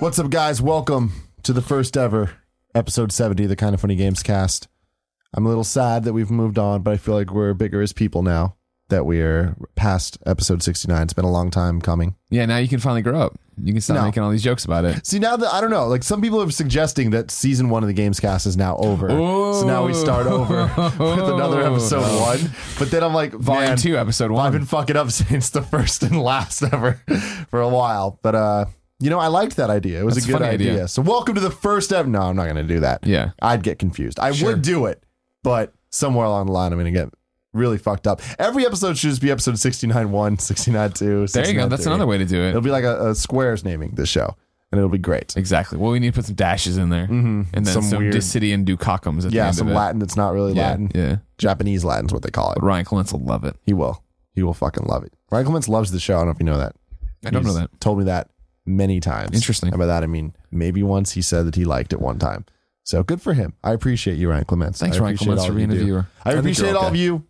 What's 0.00 0.18
up, 0.18 0.30
guys? 0.30 0.62
Welcome 0.62 1.12
to 1.42 1.52
the 1.52 1.60
first 1.62 1.96
ever 1.96 2.30
episode 2.74 3.10
70 3.12 3.44
of 3.44 3.48
the 3.48 3.56
Kind 3.56 3.74
of 3.74 3.80
Funny 3.80 3.96
Games 3.96 4.22
cast. 4.22 4.68
I'm 5.34 5.44
a 5.44 5.48
little 5.48 5.64
sad 5.64 6.04
that 6.04 6.12
we've 6.12 6.30
moved 6.30 6.58
on, 6.58 6.82
but 6.82 6.92
I 6.94 6.96
feel 6.96 7.14
like 7.14 7.32
we're 7.32 7.52
bigger 7.54 7.82
as 7.82 7.92
people 7.92 8.22
now 8.22 8.56
that 8.88 9.04
we're 9.04 9.56
past 9.74 10.16
episode 10.24 10.62
69. 10.62 11.02
It's 11.02 11.12
been 11.12 11.24
a 11.24 11.30
long 11.30 11.50
time 11.50 11.80
coming. 11.80 12.14
Yeah, 12.30 12.46
now 12.46 12.56
you 12.58 12.68
can 12.68 12.78
finally 12.80 13.02
grow 13.02 13.20
up. 13.20 13.38
You 13.62 13.72
can 13.72 13.80
stop 13.82 13.96
No. 13.96 14.04
making 14.04 14.22
all 14.22 14.30
these 14.30 14.42
jokes 14.42 14.64
about 14.64 14.84
it. 14.84 15.04
See, 15.04 15.18
now 15.18 15.36
that 15.36 15.52
I 15.52 15.60
don't 15.60 15.70
know, 15.70 15.88
like 15.88 16.02
some 16.04 16.22
people 16.22 16.40
are 16.42 16.50
suggesting 16.50 17.10
that 17.10 17.30
season 17.30 17.68
one 17.68 17.82
of 17.82 17.88
the 17.88 17.92
Games 17.92 18.20
cast 18.20 18.46
is 18.46 18.56
now 18.56 18.76
over. 18.76 19.08
So 19.10 19.64
now 19.66 19.84
we 19.84 19.94
start 19.94 20.26
over 20.28 20.62
with 20.98 21.28
another 21.28 21.60
episode 21.62 22.02
one. 22.20 22.52
But 22.78 22.90
then 22.92 23.02
I'm 23.02 23.12
like, 23.14 23.32
Volume 23.32 23.64
man, 23.70 23.76
two, 23.76 23.98
episode 23.98 24.30
one. 24.30 24.46
I've 24.46 24.52
been 24.52 24.64
fucking 24.64 24.96
up 24.96 25.10
since 25.10 25.50
the 25.50 25.62
first 25.62 26.02
and 26.04 26.22
last 26.22 26.62
ever 26.62 26.94
for 27.50 27.60
a 27.60 27.68
while. 27.68 28.20
But 28.22 28.34
uh, 28.36 28.64
you 29.00 29.10
know, 29.10 29.18
I 29.18 29.28
liked 29.28 29.56
that 29.56 29.70
idea. 29.70 30.00
It 30.00 30.04
was 30.04 30.14
That's 30.14 30.26
a 30.26 30.28
a 30.28 30.32
good 30.32 30.38
funny 30.40 30.54
idea. 30.54 30.72
idea. 30.72 30.88
So 30.88 31.02
welcome 31.02 31.34
to 31.36 31.40
the 31.40 31.50
first 31.50 31.92
ever. 31.92 32.08
No, 32.08 32.20
I'm 32.22 32.36
not 32.36 32.44
going 32.44 32.56
to 32.56 32.62
do 32.64 32.80
that. 32.80 33.06
Yeah. 33.06 33.30
I'd 33.40 33.62
get 33.62 33.78
confused. 33.78 34.18
I 34.18 34.32
Sure. 34.32 34.50
would 34.50 34.62
do 34.62 34.86
it, 34.86 35.02
but 35.42 35.72
somewhere 35.90 36.26
along 36.26 36.46
the 36.46 36.52
line, 36.52 36.72
I'm 36.72 36.78
going 36.78 36.92
to 36.92 36.98
get 36.98 37.08
really 37.52 37.78
fucked 37.78 38.06
up. 38.06 38.20
Every 38.38 38.66
episode 38.66 38.98
should 38.98 39.10
just 39.10 39.22
be 39.22 39.30
episode 39.30 39.58
69 39.58 40.10
1, 40.10 40.38
69 40.40 40.92
2. 40.92 41.26
there 41.28 41.46
you 41.46 41.54
go. 41.54 41.68
That's 41.68 41.86
another 41.86 42.06
way 42.06 42.18
to 42.18 42.24
do 42.24 42.40
it. 42.42 42.48
It'll 42.50 42.60
be 42.60 42.70
like 42.70 42.84
a, 42.84 43.10
a 43.10 43.14
squares 43.14 43.64
naming 43.64 43.92
this 43.94 44.08
show, 44.08 44.34
and 44.72 44.78
it'll 44.78 44.90
be 44.90 44.98
great. 44.98 45.36
Exactly. 45.36 45.78
Well, 45.78 45.92
we 45.92 45.98
need 46.00 46.12
to 46.14 46.18
put 46.18 46.26
some 46.26 46.34
dashes 46.34 46.76
in 46.76 46.90
there, 46.90 47.06
Mhm. 47.06 47.46
and 47.54 47.64
then 47.66 47.72
Some 47.72 47.84
some, 47.84 47.98
weird- 48.00 48.14
Dissidian 48.14 48.64
Dukakums 48.64 49.24
at 49.24 49.30
the 49.30 49.36
Yeah, 49.36 49.46
end 49.46 49.56
some 49.56 49.68
of 49.68 49.72
it. 49.74 49.76
Latin 49.76 49.98
that's 50.00 50.16
not 50.16 50.34
really 50.34 50.54
Yeah, 50.54 50.70
Latin. 50.70 50.90
yeah. 50.94 51.16
Japanese 51.38 51.84
Latin's 51.84 52.12
what 52.12 52.22
they 52.22 52.30
call 52.30 52.50
it. 52.52 52.56
But 52.56 52.64
Ryan 52.64 52.84
Clements 52.84 53.12
will 53.12 53.20
love 53.24 53.44
it. 53.44 53.54
He 53.62 53.72
will. 53.72 54.02
He 54.34 54.42
will 54.42 54.54
fucking 54.54 54.86
love 54.86 55.04
it. 55.04 55.12
Ryan 55.30 55.44
Clements 55.46 55.68
loves 55.68 55.90
the 55.92 56.00
show. 56.00 56.16
I 56.16 56.18
don't 56.18 56.26
know 56.26 56.32
if 56.32 56.38
you 56.40 56.46
know 56.46 56.58
that. 56.58 56.74
I 57.24 57.30
don't 57.30 57.44
He's 57.44 57.54
know 57.54 57.60
that. 57.60 57.80
Told 57.80 57.98
me 57.98 58.04
that 58.04 58.28
many 58.68 59.00
times. 59.00 59.34
Interesting. 59.34 59.70
And 59.70 59.78
by 59.78 59.86
that 59.86 60.02
I 60.02 60.06
mean 60.06 60.34
maybe 60.50 60.82
once 60.82 61.12
he 61.12 61.22
said 61.22 61.46
that 61.46 61.56
he 61.56 61.64
liked 61.64 61.92
it 61.92 62.00
one 62.00 62.18
time. 62.18 62.44
So 62.84 63.02
good 63.02 63.20
for 63.20 63.34
him. 63.34 63.52
I 63.62 63.72
appreciate 63.72 64.16
you, 64.16 64.30
Ryan 64.30 64.44
Clements. 64.44 64.80
Thanks, 64.80 64.98
Ryan 64.98 65.18
Clements, 65.18 65.44
for 65.44 65.52
being 65.52 65.70
a 65.70 65.74
do. 65.74 65.84
viewer. 65.84 66.06
I 66.24 66.30
think 66.30 66.40
appreciate 66.40 66.70
all 66.70 66.78
okay. 66.78 66.88
of 66.88 66.96
you 66.96 67.26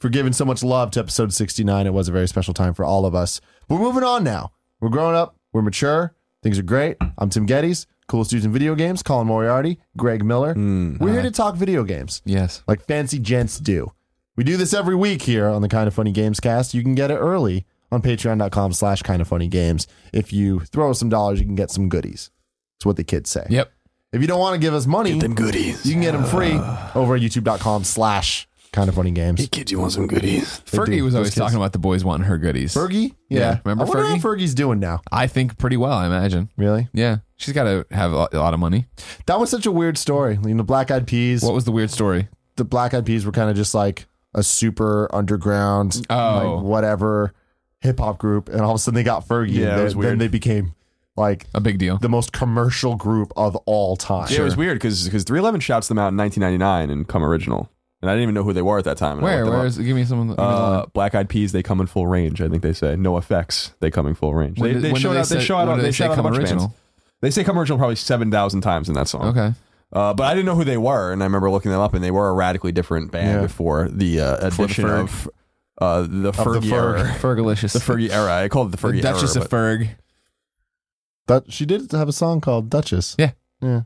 for 0.00 0.08
giving 0.08 0.32
so 0.32 0.44
much 0.46 0.62
love 0.62 0.90
to 0.92 1.00
episode 1.00 1.34
69. 1.34 1.86
It 1.86 1.92
was 1.92 2.08
a 2.08 2.12
very 2.12 2.26
special 2.26 2.54
time 2.54 2.72
for 2.72 2.84
all 2.84 3.04
of 3.04 3.14
us. 3.14 3.40
We're 3.68 3.78
moving 3.78 4.04
on 4.04 4.24
now. 4.24 4.52
We're 4.80 4.88
growing 4.88 5.14
up. 5.14 5.36
We're 5.52 5.60
mature. 5.60 6.14
Things 6.42 6.58
are 6.58 6.62
great. 6.62 6.96
I'm 7.18 7.28
Tim 7.28 7.46
Gettys, 7.46 7.86
coolest 8.08 8.30
dudes 8.30 8.44
in 8.44 8.52
video 8.52 8.74
games. 8.74 9.02
Colin 9.02 9.26
Moriarty, 9.26 9.78
Greg 9.98 10.24
Miller. 10.24 10.54
Hmm. 10.54 10.96
We're 10.98 11.12
here 11.12 11.22
to 11.22 11.30
talk 11.30 11.56
video 11.56 11.84
games 11.84 12.22
Yes. 12.24 12.62
like 12.66 12.84
fancy 12.84 13.18
gents 13.18 13.58
do. 13.58 13.92
We 14.34 14.44
do 14.44 14.56
this 14.56 14.72
every 14.72 14.96
week 14.96 15.22
here 15.22 15.46
on 15.46 15.60
the 15.60 15.68
Kind 15.68 15.88
of 15.88 15.94
Funny 15.94 16.10
Games 16.10 16.40
cast. 16.40 16.72
You 16.72 16.82
can 16.82 16.94
get 16.94 17.10
it 17.10 17.16
early 17.16 17.66
on 17.92 18.02
patreon.com 18.02 18.72
slash 18.72 19.02
kind 19.02 19.22
of 19.22 19.28
funny 19.28 19.46
games. 19.46 19.86
If 20.12 20.32
you 20.32 20.60
throw 20.60 20.92
some 20.92 21.08
dollars, 21.08 21.38
you 21.38 21.46
can 21.46 21.54
get 21.54 21.70
some 21.70 21.88
goodies. 21.88 22.30
That's 22.78 22.86
what 22.86 22.96
the 22.96 23.04
kids 23.04 23.30
say. 23.30 23.46
Yep. 23.48 23.70
If 24.12 24.20
you 24.20 24.26
don't 24.26 24.40
want 24.40 24.54
to 24.54 24.58
give 24.60 24.74
us 24.74 24.86
money, 24.86 25.18
Them 25.18 25.34
goodies. 25.34 25.86
you 25.86 25.92
can 25.92 26.02
get 26.02 26.12
them 26.12 26.24
free 26.24 26.52
over 26.94 27.14
at 27.14 27.22
youtube.com 27.22 27.84
slash 27.84 28.46
kind 28.72 28.88
of 28.88 28.94
funny 28.94 29.10
games. 29.10 29.40
Hey 29.40 29.46
kids, 29.46 29.70
you 29.72 29.78
want 29.78 29.92
some 29.92 30.06
goodies? 30.06 30.58
They 30.70 30.78
Fergie 30.78 30.86
do. 30.96 31.04
was 31.04 31.12
Those 31.12 31.18
always 31.18 31.30
kids. 31.30 31.40
talking 31.40 31.56
about 31.56 31.72
the 31.72 31.78
boys 31.78 32.04
wanting 32.04 32.26
her 32.26 32.36
goodies. 32.38 32.74
Fergie? 32.74 33.14
Yeah. 33.30 33.38
Yeah, 33.40 33.58
remember 33.64 33.84
I 33.84 33.88
wonder 33.88 34.04
how 34.06 34.16
Fergie's 34.16 34.54
doing 34.54 34.80
now. 34.80 35.00
I 35.10 35.26
think 35.28 35.56
pretty 35.58 35.76
well. 35.78 35.92
I 35.92 36.06
imagine. 36.06 36.50
Really? 36.58 36.88
Yeah, 36.92 37.18
she's 37.36 37.54
got 37.54 37.64
to 37.64 37.86
have 37.90 38.12
a 38.12 38.16
lot- 38.16 38.34
a 38.34 38.38
lot 38.38 38.52
of 38.54 38.60
money. 38.60 38.86
That 39.26 39.38
was 39.40 39.48
such 39.50 39.64
a 39.66 39.72
weird 39.72 39.96
story. 39.98 40.38
You 40.44 40.54
know, 40.54 40.62
Black 40.62 40.90
Eyed 40.90 41.06
Peas. 41.06 41.42
What 41.42 41.54
was 41.54 41.64
the 41.64 41.72
weird 41.72 41.90
story? 41.90 42.28
the 42.56 42.64
Black 42.64 42.92
Eyed 42.92 43.06
Peas 43.06 43.24
were 43.24 43.32
kind 43.32 43.48
of 43.48 43.56
just 43.56 43.74
like 43.74 44.04
a 44.34 44.42
super 44.42 45.08
underground, 45.14 46.04
Oh. 46.10 46.56
like 46.56 46.64
whatever 46.64 47.32
hip 47.82 47.98
hop 47.98 48.18
group, 48.18 48.48
and 48.48 48.60
all 48.60 48.70
of 48.70 48.76
a 48.76 48.78
sudden 48.78 48.94
they 48.94 49.02
got 49.02 49.26
Fergie. 49.26 49.52
Yeah, 49.54 49.72
and 49.72 49.80
it 49.80 49.84
was 49.84 49.94
then- 49.94 50.00
Then 50.02 50.08
weird. 50.10 50.18
they 50.20 50.28
became 50.28 50.74
like 51.16 51.46
A 51.54 51.60
big 51.60 51.78
deal. 51.78 51.98
the 51.98 52.08
most 52.08 52.32
commercial 52.32 52.96
group 52.96 53.32
of 53.36 53.54
all 53.66 53.96
time. 53.96 54.28
Yeah, 54.30 54.40
it 54.40 54.44
was 54.44 54.56
weird 54.56 54.76
because 54.76 55.04
because 55.04 55.24
311 55.24 55.60
shouts 55.60 55.88
them 55.88 55.98
out 55.98 56.08
in 56.08 56.16
1999 56.16 56.90
and 56.90 57.06
come 57.06 57.22
original, 57.22 57.68
and 58.00 58.10
I 58.10 58.14
didn't 58.14 58.22
even 58.22 58.34
know 58.34 58.44
who 58.44 58.52
they 58.54 58.62
were 58.62 58.78
at 58.78 58.84
that 58.84 58.96
time. 58.96 59.18
and 59.18 59.26
I 59.26 59.30
Where? 59.30 59.36
looked 59.40 59.46
them 59.46 59.52
Where 59.58 59.60
up. 59.60 59.66
is? 59.66 59.78
Give 59.78 59.94
me 59.96 60.04
some. 60.04 60.20
Of 60.20 60.28
the, 60.28 60.34
give 60.36 60.44
me 60.44 60.50
the 60.50 60.56
Uh. 60.62 60.86
Black 60.94 61.14
Eyed 61.14 61.28
Peas, 61.28 61.52
they 61.52 61.62
come 61.62 61.80
in 61.80 61.86
full 61.86 62.06
range. 62.06 62.40
I 62.40 62.48
think 62.48 62.62
they 62.62 62.72
say 62.72 62.96
no 62.96 63.18
effects. 63.18 63.72
They 63.80 63.90
come 63.90 64.06
in 64.06 64.14
full 64.14 64.34
range. 64.34 64.58
When 64.58 64.70
they 64.70 64.74
did- 64.74 64.82
they 64.82 64.88
when 64.88 64.94
did 64.94 65.02
showed 65.02 65.12
they 65.14 65.18
out. 65.18 65.26
They 65.28 65.38
say- 65.40 65.44
show 65.44 65.56
out. 65.58 65.66
when 65.68 65.76
did 65.76 65.82
They 65.84 65.88
they 65.88 65.92
shout 65.92 66.06
out 66.08 66.12
a 66.12 66.16
come 66.16 66.32
bunch 66.32 66.50
of 66.50 66.58
bands. 66.58 66.74
They 67.20 67.30
say 67.30 67.44
come 67.44 67.58
original 67.58 67.78
probably 67.78 67.96
seven 67.96 68.30
thousand 68.30 68.62
times 68.62 68.88
in 68.88 68.94
that 68.94 69.06
song. 69.08 69.26
Okay. 69.36 69.52
Uh, 69.92 70.14
but 70.14 70.24
I 70.24 70.30
didn't 70.32 70.46
know 70.46 70.54
who 70.54 70.64
they 70.64 70.78
were, 70.78 71.12
and 71.12 71.22
I 71.22 71.26
remember 71.26 71.50
looking 71.50 71.70
them 71.70 71.80
up, 71.82 71.92
and 71.92 72.02
they 72.02 72.10
were 72.10 72.30
a 72.30 72.32
radically 72.32 72.72
different 72.72 73.12
band 73.12 73.40
Yeah. 73.40 73.42
before 73.42 73.88
the 73.90 74.20
uh, 74.20 74.36
Before 74.48 74.66
the 74.66 74.72
addition 74.72 74.84
Ferg. 74.86 75.00
of 75.02 75.28
uh, 75.82 76.02
the 76.02 76.06
the 76.08 76.32
Fergie 76.32 76.60
Ferg. 76.70 76.98
era. 77.00 77.04
Fergalicious. 77.20 77.72
The 77.72 77.78
Fergie 77.80 78.10
era. 78.10 78.32
I 78.36 78.48
called 78.48 78.68
it 78.68 78.76
the 78.76 78.86
The 78.86 78.88
Fergie 78.98 79.02
Duchess 79.02 79.34
era. 79.36 79.44
of 79.44 79.50
but- 79.50 79.56
Ferg. 79.56 79.88
That 81.28 81.52
she 81.52 81.64
did 81.66 81.90
have 81.92 82.08
a 82.08 82.12
song 82.12 82.40
called 82.40 82.68
Duchess. 82.70 83.14
Yeah. 83.18 83.32
Yeah. 83.60 83.82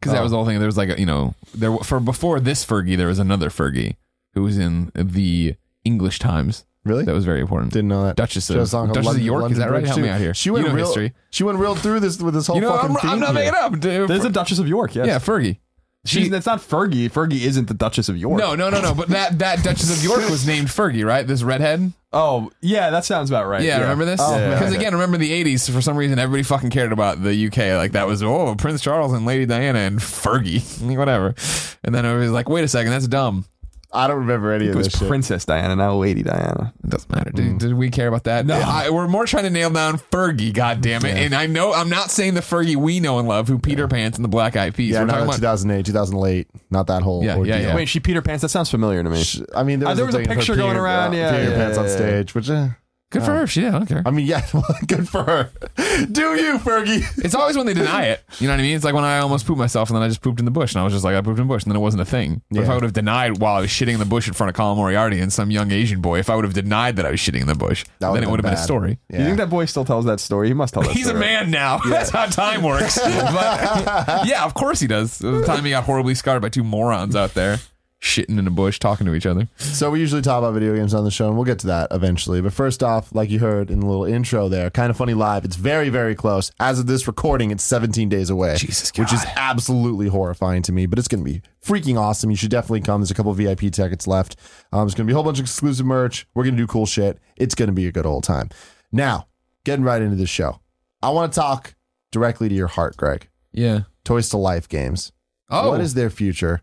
Because 0.00 0.12
that 0.12 0.20
Oh. 0.20 0.22
was 0.24 0.32
the 0.32 0.36
whole 0.36 0.46
thing. 0.46 0.58
There 0.58 0.66
was 0.66 0.76
like 0.76 0.90
a, 0.90 0.98
you 0.98 1.06
know 1.06 1.34
there 1.54 1.74
for 1.78 2.00
before 2.00 2.40
this 2.40 2.64
Fergie 2.64 2.96
there 2.96 3.06
was 3.06 3.18
another 3.18 3.48
Fergie 3.48 3.96
who 4.34 4.42
was 4.42 4.58
in 4.58 4.90
the 4.94 5.54
English 5.84 6.18
Times 6.18 6.64
Really? 6.84 7.04
that 7.04 7.14
was 7.14 7.24
very 7.24 7.40
important. 7.40 7.72
Didn't 7.72 7.88
know 7.88 8.04
that. 8.04 8.16
Duchess 8.16 8.46
She 8.48 8.52
had 8.54 8.58
a 8.58 8.62
of 8.62 8.68
song 8.68 8.86
called 8.88 8.94
Duchess 8.96 9.06
London- 9.06 9.22
of 9.22 9.26
York. 9.26 9.42
London 9.42 9.52
is 9.52 9.58
that 9.58 9.70
right? 9.70 9.78
Bridge, 9.78 9.86
Help 9.86 9.96
too. 9.96 10.02
me 10.02 10.08
out 10.10 10.20
here. 10.20 10.34
She 10.34 10.48
you 10.48 10.52
went 10.54 10.66
know 10.68 10.74
real. 10.74 10.86
history. 10.86 11.12
She 11.30 11.44
went 11.44 11.58
real 11.58 11.74
through 11.76 12.00
this 12.00 12.20
with 12.20 12.34
this 12.34 12.46
whole 12.48 12.56
You 12.56 12.62
know 12.62 12.72
fucking 12.76 12.90
I'm, 12.90 12.96
theme 12.96 13.10
I'm 13.12 13.20
not 13.20 13.26
here. 13.28 13.34
making 13.52 13.54
up, 13.54 13.72
dude. 13.80 14.08
There's 14.08 14.24
a 14.24 14.30
Duchess 14.30 14.58
of 14.58 14.68
York. 14.68 14.94
Yes. 14.94 15.06
yeah, 15.06 15.18
Fergie. 15.18 15.58
She's, 16.06 16.26
She- 16.26 16.32
it's 16.34 16.46
not 16.46 16.60
Fergie. 16.60 17.10
Fergie 17.10 17.40
isn't 17.40 17.66
the 17.68 17.74
Duchess 17.74 18.08
of 18.10 18.16
York. 18.18 18.38
No, 18.38 18.54
no, 18.54 18.68
no, 18.68 18.80
no. 18.82 18.94
But 18.94 19.08
that 19.08 19.38
that 19.38 19.62
Duchess 19.64 19.96
of 19.98 20.04
York 20.04 20.28
was 20.28 20.46
named 20.46 20.68
Fergie, 20.68 21.04
right? 21.04 21.26
This 21.26 21.42
redhead. 21.42 21.92
Oh, 22.12 22.50
yeah, 22.60 22.90
that 22.90 23.04
sounds 23.04 23.28
about 23.30 23.46
right. 23.48 23.62
Yeah, 23.62 23.80
remember 23.80 24.04
this? 24.04 24.20
Oh, 24.22 24.34
Because 24.38 24.70
man. 24.70 24.78
again, 24.80 24.92
remember 24.92 25.16
the 25.16 25.30
'80s. 25.44 25.70
For 25.70 25.80
some 25.80 25.96
reason, 25.96 26.18
everybody 26.18 26.42
fucking 26.44 26.70
cared 26.70 26.92
about 26.92 27.22
the 27.22 27.46
UK. 27.46 27.76
Like 27.78 27.92
that 27.92 28.06
was 28.06 28.22
oh 28.22 28.54
Prince 28.56 28.82
Charles 28.82 29.12
and 29.12 29.24
Lady 29.26 29.46
Diana 29.46 29.78
and 29.80 29.98
Fergie, 29.98 30.62
whatever. 30.96 31.34
And 31.82 31.94
then 31.94 32.04
everybody's 32.04 32.32
like, 32.32 32.48
wait 32.48 32.64
a 32.64 32.68
second, 32.68 32.92
that's 32.92 33.08
dumb. 33.08 33.46
I 33.94 34.06
don't 34.08 34.18
remember 34.18 34.52
any 34.52 34.66
It 34.66 34.70
of 34.70 34.76
was 34.76 34.88
this 34.88 34.98
shit. 34.98 35.08
Princess 35.08 35.44
Diana, 35.44 35.76
now 35.76 35.94
Lady 35.94 36.22
Diana. 36.22 36.72
It 36.82 36.90
doesn't 36.90 37.10
matter. 37.14 37.30
Did, 37.30 37.58
did 37.58 37.74
we 37.74 37.90
care 37.90 38.08
about 38.08 38.24
that? 38.24 38.44
No, 38.44 38.58
I, 38.58 38.90
we're 38.90 39.06
more 39.08 39.24
trying 39.26 39.44
to 39.44 39.50
nail 39.50 39.70
down 39.70 39.98
Fergie. 39.98 40.52
God 40.52 40.80
damn 40.80 41.04
it! 41.04 41.16
And 41.16 41.34
I 41.34 41.46
know 41.46 41.72
I'm 41.72 41.88
not 41.88 42.10
saying 42.10 42.34
the 42.34 42.40
Fergie 42.40 42.76
we 42.76 43.00
know 43.00 43.18
and 43.18 43.28
love, 43.28 43.48
who 43.48 43.58
Peter 43.58 43.86
Pants 43.88 44.18
and 44.18 44.24
the 44.24 44.28
Black 44.28 44.56
Eyed 44.56 44.74
Peas. 44.74 44.92
Yeah, 44.92 45.00
we're 45.00 45.06
not 45.06 45.12
talking 45.12 45.24
about 45.28 45.36
2008, 45.36 45.86
2008. 45.86 46.48
Not 46.70 46.86
that 46.88 47.02
whole. 47.02 47.22
Yeah, 47.22 47.32
yeah, 47.34 47.38
ordeal. 47.38 47.60
yeah. 47.60 47.74
Wait, 47.76 47.88
she 47.88 48.00
Peter 48.00 48.20
Pants. 48.22 48.42
That 48.42 48.48
sounds 48.48 48.70
familiar 48.70 49.02
to 49.02 49.08
me. 49.10 49.22
Sh- 49.22 49.40
I 49.54 49.62
mean, 49.62 49.78
there 49.78 49.88
Uh, 49.88 49.92
was, 49.92 49.96
there 49.98 50.06
was 50.06 50.14
a 50.16 50.18
thing 50.18 50.26
of 50.26 50.32
her 50.32 50.38
picture 50.40 50.56
going 50.56 50.76
peeing- 50.76 50.80
around, 50.82 51.12
yeah, 51.12 51.32
peeing 51.32 51.44
her 51.44 51.50
yeah, 51.50 51.56
pants 51.56 51.78
on 51.78 51.84
yeah, 51.84 51.90
yeah. 51.90 51.96
stage, 51.96 52.34
which. 52.34 52.50
Uh, 52.50 52.68
good 53.10 53.22
for 53.22 53.30
um, 53.30 53.36
her. 53.38 53.42
If 53.44 53.50
she 53.52 53.60
did, 53.60 53.68
I 53.74 53.78
don't 53.78 53.86
care. 53.86 54.02
I 54.04 54.10
mean, 54.10 54.26
yeah, 54.26 54.44
well, 54.54 54.64
good 54.86 55.08
for 55.08 55.22
her. 55.24 55.50
Do 56.10 56.34
you, 56.34 56.58
Fergie? 56.58 57.04
It's 57.24 57.34
always 57.34 57.56
when 57.56 57.66
they 57.66 57.74
deny 57.74 58.06
it. 58.06 58.22
You 58.40 58.48
know 58.48 58.54
what 58.54 58.60
I 58.60 58.62
mean? 58.62 58.74
It's 58.76 58.84
like 58.84 58.94
when 58.94 59.04
I 59.04 59.18
almost 59.18 59.46
pooped 59.46 59.58
myself 59.58 59.88
and 59.90 59.96
then 59.96 60.02
I 60.02 60.08
just 60.08 60.20
pooped 60.22 60.38
in 60.40 60.44
the 60.44 60.50
bush 60.50 60.72
and 60.74 60.80
I 60.80 60.84
was 60.84 60.92
just 60.92 61.04
like, 61.04 61.14
I 61.14 61.20
pooped 61.20 61.38
in 61.38 61.46
the 61.46 61.52
bush 61.54 61.62
and 61.62 61.70
then 61.70 61.76
it 61.76 61.80
wasn't 61.82 62.00
a 62.00 62.04
thing. 62.04 62.42
But 62.50 62.60
if 62.60 62.66
Yeah. 62.66 62.72
I 62.72 62.74
would 62.74 62.82
have 62.82 62.92
denied 62.92 63.38
while 63.38 63.54
I 63.56 63.60
was 63.60 63.70
shitting 63.70 63.92
in 63.94 63.98
the 64.00 64.04
bush 64.04 64.26
in 64.26 64.34
front 64.34 64.48
of 64.50 64.56
Colin 64.56 64.76
Moriarty 64.76 65.20
and 65.20 65.32
some 65.32 65.50
young 65.50 65.70
Asian 65.70 66.00
boy, 66.00 66.18
if 66.18 66.28
I 66.28 66.34
would 66.34 66.44
have 66.44 66.54
denied 66.54 66.96
that 66.96 67.06
I 67.06 67.10
was 67.12 67.20
shitting 67.20 67.40
in 67.42 67.46
the 67.46 67.54
bush, 67.54 67.84
That 68.00 68.12
then 68.12 68.12
would've 68.12 68.24
it 68.24 68.30
would 68.30 68.40
have 68.40 68.42
been 68.44 68.50
been 68.50 68.54
a 68.54 68.56
bad. 68.56 68.64
story. 68.64 68.98
Yeah. 69.10 69.18
You 69.20 69.24
think 69.26 69.36
that 69.38 69.50
boy 69.50 69.64
still 69.66 69.84
tells 69.84 70.04
that 70.06 70.18
story? 70.20 70.48
He 70.48 70.54
must 70.54 70.74
tell 70.74 70.82
that 70.82 70.92
He's 70.92 71.06
a 71.06 71.10
story. 71.10 71.20
man 71.20 71.50
now. 71.50 71.78
That's 71.88 72.10
how 72.10 72.26
time 72.26 72.62
works. 72.62 72.98
but 72.98 74.26
yeah, 74.26 74.44
of 74.44 74.54
course 74.54 74.80
he 74.80 74.86
does. 74.86 75.20
It 75.20 75.30
the 75.30 75.44
time 75.44 75.64
he 75.64 75.70
got 75.70 75.84
horribly 75.84 76.14
scarred 76.14 76.42
by 76.42 76.48
two 76.48 76.64
morons 76.64 77.14
out 77.16 77.34
there 77.34 77.58
shitting 78.04 78.38
in 78.38 78.46
a 78.46 78.50
bush 78.50 78.78
talking 78.78 79.06
to 79.06 79.14
each 79.14 79.24
other. 79.24 79.48
So 79.56 79.90
we 79.90 79.98
usually 79.98 80.20
talk 80.20 80.38
about 80.38 80.52
video 80.52 80.76
games 80.76 80.92
on 80.92 81.04
the 81.04 81.10
show, 81.10 81.26
and 81.26 81.36
we'll 81.36 81.46
get 81.46 81.58
to 81.60 81.66
that 81.68 81.88
eventually. 81.90 82.42
But 82.42 82.52
first 82.52 82.82
off, 82.82 83.14
like 83.14 83.30
you 83.30 83.38
heard 83.38 83.70
in 83.70 83.80
the 83.80 83.86
little 83.86 84.04
intro 84.04 84.48
there, 84.48 84.70
kind 84.70 84.90
of 84.90 84.96
funny 84.96 85.14
live. 85.14 85.44
It's 85.44 85.56
very, 85.56 85.88
very 85.88 86.14
close. 86.14 86.52
As 86.60 86.78
of 86.78 86.86
this 86.86 87.06
recording, 87.06 87.50
it's 87.50 87.64
17 87.64 88.10
days 88.10 88.28
away, 88.28 88.56
Jesus 88.56 88.92
which 88.96 89.12
is 89.12 89.24
absolutely 89.36 90.08
horrifying 90.08 90.60
to 90.62 90.72
me. 90.72 90.84
But 90.84 90.98
it's 90.98 91.08
going 91.08 91.24
to 91.24 91.30
be 91.30 91.40
freaking 91.64 91.98
awesome. 91.98 92.30
You 92.30 92.36
should 92.36 92.50
definitely 92.50 92.82
come. 92.82 93.00
There's 93.00 93.10
a 93.10 93.14
couple 93.14 93.32
VIP 93.32 93.72
tickets 93.72 94.06
left. 94.06 94.36
Um, 94.70 94.80
there's 94.80 94.94
going 94.94 95.06
to 95.06 95.10
be 95.10 95.12
a 95.12 95.14
whole 95.14 95.24
bunch 95.24 95.38
of 95.38 95.44
exclusive 95.44 95.86
merch. 95.86 96.26
We're 96.34 96.44
going 96.44 96.56
to 96.56 96.62
do 96.62 96.66
cool 96.66 96.86
shit. 96.86 97.18
It's 97.36 97.54
going 97.54 97.68
to 97.68 97.72
be 97.72 97.86
a 97.86 97.92
good 97.92 98.06
old 98.06 98.24
time. 98.24 98.50
Now, 98.92 99.28
getting 99.64 99.84
right 99.84 100.02
into 100.02 100.16
the 100.16 100.26
show, 100.26 100.60
I 101.02 101.08
want 101.10 101.32
to 101.32 101.40
talk 101.40 101.74
directly 102.12 102.50
to 102.50 102.54
your 102.54 102.68
heart, 102.68 102.98
Greg. 102.98 103.28
Yeah. 103.50 103.80
Toys 104.04 104.28
to 104.28 104.36
Life 104.36 104.68
games. 104.68 105.10
Oh. 105.48 105.70
What 105.70 105.80
is 105.80 105.94
their 105.94 106.10
future? 106.10 106.60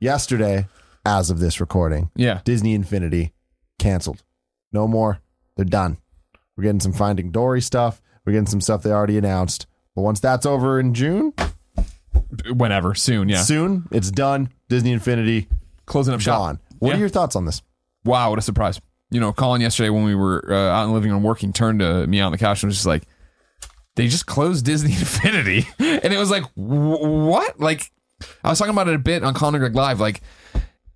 Yesterday, 0.00 0.66
as 1.04 1.30
of 1.30 1.38
this 1.38 1.60
recording, 1.60 2.10
Yeah. 2.16 2.40
Disney 2.44 2.74
Infinity 2.74 3.32
canceled. 3.78 4.22
No 4.72 4.86
more. 4.86 5.20
They're 5.56 5.64
done. 5.64 5.98
We're 6.56 6.64
getting 6.64 6.80
some 6.80 6.92
Finding 6.92 7.30
Dory 7.30 7.60
stuff. 7.60 8.00
We're 8.24 8.32
getting 8.32 8.46
some 8.46 8.60
stuff 8.60 8.82
they 8.82 8.90
already 8.92 9.16
announced. 9.18 9.66
But 9.96 10.02
once 10.02 10.20
that's 10.20 10.46
over 10.46 10.78
in 10.78 10.94
June, 10.94 11.32
Whenever. 12.52 12.94
Soon. 12.94 13.28
Yeah. 13.28 13.42
soon, 13.42 13.88
it's 13.90 14.10
done. 14.10 14.50
Disney 14.68 14.92
Infinity 14.92 15.48
Closing 15.86 16.14
up 16.14 16.20
shop. 16.20 16.38
gone. 16.38 16.58
What 16.78 16.90
Yeah. 16.90 16.94
are 16.96 16.98
your 17.00 17.08
thoughts 17.08 17.34
on 17.36 17.44
this? 17.44 17.62
Wow, 18.04 18.30
what 18.30 18.38
a 18.38 18.42
surprise. 18.42 18.80
You 19.10 19.20
know, 19.20 19.32
Colin 19.32 19.60
yesterday 19.60 19.90
when 19.90 20.04
we 20.04 20.14
were 20.14 20.44
uh, 20.48 20.54
out 20.70 20.84
in 20.84 20.88
the 20.90 20.94
living 20.94 21.10
room 21.10 21.22
working 21.22 21.52
turned 21.52 21.80
to 21.80 22.06
me 22.06 22.20
out 22.20 22.26
on 22.26 22.32
the 22.32 22.38
couch 22.38 22.62
and 22.62 22.68
was 22.68 22.76
just 22.76 22.86
like, 22.86 23.02
they 23.96 24.06
just 24.06 24.26
closed 24.26 24.64
Disney 24.64 24.92
Infinity. 24.98 25.66
And 25.78 26.12
it 26.12 26.18
was 26.18 26.30
like, 26.30 26.44
wh- 26.54 27.02
what? 27.02 27.58
Like, 27.58 27.90
I 28.44 28.50
was 28.50 28.58
talking 28.58 28.72
about 28.74 28.88
it 28.88 28.94
a 28.94 28.98
bit 28.98 29.24
on 29.24 29.34
Colin 29.34 29.56
and 29.56 29.62
Greg 29.62 29.74
Live. 29.74 29.98
Like, 30.00 30.20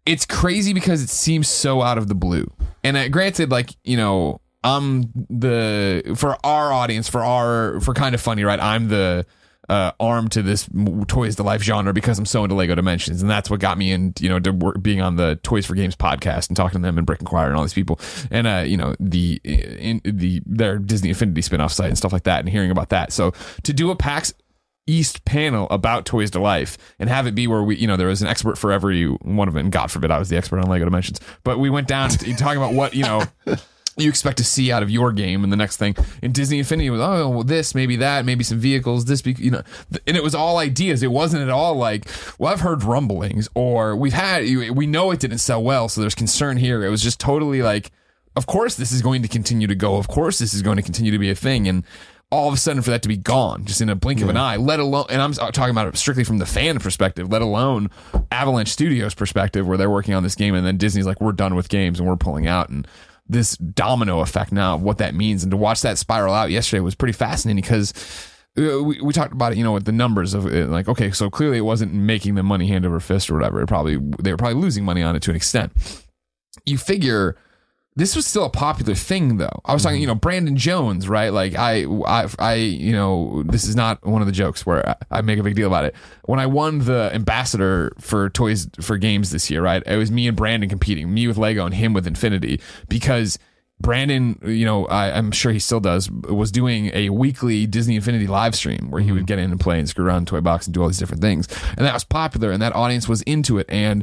it's 0.07 0.27
crazy 0.27 0.73
because 0.73 1.03
it 1.03 1.09
seems 1.09 1.49
so 1.49 1.83
out 1.83 1.99
of 1.99 2.09
the 2.09 2.15
blue. 2.15 2.53
And 2.83 2.97
uh, 2.97 3.09
granted, 3.09 3.51
like, 3.51 3.71
you 3.85 3.97
know, 3.97 4.41
I'm 4.63 5.13
the, 5.31 6.15
for 6.17 6.37
our 6.45 6.73
audience, 6.73 7.09
for 7.09 7.23
our, 7.25 7.81
for 7.81 7.95
kind 7.95 8.15
of 8.15 8.21
funny, 8.21 8.45
right? 8.45 8.61
I'm 8.61 8.89
the, 8.89 9.27
uh, 9.69 9.93
arm 9.99 10.29
to 10.29 10.43
this 10.43 10.69
toys 11.09 11.37
to 11.37 11.43
life 11.43 11.63
genre 11.63 11.93
because 11.93 12.19
I'm 12.19 12.27
so 12.27 12.45
into 12.45 12.55
Lego 12.55 12.75
Dimensions, 12.75 13.23
and 13.23 13.31
that's 13.31 13.49
what 13.49 13.61
got 13.61 13.79
me 13.79 13.93
in, 13.93 14.13
you 14.21 14.29
know, 14.29 14.39
to 14.39 14.53
work, 14.53 14.83
being 14.83 15.01
on 15.01 15.17
the 15.17 15.37
Toys 15.43 15.65
for 15.65 15.75
Games 15.75 15.97
podcast 15.97 16.49
and 16.49 16.57
talking 16.57 16.81
to 16.81 16.87
them 16.87 16.99
and 16.99 17.07
Brick 17.07 17.21
and 17.21 17.29
and 17.33 17.57
all 17.57 17.63
these 17.63 17.75
people, 17.75 17.99
and 18.31 18.47
uh, 18.47 18.63
you 18.67 18.77
know, 18.77 18.95
the 19.01 19.41
in 19.43 20.01
the 20.05 20.43
their 20.45 20.79
Disney 20.79 21.09
Infinity 21.09 21.41
spinoff 21.41 21.73
site 21.73 21.89
and 21.89 21.99
stuff 21.99 22.13
like 22.13 22.25
that, 22.25 22.41
and 22.41 22.49
hearing 22.49 22.71
about 22.71 22.91
that. 22.91 23.13
So 23.13 23.33
to 23.63 23.73
do 23.73 23.91
a 23.91 23.97
PAX 23.97 24.35
East 24.87 25.25
panel 25.25 25.67
about 25.71 26.05
Toys 26.05 26.31
to 26.33 26.41
Life 26.41 26.77
and 26.99 27.09
have 27.09 27.27
it 27.27 27.35
be 27.35 27.47
where 27.47 27.63
we, 27.63 27.77
you 27.77 27.87
know, 27.87 27.97
there 27.97 28.09
was 28.09 28.23
an 28.23 28.29
expert 28.29 28.59
for 28.59 28.71
every 28.71 29.07
one 29.07 29.49
of. 29.49 29.57
And 29.57 29.73
God 29.73 29.91
forbid 29.91 30.11
I 30.11 30.19
was 30.19 30.29
the 30.29 30.37
expert 30.37 30.61
on 30.61 30.69
Lego 30.69 30.85
Dimensions, 30.85 31.21
but 31.43 31.59
we 31.59 31.71
went 31.71 31.89
down 31.89 32.11
to, 32.11 32.35
talking 32.37 32.59
about 32.59 32.75
what, 32.75 32.95
you 32.95 33.03
know, 33.03 33.25
you 33.97 34.09
expect 34.09 34.39
to 34.39 34.45
see 34.45 34.73
out 34.73 34.83
of 34.83 34.91
your 34.91 35.13
game 35.13 35.45
and 35.45 35.53
the 35.53 35.57
next 35.57 35.77
thing. 35.77 35.97
In 36.23 36.33
Disney 36.33 36.59
Infinity 36.59 36.91
was 36.91 37.01
oh 37.01 37.29
well, 37.29 37.45
this 37.45 37.75
maybe 37.75 37.97
that 37.97 38.25
maybe 38.25 38.45
some 38.45 38.59
vehicles 38.59 39.05
this 39.05 39.23
be 39.23 39.33
you 39.39 39.51
know 39.51 39.63
and 40.07 40.17
it 40.17 40.23
was 40.23 40.35
all 40.35 40.59
ideas. 40.59 41.03
It 41.03 41.11
wasn't 41.11 41.43
at 41.43 41.51
all 41.51 41.75
like 41.75 42.07
well 42.39 42.53
I've 42.53 42.61
heard 42.61 42.83
rumblings 42.83 43.49
or 43.55 43.97
we've 43.97 44.13
had 44.13 44.43
we 44.43 44.87
know 44.87 45.11
it 45.11 45.21
didn't 45.21 45.39
sell 45.39 45.63
well 45.63 45.89
so 45.89 46.01
there's 46.01 46.15
concern 46.15 46.57
here. 46.57 46.85
It 46.85 46.91
was 46.91 47.03
just 47.03 47.21
totally 47.21 47.63
like 47.63 47.93
of 48.37 48.47
course 48.47 48.75
this 48.75 48.91
is 48.91 49.01
going 49.01 49.23
to 49.23 49.29
continue 49.29 49.67
to 49.67 49.75
go. 49.77 49.97
Of 49.97 50.09
course 50.09 50.39
this 50.39 50.55
is 50.55 50.63
going 50.63 50.77
to 50.77 50.83
continue 50.83 51.13
to 51.13 51.19
be 51.19 51.31
a 51.31 51.37
thing. 51.37 51.69
And 51.69 51.85
all 52.35 52.49
of 52.49 52.55
a 52.55 52.57
sudden 52.57 52.83
for 52.83 52.91
that 52.91 53.03
to 53.03 53.09
be 53.09 53.17
gone 53.17 53.65
just 53.65 53.81
in 53.81 53.89
a 53.89 53.95
blink 53.95 54.21
of 54.21 54.29
an 54.29 54.37
eye 54.37 54.57
let 54.57 54.81
alone 54.81 55.07
and 55.09 55.23
i'm 55.23 55.33
talking 55.33 55.71
about 55.71 55.87
it 55.87 55.97
strictly 55.97 56.25
from 56.25 56.39
the 56.39 56.47
fan 56.47 56.79
perspective 56.79 57.31
let 57.31 57.43
alone 57.43 57.89
avalanche 58.33 58.69
studios 58.69 59.15
perspective 59.15 59.67
where 59.67 59.79
they're 59.79 59.91
working 59.91 60.15
on 60.15 60.23
this 60.23 60.35
game 60.35 60.55
and 60.55 60.67
then 60.67 60.77
disney's 60.77 61.07
like 61.07 61.21
we're 61.21 61.33
done 61.33 61.55
with 61.55 61.69
games 61.69 62.01
and 62.01 62.09
we're 62.09 62.17
pulling 62.17 62.47
out 62.47 62.69
and 62.69 62.89
this 63.29 63.57
domino 63.57 64.21
effect 64.21 64.53
now 64.53 64.75
of 64.75 64.83
what 64.83 64.99
that 64.99 65.15
means 65.15 65.43
and 65.43 65.51
to 65.51 65.57
watch 65.57 65.81
that 65.81 65.97
spiral 65.97 66.35
out 66.35 66.51
yesterday 66.51 66.81
was 66.81 66.95
pretty 66.95 67.13
fascinating 67.13 67.63
because 67.63 67.93
uh, 68.57 68.83
we, 68.83 69.01
we 69.01 69.13
talked 69.13 69.33
about 69.33 69.51
it, 69.51 69.59
you 69.59 69.65
know, 69.65 69.73
with 69.73 69.85
the 69.85 69.91
numbers 69.91 70.33
of 70.33 70.47
it, 70.47 70.69
like, 70.69 70.89
okay, 70.89 71.11
so 71.11 71.29
clearly 71.29 71.59
it 71.59 71.63
wasn't 71.63 71.93
making 71.93 72.37
them 72.37 72.47
money 72.47 72.69
hand 72.69 72.87
over 72.87 73.01
fist 73.01 73.29
or 73.29 73.35
whatever. 73.35 73.61
It 73.61 73.67
probably, 73.67 73.99
they 74.21 74.31
were 74.31 74.37
probably 74.37 74.61
losing 74.61 74.85
money 74.85 75.03
on 75.03 75.17
it 75.17 75.23
to 75.23 75.31
an 75.31 75.37
extent. 75.37 75.73
You 76.65 76.79
figure 76.79 77.37
this 77.97 78.17
was 78.17 78.27
still 78.27 78.45
a 78.45 78.51
popular 78.51 78.95
thing 78.95 79.37
though. 79.37 79.61
I 79.65 79.73
was 79.73 79.85
talking, 79.85 80.01
you 80.01 80.07
know, 80.07 80.17
Brandon 80.17 80.57
Jones, 80.57 81.09
right? 81.09 81.33
Like 81.33 81.55
I, 81.55 81.85
I, 81.85 82.29
I, 82.41 82.55
you 82.55 82.93
know, 82.93 83.45
this 83.47 83.65
is 83.65 83.77
not 83.77 84.05
one 84.05 84.21
of 84.21 84.27
the 84.27 84.33
jokes 84.33 84.67
where 84.67 84.89
I, 84.89 84.97
I 85.11 85.21
make 85.21 85.39
a 85.39 85.45
big 85.45 85.55
deal 85.55 85.69
about 85.69 85.85
it. 85.85 85.95
When 86.25 86.41
I 86.41 86.47
won 86.47 86.81
the 86.81 87.11
ambassador 87.15 87.93
for 88.01 88.31
toys 88.31 88.69
for 88.81 88.99
games 88.99 89.31
this 89.31 89.49
year, 89.49 89.63
right? 89.63 89.83
It 89.87 89.97
was 89.97 90.11
me 90.11 90.27
and 90.27 90.37
Brandon 90.37 90.69
competing, 90.69 91.15
me 91.15 91.29
with 91.29 91.37
Lego 91.37 91.65
and 91.65 91.75
him 91.75 91.93
with 91.93 92.09
Infinity 92.09 92.61
because 92.89 93.39
Brandon, 93.81 94.41
you 94.45 94.65
know, 94.65 94.87
I, 94.87 95.17
I'm 95.17 95.31
sure 95.31 95.53
he 95.53 95.61
still 95.61 95.81
does, 95.81 96.11
was 96.11 96.51
doing 96.51 96.91
a 96.95 97.11
weekly 97.11 97.67
Disney 97.67 97.95
Infinity 97.95 98.27
live 98.27 98.57
stream 98.57 98.91
where 98.91 99.03
he 99.03 99.13
would 99.13 99.21
mm-hmm. 99.21 99.27
get 99.27 99.39
in 99.39 99.53
and 99.53 99.61
play 99.61 99.79
and 99.79 99.89
screw 99.89 100.05
around 100.05 100.27
Toy 100.27 100.41
Box 100.41 100.67
and 100.67 100.75
do 100.75 100.83
all 100.83 100.89
these 100.89 100.99
different 100.99 101.23
things. 101.23 101.47
And 101.77 101.87
that 101.87 101.95
was 101.95 102.03
popular 102.03 102.51
and 102.51 102.61
that 102.61 102.75
audience 102.75 103.09
was 103.09 103.23
into 103.23 103.59
it. 103.59 103.67
And 103.69 104.03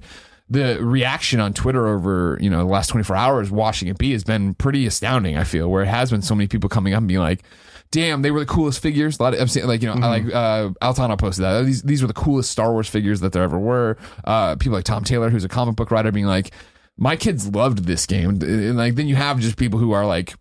the 0.52 0.84
reaction 0.84 1.40
on 1.40 1.54
Twitter 1.54 1.88
over, 1.88 2.38
you 2.42 2.50
know, 2.50 2.58
the 2.60 2.66
last 2.66 2.90
24 2.90 3.16
hours 3.16 3.50
watching 3.50 3.88
it 3.88 3.98
be 3.98 4.12
has 4.12 4.26
been 4.26 4.54
pretty 4.54 4.86
astounding, 4.86 5.38
I 5.38 5.46
feel, 5.46 5.70
where 5.70 5.82
it 5.82 5.88
has 5.88 6.12
been 6.12 6.22
so 6.22 6.36
many 6.36 6.50
people 6.50 6.70
coming 6.70 6.94
up 6.94 6.98
and 6.98 7.08
being 7.08 7.22
like, 7.22 7.42
damn, 7.90 8.22
they 8.22 8.32
were 8.32 8.42
the 8.42 8.46
coolest 8.46 8.82
figures. 8.82 9.18
A 9.18 9.24
lot 9.24 9.34
of, 9.34 9.56
like, 9.66 9.82
you 9.82 9.88
know, 9.88 10.06
I 10.06 10.10
like, 10.10 10.26
uh, 10.26 10.70
Altano 10.82 11.18
posted 11.18 11.46
that. 11.46 11.66
These, 11.66 11.84
these 11.84 12.02
were 12.02 12.08
the 12.10 12.14
coolest 12.14 12.52
Star 12.52 12.74
Wars 12.74 12.90
figures 12.90 13.22
that 13.22 13.32
there 13.32 13.44
ever 13.44 13.58
were. 13.58 13.98
Uh, 14.26 14.58
people 14.58 14.74
like 14.74 14.84
Tom 14.84 15.06
Taylor, 15.06 15.30
who's 15.30 15.46
a 15.46 15.50
comic 15.50 15.78
book 15.78 15.90
writer, 15.90 16.12
being 16.12 16.26
like, 16.26 16.52
my 16.98 17.16
kids 17.16 17.48
loved 17.48 17.86
this 17.86 18.06
game. 18.06 18.42
And 18.42 18.76
like, 18.76 18.96
then 18.96 19.08
you 19.08 19.16
have 19.16 19.40
just 19.40 19.56
people 19.56 19.80
who 19.80 19.94
are 19.94 20.06
like, 20.06 20.34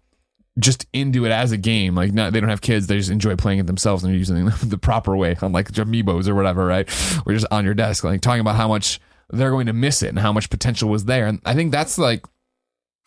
just 0.58 0.86
into 0.92 1.24
it 1.24 1.30
as 1.30 1.52
a 1.52 1.56
game. 1.56 1.94
Like, 1.94 2.12
not, 2.12 2.32
they 2.32 2.40
don't 2.40 2.50
have 2.50 2.60
kids; 2.60 2.88
they 2.88 2.98
just 2.98 3.10
enjoy 3.10 3.36
playing 3.36 3.60
it 3.60 3.68
themselves, 3.68 4.02
and 4.02 4.12
they're 4.12 4.18
using 4.18 4.48
it 4.48 4.54
the 4.64 4.76
proper 4.76 5.16
way, 5.16 5.36
unlike 5.40 5.70
amiibos 5.70 6.26
or 6.26 6.34
whatever, 6.34 6.66
right? 6.66 6.88
Or 7.24 7.32
just 7.32 7.46
on 7.52 7.64
your 7.64 7.74
desk, 7.74 8.02
like 8.02 8.20
talking 8.20 8.40
about 8.40 8.56
how 8.56 8.66
much 8.66 9.00
they're 9.32 9.50
going 9.50 9.66
to 9.66 9.72
miss 9.72 10.02
it 10.02 10.08
and 10.08 10.18
how 10.18 10.32
much 10.32 10.50
potential 10.50 10.88
was 10.88 11.04
there. 11.04 11.26
And 11.26 11.40
I 11.44 11.54
think 11.54 11.72
that's 11.72 11.98
like 11.98 12.24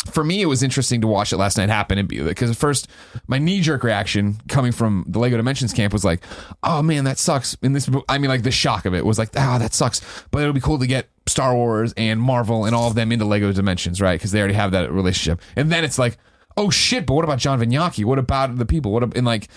for 0.06 0.24
me, 0.24 0.42
it 0.42 0.48
was 0.48 0.64
interesting 0.64 1.02
to 1.02 1.08
watch 1.08 1.32
it 1.32 1.38
last 1.38 1.58
night 1.58 1.70
happen 1.70 1.98
and 1.98 2.08
be 2.08 2.22
because 2.22 2.52
at 2.52 2.58
first 2.58 2.90
my 3.28 3.38
knee 3.38 3.62
jerk 3.62 3.84
reaction 3.84 4.38
coming 4.50 4.72
from 4.72 5.06
the 5.08 5.20
Lego 5.20 5.38
Dimensions 5.38 5.72
camp 5.72 5.94
was 5.94 6.04
like, 6.04 6.24
"Oh 6.62 6.82
man, 6.82 7.06
that 7.06 7.18
sucks." 7.18 7.56
In 7.62 7.74
this, 7.74 7.90
I 8.10 8.18
mean, 8.18 8.30
like 8.30 8.44
the 8.44 8.52
shock 8.52 8.86
of 8.86 8.94
it 8.94 9.06
was 9.06 9.18
like, 9.18 9.30
"Ah, 9.38 9.58
that 9.60 9.74
sucks." 9.74 10.02
But 10.32 10.42
it'll 10.42 10.54
be 10.54 10.60
cool 10.60 10.80
to 10.80 10.88
get 10.88 11.10
Star 11.26 11.56
Wars 11.56 11.94
and 11.96 12.20
Marvel 12.20 12.66
and 12.66 12.76
all 12.76 12.88
of 12.88 12.96
them 12.96 13.12
into 13.12 13.26
Lego 13.26 13.52
Dimensions, 13.54 14.02
right? 14.02 14.20
Because 14.20 14.32
they 14.32 14.40
already 14.40 14.56
have 14.56 14.72
that 14.72 14.92
relationship. 14.92 15.42
And 15.56 15.72
then 15.72 15.86
it's 15.86 15.98
like, 15.98 16.18
"Oh 16.58 16.70
shit!" 16.70 17.06
But 17.06 17.14
what 17.14 17.24
about 17.24 17.40
John 17.40 17.60
Vignocchi? 17.60 18.04
What 18.04 18.20
about 18.20 18.58
the 18.58 18.66
people? 18.66 18.92
What 18.92 19.04
ab- 19.04 19.16
and 19.16 19.26
like 19.26 19.48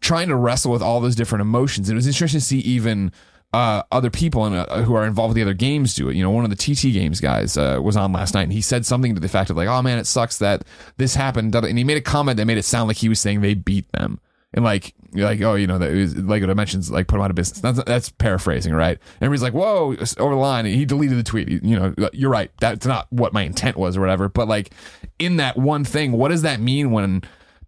trying 0.00 0.28
to 0.28 0.36
wrestle 0.36 0.72
with 0.72 0.82
all 0.82 1.00
those 1.00 1.14
different 1.14 1.42
emotions. 1.42 1.88
It 1.88 1.94
was 1.94 2.08
interesting 2.08 2.40
to 2.40 2.44
see 2.44 2.58
even 2.58 3.12
uh, 3.52 3.82
other 3.92 4.10
people 4.10 4.46
in, 4.46 4.54
uh, 4.54 4.82
who 4.82 4.94
are 4.94 5.06
involved 5.06 5.30
with 5.30 5.36
the 5.36 5.42
other 5.42 5.54
games 5.54 5.94
do 5.94 6.08
it. 6.08 6.16
You 6.16 6.22
know, 6.22 6.30
one 6.30 6.44
of 6.44 6.50
the 6.50 6.56
TT 6.56 6.92
games 6.92 7.20
guys 7.20 7.56
uh, 7.56 7.78
was 7.82 7.96
on 7.96 8.12
last 8.12 8.34
night 8.34 8.44
and 8.44 8.52
he 8.52 8.62
said 8.62 8.86
something 8.86 9.14
to 9.14 9.20
the 9.20 9.28
fact 9.28 9.50
of 9.50 9.56
like, 9.56 9.68
oh 9.68 9.82
man, 9.82 9.98
it 9.98 10.06
sucks 10.06 10.38
that 10.38 10.64
this 10.96 11.14
happened. 11.14 11.54
And 11.54 11.76
he 11.76 11.84
made 11.84 11.98
a 11.98 12.02
comment 12.02 12.38
that 12.38 12.46
made 12.46 12.58
it 12.58 12.64
sound 12.64 12.88
like 12.88 12.96
he 12.96 13.08
was 13.08 13.20
saying 13.20 13.40
they 13.40 13.54
beat 13.54 13.90
them. 13.92 14.20
And 14.54 14.64
like, 14.64 14.94
like, 15.14 15.40
oh, 15.40 15.54
you 15.54 15.66
know, 15.66 15.78
that 15.78 15.92
was, 15.92 16.16
Lego 16.16 16.46
Dimensions 16.46 16.90
like 16.90 17.06
put 17.06 17.16
them 17.16 17.24
out 17.24 17.30
of 17.30 17.36
business. 17.36 17.60
That's, 17.60 17.82
that's 17.84 18.10
paraphrasing, 18.10 18.74
right? 18.74 18.98
And 18.98 19.22
everybody's 19.22 19.42
like, 19.42 19.54
whoa, 19.54 19.96
over 20.18 20.34
the 20.34 20.40
line. 20.40 20.66
He 20.66 20.84
deleted 20.84 21.18
the 21.18 21.22
tweet. 21.22 21.48
You 21.48 21.78
know, 21.78 21.94
you're 22.12 22.30
right. 22.30 22.50
That's 22.60 22.86
not 22.86 23.06
what 23.10 23.32
my 23.32 23.42
intent 23.42 23.76
was 23.76 23.96
or 23.96 24.00
whatever. 24.00 24.28
But 24.28 24.48
like, 24.48 24.72
in 25.18 25.36
that 25.36 25.56
one 25.56 25.84
thing, 25.84 26.12
what 26.12 26.28
does 26.28 26.42
that 26.42 26.60
mean 26.60 26.90
when 26.90 27.22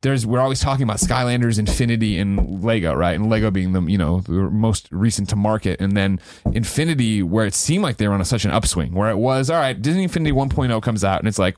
there's 0.05 0.27
we're 0.27 0.39
always 0.39 0.61
talking 0.61 0.83
about 0.83 0.99
Skylanders, 0.99 1.59
Infinity, 1.59 2.19
and 2.19 2.63
Lego, 2.63 2.93
right? 2.95 3.15
And 3.15 3.31
Lego 3.31 3.51
being 3.51 3.73
the 3.73 3.81
you 3.83 3.97
know 3.97 4.21
the 4.21 4.33
most 4.33 4.87
recent 4.93 5.31
to 5.31 5.37
market, 5.37 5.81
and 5.81 5.97
then 5.97 6.21
Infinity, 6.53 7.23
where 7.23 7.47
it 7.47 7.55
seemed 7.55 7.83
like 7.83 7.97
they 7.97 8.07
were 8.07 8.13
on 8.13 8.21
a, 8.21 8.25
such 8.25 8.45
an 8.45 8.51
upswing, 8.51 8.93
where 8.93 9.11
it 9.11 9.17
was 9.17 9.49
all 9.49 9.59
right. 9.59 9.81
Disney 9.81 10.03
Infinity 10.05 10.33
1.0 10.33 10.83
comes 10.83 11.05
out, 11.05 11.21
and 11.21 11.27
it's 11.27 11.39
like 11.39 11.57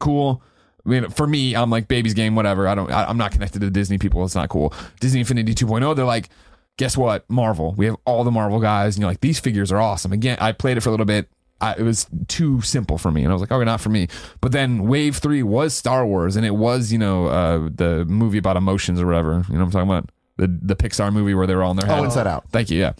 cool. 0.00 0.42
I 0.84 0.88
mean, 0.88 1.08
for 1.10 1.28
me, 1.28 1.54
I'm 1.54 1.70
like 1.70 1.86
baby's 1.86 2.12
game, 2.12 2.34
whatever. 2.34 2.66
I 2.66 2.74
don't, 2.74 2.90
I, 2.90 3.04
I'm 3.04 3.16
not 3.16 3.30
connected 3.30 3.60
to 3.60 3.66
the 3.66 3.70
Disney 3.70 3.98
people. 3.98 4.24
It's 4.24 4.34
not 4.34 4.48
cool. 4.48 4.74
Disney 5.00 5.20
Infinity 5.20 5.54
2.0, 5.54 5.94
they're 5.96 6.04
like, 6.04 6.28
guess 6.76 6.96
what? 6.96 7.24
Marvel. 7.30 7.72
We 7.76 7.86
have 7.86 7.96
all 8.04 8.24
the 8.24 8.32
Marvel 8.32 8.60
guys, 8.60 8.96
and 8.96 9.00
you're 9.00 9.10
like, 9.10 9.20
these 9.20 9.38
figures 9.38 9.70
are 9.72 9.80
awesome. 9.80 10.12
Again, 10.12 10.36
I 10.40 10.52
played 10.52 10.76
it 10.76 10.80
for 10.80 10.90
a 10.90 10.92
little 10.92 11.06
bit. 11.06 11.30
I, 11.60 11.74
it 11.74 11.82
was 11.82 12.06
too 12.28 12.60
simple 12.60 12.98
for 12.98 13.10
me, 13.10 13.22
and 13.22 13.30
I 13.30 13.32
was 13.34 13.40
like, 13.40 13.52
okay, 13.52 13.64
not 13.64 13.80
for 13.80 13.88
me. 13.88 14.08
But 14.40 14.52
then 14.52 14.86
Wave 14.86 15.16
Three 15.16 15.42
was 15.42 15.74
Star 15.74 16.06
Wars, 16.06 16.36
and 16.36 16.44
it 16.44 16.54
was 16.54 16.92
you 16.92 16.98
know 16.98 17.26
uh, 17.26 17.68
the 17.74 18.04
movie 18.06 18.38
about 18.38 18.56
emotions 18.56 19.00
or 19.00 19.06
whatever. 19.06 19.44
You 19.48 19.54
know 19.54 19.60
what 19.60 19.66
I'm 19.66 19.70
talking 19.70 19.88
about? 19.88 20.10
The 20.36 20.58
the 20.62 20.76
Pixar 20.76 21.12
movie 21.12 21.34
where 21.34 21.46
they 21.46 21.54
were 21.54 21.62
all 21.62 21.70
in 21.70 21.76
their 21.76 21.86
head. 21.88 22.00
Oh, 22.00 22.04
Inside 22.04 22.26
Out. 22.26 22.44
Thank 22.50 22.70
you. 22.70 22.80
Yeah. 22.80 22.92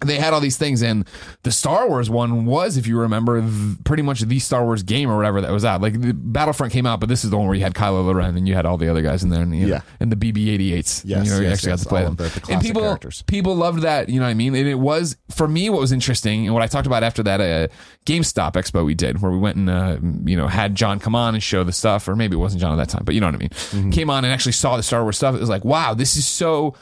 They 0.00 0.16
had 0.20 0.32
all 0.32 0.38
these 0.38 0.56
things, 0.56 0.80
and 0.80 1.08
the 1.42 1.50
Star 1.50 1.88
Wars 1.88 2.08
one 2.08 2.46
was, 2.46 2.76
if 2.76 2.86
you 2.86 2.96
remember, 3.00 3.44
pretty 3.84 4.04
much 4.04 4.20
the 4.20 4.38
Star 4.38 4.64
Wars 4.64 4.84
game 4.84 5.10
or 5.10 5.16
whatever 5.16 5.40
that 5.40 5.50
was 5.50 5.64
out. 5.64 5.80
Like 5.80 6.00
the 6.00 6.12
Battlefront 6.14 6.72
came 6.72 6.86
out, 6.86 7.00
but 7.00 7.08
this 7.08 7.24
is 7.24 7.30
the 7.30 7.36
one 7.36 7.46
where 7.46 7.56
you 7.56 7.64
had 7.64 7.74
Kylo 7.74 8.14
Ren 8.14 8.36
and 8.36 8.46
you 8.46 8.54
had 8.54 8.64
all 8.64 8.76
the 8.76 8.88
other 8.88 9.02
guys 9.02 9.24
in 9.24 9.30
there, 9.30 9.42
and 9.42 9.52
you 9.56 9.62
know, 9.66 9.74
Yeah. 9.74 9.80
and 9.98 10.12
the 10.12 10.14
BB-88s. 10.14 11.02
Yes, 11.04 11.04
you 11.04 11.14
know, 11.32 11.40
you 11.40 11.48
actually 11.48 11.48
yes, 11.48 11.64
got 11.64 11.78
to 11.80 11.88
play 11.88 12.02
them. 12.04 12.14
the- 12.14 12.24
the 12.46 12.52
and 12.52 12.62
people, 12.62 12.82
characters. 12.82 13.24
people 13.26 13.56
loved 13.56 13.82
that. 13.82 14.08
You 14.08 14.20
know 14.20 14.26
what 14.26 14.30
I 14.30 14.34
mean? 14.34 14.54
And 14.54 14.68
it 14.68 14.76
was 14.78 15.16
for 15.32 15.48
me 15.48 15.68
what 15.68 15.80
was 15.80 15.90
interesting, 15.90 16.44
and 16.46 16.54
what 16.54 16.62
I 16.62 16.68
talked 16.68 16.86
about 16.86 17.02
after 17.02 17.24
that 17.24 17.40
uh, 17.40 17.66
GameStop 18.06 18.52
Expo 18.52 18.84
we 18.84 18.94
did, 18.94 19.20
where 19.20 19.32
we 19.32 19.38
went 19.38 19.56
and 19.56 19.68
uh, 19.68 19.98
you 20.24 20.36
know 20.36 20.46
had 20.46 20.76
John 20.76 21.00
come 21.00 21.16
on 21.16 21.34
and 21.34 21.42
show 21.42 21.64
the 21.64 21.72
stuff, 21.72 22.06
or 22.06 22.14
maybe 22.14 22.36
it 22.36 22.38
wasn't 22.38 22.60
John 22.60 22.70
at 22.72 22.76
that 22.76 22.88
time, 22.88 23.02
but 23.04 23.16
you 23.16 23.20
know 23.20 23.26
what 23.26 23.34
I 23.34 23.38
mean. 23.38 23.48
Mm-hmm. 23.50 23.90
Came 23.90 24.10
on 24.10 24.24
and 24.24 24.32
actually 24.32 24.52
saw 24.52 24.76
the 24.76 24.84
Star 24.84 25.02
Wars 25.02 25.16
stuff. 25.16 25.34
It 25.34 25.40
was 25.40 25.48
like, 25.50 25.64
wow, 25.64 25.92
this 25.92 26.16
is 26.16 26.24
so 26.24 26.74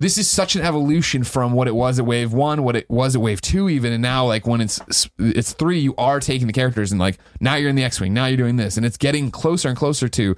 this 0.00 0.16
is 0.16 0.30
such 0.30 0.54
an 0.54 0.62
evolution 0.62 1.24
from 1.24 1.52
what 1.52 1.66
it 1.66 1.74
was 1.74 1.98
at 1.98 2.06
wave 2.06 2.32
one 2.32 2.62
what 2.62 2.76
it 2.76 2.88
was 2.88 3.14
at 3.14 3.20
wave 3.20 3.40
two 3.40 3.68
even 3.68 3.92
and 3.92 4.02
now 4.02 4.24
like 4.24 4.46
when 4.46 4.60
it's 4.60 4.80
it's 5.18 5.52
three 5.52 5.78
you 5.78 5.94
are 5.96 6.20
taking 6.20 6.46
the 6.46 6.52
characters 6.52 6.92
and 6.92 7.00
like 7.00 7.18
now 7.40 7.54
you're 7.54 7.70
in 7.70 7.76
the 7.76 7.84
x-wing 7.84 8.14
now 8.14 8.26
you're 8.26 8.36
doing 8.36 8.56
this 8.56 8.76
and 8.76 8.86
it's 8.86 8.96
getting 8.96 9.30
closer 9.30 9.68
and 9.68 9.76
closer 9.76 10.08
to 10.08 10.36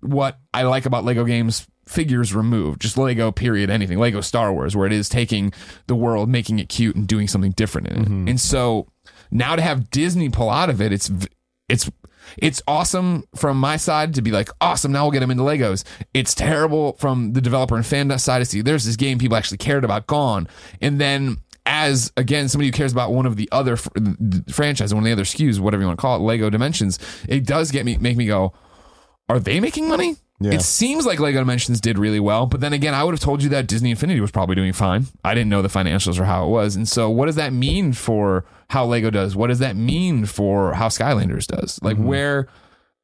what 0.00 0.38
i 0.54 0.62
like 0.62 0.86
about 0.86 1.04
lego 1.04 1.24
games 1.24 1.66
figures 1.86 2.34
removed 2.34 2.80
just 2.80 2.96
lego 2.96 3.32
period 3.32 3.68
anything 3.68 3.98
lego 3.98 4.20
star 4.20 4.52
wars 4.52 4.76
where 4.76 4.86
it 4.86 4.92
is 4.92 5.08
taking 5.08 5.52
the 5.88 5.96
world 5.96 6.28
making 6.28 6.58
it 6.58 6.68
cute 6.68 6.94
and 6.94 7.08
doing 7.08 7.26
something 7.26 7.50
different 7.52 7.88
in 7.88 8.00
it. 8.00 8.04
Mm-hmm. 8.04 8.28
And 8.28 8.40
so 8.40 8.86
now 9.32 9.56
to 9.56 9.62
have 9.62 9.90
disney 9.90 10.28
pull 10.28 10.50
out 10.50 10.70
of 10.70 10.80
it 10.80 10.92
it's 10.92 11.10
it's 11.68 11.90
it's 12.38 12.62
awesome 12.66 13.24
from 13.34 13.58
my 13.58 13.76
side 13.76 14.14
to 14.14 14.22
be 14.22 14.30
like, 14.30 14.50
awesome, 14.60 14.92
now 14.92 15.04
we'll 15.04 15.12
get 15.12 15.20
them 15.20 15.30
into 15.30 15.42
Legos. 15.42 15.84
It's 16.14 16.34
terrible 16.34 16.94
from 16.94 17.32
the 17.32 17.40
developer 17.40 17.76
and 17.76 17.86
fan 17.86 18.16
side 18.18 18.38
to 18.40 18.44
see 18.44 18.62
there's 18.62 18.84
this 18.84 18.96
game 18.96 19.18
people 19.18 19.36
actually 19.36 19.58
cared 19.58 19.84
about 19.84 20.06
gone. 20.06 20.48
And 20.80 21.00
then 21.00 21.38
as 21.66 22.12
again 22.16 22.48
somebody 22.48 22.68
who 22.68 22.72
cares 22.72 22.92
about 22.92 23.12
one 23.12 23.26
of 23.26 23.36
the 23.36 23.48
other 23.52 23.76
fr- 23.76 23.90
franchise, 24.50 24.92
one 24.92 25.02
of 25.02 25.06
the 25.06 25.12
other 25.12 25.24
SKUs, 25.24 25.60
whatever 25.60 25.82
you 25.82 25.86
want 25.86 25.98
to 25.98 26.00
call 26.00 26.16
it, 26.16 26.20
Lego 26.20 26.50
Dimensions, 26.50 26.98
it 27.28 27.46
does 27.46 27.70
get 27.70 27.84
me 27.84 27.96
make 27.98 28.16
me 28.16 28.26
go, 28.26 28.52
are 29.28 29.38
they 29.38 29.60
making 29.60 29.88
money? 29.88 30.16
Yeah. 30.40 30.52
It 30.52 30.62
seems 30.62 31.04
like 31.04 31.20
Lego 31.20 31.38
Dimensions 31.38 31.80
did 31.82 31.98
really 31.98 32.18
well, 32.18 32.46
but 32.46 32.60
then 32.60 32.72
again, 32.72 32.94
I 32.94 33.04
would 33.04 33.12
have 33.12 33.20
told 33.20 33.42
you 33.42 33.50
that 33.50 33.66
Disney 33.66 33.90
Infinity 33.90 34.20
was 34.20 34.30
probably 34.30 34.54
doing 34.54 34.72
fine. 34.72 35.06
I 35.22 35.34
didn't 35.34 35.50
know 35.50 35.60
the 35.60 35.68
financials 35.68 36.18
or 36.18 36.24
how 36.24 36.46
it 36.46 36.48
was. 36.48 36.76
And 36.76 36.88
so, 36.88 37.10
what 37.10 37.26
does 37.26 37.36
that 37.36 37.52
mean 37.52 37.92
for 37.92 38.46
how 38.70 38.86
Lego 38.86 39.10
does? 39.10 39.36
What 39.36 39.48
does 39.48 39.58
that 39.58 39.76
mean 39.76 40.24
for 40.24 40.72
how 40.72 40.88
Skylanders 40.88 41.46
does? 41.46 41.78
Like, 41.82 41.96
mm-hmm. 41.96 42.06
where 42.06 42.48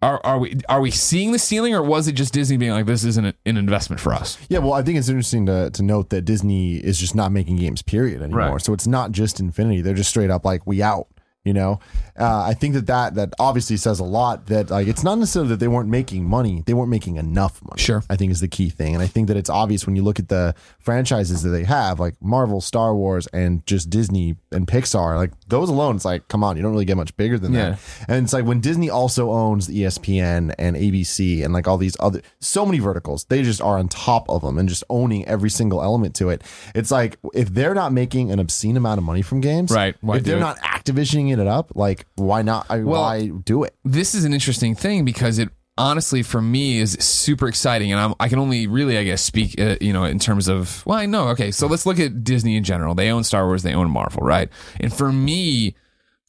are, 0.03 0.21
are 0.25 0.39
we 0.39 0.59
are 0.69 0.81
we 0.81 0.91
seeing 0.91 1.33
the 1.33 1.39
ceiling, 1.39 1.75
or 1.75 1.83
was 1.83 2.07
it 2.07 2.13
just 2.13 2.33
Disney 2.33 2.57
being 2.57 2.73
like, 2.73 2.87
this 2.87 3.05
isn't 3.05 3.25
an 3.25 3.57
investment 3.57 4.01
for 4.01 4.13
us? 4.13 4.39
Yeah, 4.49 4.59
well, 4.59 4.73
I 4.73 4.83
think 4.83 4.99
it's 4.99 5.09
interesting 5.09 5.47
to, 5.47 5.71
to 5.71 5.83
note 5.83 6.11
that 6.11 6.23
Disney 6.23 6.77
is 6.77 6.99
just 6.99 7.15
not 7.15 7.33
making 7.33 7.57
games, 7.57 7.83
period, 7.83 8.23
anymore. 8.23 8.53
Right. 8.53 8.63
So 8.63 8.73
it's 8.73 8.87
not 8.87 9.13
just 9.13 9.41
Infinity; 9.41 9.83
they're 9.83 9.95
just 9.95 10.11
straight 10.11 10.31
up 10.31 10.45
like, 10.45 10.67
we 10.67 10.83
out. 10.83 11.09
You 11.47 11.55
know, 11.55 11.79
uh, 12.19 12.43
I 12.43 12.55
think 12.55 12.75
that, 12.75 12.87
that 12.87 13.15
that 13.15 13.33
obviously 13.39 13.77
says 13.77 14.01
a 14.01 14.05
lot. 14.05 14.47
That 14.47 14.69
like 14.69 14.89
it's 14.89 15.05
not 15.05 15.17
necessarily 15.17 15.51
that 15.51 15.61
they 15.61 15.69
weren't 15.69 15.89
making 15.89 16.25
money; 16.25 16.65
they 16.67 16.75
weren't 16.75 16.91
making 16.91 17.19
enough 17.19 17.63
money. 17.63 17.81
Sure. 17.81 18.03
I 18.11 18.17
think 18.17 18.33
is 18.33 18.41
the 18.41 18.49
key 18.49 18.69
thing, 18.69 18.95
and 18.95 19.03
I 19.03 19.07
think 19.07 19.29
that 19.29 19.37
it's 19.37 19.49
obvious 19.49 19.87
when 19.87 19.95
you 19.95 20.03
look 20.03 20.19
at 20.19 20.29
the 20.29 20.57
franchises 20.81 21.45
that 21.45 21.51
they 21.51 21.63
have, 21.63 22.01
like 22.01 22.21
Marvel, 22.21 22.61
Star 22.61 22.97
Wars, 22.97 23.29
and 23.29 23.65
just 23.65 23.91
Disney 23.91 24.35
and 24.51 24.67
Pixar. 24.67 25.17
Like 25.17 25.31
those 25.49 25.69
alone, 25.69 25.97
it's 25.97 26.05
like, 26.05 26.27
come 26.29 26.43
on, 26.43 26.57
you 26.57 26.63
don't 26.63 26.73
really 26.73 26.85
get 26.85 26.97
much 26.97 27.17
bigger 27.17 27.39
than 27.39 27.53
Yeah. 27.53 27.71
that. 27.71 27.79
And 28.09 28.25
it's 28.25 28.33
like 28.33 28.45
when 28.45 28.61
Disney 28.61 28.91
also 28.91 29.31
owns 29.31 29.67
the 29.69 29.83
ESPN 29.83 30.55
and 30.59 30.77
ABC 30.77 31.45
and 31.45 31.53
like 31.55 31.69
all 31.69 31.79
these 31.79 31.97
other 32.01 32.21
so 32.41 32.67
many 32.67 32.79
verticals, 32.79 33.25
they 33.25 33.43
just 33.43 33.61
are 33.63 33.79
on 33.79 33.89
top 33.89 34.29
of 34.29 34.43
them 34.43 34.59
and 34.59 34.69
just 34.69 34.83
owning 34.91 35.25
every 35.27 35.51
single 35.51 35.83
element 35.83 36.15
to 36.17 36.31
it. 36.31 36.43
It's 36.75 36.91
like 36.91 37.19
if 37.35 37.49
they're 37.55 37.75
not 37.75 37.93
making 37.93 38.31
an 38.33 38.39
obscene 38.39 38.77
amount 38.77 38.99
of 38.99 39.05
money 39.05 39.23
from 39.23 39.41
games, 39.41 39.71
Right, 39.71 39.95
if 40.03 40.25
they're 40.25 40.37
it? 40.37 40.41
not 40.41 40.59
Activisioning 40.59 41.33
it 41.33 41.47
up, 41.47 41.73
like 41.75 42.07
why 42.17 42.43
not? 42.43 42.67
I, 42.69 42.79
Well- 42.79 43.03
why 43.03 43.27
do 43.29 43.65
it? 43.65 43.75
this 43.85 44.15
is 44.15 44.25
an 44.25 44.33
interesting 44.35 44.75
thing 44.75 45.05
because 45.05 45.39
it 45.39 45.49
honestly 45.79 46.23
for 46.23 46.41
me 46.41 46.79
is 46.79 46.93
super 46.93 47.49
exciting 47.49 47.93
and 47.93 48.01
I'm, 48.01 48.15
i 48.19 48.29
can 48.29 48.39
only 48.39 48.67
really 48.67 48.97
i 48.97 49.05
guess 49.05 49.23
speak 49.23 49.61
uh, 49.61 49.77
you 49.81 49.93
know 49.93 50.05
in 50.05 50.19
terms 50.19 50.49
of 50.49 50.85
well 50.87 50.99
i 50.99 51.07
know 51.07 51.29
okay 51.29 51.51
so 51.51 51.67
let's 51.67 51.85
look 51.85 52.01
at 52.01 52.25
disney 52.25 52.57
in 52.57 52.65
general 52.65 52.95
they 52.95 53.11
own 53.11 53.25
star 53.25 53.47
wars 53.47 53.63
they 53.63 53.75
own 53.75 53.91
marvel 53.91 54.23
right 54.23 54.49
and 54.81 54.93
for 54.93 55.13
me 55.13 55.75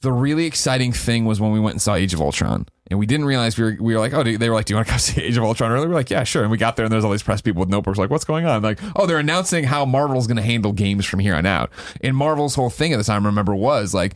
the 0.01 0.11
really 0.11 0.45
exciting 0.45 0.91
thing 0.91 1.25
was 1.25 1.39
when 1.39 1.51
we 1.51 1.59
went 1.59 1.75
and 1.75 1.81
saw 1.81 1.95
age 1.95 2.13
of 2.13 2.21
ultron 2.21 2.65
and 2.89 2.99
we 2.99 3.05
didn't 3.05 3.25
realize 3.25 3.57
we 3.57 3.63
were, 3.65 3.77
we 3.79 3.93
were 3.93 3.99
like, 3.99 4.13
oh, 4.13 4.23
they 4.23 4.49
were 4.49 4.55
like, 4.55 4.65
do 4.65 4.73
you 4.73 4.75
want 4.77 4.87
to 4.87 4.91
come 4.91 4.99
see 4.99 5.21
Age 5.21 5.37
of 5.37 5.43
Ultron 5.43 5.71
early? 5.71 5.87
We 5.87 5.91
are 5.91 5.95
like, 5.95 6.09
yeah, 6.09 6.23
sure. 6.23 6.41
And 6.41 6.51
we 6.51 6.57
got 6.57 6.75
there 6.75 6.85
and 6.85 6.91
there's 6.91 7.03
all 7.03 7.11
these 7.11 7.23
press 7.23 7.41
people 7.41 7.59
with 7.59 7.69
notebooks 7.69 7.97
like, 7.97 8.09
what's 8.09 8.25
going 8.25 8.45
on? 8.45 8.61
Like, 8.61 8.79
oh, 8.95 9.05
they're 9.05 9.19
announcing 9.19 9.65
how 9.65 9.85
Marvel's 9.85 10.27
going 10.27 10.37
to 10.37 10.43
handle 10.43 10.71
games 10.71 11.05
from 11.05 11.19
here 11.19 11.35
on 11.35 11.45
out. 11.45 11.69
And 12.01 12.15
Marvel's 12.15 12.55
whole 12.55 12.69
thing 12.69 12.93
at 12.93 12.97
the 12.97 13.03
time, 13.03 13.25
remember, 13.25 13.55
was 13.55 13.93
like, 13.93 14.15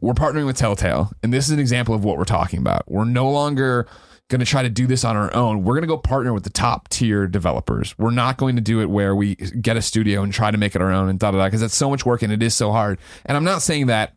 we're 0.00 0.14
partnering 0.14 0.46
with 0.46 0.56
Telltale. 0.56 1.10
And 1.22 1.32
this 1.32 1.46
is 1.46 1.50
an 1.50 1.58
example 1.58 1.94
of 1.94 2.04
what 2.04 2.16
we're 2.16 2.24
talking 2.24 2.60
about. 2.60 2.84
We're 2.86 3.04
no 3.04 3.28
longer 3.30 3.88
going 4.32 4.40
to 4.40 4.46
try 4.46 4.62
to 4.62 4.70
do 4.70 4.86
this 4.86 5.04
on 5.04 5.14
our 5.14 5.32
own. 5.34 5.62
We're 5.62 5.74
going 5.74 5.82
to 5.82 5.88
go 5.88 5.98
partner 5.98 6.32
with 6.32 6.42
the 6.42 6.50
top 6.50 6.88
tier 6.88 7.26
developers. 7.26 7.96
We're 7.98 8.10
not 8.10 8.38
going 8.38 8.56
to 8.56 8.62
do 8.62 8.80
it 8.80 8.86
where 8.86 9.14
we 9.14 9.36
get 9.36 9.76
a 9.76 9.82
studio 9.82 10.22
and 10.22 10.32
try 10.32 10.50
to 10.50 10.56
make 10.56 10.74
it 10.74 10.80
our 10.80 10.90
own 10.90 11.10
and 11.10 11.18
da 11.18 11.30
da 11.30 11.38
da 11.38 11.44
because 11.44 11.60
that's 11.60 11.76
so 11.76 11.90
much 11.90 12.06
work 12.06 12.22
and 12.22 12.32
it 12.32 12.42
is 12.42 12.54
so 12.54 12.72
hard. 12.72 12.98
And 13.26 13.36
I'm 13.36 13.44
not 13.44 13.60
saying 13.60 13.86
that 13.86 14.16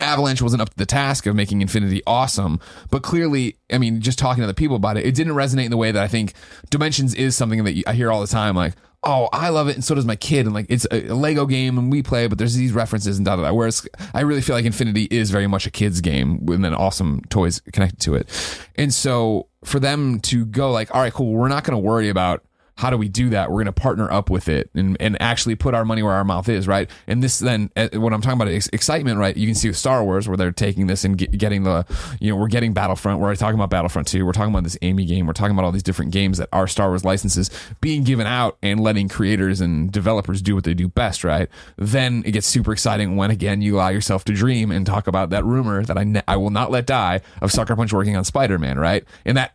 Avalanche 0.00 0.40
wasn't 0.40 0.62
up 0.62 0.70
to 0.70 0.76
the 0.76 0.86
task 0.86 1.26
of 1.26 1.36
making 1.36 1.60
Infinity 1.60 2.02
awesome, 2.06 2.58
but 2.90 3.02
clearly, 3.02 3.58
I 3.70 3.78
mean, 3.78 4.00
just 4.00 4.18
talking 4.18 4.40
to 4.40 4.46
the 4.46 4.54
people 4.54 4.76
about 4.76 4.96
it, 4.96 5.06
it 5.06 5.14
didn't 5.14 5.34
resonate 5.34 5.66
in 5.66 5.70
the 5.70 5.76
way 5.76 5.92
that 5.92 6.02
I 6.02 6.08
think 6.08 6.32
Dimensions 6.70 7.14
is 7.14 7.36
something 7.36 7.62
that 7.64 7.82
I 7.86 7.92
hear 7.92 8.10
all 8.10 8.22
the 8.22 8.26
time. 8.26 8.56
Like, 8.56 8.74
oh, 9.04 9.28
I 9.32 9.50
love 9.50 9.68
it, 9.68 9.74
and 9.74 9.84
so 9.84 9.94
does 9.94 10.04
my 10.04 10.16
kid, 10.16 10.46
and 10.46 10.54
like 10.54 10.66
it's 10.68 10.86
a, 10.90 11.08
a 11.08 11.14
Lego 11.14 11.46
game, 11.46 11.78
and 11.78 11.90
we 11.90 12.02
play, 12.02 12.26
but 12.26 12.38
there's 12.38 12.54
these 12.54 12.72
references 12.72 13.16
and 13.16 13.26
da 13.26 13.36
da 13.36 13.42
da. 13.42 13.52
Whereas 13.52 13.86
I 14.12 14.22
really 14.22 14.40
feel 14.40 14.56
like 14.56 14.64
Infinity 14.64 15.04
is 15.10 15.30
very 15.30 15.46
much 15.46 15.66
a 15.66 15.70
kid's 15.70 16.00
game 16.00 16.44
with 16.44 16.60
then 16.60 16.74
awesome 16.74 17.22
toys 17.30 17.60
connected 17.72 18.00
to 18.00 18.14
it, 18.14 18.28
and 18.76 18.92
so 18.92 19.48
for 19.64 19.80
them 19.80 20.20
to 20.20 20.44
go 20.46 20.70
like, 20.70 20.94
all 20.94 21.00
right, 21.00 21.12
cool, 21.12 21.32
we're 21.32 21.48
not 21.48 21.64
going 21.64 21.72
to 21.72 21.78
worry 21.78 22.08
about 22.08 22.44
how 22.76 22.90
do 22.90 22.98
we 22.98 23.08
do 23.08 23.30
that? 23.30 23.50
We're 23.50 23.58
going 23.58 23.66
to 23.66 23.72
partner 23.72 24.10
up 24.10 24.30
with 24.30 24.48
it 24.48 24.68
and, 24.74 24.96
and 24.98 25.20
actually 25.22 25.54
put 25.54 25.74
our 25.74 25.84
money 25.84 26.02
where 26.02 26.12
our 26.12 26.24
mouth 26.24 26.48
is, 26.48 26.66
right? 26.66 26.90
And 27.06 27.22
this 27.22 27.38
then, 27.38 27.70
uh, 27.76 27.88
when 27.92 28.12
I'm 28.12 28.20
talking 28.20 28.40
about 28.40 28.52
ex- 28.52 28.68
excitement, 28.72 29.18
right? 29.18 29.36
You 29.36 29.46
can 29.46 29.54
see 29.54 29.68
with 29.68 29.76
Star 29.76 30.02
Wars 30.02 30.26
where 30.26 30.36
they're 30.36 30.50
taking 30.50 30.88
this 30.88 31.04
and 31.04 31.16
get, 31.16 31.30
getting 31.38 31.62
the, 31.62 31.86
you 32.20 32.30
know, 32.30 32.36
we're 32.36 32.48
getting 32.48 32.72
Battlefront. 32.72 33.20
We're 33.20 33.36
talking 33.36 33.54
about 33.54 33.70
Battlefront 33.70 34.08
2. 34.08 34.26
We're 34.26 34.32
talking 34.32 34.52
about 34.52 34.64
this 34.64 34.76
Amy 34.82 35.04
game. 35.04 35.26
We're 35.26 35.34
talking 35.34 35.52
about 35.52 35.64
all 35.64 35.72
these 35.72 35.84
different 35.84 36.10
games 36.10 36.38
that 36.38 36.48
are 36.52 36.66
Star 36.66 36.88
Wars 36.88 37.04
licenses 37.04 37.48
being 37.80 38.02
given 38.02 38.26
out 38.26 38.58
and 38.60 38.80
letting 38.80 39.08
creators 39.08 39.60
and 39.60 39.92
developers 39.92 40.42
do 40.42 40.56
what 40.56 40.64
they 40.64 40.74
do 40.74 40.88
best, 40.88 41.22
right? 41.22 41.48
Then 41.76 42.24
it 42.26 42.32
gets 42.32 42.46
super 42.46 42.72
exciting 42.72 43.16
when 43.16 43.30
again 43.30 43.62
you 43.62 43.76
allow 43.76 43.88
yourself 43.88 44.24
to 44.24 44.32
dream 44.32 44.72
and 44.72 44.84
talk 44.84 45.06
about 45.06 45.30
that 45.30 45.44
rumor 45.44 45.84
that 45.84 45.96
I, 45.96 46.04
ne- 46.04 46.22
I 46.26 46.36
will 46.36 46.50
not 46.50 46.72
let 46.72 46.86
die 46.86 47.20
of 47.40 47.52
Sucker 47.52 47.76
Punch 47.76 47.92
working 47.92 48.16
on 48.16 48.24
Spider 48.24 48.58
Man, 48.58 48.78
right? 48.78 49.04
And 49.24 49.36
that 49.36 49.54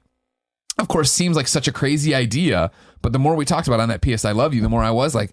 of 0.77 0.87
course 0.87 1.11
seems 1.11 1.35
like 1.35 1.47
such 1.47 1.67
a 1.67 1.71
crazy 1.71 2.15
idea 2.15 2.71
but 3.01 3.13
the 3.13 3.19
more 3.19 3.35
we 3.35 3.45
talked 3.45 3.67
about 3.67 3.79
on 3.79 3.89
that 3.89 4.01
ps 4.01 4.25
i 4.25 4.31
love 4.31 4.53
you 4.53 4.61
the 4.61 4.69
more 4.69 4.83
i 4.83 4.91
was 4.91 5.13
like 5.15 5.31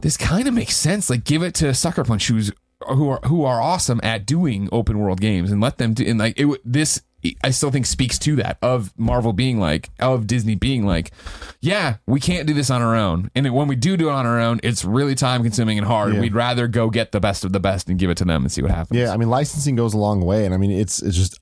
this 0.00 0.16
kind 0.16 0.48
of 0.48 0.54
makes 0.54 0.76
sense 0.76 1.10
like 1.10 1.24
give 1.24 1.42
it 1.42 1.54
to 1.54 1.72
sucker 1.74 2.04
punch 2.04 2.28
who's 2.28 2.50
who 2.88 3.08
are 3.10 3.20
who 3.26 3.44
are 3.44 3.60
awesome 3.60 4.00
at 4.02 4.24
doing 4.26 4.68
open 4.72 4.98
world 4.98 5.20
games 5.20 5.50
and 5.50 5.60
let 5.60 5.78
them 5.78 5.92
do 5.94 6.04
and 6.06 6.18
like 6.18 6.38
it 6.40 6.46
this 6.64 7.02
I 7.44 7.50
still 7.50 7.70
think 7.70 7.84
speaks 7.84 8.18
to 8.20 8.36
that 8.36 8.56
of 8.62 8.94
Marvel 8.98 9.34
being 9.34 9.60
like 9.60 9.90
of 10.00 10.26
Disney 10.26 10.54
being 10.54 10.86
like 10.86 11.10
yeah 11.60 11.96
we 12.06 12.18
can't 12.18 12.46
do 12.46 12.54
this 12.54 12.70
on 12.70 12.80
our 12.80 12.96
own 12.96 13.30
and 13.34 13.52
when 13.54 13.68
we 13.68 13.76
do 13.76 13.98
do 13.98 14.08
it 14.08 14.12
on 14.12 14.24
our 14.24 14.40
own 14.40 14.58
it's 14.62 14.86
really 14.86 15.14
time 15.14 15.42
consuming 15.42 15.76
and 15.76 15.86
hard 15.86 16.14
Yeah. 16.14 16.20
we'd 16.20 16.34
rather 16.34 16.66
go 16.66 16.88
get 16.88 17.12
the 17.12 17.20
best 17.20 17.44
of 17.44 17.52
the 17.52 17.60
best 17.60 17.90
and 17.90 17.98
give 17.98 18.08
it 18.08 18.16
to 18.16 18.24
them 18.24 18.40
and 18.44 18.50
see 18.50 18.62
what 18.62 18.70
happens 18.70 18.98
Yeah, 18.98 19.12
I 19.12 19.18
mean, 19.18 19.28
licensing 19.28 19.76
goes 19.76 19.92
a 19.92 19.98
long 19.98 20.22
way, 20.22 20.46
and 20.46 20.54
I 20.54 20.56
mean, 20.56 20.70
it's 20.70 21.02
it's 21.02 21.14
just 21.14 21.38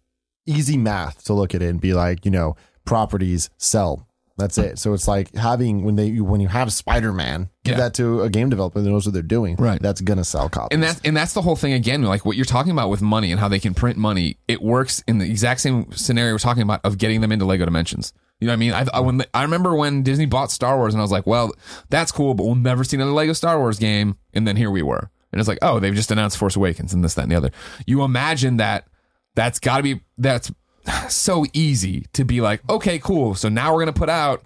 easy 0.47 0.77
math 0.77 1.23
to 1.27 1.33
look 1.33 1.55
at 1.55 1.63
it 1.63 1.69
and 1.69 1.81
be 1.81 1.95
like, 1.95 2.25
you 2.25 2.33
know, 2.33 2.57
properties 2.85 3.49
sell. 3.59 4.08
That's 4.39 4.57
it. 4.57 4.79
So 4.79 4.95
it's 4.95 5.07
like 5.07 5.35
having 5.35 5.85
when 5.85 5.97
they 5.97 6.13
when 6.21 6.41
you 6.41 6.49
have 6.49 6.73
Spider 6.73 7.13
Man, 7.13 7.51
give 7.65 7.73
Yeah. 7.73 7.81
that 7.85 7.95
to 7.95 8.23
a 8.23 8.31
game 8.31 8.49
developer 8.49 8.81
that 8.81 8.89
knows 8.89 9.05
what 9.05 9.13
they're 9.13 9.23
doing. 9.23 9.57
Right. 9.57 9.83
That's 9.83 10.01
gonna 10.01 10.25
sell 10.25 10.49
copies. 10.49 10.75
and 10.75 10.83
that's 10.83 11.01
and 11.05 11.17
that's 11.17 11.33
the 11.35 11.43
whole 11.43 11.57
thing 11.57 11.73
again 11.75 12.03
like 12.03 12.25
what 12.25 12.37
you're 12.37 12.45
talking 12.47 12.73
about 12.73 12.89
with 12.89 13.03
money 13.03 13.31
and 13.33 13.41
how 13.41 13.49
they 13.49 13.59
can 13.59 13.75
print 13.75 13.99
money 13.99 14.39
it 14.49 14.63
works 14.63 15.03
in 15.07 15.19
the 15.19 15.29
exact 15.29 15.61
same 15.61 15.91
scenario 15.93 16.33
we're 16.33 16.39
talking 16.39 16.63
about 16.63 16.81
of 16.85 16.97
getting 16.99 17.21
them 17.21 17.33
into 17.33 17.45
lego 17.45 17.65
dimensions 17.65 18.13
you 18.41 18.47
know 18.47 18.53
what 18.53 18.55
i 18.55 18.57
mean 18.59 18.73
i, 18.73 18.87
I 18.95 19.01
when 19.01 19.23
i 19.35 19.43
remember 19.43 19.75
when 19.75 20.03
disney 20.03 20.27
bought 20.27 20.51
star 20.53 20.77
wars 20.77 20.95
and 20.95 21.01
i 21.01 21.05
was 21.05 21.11
like 21.11 21.27
well 21.27 21.53
that's 21.91 22.13
cool 22.13 22.35
but 22.35 22.45
we'll 22.47 22.55
never 22.55 22.85
see 22.85 22.97
another 22.97 23.11
lego 23.13 23.33
star 23.33 23.59
wars 23.59 23.79
game 23.79 24.17
and 24.35 24.47
then 24.47 24.57
here 24.57 24.71
we 24.71 24.83
were 24.83 25.11
and 25.33 25.41
it's 25.41 25.49
like 25.49 25.59
oh 25.63 25.81
they've 25.81 25.95
just 25.95 26.11
announced 26.11 26.37
force 26.39 26.55
awakens 26.57 26.95
and 26.95 27.03
this 27.05 27.15
that 27.15 27.23
and 27.23 27.33
the 27.33 27.37
other 27.37 27.51
you 27.87 28.03
imagine 28.03 28.59
that 28.59 28.87
that's 29.35 29.59
got 29.59 29.79
to 29.79 29.83
be 29.83 30.01
that's 30.17 30.51
so 31.09 31.45
easy 31.53 32.07
to 32.13 32.25
be 32.25 32.41
like 32.41 32.69
okay 32.69 32.99
cool. 32.99 33.35
So 33.35 33.49
now 33.49 33.73
we're 33.75 33.81
gonna 33.81 33.93
put 33.93 34.09
out 34.09 34.43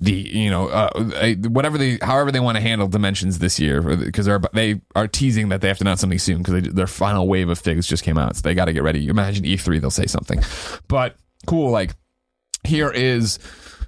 the 0.00 0.12
you 0.12 0.50
know 0.50 0.68
uh, 0.68 1.34
whatever 1.48 1.76
they 1.76 1.98
however 2.00 2.30
they 2.30 2.40
want 2.40 2.56
to 2.56 2.62
handle 2.62 2.86
dimensions 2.86 3.38
this 3.40 3.58
year 3.58 3.82
because 3.82 4.26
they're 4.26 4.40
they 4.52 4.80
are 4.94 5.08
teasing 5.08 5.48
that 5.48 5.60
they 5.60 5.68
have 5.68 5.78
to 5.78 5.84
announce 5.84 6.00
something 6.00 6.18
soon 6.18 6.38
because 6.38 6.72
their 6.72 6.86
final 6.86 7.26
wave 7.26 7.48
of 7.48 7.58
figs 7.58 7.86
just 7.86 8.04
came 8.04 8.16
out 8.16 8.36
so 8.36 8.42
they 8.42 8.54
got 8.54 8.66
to 8.66 8.72
get 8.72 8.82
ready. 8.82 9.08
Imagine 9.08 9.44
E3 9.44 9.80
they'll 9.80 9.90
say 9.90 10.06
something. 10.06 10.40
But 10.86 11.16
cool 11.46 11.70
like 11.70 11.94
here 12.64 12.90
is 12.90 13.38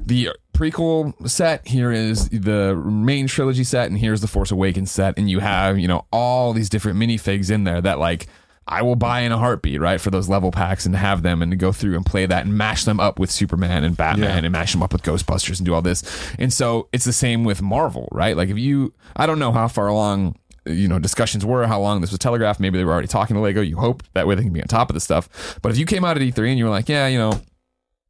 the 0.00 0.30
prequel 0.52 1.28
set 1.28 1.66
here 1.66 1.92
is 1.92 2.28
the 2.30 2.74
main 2.74 3.26
trilogy 3.26 3.64
set 3.64 3.88
and 3.88 3.98
here's 3.98 4.20
the 4.20 4.26
force 4.26 4.50
awakens 4.50 4.90
set 4.90 5.16
and 5.16 5.30
you 5.30 5.38
have 5.38 5.78
you 5.78 5.88
know 5.88 6.06
all 6.12 6.52
these 6.52 6.68
different 6.68 6.98
minifigs 6.98 7.50
in 7.50 7.64
there 7.64 7.80
that 7.80 7.98
like 7.98 8.26
I 8.70 8.82
will 8.82 8.96
buy 8.96 9.20
in 9.20 9.32
a 9.32 9.36
heartbeat, 9.38 9.80
right, 9.80 10.00
for 10.00 10.10
those 10.10 10.28
level 10.28 10.50
packs 10.52 10.86
and 10.86 10.94
have 10.94 11.22
them 11.22 11.42
and 11.42 11.50
to 11.50 11.56
go 11.56 11.72
through 11.72 11.96
and 11.96 12.06
play 12.06 12.24
that 12.24 12.44
and 12.46 12.56
mash 12.56 12.84
them 12.84 13.00
up 13.00 13.18
with 13.18 13.30
Superman 13.30 13.82
and 13.84 13.96
Batman 13.96 14.28
Yeah. 14.30 14.44
and 14.44 14.52
mash 14.52 14.72
them 14.72 14.82
up 14.82 14.92
with 14.92 15.02
Ghostbusters 15.02 15.58
and 15.58 15.66
do 15.66 15.74
all 15.74 15.82
this. 15.82 16.02
And 16.38 16.52
so 16.52 16.88
it's 16.92 17.04
the 17.04 17.12
same 17.12 17.44
with 17.44 17.60
Marvel, 17.60 18.08
right? 18.12 18.36
Like 18.36 18.48
if 18.48 18.58
you, 18.58 18.94
I 19.16 19.26
don't 19.26 19.38
know 19.40 19.50
how 19.52 19.66
far 19.68 19.88
along, 19.88 20.36
you 20.66 20.86
know, 20.88 20.98
discussions 20.98 21.44
were, 21.44 21.66
how 21.66 21.80
long 21.80 22.00
this 22.00 22.10
was 22.10 22.18
telegraphed. 22.20 22.60
Maybe 22.60 22.78
they 22.78 22.84
were 22.84 22.92
already 22.92 23.08
talking 23.08 23.34
to 23.34 23.40
Lego. 23.40 23.60
You 23.60 23.76
hope 23.76 24.02
that 24.14 24.26
way 24.26 24.36
they 24.36 24.42
can 24.42 24.52
be 24.52 24.62
on 24.62 24.68
top 24.68 24.88
of 24.88 24.94
the 24.94 25.00
stuff. 25.00 25.58
But 25.62 25.72
if 25.72 25.78
you 25.78 25.84
came 25.86 26.04
out 26.04 26.16
at 26.16 26.22
E3 26.22 26.50
and 26.50 26.58
you 26.58 26.64
were 26.64 26.70
like, 26.70 26.88
yeah, 26.88 27.06
you 27.08 27.18
know, 27.18 27.40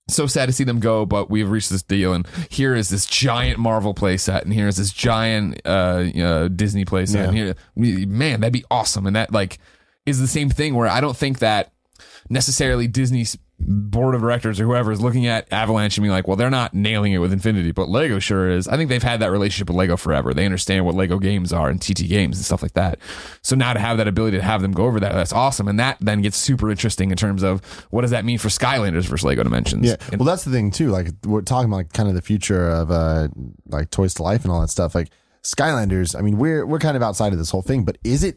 so 0.08 0.26
sad 0.26 0.46
to 0.46 0.52
see 0.52 0.64
them 0.64 0.80
go, 0.80 1.06
but 1.06 1.30
we've 1.30 1.48
reached 1.48 1.70
this 1.70 1.84
deal, 1.84 2.12
and 2.12 2.26
here 2.50 2.74
is 2.74 2.88
this 2.88 3.06
giant 3.06 3.60
Marvel 3.60 3.94
playset, 3.94 4.42
and 4.42 4.52
here's 4.52 4.76
this 4.76 4.92
giant 4.92 5.60
uh, 5.64 6.04
uh, 6.20 6.48
Disney 6.48 6.84
playset, 6.84 7.28
and 7.28 7.36
here, 7.36 7.54
man, 7.76 8.40
that'd 8.40 8.52
be 8.52 8.64
awesome, 8.72 9.06
and 9.06 9.14
that 9.14 9.32
like 9.32 9.58
is 10.16 10.20
the 10.20 10.28
same 10.28 10.50
thing 10.50 10.74
where 10.74 10.88
I 10.88 11.00
don't 11.00 11.16
think 11.16 11.38
that 11.38 11.72
necessarily 12.28 12.86
Disney's 12.86 13.36
board 13.62 14.14
of 14.14 14.22
directors 14.22 14.58
or 14.58 14.64
whoever 14.64 14.90
is 14.90 15.00
looking 15.00 15.26
at 15.26 15.52
Avalanche 15.52 15.98
and 15.98 16.02
being 16.02 16.12
like, 16.12 16.26
well, 16.26 16.36
they're 16.36 16.50
not 16.50 16.72
nailing 16.72 17.12
it 17.12 17.18
with 17.18 17.32
Infinity, 17.32 17.72
but 17.72 17.88
Lego 17.88 18.18
sure 18.18 18.48
is. 18.48 18.66
I 18.66 18.76
think 18.76 18.88
they've 18.88 19.02
had 19.02 19.20
that 19.20 19.30
relationship 19.30 19.68
with 19.68 19.76
Lego 19.76 19.96
forever. 19.96 20.32
They 20.32 20.46
understand 20.46 20.86
what 20.86 20.94
Lego 20.94 21.18
games 21.18 21.52
are 21.52 21.68
and 21.68 21.80
TT 21.80 22.08
games 22.08 22.38
and 22.38 22.44
stuff 22.44 22.62
like 22.62 22.72
that. 22.72 22.98
So 23.42 23.54
now 23.56 23.72
to 23.72 23.78
have 23.78 23.98
that 23.98 24.08
ability 24.08 24.38
to 24.38 24.42
have 24.42 24.62
them 24.62 24.72
go 24.72 24.86
over 24.86 24.98
that, 25.00 25.12
that's 25.12 25.32
awesome. 25.32 25.68
And 25.68 25.78
that 25.78 25.98
then 26.00 26.22
gets 26.22 26.36
super 26.36 26.70
interesting 26.70 27.10
in 27.10 27.16
terms 27.16 27.42
of 27.42 27.62
what 27.90 28.02
does 28.02 28.12
that 28.12 28.24
mean 28.24 28.38
for 28.38 28.48
Skylanders 28.48 29.04
versus 29.04 29.24
Lego 29.24 29.42
Dimensions? 29.42 29.86
Yeah. 29.86 29.96
Well, 30.16 30.24
that's 30.24 30.44
the 30.44 30.50
thing 30.50 30.70
too. 30.70 30.90
Like 30.90 31.08
we're 31.24 31.42
talking 31.42 31.70
about 31.70 31.92
kind 31.92 32.08
of 32.08 32.14
the 32.14 32.22
future 32.22 32.68
of 32.68 32.90
uh 32.90 33.28
like 33.66 33.90
Toys 33.90 34.14
to 34.14 34.22
Life 34.22 34.44
and 34.44 34.52
all 34.52 34.62
that 34.62 34.68
stuff. 34.68 34.94
Like 34.94 35.10
Skylanders. 35.42 36.18
I 36.18 36.22
mean, 36.22 36.38
we're 36.38 36.64
we're 36.64 36.78
kind 36.78 36.96
of 36.96 37.02
outside 37.02 37.32
of 37.32 37.38
this 37.38 37.50
whole 37.50 37.62
thing, 37.62 37.84
but 37.84 37.98
is 38.04 38.24
it 38.24 38.36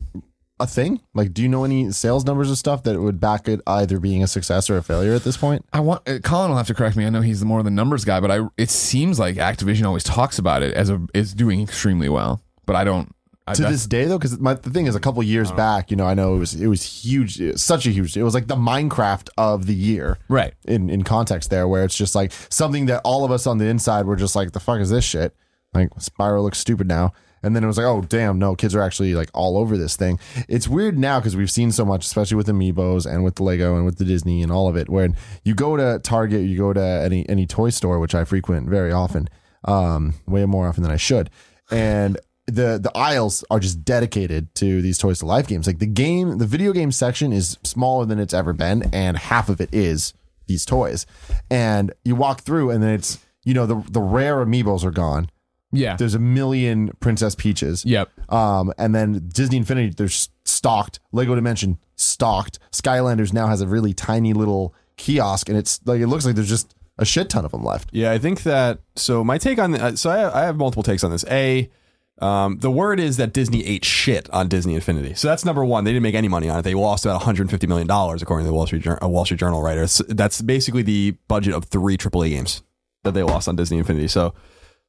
a 0.64 0.68
thing? 0.68 1.02
Like, 1.14 1.34
do 1.34 1.42
you 1.42 1.48
know 1.50 1.64
any 1.64 1.92
sales 1.92 2.26
numbers 2.26 2.50
of 2.52 2.58
stuff 2.58 2.84
that 2.84 3.00
would 3.00 3.20
back 3.20 3.48
it 3.48 3.62
either 3.68 4.00
being 4.00 4.24
a 4.24 4.28
success 4.28 4.70
or 4.70 4.78
a 4.78 4.84
failure 4.84 5.14
at 5.14 5.24
this 5.24 5.38
point? 5.38 5.66
I 5.74 5.80
want 5.80 6.08
uh, 6.08 6.20
Colin 6.20 6.50
will 6.50 6.58
have 6.58 6.68
to 6.68 6.74
correct 6.74 6.96
me. 6.96 7.06
I 7.06 7.10
know 7.10 7.22
he's 7.22 7.40
the 7.40 7.46
more 7.46 7.62
the 7.64 7.72
numbers 7.72 8.06
guy, 8.06 8.20
but 8.20 8.32
I 8.32 8.48
it 8.58 8.70
seems 8.70 9.20
like 9.20 9.36
Activision 9.36 9.86
always 9.86 10.04
talks 10.04 10.38
about 10.40 10.64
it 10.64 10.74
as 10.76 10.90
a 10.90 11.02
is 11.14 11.34
doing 11.34 11.62
extremely 11.62 12.10
well. 12.10 12.42
But 12.66 12.76
I 12.76 12.84
don't 12.84 13.14
I- 13.46 13.54
to 13.56 13.64
this 13.64 13.86
day 13.88 14.06
though 14.06 14.18
because 14.18 14.38
the 14.38 14.56
thing 14.72 14.86
is 14.88 14.96
a 14.96 15.02
couple 15.02 15.22
years 15.22 15.52
back 15.52 15.92
you 15.92 15.98
know 15.98 16.06
i 16.06 16.14
know 16.14 16.34
it 16.34 16.40
was 16.40 16.54
it 16.56 16.68
was 16.68 16.82
huge 17.04 17.42
it 17.42 17.52
was 17.52 17.62
such 17.62 17.86
a 17.86 17.90
huge 17.90 18.16
it 18.16 18.24
was 18.24 18.34
like 18.34 18.48
the 18.48 18.56
minecraft 18.56 19.28
of 19.38 19.66
the 19.66 19.74
year 19.76 20.18
Right. 20.30 20.54
in 20.66 20.90
in 20.90 21.04
context 21.04 21.50
there 21.50 21.68
where 21.68 21.84
it's 21.84 21.98
just 21.98 22.16
like 22.16 22.32
something 22.50 22.86
that 22.86 23.02
all 23.04 23.26
of 23.26 23.32
us 23.32 23.46
on 23.46 23.58
the 23.58 23.66
inside 23.66 24.06
were 24.06 24.16
just 24.16 24.34
like 24.34 24.54
the 24.54 24.62
fuck 24.62 24.80
is 24.80 24.90
this 24.92 25.04
shit 25.04 25.36
like 25.74 25.90
spyro 25.96 26.42
looks 26.42 26.58
stupid 26.58 26.88
now 26.88 27.12
and 27.44 27.56
then 27.56 27.64
it 27.64 27.68
was 27.68 27.78
like 27.78 27.86
oh 27.86 28.02
damn 28.02 28.40
no 28.40 28.56
kids 28.56 28.74
are 28.74 28.82
actually 28.82 29.14
like 29.14 29.30
all 29.34 29.58
over 29.58 29.78
this 29.78 29.96
thing. 29.96 30.20
It's 30.48 30.68
weird 30.68 30.98
now 30.98 31.20
because 31.20 31.36
we've 31.36 31.52
seen 31.52 31.72
so 31.72 31.86
much 31.86 32.06
especially 32.06 32.38
with 32.38 32.48
amiibos 32.48 33.06
and 33.06 33.24
with 33.24 33.36
the 33.36 33.44
lego 33.44 33.76
and 33.76 33.86
with 33.86 33.98
the 33.98 34.06
disney 34.06 34.42
and 34.42 34.52
all 34.52 34.68
of 34.68 34.76
it 34.76 34.90
when 34.90 35.16
you 35.44 35.54
go 35.54 35.78
to 35.78 36.00
target 36.00 36.42
you 36.42 36.58
go 36.58 36.74
to 36.74 36.82
any 36.82 37.28
any 37.30 37.46
toy 37.46 37.70
store 37.70 38.00
which 38.00 38.16
i 38.16 38.24
frequent 38.24 38.70
very 38.70 38.92
often 38.92 39.30
um 39.66 40.14
way 40.28 40.46
more 40.46 40.68
often 40.68 40.84
than 40.84 40.92
i 40.92 40.98
should. 40.98 41.30
And 41.72 42.18
the 42.48 42.78
the 42.82 42.92
aisles 42.96 43.44
are 43.50 43.60
just 43.60 43.86
dedicated 43.86 44.54
to 44.56 44.82
these 44.82 44.98
toys 44.98 45.20
to 45.20 45.26
life 45.26 45.48
games. 45.48 45.66
Like 45.68 45.80
the 45.80 45.86
game 45.86 46.38
the 46.38 46.46
video 46.46 46.74
game 46.74 46.92
section 46.92 47.32
is 47.32 47.58
smaller 47.64 48.06
than 48.06 48.20
it's 48.20 48.34
ever 48.34 48.54
been 48.54 48.84
and 48.94 49.18
half 49.18 49.50
of 49.50 49.62
it 49.62 49.70
is 49.74 50.14
these 50.48 50.66
toys. 50.66 51.06
And 51.50 51.94
you 52.04 52.16
walk 52.16 52.42
through 52.42 52.70
and 52.72 52.84
then 52.84 52.92
it's 52.92 53.20
you 53.46 53.54
know 53.54 53.66
the 53.66 53.82
the 53.90 54.02
rare 54.02 54.46
amiibos 54.46 54.84
are 54.84 54.92
gone 54.92 55.30
Yeah. 55.74 55.96
there's 55.98 56.16
a 56.16 56.20
million 56.20 56.92
princess 57.02 57.36
peaches 57.36 57.84
Yep. 57.86 58.10
um 58.30 58.72
and 58.78 58.94
then 58.96 59.28
disney 59.34 59.58
infinity 59.58 59.94
they're 59.98 60.08
stocked 60.46 61.00
lego 61.12 61.36
dimension 61.36 61.78
stocked 61.96 62.60
skylanders 62.72 63.34
now 63.34 63.48
has 63.48 63.60
a 63.62 63.68
really 63.68 63.94
tiny 63.94 64.34
little 64.34 64.74
kiosk 64.98 65.50
and 65.50 65.58
it's 65.58 65.80
like 65.86 66.00
it 66.00 66.08
looks 66.08 66.26
like 66.26 66.36
there's 66.36 66.48
just 66.50 66.74
a 67.00 67.06
shit 67.06 67.28
ton 67.30 67.44
of 67.44 67.52
them 67.52 67.64
left 67.64 67.90
Yeah, 67.92 68.12
I 68.12 68.20
think 68.20 68.44
that. 68.44 68.80
So 68.96 69.24
my 69.24 69.40
take 69.40 69.58
on 69.58 69.72
the, 69.72 69.84
uh, 69.84 69.96
so 69.96 70.12
I, 70.12 70.42
I 70.42 70.46
have 70.46 70.56
multiple 70.58 70.84
takes 70.84 71.04
on 71.04 71.10
this. 71.10 71.26
A, 71.28 71.72
um, 72.20 72.60
the 72.60 72.70
word 72.70 73.00
is 73.00 73.18
that 73.18 73.34
Disney 73.34 73.66
ate 73.66 73.84
shit 73.84 74.30
on 74.30 74.48
Disney 74.48 74.76
Infinity. 74.76 75.16
So 75.16 75.28
that's 75.28 75.44
number 75.44 75.66
one. 75.66 75.86
They 75.86 75.92
didn't 75.92 76.04
make 76.04 76.14
any 76.14 76.28
money 76.28 76.50
on 76.50 76.60
it. 76.60 76.62
They 76.62 76.76
lost 76.76 77.04
about 77.06 77.16
150 77.16 77.66
million 77.66 77.88
dollars, 77.88 78.22
according 78.22 78.46
to 78.46 78.50
the 78.50 78.54
Wall 78.54 78.68
Street 78.68 78.84
Jour- 78.84 79.00
a 79.02 79.10
Wall 79.10 79.26
Street 79.26 79.40
Journal 79.40 79.64
writer. 79.64 79.82
It's- 79.82 80.04
That's 80.08 80.40
basically 80.44 80.84
the 80.84 81.16
budget 81.28 81.56
of 81.56 81.66
three 81.66 81.98
AAA 81.98 82.30
games 82.30 82.62
that 83.04 83.16
they 83.16 83.24
lost 83.24 83.48
on 83.48 83.56
Disney 83.56 83.80
Infinity. 83.80 84.08
So 84.08 84.36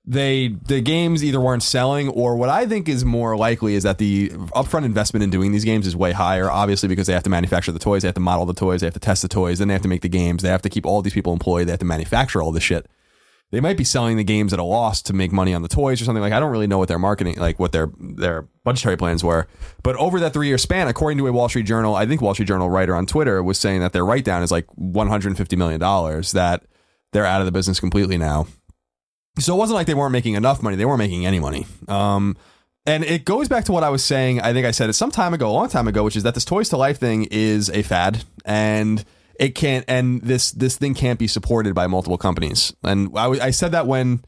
they 0.06 0.48
the 0.66 0.80
games 0.82 1.24
either 1.24 1.40
weren't 1.40 1.62
selling 1.62 2.08
or 2.10 2.36
what 2.36 2.50
I 2.50 2.66
think 2.66 2.88
is 2.88 3.04
more 3.04 3.36
likely 3.36 3.74
is 3.74 3.84
that 3.84 3.96
the 3.96 4.28
upfront 4.28 4.84
investment 4.84 5.22
in 5.22 5.30
doing 5.30 5.52
these 5.52 5.64
games 5.64 5.86
is 5.86 5.96
way 5.96 6.12
higher 6.12 6.50
obviously 6.50 6.88
because 6.88 7.06
they 7.06 7.14
have 7.14 7.22
to 7.22 7.30
manufacture 7.30 7.72
the 7.72 7.78
toys 7.78 8.02
they 8.02 8.08
have 8.08 8.14
to 8.14 8.20
model 8.20 8.44
the 8.44 8.52
toys 8.52 8.82
they 8.82 8.86
have 8.86 8.94
to 8.94 9.00
test 9.00 9.22
the 9.22 9.28
toys 9.28 9.58
then 9.58 9.68
they 9.68 9.74
have 9.74 9.82
to 9.82 9.88
make 9.88 10.02
the 10.02 10.08
games 10.08 10.42
they 10.42 10.50
have 10.50 10.62
to 10.62 10.68
keep 10.68 10.84
all 10.84 11.00
these 11.00 11.14
people 11.14 11.32
employed 11.32 11.66
they 11.66 11.72
have 11.72 11.78
to 11.80 11.86
manufacture 11.86 12.42
all 12.42 12.52
this 12.52 12.62
shit. 12.62 12.86
They 13.50 13.60
might 13.60 13.76
be 13.76 13.84
selling 13.84 14.16
the 14.16 14.24
games 14.24 14.52
at 14.52 14.58
a 14.58 14.64
loss 14.64 15.00
to 15.02 15.12
make 15.12 15.30
money 15.30 15.54
on 15.54 15.62
the 15.62 15.68
toys 15.68 16.02
or 16.02 16.04
something. 16.04 16.22
Like 16.22 16.32
I 16.32 16.40
don't 16.40 16.50
really 16.50 16.66
know 16.66 16.78
what 16.78 16.88
their 16.88 16.98
marketing 16.98 17.36
like 17.38 17.58
what 17.58 17.72
their 17.72 17.90
their 17.98 18.46
budgetary 18.62 18.96
plans 18.96 19.24
were. 19.24 19.46
But 19.82 19.96
over 19.96 20.20
that 20.20 20.34
3 20.34 20.48
year 20.48 20.58
span 20.58 20.88
according 20.88 21.16
to 21.18 21.28
a 21.28 21.32
Wall 21.32 21.48
Street 21.48 21.64
Journal 21.64 21.94
I 21.94 22.04
think 22.04 22.20
Wall 22.20 22.34
Street 22.34 22.48
Journal 22.48 22.68
writer 22.68 22.94
on 22.94 23.06
Twitter 23.06 23.42
was 23.42 23.58
saying 23.58 23.80
that 23.80 23.94
their 23.94 24.04
write 24.04 24.24
down 24.24 24.42
is 24.42 24.50
like 24.50 24.66
150 24.74 25.56
million 25.56 25.80
dollars 25.80 26.32
that 26.32 26.64
they're 27.12 27.24
out 27.24 27.40
of 27.40 27.46
the 27.46 27.52
business 27.52 27.80
completely 27.80 28.18
now 28.18 28.46
so 29.38 29.54
it 29.54 29.58
wasn't 29.58 29.74
like 29.74 29.86
they 29.86 29.94
weren't 29.94 30.12
making 30.12 30.34
enough 30.34 30.62
money. 30.62 30.76
They 30.76 30.84
weren't 30.84 30.98
making 30.98 31.26
any 31.26 31.40
money. 31.40 31.66
Um, 31.88 32.36
and 32.86 33.02
it 33.04 33.24
goes 33.24 33.48
back 33.48 33.64
to 33.64 33.72
what 33.72 33.82
I 33.82 33.88
was 33.90 34.04
saying. 34.04 34.40
I 34.40 34.52
think 34.52 34.66
I 34.66 34.70
said 34.70 34.90
it 34.90 34.92
some 34.92 35.10
time 35.10 35.32
ago, 35.34 35.48
a 35.50 35.52
long 35.52 35.68
time 35.68 35.88
ago, 35.88 36.04
which 36.04 36.16
is 36.16 36.22
that 36.24 36.34
this 36.34 36.44
Toys 36.44 36.68
to 36.68 36.76
Life 36.76 36.98
thing 36.98 37.26
is 37.30 37.70
a 37.70 37.82
fad, 37.82 38.24
and 38.44 39.02
it 39.40 39.54
can't. 39.54 39.84
And 39.88 40.20
this 40.22 40.52
this 40.52 40.76
thing 40.76 40.94
can't 40.94 41.18
be 41.18 41.26
supported 41.26 41.74
by 41.74 41.86
multiple 41.86 42.18
companies. 42.18 42.74
And 42.82 43.08
I, 43.16 43.22
w- 43.24 43.40
I 43.42 43.50
said 43.50 43.72
that 43.72 43.86
when 43.86 44.22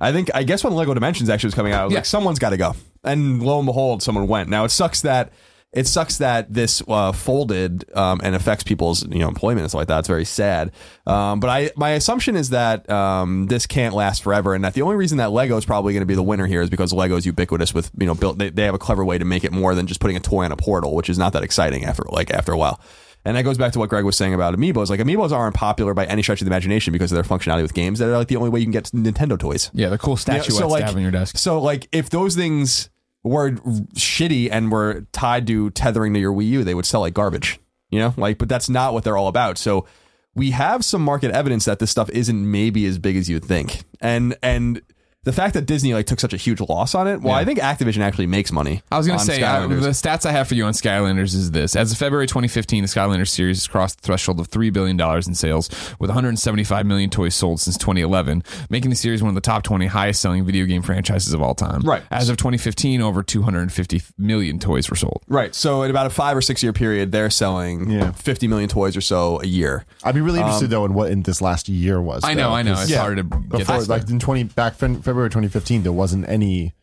I 0.00 0.12
think 0.12 0.30
I 0.34 0.44
guess 0.44 0.62
when 0.62 0.72
Lego 0.74 0.94
Dimensions 0.94 1.28
actually 1.28 1.48
was 1.48 1.54
coming 1.54 1.72
out, 1.72 1.80
I 1.80 1.84
was 1.84 1.92
Yeah. 1.92 1.98
like, 1.98 2.06
someone's 2.06 2.38
got 2.38 2.50
to 2.50 2.56
go. 2.56 2.74
And 3.02 3.42
lo 3.42 3.58
and 3.58 3.66
behold, 3.66 4.02
someone 4.02 4.26
went. 4.28 4.48
Now 4.48 4.64
it 4.64 4.70
sucks 4.70 5.00
that 5.02 5.32
it 5.76 5.86
sucks 5.86 6.16
that 6.18 6.50
this 6.52 6.82
uh, 6.88 7.12
folded 7.12 7.84
um, 7.94 8.18
and 8.24 8.34
affects 8.34 8.64
people's 8.64 9.06
you 9.06 9.18
know 9.18 9.28
employment 9.28 9.60
and 9.60 9.70
stuff 9.70 9.80
like 9.80 9.88
that. 9.88 9.98
It's 9.98 10.08
very 10.08 10.24
sad. 10.24 10.72
Um, 11.06 11.38
but 11.38 11.50
I 11.50 11.70
my 11.76 11.90
assumption 11.90 12.34
is 12.34 12.50
that 12.50 12.88
um, 12.88 13.46
this 13.46 13.66
can't 13.66 13.94
last 13.94 14.22
forever, 14.22 14.54
and 14.54 14.64
that 14.64 14.72
the 14.72 14.80
only 14.80 14.96
reason 14.96 15.18
that 15.18 15.32
Lego 15.32 15.56
is 15.58 15.66
probably 15.66 15.92
going 15.92 16.00
to 16.00 16.06
be 16.06 16.14
the 16.14 16.22
winner 16.22 16.46
here 16.46 16.62
is 16.62 16.70
because 16.70 16.94
Lego 16.94 17.16
is 17.16 17.26
ubiquitous 17.26 17.74
with 17.74 17.90
you 18.00 18.06
know 18.06 18.14
built. 18.14 18.38
They, 18.38 18.48
they 18.48 18.64
have 18.64 18.74
a 18.74 18.78
clever 18.78 19.04
way 19.04 19.18
to 19.18 19.26
make 19.26 19.44
it 19.44 19.52
more 19.52 19.74
than 19.74 19.86
just 19.86 20.00
putting 20.00 20.16
a 20.16 20.20
toy 20.20 20.46
on 20.46 20.52
a 20.52 20.56
portal, 20.56 20.94
which 20.94 21.10
is 21.10 21.18
not 21.18 21.34
that 21.34 21.44
exciting 21.44 21.84
after 21.84 22.04
like 22.08 22.30
after 22.30 22.52
a 22.52 22.56
while. 22.56 22.80
And 23.26 23.36
that 23.36 23.42
goes 23.42 23.58
back 23.58 23.72
to 23.72 23.78
what 23.80 23.90
Greg 23.90 24.04
was 24.04 24.16
saying 24.16 24.32
about 24.32 24.54
amiibos. 24.54 24.88
Like 24.88 25.00
amiibos 25.00 25.32
aren't 25.32 25.56
popular 25.56 25.92
by 25.92 26.06
any 26.06 26.22
stretch 26.22 26.40
of 26.40 26.46
the 26.46 26.50
imagination 26.50 26.92
because 26.92 27.12
of 27.12 27.16
their 27.16 27.24
functionality 27.24 27.62
with 27.62 27.74
games. 27.74 27.98
They're 27.98 28.16
like 28.16 28.28
the 28.28 28.36
only 28.36 28.50
way 28.50 28.60
you 28.60 28.66
can 28.66 28.72
get 28.72 28.84
Nintendo 28.94 29.38
toys. 29.38 29.70
Yeah. 29.74 29.88
The 29.88 29.98
cool 29.98 30.16
statuettes 30.16 30.56
so, 30.56 30.68
like- 30.68 30.82
to 30.82 30.86
have 30.86 30.96
on 30.96 31.02
your 31.02 31.10
desk. 31.10 31.36
So 31.36 31.60
like 31.60 31.88
if 31.92 32.08
those 32.08 32.34
things 32.34 32.88
were 33.26 33.52
shitty 33.94 34.48
and 34.50 34.70
were 34.70 35.06
tied 35.12 35.46
to 35.48 35.70
tethering 35.70 36.14
to 36.14 36.20
your 36.20 36.32
Wii 36.32 36.48
U, 36.48 36.64
they 36.64 36.74
would 36.74 36.86
sell 36.86 37.00
like 37.00 37.14
garbage. 37.14 37.58
You 37.90 38.00
know, 38.00 38.14
like 38.16 38.38
but 38.38 38.48
that's 38.48 38.68
not 38.68 38.92
what 38.94 39.04
they're 39.04 39.16
all 39.16 39.28
about. 39.28 39.58
So 39.58 39.86
we 40.34 40.50
have 40.50 40.84
some 40.84 41.02
market 41.02 41.30
evidence 41.30 41.64
that 41.64 41.78
this 41.78 41.90
stuff 41.90 42.10
isn't 42.10 42.50
maybe 42.50 42.84
as 42.86 42.98
big 42.98 43.16
as 43.16 43.28
you'd 43.28 43.44
think. 43.44 43.84
And 44.00 44.36
and 44.42 44.82
the 45.26 45.32
fact 45.32 45.54
that 45.54 45.66
Disney 45.66 45.92
like 45.92 46.06
took 46.06 46.20
such 46.20 46.32
a 46.32 46.36
huge 46.36 46.60
loss 46.60 46.94
on 46.94 47.08
it, 47.08 47.20
well, 47.20 47.34
Yeah. 47.34 47.40
I 47.40 47.44
think 47.44 47.58
Activision 47.58 47.98
actually 48.00 48.28
makes 48.28 48.52
money. 48.52 48.80
I 48.92 48.96
was 48.96 49.06
going 49.08 49.18
to 49.18 49.20
on 49.20 49.26
say, 49.26 49.42
uh, 49.42 49.60
Skylanders. 49.62 49.82
the 49.82 49.88
stats 49.90 50.24
I 50.24 50.30
have 50.30 50.46
for 50.46 50.54
you 50.54 50.64
on 50.64 50.72
Skylanders 50.72 51.34
is 51.34 51.50
this. 51.50 51.74
As 51.74 51.90
of 51.90 51.98
February 51.98 52.28
2015, 52.28 52.84
the 52.84 52.88
Skylanders 52.88 53.28
series 53.28 53.58
has 53.58 53.66
crossed 53.66 54.00
the 54.00 54.06
threshold 54.06 54.38
of 54.38 54.48
$3 54.48 54.72
billion 54.72 54.98
in 55.26 55.34
sales, 55.34 55.68
with 55.98 56.10
175 56.10 56.86
million 56.86 57.10
toys 57.10 57.34
sold 57.34 57.60
since 57.60 57.76
2011, 57.76 58.44
making 58.70 58.90
the 58.90 58.96
series 58.96 59.20
one 59.20 59.28
of 59.30 59.34
the 59.34 59.40
top 59.40 59.64
20 59.64 59.86
highest 59.86 60.20
selling 60.22 60.44
video 60.46 60.64
game 60.64 60.80
franchises 60.82 61.32
of 61.34 61.42
all 61.42 61.54
time. 61.56 61.80
Right. 61.82 62.02
As 62.12 62.28
of 62.28 62.36
2015, 62.36 63.02
over 63.02 63.22
250 63.24 64.02
million 64.16 64.58
toys 64.60 64.88
were 64.88 64.96
sold. 64.96 65.22
Right. 65.26 65.54
So 65.54 65.82
in 65.82 65.90
about 65.90 66.06
a 66.06 66.10
five 66.10 66.36
or 66.36 66.40
six 66.40 66.62
year 66.62 66.72
period, 66.72 67.10
they're 67.10 67.30
selling 67.30 67.90
Yeah. 67.90 68.12
50 68.12 68.46
million 68.46 68.68
toys 68.68 68.96
or 68.96 69.00
so 69.00 69.40
a 69.42 69.46
year. 69.46 69.84
I'd 70.04 70.14
be 70.14 70.20
really 70.20 70.38
interested 70.38 70.70
though 70.70 70.84
in 70.84 70.94
what 70.94 71.10
in 71.10 71.22
this 71.22 71.40
last 71.42 71.68
year 71.68 72.00
was. 72.00 72.22
I 72.24 72.34
know, 72.34 72.50
though, 72.50 72.54
I 72.54 72.62
know. 72.62 72.74
'cause 72.74 72.82
It's 72.84 72.92
Yeah. 72.92 73.00
hard 73.00 73.16
to 73.16 73.22
get 73.24 73.48
Before, 73.50 73.80
that. 73.80 73.88
like 73.88 74.08
in 74.08 74.18
twenty 74.20 74.44
back 74.44 74.74
Fe- 74.76 74.94
February 74.94 75.15
2015, 75.24 75.82
there 75.82 75.92
wasn't 75.92 76.28
any 76.28 76.74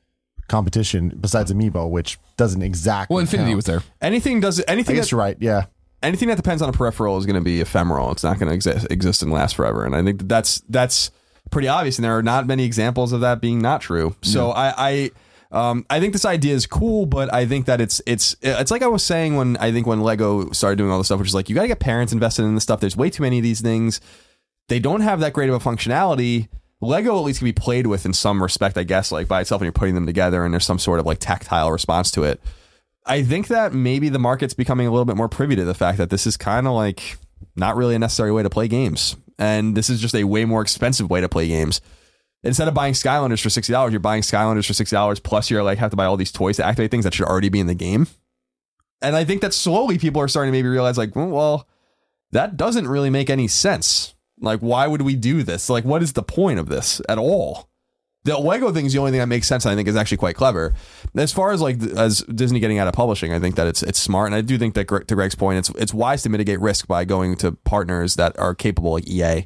competition 0.47 1.17
besides 1.19 1.51
Amiibo, 1.51 1.89
which 1.89 2.19
doesn't 2.37 2.61
exactly. 2.61 3.13
well, 3.15 3.21
Infinity 3.21 3.51
count. 3.51 3.55
was 3.55 3.65
there. 3.65 3.83
Anything 4.01 4.39
does 4.39 4.59
I 4.59 4.63
anything 4.67 4.95
guess 4.95 5.05
that, 5.05 5.11
you're 5.11 5.19
right. 5.19 5.37
Yeah, 5.39 5.65
anything 6.01 6.27
that 6.27 6.37
depends 6.37 6.61
on 6.61 6.69
a 6.69 6.73
peripheral 6.73 7.17
is 7.17 7.25
going 7.25 7.35
to 7.35 7.41
be 7.41 7.61
ephemeral. 7.61 8.11
It's 8.11 8.23
not 8.23 8.39
going 8.39 8.49
to 8.49 8.53
exist 8.53 8.87
exist 8.89 9.21
and 9.23 9.31
last 9.31 9.55
forever. 9.55 9.85
And 9.85 9.95
I 9.95 10.03
think 10.03 10.19
that 10.19 10.29
that's 10.29 10.61
that's 10.69 11.11
pretty 11.51 11.67
obvious. 11.67 11.97
And 11.97 12.05
there 12.05 12.17
are 12.17 12.23
not 12.23 12.45
many 12.45 12.65
examples 12.65 13.11
of 13.13 13.21
that 13.21 13.41
being 13.41 13.59
not 13.59 13.81
true. 13.81 14.15
So 14.21 14.51
I. 14.51 14.73
I 14.77 15.11
um, 15.53 15.85
I 15.87 15.99
think 15.99 16.13
this 16.13 16.25
idea 16.25 16.55
is 16.55 16.65
cool, 16.65 17.05
but 17.05 17.31
I 17.31 17.45
think 17.45 17.67
that 17.67 17.79
it's 17.79 18.01
it's 18.07 18.35
it's 18.41 18.71
like 18.71 18.81
I 18.81 18.87
was 18.87 19.03
saying 19.03 19.35
when 19.35 19.55
I 19.57 19.71
think 19.71 19.85
when 19.85 20.01
Lego 20.01 20.49
started 20.49 20.77
doing 20.77 20.89
all 20.89 20.97
this 20.97 21.05
stuff, 21.07 21.19
which 21.19 21.27
is 21.27 21.35
like 21.35 21.47
you 21.47 21.53
got 21.53 21.61
to 21.61 21.67
get 21.67 21.79
parents 21.79 22.11
invested 22.11 22.41
in 22.41 22.55
this 22.55 22.63
stuff. 22.63 22.79
There's 22.79 22.97
way 22.97 23.11
too 23.11 23.21
many 23.21 23.37
of 23.37 23.43
these 23.43 23.61
things. 23.61 24.01
They 24.67 24.79
don't 24.79 25.01
have 25.01 25.19
that 25.19 25.31
great 25.31 25.49
of 25.49 25.55
a 25.55 25.59
functionality. 25.59 26.47
Lego 26.83 27.17
at 27.17 27.23
least 27.23 27.39
can 27.39 27.45
be 27.45 27.53
played 27.53 27.87
with 27.87 28.05
in 28.05 28.13
some 28.13 28.41
respect, 28.41 28.77
I 28.77 28.83
guess, 28.83 29.11
like 29.11 29.27
by 29.27 29.41
itself, 29.41 29.61
and 29.61 29.65
you're 29.65 29.71
putting 29.73 29.95
them 29.95 30.05
together, 30.05 30.43
and 30.43 30.53
there's 30.53 30.65
some 30.65 30.79
sort 30.79 30.99
of 30.99 31.05
like 31.05 31.19
tactile 31.19 31.71
response 31.71 32.11
to 32.11 32.23
it. 32.23 32.41
I 33.05 33.23
think 33.23 33.47
that 33.47 33.73
maybe 33.73 34.09
the 34.09 34.19
market's 34.19 34.53
becoming 34.53 34.87
a 34.87 34.91
little 34.91 35.05
bit 35.05 35.17
more 35.17 35.29
privy 35.29 35.55
to 35.55 35.65
the 35.65 35.73
fact 35.73 35.97
that 35.97 36.09
this 36.09 36.25
is 36.25 36.37
kind 36.37 36.67
of 36.67 36.73
like 36.73 37.17
not 37.55 37.75
really 37.75 37.95
a 37.95 37.99
necessary 37.99 38.31
way 38.31 38.43
to 38.43 38.49
play 38.49 38.67
games. 38.67 39.15
And 39.37 39.75
this 39.75 39.89
is 39.89 39.99
just 39.99 40.15
a 40.15 40.23
way 40.23 40.45
more 40.45 40.61
expensive 40.61 41.09
way 41.09 41.21
to 41.21 41.27
play 41.27 41.47
games. 41.47 41.81
Instead 42.43 42.67
of 42.67 42.73
buying 42.73 42.93
Skylanders 42.93 43.41
for 43.41 43.49
sixty 43.49 43.73
dollars, 43.73 43.93
you're 43.93 43.99
buying 43.99 44.21
Skylanders 44.21 44.67
for 44.67 44.73
sixty 44.73 44.95
dollars 44.95 45.19
plus 45.19 45.49
you're 45.49 45.63
like 45.63 45.79
have 45.79 45.91
to 45.91 45.97
buy 45.97 46.05
all 46.05 46.17
these 46.17 46.31
toys 46.31 46.57
to 46.57 46.65
activate 46.65 46.91
things 46.91 47.03
that 47.03 47.13
should 47.13 47.25
already 47.25 47.49
be 47.49 47.59
in 47.59 47.67
the 47.67 47.73
game. 47.73 48.07
And 49.01 49.15
I 49.15 49.25
think 49.25 49.41
that 49.41 49.53
slowly 49.53 49.97
people 49.97 50.21
are 50.21 50.27
starting 50.27 50.51
to 50.51 50.57
maybe 50.57 50.69
realize 50.69 50.97
like, 50.97 51.15
well, 51.15 51.27
well, 51.27 51.67
that 52.31 52.57
doesn't 52.57 52.87
really 52.87 53.09
make 53.09 53.29
any 53.29 53.47
sense. 53.47 54.12
Like, 54.39 54.59
why 54.59 54.87
would 54.87 55.01
we 55.01 55.15
do 55.15 55.43
this? 55.43 55.69
Like, 55.69 55.85
what 55.85 56.01
is 56.03 56.13
the 56.13 56.23
point 56.23 56.59
of 56.59 56.67
this 56.67 57.01
at 57.07 57.17
all? 57.17 57.69
The 58.25 58.37
Lego 58.37 58.71
thing 58.71 58.85
is 58.85 58.93
the 58.93 58.99
only 58.99 59.11
thing 59.11 59.19
that 59.19 59.27
makes 59.27 59.47
sense. 59.47 59.65
I 59.65 59.75
think 59.75 59.87
is 59.87 59.97
actually 59.97 60.17
quite 60.17 60.35
clever. 60.37 60.73
As 61.13 61.33
far 61.33 61.51
as 61.51 61.59
like 61.59 61.81
as 61.83 62.21
Disney 62.21 62.61
getting 62.61 62.79
out 62.79 62.87
of 62.87 62.93
publishing, 62.93 63.33
I 63.33 63.39
think 63.39 63.55
that 63.55 63.67
it's 63.67 63.83
it's 63.83 63.99
smart, 63.99 64.27
and 64.27 64.35
I 64.35 64.41
do 64.41 64.57
think 64.57 64.75
that 64.75 64.87
to 64.87 65.15
Greg's 65.15 65.35
point, 65.35 65.59
it's 65.59 65.69
it's 65.71 65.93
wise 65.93 66.23
to 66.23 66.29
mitigate 66.29 66.61
risk 66.61 66.87
by 66.87 67.03
going 67.03 67.35
to 67.37 67.51
partners 67.51 68.15
that 68.15 68.39
are 68.39 68.55
capable, 68.55 68.93
like 68.93 69.07
EA, 69.09 69.45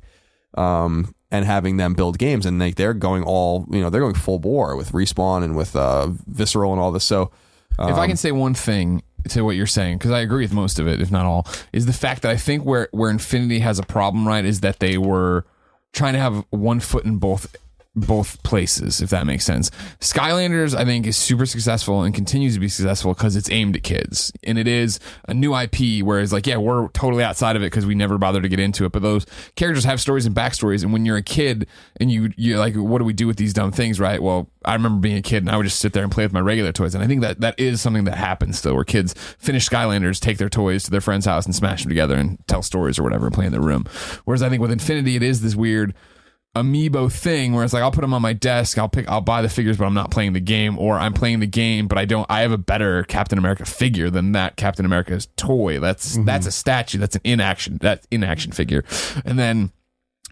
um, 0.56 1.15
and 1.32 1.43
having 1.43 1.78
them 1.78 1.95
build 1.95 2.19
games, 2.19 2.45
and 2.45 2.62
they 2.62 2.71
they're 2.71 2.93
going 2.93 3.23
all 3.23 3.65
you 3.71 3.82
know 3.82 3.89
they're 3.89 4.02
going 4.02 4.13
full 4.13 4.38
bore 4.38 4.76
with 4.76 4.91
respawn 4.91 5.43
and 5.43 5.58
with 5.58 5.76
uh, 5.76 6.10
visceral 6.28 6.71
and 6.71 6.80
all 6.80 6.91
this. 6.91 7.04
So 7.04 7.32
if 7.80 7.95
I 7.97 8.06
can 8.08 8.17
say 8.17 8.32
one 8.32 8.54
thing 8.54 9.02
to 9.32 9.42
what 9.42 9.56
you're 9.56 9.68
saying, 9.68 9.98
because 9.98 10.12
I 10.12 10.22
agree 10.22 10.44
with 10.44 10.54
most 10.54 10.80
of 10.80 10.88
it, 10.88 11.02
if 11.02 11.12
not 11.12 11.26
all, 11.26 11.48
is 11.74 11.86
the 11.86 11.94
fact 11.94 12.22
that 12.24 12.32
I 12.32 12.38
think 12.38 12.63
where 12.63 12.90
where 12.92 13.10
Infinity 13.10 13.60
has 13.60 13.80
a 13.80 13.84
problem, 13.84 14.28
right, 14.28 14.46
is 14.46 14.62
that 14.62 14.80
they 14.80 14.98
were 14.98 15.46
trying 15.94 16.13
to 16.13 16.20
have 16.20 16.46
one 16.50 16.80
foot 16.80 17.06
in 17.06 17.18
both 17.18 17.56
both 17.98 18.42
places, 18.44 19.02
if 19.02 19.10
that 19.10 19.26
makes 19.26 19.44
sense. 19.44 19.72
Skylanders, 20.00 20.76
I 20.76 20.86
think, 20.86 21.08
is 21.08 21.18
super 21.18 21.46
successful 21.46 22.04
and 22.04 22.14
continues 22.14 22.54
to 22.54 22.60
be 22.60 22.70
successful 22.70 23.14
because 23.14 23.36
it's 23.36 23.50
aimed 23.50 23.76
at 23.76 23.84
kids. 23.84 24.32
And 24.44 24.60
it 24.60 24.68
is 24.68 25.00
a 25.28 25.34
new 25.34 25.56
IP, 25.56 26.04
whereas, 26.04 26.32
like, 26.32 26.46
yeah, 26.46 26.58
we're 26.58 26.90
totally 26.90 27.24
outside 27.24 27.56
of 27.56 27.64
it 27.64 27.66
because 27.66 27.86
we 27.86 27.96
never 27.96 28.18
bothered 28.18 28.44
to 28.44 28.50
get 28.50 28.60
into 28.60 28.86
it. 28.86 28.92
But 28.92 29.02
those 29.02 29.26
characters 29.56 29.84
have 29.84 30.00
stories 30.00 30.26
and 30.26 30.36
backstories. 30.36 30.84
And 30.84 30.94
when 30.94 31.06
you're 31.06 31.18
a 31.18 31.24
kid 31.24 31.68
and 32.00 32.12
you, 32.12 32.32
you're 32.38 32.60
like, 32.60 32.76
what 32.76 33.00
do 33.00 33.06
we 33.06 33.14
do 33.14 33.26
with 33.26 33.38
these 33.38 33.54
dumb 33.54 33.72
things, 33.72 34.00
right? 34.00 34.22
Well, 34.22 34.50
I 34.64 34.74
remember 34.74 35.00
being 35.02 35.18
a 35.18 35.22
kid 35.24 35.44
and 35.44 35.50
I 35.50 35.58
would 35.58 35.64
just 35.64 35.80
sit 35.80 35.94
there 35.94 36.04
and 36.04 36.12
play 36.12 36.24
with 36.24 36.34
my 36.34 36.40
regular 36.42 36.72
toys. 36.72 36.94
And 36.94 37.04
I 37.04 37.08
think 37.08 37.22
that 37.22 37.42
that 37.42 37.60
is 37.60 37.82
something 37.82 38.04
that 38.04 38.16
happens 38.16 38.60
still, 38.60 38.76
where 38.76 38.84
kids 38.84 39.16
finish 39.40 39.68
Skylanders, 39.68 40.20
take 40.20 40.38
their 40.38 40.50
toys 40.50 40.84
to 40.84 40.92
their 40.92 41.02
friend's 41.02 41.26
house 41.26 41.46
and 41.46 41.56
smash 41.56 41.82
them 41.82 41.90
together 41.90 42.16
and 42.16 42.38
tell 42.48 42.62
stories 42.62 43.00
or 43.00 43.04
whatever 43.04 43.26
and 43.26 43.34
play 43.34 43.46
in 43.46 43.52
their 43.52 43.62
room. 43.62 43.86
Whereas 44.26 44.44
I 44.44 44.50
think 44.50 44.62
with 44.62 44.72
Infinity, 44.72 45.16
it 45.16 45.24
is 45.24 45.42
this 45.42 45.56
weird 45.56 45.96
amiibo 46.63 47.12
thing 47.12 47.54
where 47.54 47.63
it's 47.63 47.74
like 47.74 47.84
I'll 47.84 47.91
put 47.91 48.02
them 48.02 48.13
on 48.13 48.22
my 48.22 48.34
desk, 48.34 48.78
I'll 48.78 48.89
pick 48.89 49.08
I'll 49.10 49.22
buy 49.22 49.41
the 49.41 49.50
figures 49.50 49.78
but 49.78 49.86
I'm 49.86 49.93
not 49.93 50.12
playing 50.12 50.34
the 50.34 50.39
game 50.39 50.78
or 50.78 50.98
I'm 50.98 51.13
playing 51.13 51.39
the 51.39 51.48
game 51.48 51.88
but 51.88 51.98
I 51.98 52.06
don't 52.06 52.26
I 52.30 52.41
have 52.41 52.52
a 52.52 52.58
better 52.58 53.04
Captain 53.04 53.38
America 53.38 53.65
figure 53.65 54.10
than 54.10 54.34
that 54.34 54.56
Captain 54.56 54.86
America's 54.86 55.28
toy. 55.36 55.80
That's 55.80 56.13
mm-hmm. 56.13 56.26
that's 56.26 56.46
a 56.46 56.52
statue, 56.52 56.98
that's 56.98 57.15
an 57.15 57.22
inaction 57.24 57.78
that 57.82 58.06
inaction 58.12 58.52
figure. 58.52 58.84
And 59.26 59.38
then 59.39 59.72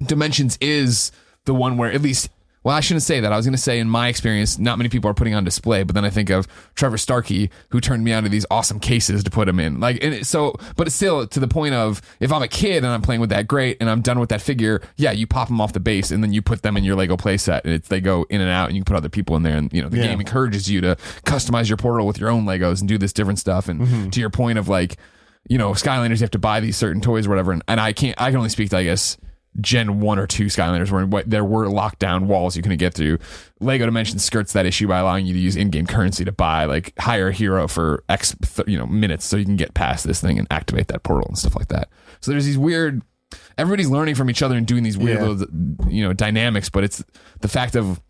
Dimensions 0.03 0.57
is 0.59 1.11
the 1.45 1.53
one 1.53 1.77
where 1.77 1.91
at 1.91 2.01
least 2.01 2.29
well, 2.65 2.75
I 2.75 2.79
shouldn't 2.79 3.03
say 3.03 3.19
that. 3.19 3.31
I 3.31 3.37
was 3.37 3.45
going 3.45 3.53
to 3.55 3.61
say, 3.61 3.79
in 3.79 3.87
my 3.87 4.07
experience, 4.07 4.57
not 4.57 4.79
many 4.79 4.89
people 4.89 5.07
are 5.07 5.13
putting 5.13 5.35
on 5.35 5.43
display. 5.43 5.83
But 5.83 5.93
then 5.93 6.03
I 6.03 6.09
think 6.09 6.31
of 6.31 6.47
Trevor 6.73 6.97
Starkey, 6.97 7.51
who 7.69 7.79
turned 7.79 8.03
me 8.03 8.11
on 8.11 8.23
to 8.23 8.29
these 8.29 8.43
awesome 8.49 8.79
cases 8.79 9.23
to 9.23 9.29
put 9.29 9.45
them 9.45 9.59
in. 9.59 9.79
Like, 9.79 10.03
and 10.03 10.25
so, 10.25 10.55
but 10.75 10.87
it's 10.87 10.95
still 10.95 11.27
to 11.27 11.39
the 11.39 11.47
point 11.47 11.75
of 11.75 12.01
if 12.19 12.33
I'm 12.33 12.41
a 12.41 12.47
kid 12.47 12.77
and 12.77 12.87
I'm 12.87 13.03
playing 13.03 13.21
with 13.21 13.29
that, 13.29 13.47
great, 13.47 13.77
and 13.79 13.87
I'm 13.87 14.01
done 14.01 14.19
with 14.19 14.29
that 14.29 14.41
figure. 14.41 14.81
Yeah, 14.95 15.11
you 15.11 15.27
pop 15.27 15.47
them 15.47 15.61
off 15.61 15.73
the 15.73 15.79
base, 15.79 16.09
and 16.09 16.23
then 16.23 16.33
you 16.33 16.41
put 16.41 16.63
them 16.63 16.75
in 16.75 16.83
your 16.83 16.95
Lego 16.95 17.15
playset, 17.17 17.61
and 17.65 17.71
it's, 17.71 17.87
they 17.87 18.01
go 18.01 18.25
in 18.31 18.41
and 18.41 18.49
out, 18.49 18.69
and 18.69 18.75
you 18.75 18.81
can 18.81 18.85
put 18.85 18.97
other 18.97 19.09
people 19.09 19.35
in 19.35 19.43
there. 19.43 19.57
And 19.57 19.71
you 19.71 19.83
know, 19.83 19.89
the 19.89 19.97
Yeah. 19.97 20.07
game 20.07 20.19
encourages 20.19 20.67
you 20.67 20.81
to 20.81 20.95
customize 21.23 21.69
your 21.69 21.77
portal 21.77 22.07
with 22.07 22.19
your 22.19 22.31
own 22.31 22.45
Legos 22.45 22.79
and 22.79 22.89
do 22.89 22.97
this 22.97 23.13
different 23.13 23.37
stuff. 23.37 23.69
And 23.69 23.81
mm-hmm. 23.81 24.09
to 24.09 24.19
your 24.19 24.31
point 24.31 24.57
of 24.57 24.67
like, 24.67 24.97
you 25.47 25.59
know, 25.59 25.71
Skylanders, 25.73 26.15
you 26.15 26.23
have 26.23 26.31
to 26.31 26.39
buy 26.39 26.61
these 26.61 26.75
certain 26.75 26.99
toys 26.99 27.27
or 27.27 27.29
whatever. 27.29 27.51
And, 27.51 27.61
and 27.67 27.79
I 27.79 27.93
can't, 27.93 28.19
I 28.19 28.31
can 28.31 28.37
only 28.37 28.49
speak 28.49 28.71
to, 28.71 28.77
I 28.77 28.83
guess, 28.83 29.17
Gen 29.61 29.99
1 30.01 30.19
or 30.19 30.27
2 30.27 30.45
Skylanders 30.45 30.91
where 30.91 31.05
what- 31.05 31.29
there 31.29 31.45
were 31.45 31.65
lockdown 31.67 32.23
walls 32.25 32.55
you 32.57 32.61
couldn't 32.61 32.77
get 32.77 32.93
through. 32.93 33.17
Lego 33.59 33.85
Dimensions 33.85 34.23
skirts 34.23 34.53
that 34.53 34.65
issue 34.65 34.87
by 34.87 34.99
allowing 34.99 35.25
you 35.25 35.33
to 35.33 35.39
use 35.39 35.55
in-game 35.55 35.87
currency 35.87 36.25
to 36.25 36.31
buy 36.31 36.65
like 36.65 36.93
hire 36.99 37.29
a 37.29 37.33
hero 37.33 37.67
for 37.67 38.03
X 38.09 38.35
th- 38.55 38.67
you 38.67 38.77
know 38.77 38.85
minutes 38.85 39.25
so 39.25 39.37
you 39.37 39.45
can 39.45 39.55
get 39.55 39.73
past 39.73 40.05
this 40.05 40.19
thing 40.19 40.37
and 40.37 40.47
activate 40.51 40.87
that 40.87 41.03
portal 41.03 41.27
and 41.29 41.37
stuff 41.37 41.55
like 41.55 41.69
that. 41.69 41.89
So 42.21 42.31
there's 42.31 42.45
these 42.45 42.57
weird 42.57 43.01
everybody's 43.57 43.89
learning 43.89 44.15
from 44.15 44.29
each 44.29 44.41
other 44.41 44.55
and 44.55 44.67
doing 44.67 44.83
these 44.83 44.97
weird 44.97 45.19
Yeah. 45.19 45.25
little 45.27 45.47
you 45.89 46.03
know 46.03 46.13
dynamics, 46.13 46.69
but 46.69 46.83
it's 46.83 47.03
the 47.41 47.47
fact 47.47 47.75
of 47.75 48.01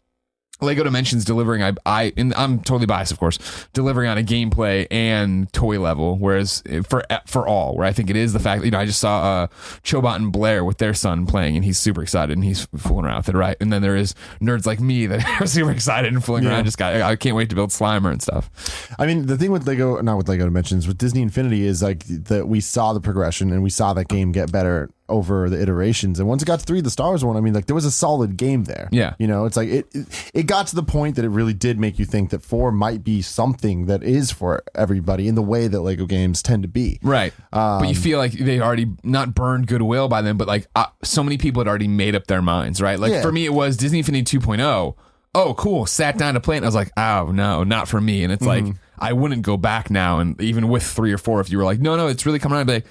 Lego 0.62 0.84
Dimensions 0.84 1.26
delivering 1.26 1.62
I 1.62 1.74
I 1.86 2.14
I'm 2.18 2.60
totally 2.60 2.86
biased 2.86 3.12
of 3.12 3.20
course 3.20 3.38
delivering 3.74 4.10
on 4.10 4.18
a 4.18 4.24
gameplay 4.24 4.88
and 4.90 5.52
toy 5.52 5.80
level 5.80 6.18
whereas 6.18 6.64
for 6.88 7.04
for 7.26 7.48
all 7.48 7.76
where 7.76 7.86
I 7.86 7.92
think 7.92 8.10
it 8.10 8.16
is 8.16 8.32
the 8.34 8.40
fact 8.40 8.62
that, 8.62 8.66
you 8.66 8.72
know 8.72 8.80
I 8.80 8.86
just 8.86 9.00
saw 9.00 9.22
uh 9.44 9.48
Chobot 9.84 10.16
and 10.16 10.32
Blair 10.32 10.64
with 10.64 10.78
their 10.78 10.94
son 10.94 11.26
playing 11.26 11.56
and 11.58 11.66
he's 11.66 11.78
super 11.78 12.02
excited 12.02 12.34
and 12.38 12.44
he's 12.44 12.68
fooling 12.78 13.06
around 13.06 13.18
with 13.18 13.30
it 13.30 13.36
right 13.36 13.58
and 13.60 13.72
then 13.72 13.82
there 13.82 13.98
is 13.98 14.16
nerds 14.42 14.66
like 14.66 14.80
me 14.80 15.08
that 15.08 15.26
are 15.42 15.48
super 15.48 15.72
excited 15.72 16.14
and 16.14 16.24
fooling 16.24 16.44
Yeah. 16.44 16.52
around 16.52 16.66
just 16.66 16.78
got 16.78 16.96
I 17.02 17.16
can't 17.18 17.36
wait 17.36 17.50
to 17.50 17.56
build 17.56 17.72
Slimer 17.72 18.12
and 18.12 18.22
stuff 18.22 18.50
I 18.98 19.06
mean, 19.06 19.26
the 19.26 19.38
thing 19.38 19.52
with 19.52 19.68
Lego, 19.68 20.00
not 20.02 20.16
with 20.18 20.30
Lego 20.30 20.46
Dimensions, 20.46 20.88
with 20.88 20.98
Disney 20.98 21.22
Infinity 21.22 21.66
is 21.66 21.84
like 21.84 22.06
that 22.06 22.48
we 22.48 22.62
saw 22.62 22.94
the 22.94 23.02
progression 23.02 23.52
and 23.52 23.62
we 23.62 23.70
saw 23.70 23.94
that 23.94 24.08
game 24.08 24.32
get 24.32 24.52
better 24.52 24.90
over 25.08 25.50
the 25.50 25.62
iterations. 25.62 26.20
And 26.20 26.28
once 26.28 26.42
it 26.42 26.46
got 26.46 26.60
to 26.60 26.66
three, 26.66 26.82
the 26.82 26.90
Star 26.90 27.10
Wars 27.10 27.24
one, 27.24 27.38
I 27.38 27.42
mean, 27.42 27.54
like 27.54 27.68
there 27.68 27.76
was 27.76 27.86
a 27.86 27.92
solid 27.92 28.38
game 28.38 28.64
there. 28.64 28.90
Yeah. 28.92 29.14
You 29.20 29.28
know, 29.28 29.46
it's 29.46 29.56
like 29.56 29.70
it, 29.70 29.88
it, 29.94 30.32
it 30.34 30.44
got 30.48 30.68
to 30.68 30.76
the 30.76 30.84
point 30.84 31.16
that 31.18 31.26
it 31.26 31.30
really 31.30 31.54
did 31.54 31.80
make 31.80 32.00
you 32.00 32.06
think 32.06 32.32
that 32.32 32.42
four 32.42 32.72
might 32.72 33.04
be 33.04 33.22
something 33.22 33.86
that 33.86 34.04
is 34.04 34.32
for 34.32 34.64
everybody 34.74 35.28
in 35.28 35.36
the 35.36 35.42
way 35.42 35.68
that 35.68 35.82
Lego 35.82 36.06
games 36.06 36.42
tend 36.42 36.64
to 36.64 36.70
be. 36.70 37.00
Right. 37.04 37.34
but 37.52 37.88
you 37.88 37.96
feel 37.96 38.18
like 38.18 38.32
they 38.34 38.60
already 38.60 38.88
not 39.04 39.36
burned 39.36 39.68
goodwill 39.68 40.08
by 40.08 40.22
them, 40.22 40.38
but 40.38 40.48
like 40.48 40.68
uh, 40.76 40.88
so 41.04 41.24
many 41.24 41.38
people 41.38 41.60
had 41.62 41.68
already 41.68 41.88
made 41.88 42.16
up 42.16 42.28
their 42.28 42.42
minds, 42.42 42.82
right? 42.82 43.00
Like 43.00 43.12
Yeah. 43.12 43.22
for 43.22 43.32
me, 43.32 43.46
it 43.46 43.54
was 43.54 43.78
Disney 43.78 44.00
Infinity 44.00 44.40
2.0. 44.40 44.96
Oh, 45.38 45.54
cool. 45.56 45.86
Sat 45.86 46.18
down 46.18 46.34
to 46.36 46.40
play 46.40 46.56
it. 46.56 46.60
And 46.60 46.66
I 46.66 46.70
was 46.70 46.76
like, 46.76 46.92
oh, 46.96 47.32
no, 47.34 47.64
not 47.66 47.88
for 47.90 48.00
me. 48.00 48.24
And 48.24 48.32
it's 48.32 48.46
like, 48.46 48.64
I 49.00 49.14
wouldn't 49.14 49.42
go 49.42 49.58
back 49.58 49.90
now. 49.90 50.20
And 50.20 50.40
even 50.42 50.68
with 50.70 50.84
three 50.84 51.12
or 51.14 51.18
four, 51.18 51.40
if 51.42 51.50
you 51.50 51.58
were 51.58 51.64
like, 51.64 51.80
no, 51.80 51.96
no, 51.96 52.08
it's 52.08 52.26
really 52.26 52.40
coming 52.40 52.56
on, 52.56 52.62
I'd 52.62 52.68
be 52.68 52.74
like, 52.74 52.86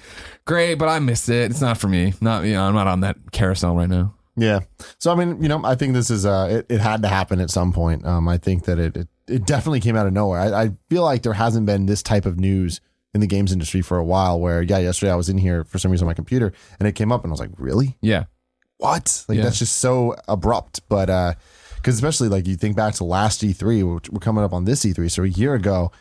great, 0.45 0.75
but 0.75 0.87
I 0.87 0.99
missed 0.99 1.29
it. 1.29 1.51
It's 1.51 1.61
not 1.61 1.77
for 1.77 1.87
me. 1.87 2.13
Not, 2.21 2.45
you 2.45 2.53
know, 2.53 2.63
I'm 2.63 2.73
not 2.75 2.87
on 2.87 2.99
that 3.01 3.17
carousel 3.31 3.75
right 3.75 3.89
now. 3.89 4.13
Yeah. 4.37 4.59
So 4.99 5.11
I 5.11 5.15
mean, 5.15 5.41
you 5.41 5.47
know, 5.47 5.61
I 5.63 5.75
think 5.75 5.93
this 5.93 6.09
is 6.09 6.25
uh 6.25 6.63
it, 6.69 6.75
it 6.75 6.81
had 6.81 7.01
to 7.03 7.07
happen 7.07 7.39
at 7.39 7.49
some 7.49 7.71
point. 7.71 8.05
Um 8.05 8.27
I 8.27 8.37
think 8.37 8.65
that 8.65 8.77
it 8.79 8.97
it, 8.97 9.07
it 9.27 9.45
definitely 9.45 9.79
came 9.79 9.95
out 9.95 10.07
of 10.07 10.13
nowhere. 10.13 10.39
I, 10.41 10.63
I 10.63 10.69
feel 10.89 11.03
like 11.03 11.23
there 11.23 11.33
hasn't 11.33 11.65
been 11.65 11.85
this 11.85 12.03
type 12.03 12.25
of 12.25 12.37
news 12.37 12.81
in 13.13 13.21
the 13.21 13.27
games 13.27 13.53
industry 13.53 13.81
for 13.81 13.97
a 13.97 14.03
while 14.03 14.37
where 14.39 14.61
yeah, 14.61 14.77
yesterday 14.79 15.13
I 15.13 15.15
was 15.15 15.29
in 15.29 15.37
here 15.37 15.63
for 15.63 15.79
some 15.79 15.89
reason 15.89 16.03
on 16.05 16.09
my 16.09 16.13
computer 16.13 16.51
and 16.79 16.87
it 16.87 16.95
came 16.95 17.13
up 17.13 17.23
and 17.23 17.31
I 17.31 17.33
was 17.33 17.39
like, 17.39 17.51
Really? 17.57 17.95
Yeah. 18.01 18.25
What? 18.77 19.23
Like 19.29 19.37
Yeah. 19.37 19.45
that's 19.45 19.57
just 19.59 19.77
so 19.77 20.15
abrupt. 20.27 20.81
But 20.89 21.09
uh 21.09 21.33
because 21.85 21.93
especially 21.95 22.29
like 22.29 22.47
you 22.47 22.55
think 22.55 22.75
back 22.75 22.95
to 22.95 23.03
last 23.03 23.41
E3, 23.43 23.93
which 23.95 24.09
we're 24.09 24.17
coming 24.19 24.43
up 24.43 24.53
on 24.53 24.65
this 24.65 24.83
E3. 24.83 25.11
So 25.11 25.21
a 25.21 25.27
year 25.27 25.53
ago, 25.53 25.91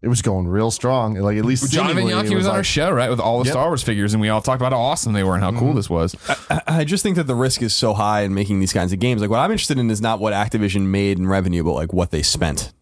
it 0.00 0.08
was 0.08 0.22
going 0.22 0.48
real 0.48 0.70
strong. 0.70 1.16
Like 1.16 1.36
at 1.36 1.44
least 1.44 1.70
Jonathan 1.70 1.96
seemingly, 1.96 2.14
Yankee 2.14 2.32
it 2.32 2.36
was, 2.36 2.46
on 2.46 2.52
like- 2.52 2.56
our 2.60 2.64
show, 2.64 2.90
right? 2.90 3.10
With 3.10 3.20
all 3.20 3.40
the 3.40 3.44
Yep. 3.44 3.52
Star 3.52 3.66
Wars 3.68 3.82
figures. 3.82 4.14
And 4.14 4.22
we 4.22 4.30
all 4.30 4.40
talked 4.40 4.62
about 4.62 4.72
how 4.72 4.78
awesome 4.80 5.12
they 5.12 5.22
were 5.22 5.34
and 5.34 5.44
how 5.44 5.52
cool 5.52 5.74
this 5.74 5.90
was. 5.90 6.16
I, 6.48 6.62
I 6.66 6.84
just 6.84 7.02
think 7.02 7.16
that 7.16 7.26
the 7.26 7.34
risk 7.34 7.60
is 7.60 7.74
so 7.74 7.92
high 7.92 8.22
in 8.22 8.32
making 8.32 8.58
these 8.60 8.72
kinds 8.72 8.94
of 8.94 8.98
games. 8.98 9.20
Like 9.20 9.28
what 9.28 9.38
I'm 9.38 9.50
interested 9.50 9.76
in 9.76 9.90
is 9.90 10.00
not 10.00 10.18
what 10.18 10.32
Activision 10.32 10.86
made 10.86 11.18
in 11.18 11.26
revenue, 11.28 11.62
but 11.62 11.72
like 11.72 11.92
what 11.92 12.10
they 12.10 12.22
spent. 12.22 12.72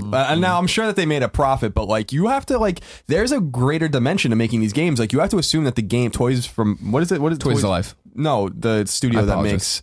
Uh, 0.00 0.26
and 0.30 0.40
now 0.40 0.58
I'm 0.58 0.68
sure 0.68 0.86
that 0.86 0.94
they 0.94 1.06
made 1.06 1.24
a 1.24 1.28
profit, 1.28 1.74
but 1.74 1.86
like 1.88 2.12
you 2.12 2.28
have 2.28 2.46
to 2.46 2.58
like 2.58 2.82
there's 3.08 3.32
a 3.32 3.40
greater 3.40 3.88
dimension 3.88 4.30
to 4.30 4.36
making 4.36 4.60
these 4.60 4.72
games. 4.72 5.00
Like 5.00 5.12
you 5.12 5.18
have 5.18 5.30
to 5.30 5.38
assume 5.38 5.64
that 5.64 5.74
the 5.74 5.82
game 5.82 6.12
Toys 6.12 6.46
from 6.46 6.76
what 6.92 7.02
is 7.02 7.10
it? 7.10 7.20
What 7.20 7.32
is 7.32 7.38
it? 7.38 7.40
Toys 7.40 7.62
to 7.62 7.68
Life. 7.68 7.96
No, 8.14 8.48
the 8.48 8.84
studio 8.86 9.20
I 9.20 9.24
that 9.24 9.32
apologize. 9.32 9.52
makes 9.52 9.82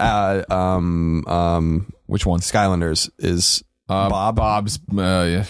uh 0.00 0.42
um 0.50 1.24
um 1.26 1.92
Which 2.06 2.26
one? 2.26 2.40
Skylanders 2.40 3.10
is 3.18 3.62
Uh, 3.88 4.08
Bob 4.08 4.36
Bob's, 4.36 4.78
uh, 4.96 5.26
yeah. 5.28 5.44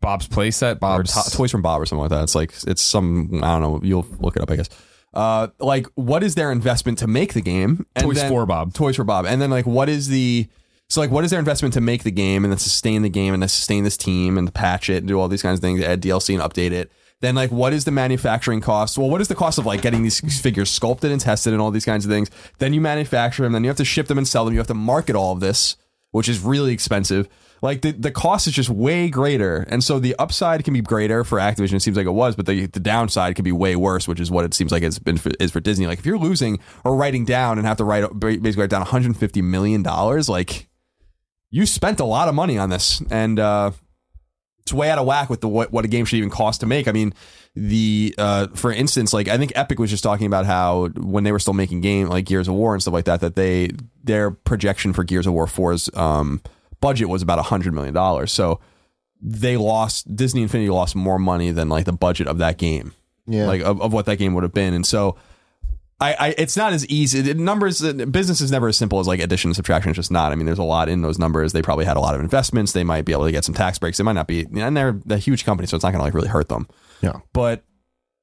Bob's 0.00 0.26
playset. 0.28 0.72
or 0.72 0.76
Bob's. 0.76 1.30
to- 1.30 1.36
Toys 1.36 1.50
from 1.50 1.62
Bob 1.62 1.80
or 1.80 1.86
something 1.86 2.02
like 2.02 2.10
that. 2.10 2.22
It's 2.24 2.34
like 2.34 2.52
it's 2.66 2.82
some 2.82 3.40
I 3.42 3.58
don't 3.58 3.60
know. 3.62 3.80
You'll 3.82 4.06
look 4.18 4.36
it 4.36 4.42
up, 4.42 4.50
I 4.50 4.56
guess. 4.56 4.68
Uh, 5.14 5.48
like 5.60 5.86
what 5.94 6.22
is 6.24 6.34
their 6.34 6.50
investment 6.50 6.98
to 6.98 7.06
make 7.06 7.34
the 7.34 7.42
game? 7.42 7.86
And 7.94 8.04
Toys 8.04 8.22
for 8.24 8.46
Bob. 8.46 8.72
Toys 8.74 8.96
for 8.96 9.04
Bob, 9.04 9.26
and 9.26 9.40
then 9.40 9.50
like 9.50 9.66
what 9.66 9.88
is 9.88 10.08
the 10.08 10.48
so 10.88 11.00
like 11.00 11.10
what 11.10 11.24
is 11.24 11.30
their 11.30 11.38
investment 11.38 11.74
to 11.74 11.80
make 11.80 12.02
the 12.02 12.10
game 12.10 12.44
and 12.44 12.52
then 12.52 12.58
sustain 12.58 13.02
the 13.02 13.08
game 13.10 13.32
and 13.34 13.42
then 13.42 13.48
sustain 13.48 13.84
this 13.84 13.96
team 13.96 14.36
and 14.38 14.52
patch 14.54 14.90
it 14.90 14.98
and 14.98 15.08
do 15.08 15.18
all 15.20 15.28
these 15.28 15.42
kinds 15.42 15.58
of 15.58 15.62
things, 15.62 15.82
add 15.82 16.02
DLC 16.02 16.34
and 16.34 16.42
update 16.42 16.72
it. 16.72 16.90
Then 17.22 17.36
like 17.36 17.52
what 17.52 17.72
is 17.72 17.84
the 17.84 17.92
manufacturing 17.92 18.60
cost? 18.60 18.98
Well, 18.98 19.08
what 19.08 19.20
is 19.20 19.28
the 19.28 19.36
cost 19.36 19.56
of 19.56 19.64
like 19.64 19.80
getting 19.80 20.02
these 20.02 20.20
figures 20.42 20.70
sculpted 20.70 21.12
and 21.12 21.20
tested 21.20 21.52
and 21.52 21.62
all 21.62 21.70
these 21.70 21.84
kinds 21.84 22.04
of 22.04 22.10
things? 22.10 22.30
Then 22.58 22.74
you 22.74 22.80
manufacture 22.80 23.44
them, 23.44 23.52
then 23.52 23.62
you 23.62 23.68
have 23.68 23.76
to 23.78 23.84
ship 23.84 24.08
them 24.08 24.18
and 24.18 24.26
sell 24.26 24.44
them. 24.44 24.52
You 24.52 24.60
have 24.60 24.66
to 24.66 24.74
market 24.74 25.14
all 25.14 25.32
of 25.32 25.40
this, 25.40 25.76
which 26.10 26.28
is 26.28 26.40
really 26.40 26.72
expensive. 26.72 27.28
Like 27.62 27.82
the, 27.82 27.92
the 27.92 28.10
cost 28.10 28.48
is 28.48 28.54
just 28.54 28.68
way 28.68 29.08
greater. 29.08 29.64
And 29.68 29.84
so 29.84 30.00
the 30.00 30.16
upside 30.18 30.64
can 30.64 30.74
be 30.74 30.80
greater 30.80 31.22
for 31.22 31.38
Activision. 31.38 31.74
It 31.74 31.82
seems 31.82 31.96
like 31.96 32.06
it 32.06 32.10
was, 32.10 32.34
but 32.34 32.46
the, 32.46 32.66
the 32.66 32.80
downside 32.80 33.36
can 33.36 33.44
be 33.44 33.52
way 33.52 33.76
worse, 33.76 34.08
which 34.08 34.18
is 34.18 34.28
what 34.28 34.44
it 34.44 34.52
seems 34.52 34.72
like 34.72 34.82
it's 34.82 34.98
been 34.98 35.16
for, 35.16 35.30
is 35.38 35.52
for 35.52 35.60
Disney. 35.60 35.86
Like 35.86 36.00
if 36.00 36.06
you're 36.06 36.18
losing 36.18 36.58
or 36.82 36.96
writing 36.96 37.24
down 37.24 37.58
and 37.58 37.66
have 37.68 37.76
to 37.76 37.84
write 37.84 38.18
basically 38.18 38.62
write 38.62 38.70
down 38.70 38.80
150 38.80 39.42
million 39.42 39.84
dollars, 39.84 40.28
like 40.28 40.68
you 41.52 41.66
spent 41.66 42.00
a 42.00 42.04
lot 42.04 42.26
of 42.26 42.34
money 42.34 42.58
on 42.58 42.70
this, 42.70 43.00
and 43.10 43.38
uh, 43.38 43.70
it's 44.62 44.72
way 44.72 44.90
out 44.90 44.98
of 44.98 45.06
whack 45.06 45.28
with 45.30 45.40
the 45.40 45.48
what, 45.48 45.72
what 45.72 45.84
a 45.84 45.88
game 45.88 46.04
should 46.04 46.16
even 46.16 46.30
cost 46.30 46.60
to 46.60 46.66
make. 46.66 46.88
I 46.88 46.92
mean, 46.92 47.12
the 47.54 48.14
uh, 48.18 48.46
for 48.54 48.72
instance, 48.72 49.12
like 49.12 49.28
I 49.28 49.36
think 49.38 49.52
Epic 49.54 49.78
was 49.78 49.90
just 49.90 50.02
talking 50.02 50.26
about 50.26 50.46
how 50.46 50.88
when 50.96 51.24
they 51.24 51.32
were 51.32 51.38
still 51.38 51.52
making 51.54 51.80
game 51.80 52.08
like 52.08 52.24
Gears 52.24 52.48
of 52.48 52.54
War 52.54 52.72
and 52.74 52.80
stuff 52.82 52.94
like 52.94 53.04
that, 53.06 53.20
that 53.20 53.34
they 53.34 53.70
their 54.02 54.30
projection 54.30 54.92
for 54.92 55.04
Gears 55.04 55.26
of 55.26 55.32
War 55.34 55.46
4's 55.46 55.90
um, 55.94 56.40
budget 56.80 57.08
was 57.08 57.22
about 57.22 57.38
a 57.38 57.42
hundred 57.42 57.74
million 57.74 57.92
dollars. 57.94 58.32
So 58.32 58.60
they 59.20 59.56
lost 59.56 60.14
Disney 60.16 60.42
Infinity 60.42 60.70
lost 60.70 60.96
more 60.96 61.18
money 61.18 61.50
than 61.50 61.68
like 61.68 61.84
the 61.84 61.92
budget 61.92 62.26
of 62.26 62.38
that 62.38 62.58
game 62.58 62.92
Yeah. 63.26 63.46
like 63.46 63.60
of, 63.62 63.80
of 63.80 63.92
what 63.92 64.06
that 64.06 64.16
game 64.16 64.34
would 64.34 64.42
have 64.42 64.54
been. 64.54 64.74
And 64.74 64.84
so 64.86 65.16
I, 66.02 66.16
I 66.18 66.34
it's 66.36 66.56
not 66.56 66.72
as 66.72 66.86
easy. 66.88 67.32
Numbers 67.34 67.80
business 67.80 68.40
is 68.40 68.50
never 68.50 68.66
as 68.68 68.76
simple 68.76 68.98
as 68.98 69.06
like 69.06 69.20
addition 69.20 69.50
and 69.50 69.56
subtraction. 69.56 69.90
It's 69.90 69.96
just 69.96 70.10
not. 70.10 70.32
I 70.32 70.34
mean, 70.34 70.46
there's 70.46 70.58
a 70.58 70.64
lot 70.64 70.88
in 70.88 71.02
those 71.02 71.18
numbers. 71.18 71.52
They 71.52 71.62
probably 71.62 71.84
had 71.84 71.96
a 71.96 72.00
lot 72.00 72.14
of 72.14 72.20
investments. 72.20 72.72
They 72.72 72.84
might 72.84 73.04
be 73.04 73.12
able 73.12 73.24
to 73.24 73.32
get 73.32 73.44
some 73.44 73.54
tax 73.54 73.78
breaks. 73.78 73.98
They 73.98 74.04
might 74.04 74.12
not 74.14 74.26
be, 74.26 74.46
and 74.54 74.76
they're 74.76 75.00
a 75.08 75.18
huge 75.18 75.44
company, 75.44 75.68
so 75.68 75.76
it's 75.76 75.84
not 75.84 75.90
going 75.90 76.00
to 76.00 76.04
like 76.04 76.14
really 76.14 76.28
hurt 76.28 76.48
them. 76.48 76.66
yeah. 77.02 77.20
But 77.32 77.64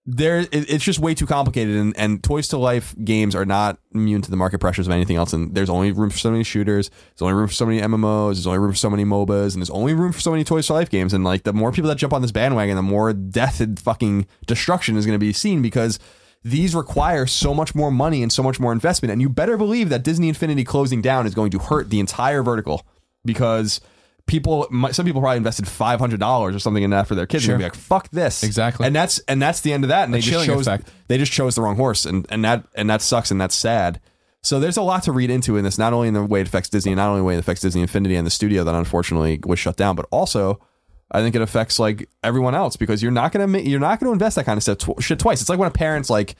there, 0.05 0.39
it, 0.39 0.49
it's 0.51 0.83
just 0.83 0.99
way 0.99 1.13
too 1.13 1.25
complicated. 1.25 1.75
And, 1.75 1.95
and 1.97 2.23
Toys 2.23 2.47
to 2.49 2.57
Life 2.57 2.95
games 3.03 3.35
are 3.35 3.45
not 3.45 3.77
immune 3.93 4.21
to 4.23 4.31
the 4.31 4.37
market 4.37 4.59
pressures 4.59 4.87
of 4.87 4.93
anything 4.93 5.17
else. 5.17 5.33
And 5.33 5.53
there's 5.53 5.69
only 5.69 5.91
room 5.91 6.09
for 6.09 6.17
so 6.17 6.31
many 6.31 6.43
shooters. 6.43 6.89
There's 6.89 7.21
only 7.21 7.35
room 7.35 7.47
for 7.47 7.53
so 7.53 7.65
many 7.65 7.79
MMOs. 7.79 8.35
There's 8.35 8.47
only 8.47 8.59
room 8.59 8.71
for 8.71 8.77
so 8.77 8.89
many 8.89 9.05
MOBAs, 9.05 9.53
and 9.53 9.61
there's 9.61 9.69
only 9.69 9.93
room 9.93 10.11
for 10.11 10.19
so 10.19 10.31
many 10.31 10.43
Toys 10.43 10.67
to 10.67 10.73
Life 10.73 10.89
games. 10.89 11.13
And 11.13 11.23
like 11.23 11.43
the 11.43 11.53
more 11.53 11.71
people 11.71 11.89
that 11.89 11.97
jump 11.97 12.13
on 12.13 12.21
this 12.21 12.31
bandwagon, 12.31 12.75
the 12.75 12.81
more 12.81 13.13
death 13.13 13.61
and 13.61 13.79
fucking 13.79 14.25
destruction 14.47 14.97
is 14.97 15.05
going 15.05 15.15
to 15.15 15.19
be 15.19 15.31
seen 15.31 15.61
because 15.61 15.99
these 16.43 16.73
require 16.73 17.25
so 17.25 17.54
much 17.54 17.75
more 17.75 17.91
money 17.91 18.23
and 18.23 18.32
so 18.32 18.41
much 18.41 18.60
more 18.60 18.71
investment. 18.71 19.12
And 19.12 19.21
you 19.21 19.30
better 19.30 19.58
believe 19.58 19.89
that 19.89 20.04
Disney 20.04 20.30
Infinity 20.30 20.63
closing 20.63 21.02
down 21.02 21.25
is 21.28 21.36
going 21.36 21.52
to 21.52 21.60
hurt 21.60 21.89
the 21.89 21.99
entire 21.99 22.43
vertical 22.43 22.86
because 23.25 23.82
people, 24.25 24.67
some 24.91 25.06
people 25.06 25.21
probably 25.21 25.38
invested 25.38 25.67
five 25.67 25.99
hundred 25.99 26.19
dollars 26.19 26.56
or 26.56 26.60
something 26.60 26.84
in 26.84 26.91
that 26.91 27.08
for 27.08 27.15
their 27.15 27.25
kids. 27.25 27.43
Sure. 27.43 27.56
And 27.56 27.60
be 27.60 27.65
like, 27.65 27.75
"Fuck 27.75 28.10
this!" 28.12 28.43
Exactly. 28.43 28.88
And 28.88 28.95
that's 28.95 29.19
and 29.19 29.41
that's 29.41 29.62
the 29.62 29.73
end 29.73 29.84
of 29.84 29.89
that. 29.89 30.06
And 30.06 30.13
they 30.13 30.21
just 30.21 30.45
chose 30.45 30.67
effect. 30.67 30.89
they 31.08 31.17
just 31.17 31.32
chose 31.32 31.56
the 31.56 31.62
wrong 31.62 31.75
horse, 31.75 32.06
and 32.06 32.25
and 32.30 32.45
that 32.45 32.65
and 32.75 32.89
that 32.89 33.02
sucks, 33.02 33.32
and 33.32 33.41
that's 33.41 33.56
sad. 33.56 33.99
So 34.41 34.60
there's 34.62 34.78
a 34.78 34.82
lot 34.82 35.04
to 35.04 35.12
read 35.12 35.30
into 35.30 35.58
in 35.58 35.65
this, 35.65 35.78
not 35.78 35.91
only 35.91 36.08
in 36.08 36.13
the 36.13 36.23
way 36.23 36.39
it 36.39 36.47
affects 36.47 36.69
Disney, 36.69 36.95
not 36.95 37.10
only 37.10 37.19
the 37.19 37.25
way 37.25 37.36
it 37.36 37.39
affects 37.39 37.62
Disney 37.62 37.82
Infinity 37.82 38.15
and 38.15 38.25
the 38.25 38.32
studio 38.32 38.63
that 38.63 38.73
unfortunately 38.73 39.41
was 39.45 39.60
shut 39.60 39.75
down, 39.75 39.97
but 39.97 40.06
also 40.12 40.62
I 41.11 41.21
think 41.21 41.35
it 41.35 41.41
affects 41.41 41.79
like 41.79 42.07
everyone 42.23 42.53
else 42.55 42.75
because 42.75 43.01
you're 43.01 43.11
not 43.11 43.31
gonna 43.31 43.57
you're 43.59 43.79
not 43.79 43.99
gonna 43.99 44.11
invest 44.11 44.35
that 44.35 44.45
kind 44.45 44.57
of 44.57 44.63
stuff 44.63 44.77
tw- 44.77 45.01
shit 45.03 45.19
twice. 45.19 45.41
It's 45.41 45.49
like 45.49 45.57
when 45.59 45.67
a 45.67 45.71
parent's 45.71 46.09
like, 46.09 46.35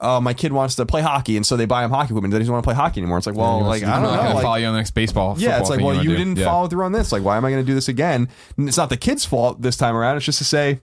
"Oh, 0.00 0.20
my 0.20 0.32
kid 0.34 0.52
wants 0.52 0.76
to 0.76 0.86
play 0.86 1.02
hockey," 1.02 1.36
and 1.36 1.44
so 1.44 1.56
they 1.56 1.64
buy 1.66 1.84
him 1.84 1.90
hockey 1.90 2.10
equipment. 2.10 2.32
They 2.32 2.38
doesn't 2.38 2.52
want 2.52 2.62
to 2.62 2.66
play 2.66 2.74
hockey 2.76 3.00
anymore. 3.00 3.18
It's 3.18 3.26
like, 3.26 3.34
well, 3.36 3.62
like 3.62 3.82
I 3.82 3.92
I'm 3.96 4.02
don't 4.02 4.12
know, 4.12 4.16
gonna 4.22 4.34
like, 4.34 4.42
follow 4.42 4.56
you 4.56 4.66
on 4.66 4.74
the 4.74 4.78
next 4.78 4.92
baseball. 4.92 5.34
yeah, 5.38 5.58
it's 5.58 5.70
like, 5.70 5.78
well, 5.80 5.88
wanna 5.88 6.02
you 6.02 6.16
didn't 6.16 6.36
Yeah. 6.36 6.44
follow 6.44 6.68
through 6.68 6.84
on 6.84 6.92
this. 6.92 7.10
Like, 7.12 7.24
why 7.24 7.36
am 7.36 7.44
I 7.44 7.50
going 7.50 7.62
to 7.62 7.66
do 7.66 7.74
this 7.74 7.88
again? 7.88 8.28
And 8.56 8.68
it's 8.68 8.76
not 8.76 8.90
the 8.90 8.96
kid's 8.96 9.24
fault 9.24 9.62
this 9.62 9.76
time 9.76 9.96
around. 9.96 10.16
It's 10.18 10.26
just 10.26 10.38
to 10.38 10.44
say 10.44 10.80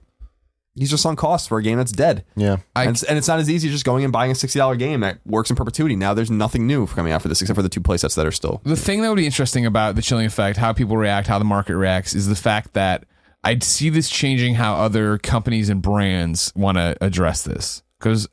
he's 0.76 0.90
just 0.90 1.06
on 1.06 1.14
cost 1.14 1.48
for 1.48 1.56
a 1.58 1.62
game 1.62 1.78
that's 1.78 1.92
dead. 1.92 2.24
Yeah. 2.34 2.56
I- 2.74 2.82
and, 2.82 2.90
it's, 2.90 3.02
and 3.04 3.16
it's 3.16 3.28
not 3.28 3.38
as 3.38 3.48
easy 3.48 3.68
as 3.68 3.74
just 3.74 3.84
going 3.84 4.02
and 4.02 4.12
buying 4.12 4.32
a 4.32 4.34
sixty 4.34 4.58
dollar 4.58 4.74
game 4.76 5.00
that 5.00 5.18
works 5.24 5.48
in 5.48 5.54
perpetuity. 5.56 5.94
Now 5.96 6.12
there's 6.14 6.30
nothing 6.32 6.66
new 6.66 6.86
coming 6.88 7.12
out 7.12 7.22
for 7.22 7.28
this 7.28 7.40
except 7.40 7.54
for 7.56 7.62
the 7.62 7.68
two 7.68 7.80
playsets 7.80 8.16
that 8.16 8.26
are 8.26 8.32
still. 8.32 8.60
The 8.64 8.76
thing 8.76 9.00
that 9.02 9.08
would 9.08 9.16
be 9.16 9.24
interesting 9.26 9.64
about 9.64 9.94
the 9.94 10.02
chilling 10.02 10.26
effect, 10.26 10.58
how 10.58 10.72
people 10.72 10.96
react, 10.96 11.28
how 11.28 11.38
the 11.38 11.44
market 11.44 11.76
reacts, 11.76 12.14
is 12.14 12.26
the 12.26 12.34
fact 12.36 12.74
that 12.74 13.04
I'd 13.44 13.62
see 13.62 13.90
this 13.90 14.08
changing 14.08 14.54
how 14.54 14.74
other 14.74 15.18
companies 15.18 15.68
and 15.68 15.82
brands 15.82 16.52
want 16.56 16.78
to 16.78 16.96
address 17.00 17.42
this. 17.42 17.82
Because 17.98 18.28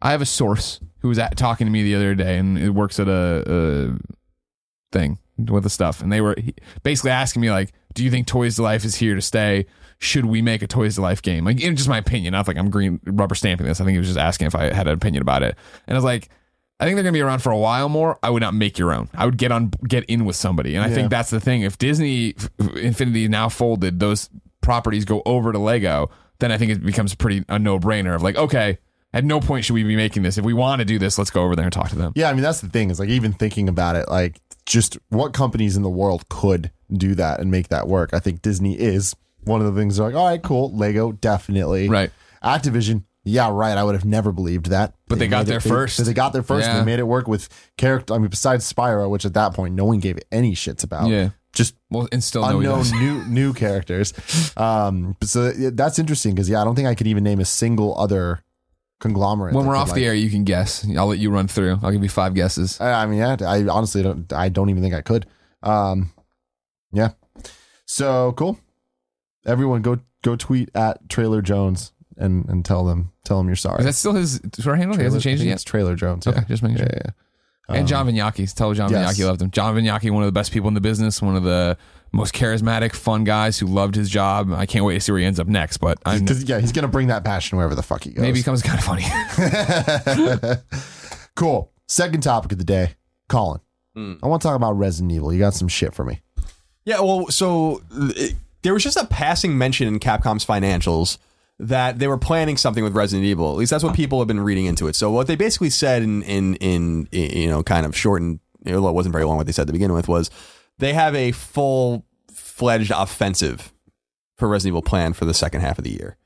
I 0.00 0.10
have 0.10 0.20
a 0.20 0.26
source 0.26 0.80
who 1.00 1.08
was 1.08 1.18
at, 1.18 1.36
talking 1.36 1.66
to 1.66 1.70
me 1.70 1.82
the 1.82 1.94
other 1.94 2.14
day, 2.14 2.38
and 2.38 2.58
it 2.58 2.70
works 2.70 3.00
at 3.00 3.08
a, 3.08 3.44
a 3.46 3.98
thing 4.92 5.18
with 5.38 5.64
the 5.64 5.70
stuff, 5.70 6.02
and 6.02 6.12
they 6.12 6.20
were 6.20 6.36
basically 6.82 7.10
asking 7.10 7.42
me 7.42 7.50
like, 7.50 7.72
"Do 7.94 8.04
you 8.04 8.10
think 8.10 8.26
Toys 8.26 8.56
to 8.56 8.62
Life 8.62 8.84
is 8.84 8.96
here 8.96 9.14
to 9.14 9.20
stay? 9.22 9.66
Should 9.98 10.26
we 10.26 10.42
make 10.42 10.62
a 10.62 10.66
Toys 10.66 10.96
to 10.96 11.02
Life 11.02 11.22
game?" 11.22 11.44
Like, 11.44 11.60
in 11.60 11.74
just 11.76 11.88
my 11.88 11.98
opinion, 11.98 12.32
not 12.32 12.46
like 12.46 12.56
I'm 12.56 12.70
green 12.70 13.00
rubber 13.04 13.34
stamping 13.34 13.66
this. 13.66 13.80
I 13.80 13.84
think 13.84 13.94
he 13.94 13.98
was 13.98 14.08
just 14.08 14.18
asking 14.18 14.46
if 14.48 14.54
I 14.54 14.72
had 14.72 14.86
an 14.86 14.94
opinion 14.94 15.22
about 15.22 15.42
it, 15.42 15.56
and 15.86 15.96
I 15.96 15.98
was 15.98 16.04
like. 16.04 16.28
I 16.80 16.84
think 16.84 16.96
they're 16.96 17.04
going 17.04 17.12
to 17.14 17.16
be 17.18 17.20
around 17.22 17.40
for 17.40 17.52
a 17.52 17.58
while 17.58 17.88
more. 17.88 18.18
I 18.22 18.30
would 18.30 18.40
not 18.42 18.54
make 18.54 18.76
your 18.78 18.92
own. 18.92 19.08
I 19.14 19.24
would 19.24 19.36
get 19.38 19.52
on, 19.52 19.70
get 19.86 20.04
in 20.06 20.24
with 20.24 20.34
somebody, 20.36 20.74
and 20.74 20.84
I 20.84 20.88
Yeah. 20.88 20.94
think 20.94 21.10
that's 21.10 21.30
the 21.30 21.38
thing. 21.40 21.62
If 21.62 21.78
Disney 21.78 22.34
Infinity 22.76 23.28
now 23.28 23.48
folded, 23.48 24.00
those 24.00 24.28
properties 24.62 25.04
go 25.04 25.22
over 25.24 25.52
to 25.52 25.58
Lego, 25.58 26.10
then 26.40 26.50
I 26.50 26.58
think 26.58 26.72
it 26.72 26.82
becomes 26.84 27.14
pretty 27.14 27.44
a 27.48 27.58
no 27.58 27.78
brainer 27.78 28.14
of 28.16 28.22
like, 28.22 28.36
okay, 28.36 28.78
at 29.12 29.24
no 29.24 29.38
point 29.40 29.64
should 29.64 29.74
we 29.74 29.84
be 29.84 29.94
making 29.94 30.22
this. 30.24 30.38
If 30.38 30.44
we 30.44 30.54
want 30.54 30.80
to 30.80 30.84
do 30.84 30.98
this, 30.98 31.18
let's 31.18 31.30
go 31.30 31.42
over 31.44 31.54
there 31.54 31.66
and 31.66 31.72
talk 31.72 31.90
to 31.90 31.96
them. 31.96 32.12
Yeah, 32.16 32.30
I 32.30 32.32
mean 32.32 32.42
that's 32.42 32.60
the 32.62 32.68
thing 32.68 32.90
is 32.90 32.98
like 32.98 33.10
even 33.10 33.32
thinking 33.32 33.68
about 33.68 33.94
it, 33.94 34.08
like 34.08 34.40
just 34.66 34.98
what 35.10 35.32
companies 35.32 35.76
in 35.76 35.82
the 35.82 35.90
world 35.90 36.28
could 36.28 36.70
do 36.92 37.14
that 37.14 37.38
and 37.40 37.50
make 37.50 37.68
that 37.68 37.86
work. 37.86 38.12
I 38.14 38.18
think 38.18 38.42
Disney 38.42 38.78
is 38.78 39.14
one 39.44 39.60
of 39.60 39.72
the 39.72 39.78
things. 39.80 39.96
They're 39.98 40.06
like, 40.06 40.14
all 40.16 40.28
right, 40.28 40.42
cool. 40.42 40.74
Lego, 40.76 41.12
definitely. 41.12 41.88
Right. 41.88 42.10
Activision, 42.42 43.04
yeah, 43.24 43.50
right. 43.52 43.76
I 43.78 43.84
would 43.84 43.94
have 43.94 44.04
never 44.04 44.32
believed 44.32 44.66
that, 44.66 44.94
But 45.08 45.18
they 45.18 45.28
got 45.28 45.38
made 45.40 45.46
there 45.48 45.56
it- 45.58 45.62
they- 45.64 45.70
first. 45.70 46.04
They, 46.04 46.12
got 46.12 46.32
there 46.32 46.42
first. 46.42 46.68
and 46.68 46.78
they 46.80 46.84
made 46.84 46.98
it 46.98 47.06
work 47.06 47.28
with 47.28 47.48
character. 47.76 48.14
I 48.14 48.18
mean, 48.18 48.28
besides 48.28 48.70
Spyro, 48.72 49.08
which 49.10 49.24
at 49.24 49.34
that 49.34 49.54
point 49.54 49.74
no 49.74 49.84
one 49.84 49.98
gave 50.00 50.18
any 50.32 50.54
shits 50.54 50.82
about. 50.84 51.08
Yeah. 51.08 51.30
just 51.52 51.74
Well, 51.90 52.08
and 52.12 52.22
still 52.24 52.44
unknown 52.44 52.84
new 52.92 53.24
new 53.26 53.52
characters. 53.64 54.12
Um, 54.56 55.16
so 55.22 55.52
that's 55.52 55.98
interesting 55.98 56.34
because 56.34 56.48
yeah, 56.48 56.60
I 56.60 56.64
don't 56.64 56.74
think 56.74 56.88
I 56.88 56.94
could 56.94 57.06
even 57.06 57.22
name 57.24 57.40
a 57.40 57.44
single 57.44 57.96
other 57.98 58.42
conglomerate. 59.00 59.54
When 59.54 59.66
we're 59.66 59.76
off 59.76 59.88
like- 59.88 59.96
the 59.96 60.06
air, 60.06 60.14
you 60.14 60.30
can 60.30 60.44
guess. 60.44 60.86
I'll 60.96 61.06
let 61.08 61.18
you 61.18 61.30
run 61.30 61.48
through. 61.48 61.78
I'll 61.82 61.90
give 61.92 62.02
you 62.02 62.08
five 62.08 62.34
guesses. 62.34 62.80
I 62.80 63.02
I 63.02 63.06
mean, 63.06 63.18
yeah, 63.18 63.36
I 63.46 63.66
honestly 63.68 64.02
don't. 64.02 64.32
I 64.32 64.48
don't 64.48 64.70
even 64.70 64.82
think 64.82 64.94
I 64.94 65.02
could. 65.02 65.26
Um, 65.62 66.10
yeah. 66.92 67.10
So 67.84 68.32
cool. 68.32 68.58
Everyone, 69.46 69.82
go 69.82 69.98
go 70.22 70.36
tweet 70.36 70.70
at 70.74 71.08
Trailer 71.08 71.42
Jones 71.42 71.92
and 72.16 72.48
and 72.48 72.64
tell 72.64 72.84
them 72.84 73.12
tell 73.24 73.38
them 73.38 73.46
you're 73.46 73.56
sorry. 73.56 73.80
Is 73.80 73.84
that 73.86 73.94
still 73.94 74.14
his 74.14 74.40
Twitter 74.40 74.76
handle? 74.76 74.96
He 74.96 75.04
hasn't 75.04 75.22
changed 75.22 75.42
it 75.42 75.46
I 75.46 75.48
yet. 75.48 75.54
It's 75.54 75.64
Trailer 75.64 75.94
Jones. 75.96 76.26
Okay, 76.26 76.42
just 76.48 76.62
making 76.62 76.78
Yeah, 76.78 76.84
sure. 76.84 76.90
yeah, 76.94 77.10
yeah. 77.68 77.76
And 77.76 77.88
John 77.88 78.06
Vignocchi. 78.06 78.46
Tell 78.48 78.72
John 78.74 78.90
yes. 78.90 78.98
Vignocchi 79.00 79.24
loved 79.24 79.42
him. 79.42 79.50
John 79.50 79.74
Vignocchi, 79.74 80.10
one 80.10 80.22
of 80.22 80.26
the 80.26 80.32
best 80.32 80.52
people 80.52 80.68
in 80.68 80.74
the 80.74 80.80
business, 80.80 81.22
one 81.22 81.36
of 81.36 81.42
the 81.42 81.76
most 82.12 82.34
charismatic, 82.34 82.94
fun 82.94 83.24
guys 83.24 83.58
who 83.58 83.66
loved 83.66 83.94
his 83.94 84.10
job. 84.10 84.52
I 84.52 84.66
can't 84.66 84.84
wait 84.84 84.94
to 84.94 85.00
see 85.00 85.12
where 85.12 85.20
he 85.20 85.24
ends 85.24 85.40
up 85.40 85.46
next, 85.46 85.78
but 85.78 85.98
I 86.04 86.18
Because 86.18 86.44
yeah, 86.44 86.60
he's 86.60 86.72
gonna 86.72 86.88
bring 86.88 87.06
that 87.06 87.24
passion 87.24 87.56
wherever 87.56 87.74
the 87.74 87.82
fuck 87.82 88.04
he 88.04 88.10
goes. 88.10 88.20
maybe 88.20 88.38
he 88.38 88.42
becomes 88.42 88.62
kind 88.62 88.78
of 88.78 88.84
funny. 88.84 89.04
cool. 91.36 91.72
Second 91.88 92.22
topic 92.22 92.52
of 92.52 92.58
the 92.58 92.64
day, 92.64 92.94
Colin. 93.28 93.60
Hmm. 93.94 94.14
I 94.22 94.26
want 94.26 94.42
to 94.42 94.48
talk 94.48 94.56
about 94.56 94.72
Resident 94.72 95.12
Evil. 95.12 95.32
You 95.32 95.38
got 95.38 95.54
some 95.54 95.68
shit 95.68 95.94
for 95.94 96.04
me. 96.04 96.20
Yeah, 96.84 97.00
well, 97.00 97.28
so 97.28 97.82
it, 97.92 98.34
there 98.62 98.74
was 98.74 98.82
just 98.82 98.96
a 98.96 99.06
passing 99.06 99.56
mention 99.56 99.86
in 99.88 100.00
Capcom's 100.00 100.44
financials 100.44 101.16
that 101.58 101.98
they 101.98 102.08
were 102.08 102.18
planning 102.18 102.56
something 102.56 102.82
with 102.82 102.94
Resident 102.94 103.24
Evil. 103.26 103.50
At 103.52 103.58
least 103.58 103.70
that's 103.70 103.84
what 103.84 103.94
people 103.94 104.18
have 104.18 104.28
been 104.28 104.40
reading 104.40 104.66
into 104.66 104.88
it. 104.88 104.96
So 104.96 105.10
what 105.10 105.26
they 105.26 105.36
basically 105.36 105.70
said 105.70 106.02
in 106.02 106.22
in 106.22 106.56
in, 106.56 107.08
in 107.12 107.36
you 107.42 107.48
know 107.48 107.62
kind 107.62 107.86
of 107.86 107.96
shortened, 107.96 108.40
although 108.66 108.88
it 108.88 108.94
wasn't 108.94 109.12
very 109.12 109.24
long, 109.24 109.36
what 109.36 109.46
they 109.46 109.52
said 109.52 109.66
to 109.68 109.72
begin 109.72 109.92
with 109.92 110.08
was 110.08 110.30
they 110.78 110.92
have 110.94 111.14
a 111.14 111.32
full 111.32 112.04
fledged 112.32 112.90
offensive 112.94 113.72
for 114.36 114.48
Resident 114.48 114.72
Evil 114.72 114.82
planned 114.82 115.16
for 115.16 115.24
the 115.24 115.34
second 115.34 115.60
half 115.60 115.78
of 115.78 115.84
the 115.84 115.90
year. 115.90 116.16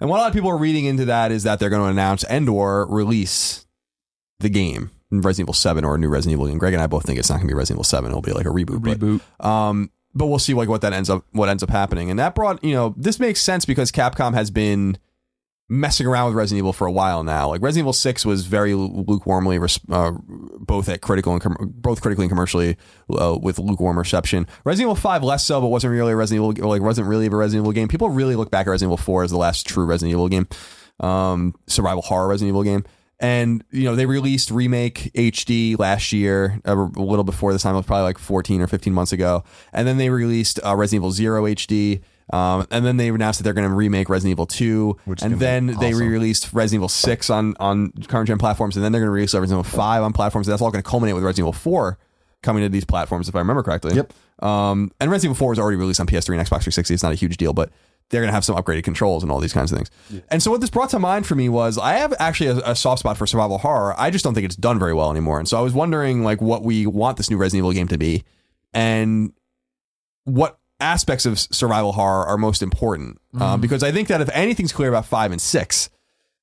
And 0.00 0.08
what 0.10 0.18
a 0.18 0.20
lot 0.20 0.28
of 0.28 0.34
people 0.34 0.50
are 0.50 0.58
reading 0.58 0.84
into 0.84 1.06
that 1.06 1.32
is 1.32 1.42
that 1.44 1.58
they're 1.58 1.70
going 1.70 1.82
to 1.82 1.88
announce 1.88 2.22
and 2.24 2.48
or 2.48 2.86
release 2.86 3.66
the 4.38 4.48
game, 4.48 4.90
Resident 5.10 5.46
Evil 5.46 5.54
7 5.54 5.84
or 5.84 5.96
a 5.96 5.98
new 5.98 6.08
Resident 6.08 6.34
Evil 6.34 6.46
game. 6.46 6.58
Greg 6.58 6.74
and 6.74 6.82
I 6.82 6.86
both 6.86 7.04
think 7.04 7.18
it's 7.18 7.28
not 7.28 7.36
going 7.36 7.48
to 7.48 7.52
be 7.52 7.56
Resident 7.56 7.76
Evil 7.78 7.84
7. 7.84 8.10
It'll 8.10 8.22
be 8.22 8.32
like 8.32 8.46
a 8.46 8.50
reboot. 8.50 8.80
but- 8.82 8.98
Reboot. 9.00 9.44
um, 9.44 9.90
but 10.18 10.26
we'll 10.26 10.38
see 10.38 10.54
like 10.54 10.68
what 10.68 10.80
that 10.82 10.92
ends 10.92 11.08
up 11.08 11.24
what 11.32 11.48
ends 11.48 11.62
up 11.62 11.70
happening. 11.70 12.10
And 12.10 12.18
that 12.18 12.34
brought 12.34 12.62
you 12.62 12.74
know 12.74 12.94
this 12.96 13.18
makes 13.18 13.40
sense 13.40 13.64
because 13.64 13.90
Capcom 13.92 14.34
has 14.34 14.50
been 14.50 14.98
messing 15.70 16.06
around 16.06 16.26
with 16.26 16.34
Resident 16.34 16.58
Evil 16.58 16.72
for 16.72 16.86
a 16.86 16.92
while 16.92 17.22
now. 17.22 17.48
Like 17.48 17.62
Resident 17.62 17.84
Evil 17.84 17.92
Six 17.92 18.24
was 18.24 18.46
very 18.46 18.72
lukewarmly 18.72 19.58
uh, 19.90 20.12
both 20.58 20.88
at 20.88 21.02
critical 21.02 21.32
and 21.34 21.42
com- 21.42 21.56
both 21.74 22.00
critically 22.00 22.24
and 22.24 22.30
commercially 22.30 22.76
uh, 23.10 23.38
with 23.40 23.58
lukewarm 23.58 23.98
reception. 23.98 24.46
Resident 24.64 24.86
Evil 24.86 24.96
Five 24.96 25.22
less 25.22 25.44
so, 25.44 25.60
but 25.60 25.68
wasn't 25.68 25.92
really 25.92 26.12
a 26.12 26.16
Resident 26.16 26.58
Evil 26.58 26.68
like 26.68 26.82
wasn't 26.82 27.06
really 27.06 27.26
a 27.26 27.30
Resident 27.30 27.64
Evil 27.64 27.72
game. 27.72 27.88
People 27.88 28.10
really 28.10 28.34
look 28.34 28.50
back 28.50 28.66
at 28.66 28.70
Resident 28.70 28.88
Evil 28.88 28.96
Four 28.96 29.22
as 29.22 29.30
the 29.30 29.38
last 29.38 29.66
true 29.66 29.84
Resident 29.84 30.12
Evil 30.12 30.28
game, 30.28 30.48
um, 31.00 31.54
survival 31.66 32.02
horror 32.02 32.28
Resident 32.28 32.48
Evil 32.48 32.64
game. 32.64 32.84
And 33.20 33.64
you 33.70 33.84
know 33.84 33.96
they 33.96 34.06
released 34.06 34.50
remake 34.50 35.10
HD 35.14 35.76
last 35.78 36.12
year, 36.12 36.60
a, 36.64 36.74
a 36.74 37.02
little 37.02 37.24
before 37.24 37.52
this 37.52 37.62
time. 37.62 37.74
It 37.74 37.78
was 37.78 37.86
probably 37.86 38.04
like 38.04 38.18
14 38.18 38.60
or 38.60 38.68
15 38.68 38.92
months 38.92 39.12
ago. 39.12 39.42
And 39.72 39.88
then 39.88 39.96
they 39.96 40.08
released 40.10 40.60
uh, 40.64 40.76
Resident 40.76 41.00
Evil 41.00 41.10
Zero 41.10 41.44
HD. 41.44 42.00
Um, 42.30 42.66
and 42.70 42.84
then 42.84 42.98
they 42.98 43.08
announced 43.08 43.38
that 43.38 43.44
they're 43.44 43.54
going 43.54 43.68
to 43.68 43.74
remake 43.74 44.08
Resident 44.08 44.32
Evil 44.32 44.46
2. 44.46 44.98
Which 45.06 45.22
and 45.22 45.40
then 45.40 45.66
they 45.66 45.94
re-released 45.94 46.52
Resident 46.52 46.80
Evil 46.80 46.88
6 46.88 47.30
on 47.30 47.54
on 47.58 47.90
current 48.06 48.28
gen 48.28 48.38
platforms. 48.38 48.76
And 48.76 48.84
then 48.84 48.92
they're 48.92 49.00
going 49.00 49.08
to 49.08 49.12
release 49.12 49.34
Resident 49.34 49.66
Evil 49.66 49.78
5 49.78 50.02
on 50.02 50.12
platforms. 50.12 50.46
And 50.46 50.52
that's 50.52 50.62
all 50.62 50.70
going 50.70 50.82
to 50.82 50.88
culminate 50.88 51.14
with 51.14 51.24
Resident 51.24 51.44
Evil 51.44 51.52
4 51.54 51.98
coming 52.42 52.62
to 52.62 52.68
these 52.68 52.84
platforms, 52.84 53.28
if 53.28 53.34
I 53.34 53.38
remember 53.38 53.62
correctly. 53.62 53.94
Yep. 53.96 54.12
Um, 54.40 54.92
and 55.00 55.10
Resident 55.10 55.36
Evil 55.36 55.46
4 55.46 55.54
is 55.54 55.58
already 55.58 55.76
released 55.76 56.00
on 56.00 56.06
PS3 56.06 56.38
and 56.38 56.46
Xbox 56.46 56.62
360. 56.62 56.94
It's 56.94 57.02
not 57.02 57.12
a 57.12 57.16
huge 57.16 57.36
deal, 57.36 57.52
but 57.52 57.70
they're 58.10 58.20
going 58.22 58.28
to 58.30 58.34
have 58.34 58.44
some 58.44 58.56
upgraded 58.56 58.84
controls 58.84 59.22
and 59.22 59.30
all 59.30 59.38
these 59.38 59.52
kinds 59.52 59.70
of 59.70 59.78
things. 59.78 59.90
And 60.30 60.42
so 60.42 60.50
what 60.50 60.60
this 60.62 60.70
brought 60.70 60.90
to 60.90 60.98
mind 60.98 61.26
for 61.26 61.34
me 61.34 61.48
was 61.48 61.76
I 61.78 61.94
have 61.94 62.14
actually 62.18 62.46
a, 62.48 62.70
a 62.70 62.74
soft 62.76 63.00
spot 63.00 63.16
for 63.18 63.26
survival 63.26 63.58
horror. 63.58 63.94
I 63.98 64.10
just 64.10 64.24
don't 64.24 64.34
think 64.34 64.46
it's 64.46 64.56
done 64.56 64.78
very 64.78 64.94
well 64.94 65.10
anymore. 65.10 65.38
And 65.38 65.46
so 65.48 65.58
I 65.58 65.60
was 65.60 65.74
wondering 65.74 66.24
like 66.24 66.40
what 66.40 66.62
we 66.62 66.86
want 66.86 67.16
this 67.18 67.28
new 67.30 67.36
Resident 67.36 67.60
Evil 67.60 67.72
game 67.72 67.88
to 67.88 67.98
be 67.98 68.24
and 68.72 69.32
what 70.24 70.58
aspects 70.80 71.26
of 71.26 71.38
survival 71.38 71.92
horror 71.92 72.24
are 72.26 72.38
most 72.38 72.62
important. 72.62 73.20
Um, 73.38 73.60
because 73.60 73.82
I 73.82 73.92
think 73.92 74.08
that 74.08 74.20
if 74.20 74.30
anything's 74.32 74.72
clear 74.72 74.88
about 74.88 75.06
five 75.06 75.32
and 75.32 75.40
six, 75.40 75.90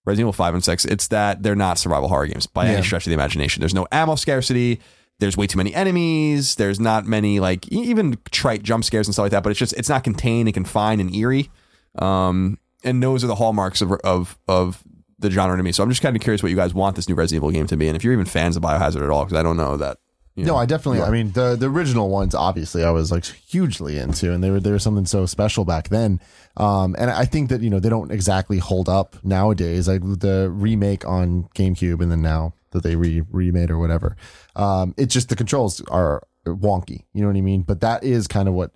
Resident 0.06 0.26
Evil 0.26 0.34
5 0.34 0.54
and 0.54 0.64
6, 0.64 0.86
it's 0.86 1.08
that 1.08 1.42
they're 1.42 1.56
not 1.56 1.80
survival 1.80 2.10
horror 2.10 2.28
games 2.28 2.46
by 2.46 2.66
Yeah. 2.66 2.74
any 2.74 2.84
stretch 2.84 3.08
of 3.08 3.10
the 3.10 3.16
imagination. 3.16 3.60
There's 3.62 3.74
no 3.74 3.88
ammo 3.92 4.14
scarcity. 4.16 4.80
There's 5.20 5.38
way 5.38 5.48
too 5.48 5.58
many 5.58 5.74
enemies. 5.74 6.56
There's 6.56 6.80
not 6.80 7.06
many 7.06 7.40
like 7.40 7.68
even 7.70 8.18
trite 8.32 8.64
jump 8.64 8.84
scares 8.84 9.08
and 9.08 9.14
stuff 9.14 9.24
like 9.24 9.32
that. 9.32 9.44
But 9.44 9.52
it's 9.52 9.60
just 9.60 9.74
it's 9.74 9.90
not 9.90 10.04
contained 10.04 10.48
and 10.48 10.54
confined 10.54 11.00
and 11.02 11.14
eerie. 11.16 11.50
Um, 11.98 12.60
and 12.84 13.02
those 13.02 13.24
are 13.24 13.28
the 13.28 13.36
hallmarks 13.36 13.82
of 13.82 13.92
of 14.04 14.38
of 14.48 14.84
the 15.20 15.32
genre 15.32 15.56
to 15.58 15.64
me. 15.64 15.72
So 15.72 15.84
I'm 15.84 15.90
just 15.90 16.02
kind 16.02 16.16
of 16.16 16.22
curious 16.22 16.44
what 16.44 16.50
you 16.50 16.56
guys 16.56 16.74
want 16.74 16.96
this 16.96 17.08
new 17.08 17.16
Resident 17.16 17.40
Evil 17.42 17.52
game 17.52 17.68
to 17.68 17.78
be, 17.78 17.88
and 17.88 17.96
if 17.96 18.04
you're 18.04 18.14
even 18.14 18.26
fans 18.26 18.58
of 18.58 18.64
Biohazard 18.64 19.04
at 19.04 19.10
all, 19.10 19.24
because 19.26 19.38
I 19.38 19.44
don't 19.44 19.58
know 19.58 19.78
that. 19.78 19.98
You 20.36 20.44
know, 20.44 20.56
No, 20.56 20.60
I 20.60 20.66
definitely. 20.66 21.02
I 21.02 21.10
mean, 21.12 21.32
the 21.32 21.56
the 21.56 21.70
original 21.70 22.10
ones, 22.10 22.36
obviously, 22.36 22.84
I 22.84 22.92
was 22.92 23.10
like 23.10 23.24
hugely 23.24 23.98
into, 23.98 24.34
and 24.34 24.44
they 24.44 24.52
were 24.52 24.60
they 24.60 24.72
were 24.72 24.80
something 24.80 25.06
so 25.06 25.26
special 25.26 25.64
back 25.64 25.88
then. 25.88 26.20
Um, 26.58 26.94
and 27.00 27.10
I 27.10 27.24
think 27.24 27.50
that 27.50 27.62
you 27.62 27.70
know 27.70 27.80
they 27.80 27.88
don't 27.88 28.12
exactly 28.12 28.58
hold 28.58 28.90
up 28.90 29.16
nowadays. 29.24 29.88
Like 29.88 30.02
the 30.02 30.50
remake 30.54 31.06
on 31.08 31.48
GameCube, 31.56 32.02
and 32.02 32.12
then 32.12 32.22
now 32.22 32.54
that 32.76 32.84
they 32.84 32.96
re 32.96 33.24
remade 33.32 33.72
or 33.72 33.80
whatever, 33.80 34.16
um, 34.56 34.94
it's 34.98 35.14
just 35.14 35.30
the 35.30 35.36
controls 35.36 35.82
are 35.90 36.22
wonky. 36.46 37.04
You 37.14 37.22
know 37.22 37.28
what 37.28 37.38
I 37.38 37.42
mean? 37.42 37.64
But 37.64 37.82
that 37.82 38.04
is 38.04 38.28
kind 38.28 38.48
of 38.48 38.54
what 38.54 38.72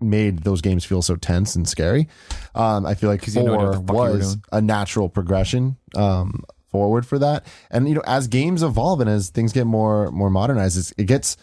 made 0.00 0.40
those 0.40 0.60
games 0.60 0.84
feel 0.84 1.02
so 1.02 1.16
tense 1.16 1.54
and 1.56 1.68
scary. 1.68 2.08
Um, 2.54 2.84
I 2.84 2.94
feel 2.94 3.10
like 3.10 3.26
you 3.26 3.42
know 3.42 3.56
what 3.56 3.86
four 3.86 4.06
you 4.06 4.12
were 4.12 4.18
was 4.18 4.36
a 4.52 4.60
natural 4.60 5.08
progression 5.08 5.76
um, 5.94 6.44
forward 6.70 7.06
for 7.06 7.18
that. 7.18 7.46
And 7.70 7.88
you 7.88 7.94
know, 7.94 8.02
as 8.06 8.28
games 8.28 8.62
evolve 8.62 9.00
and 9.00 9.08
as 9.08 9.30
things 9.30 9.52
get 9.52 9.66
more 9.66 10.10
more 10.10 10.30
modernized, 10.30 10.78
it's, 10.78 10.92
it 10.98 11.04
gets 11.04 11.36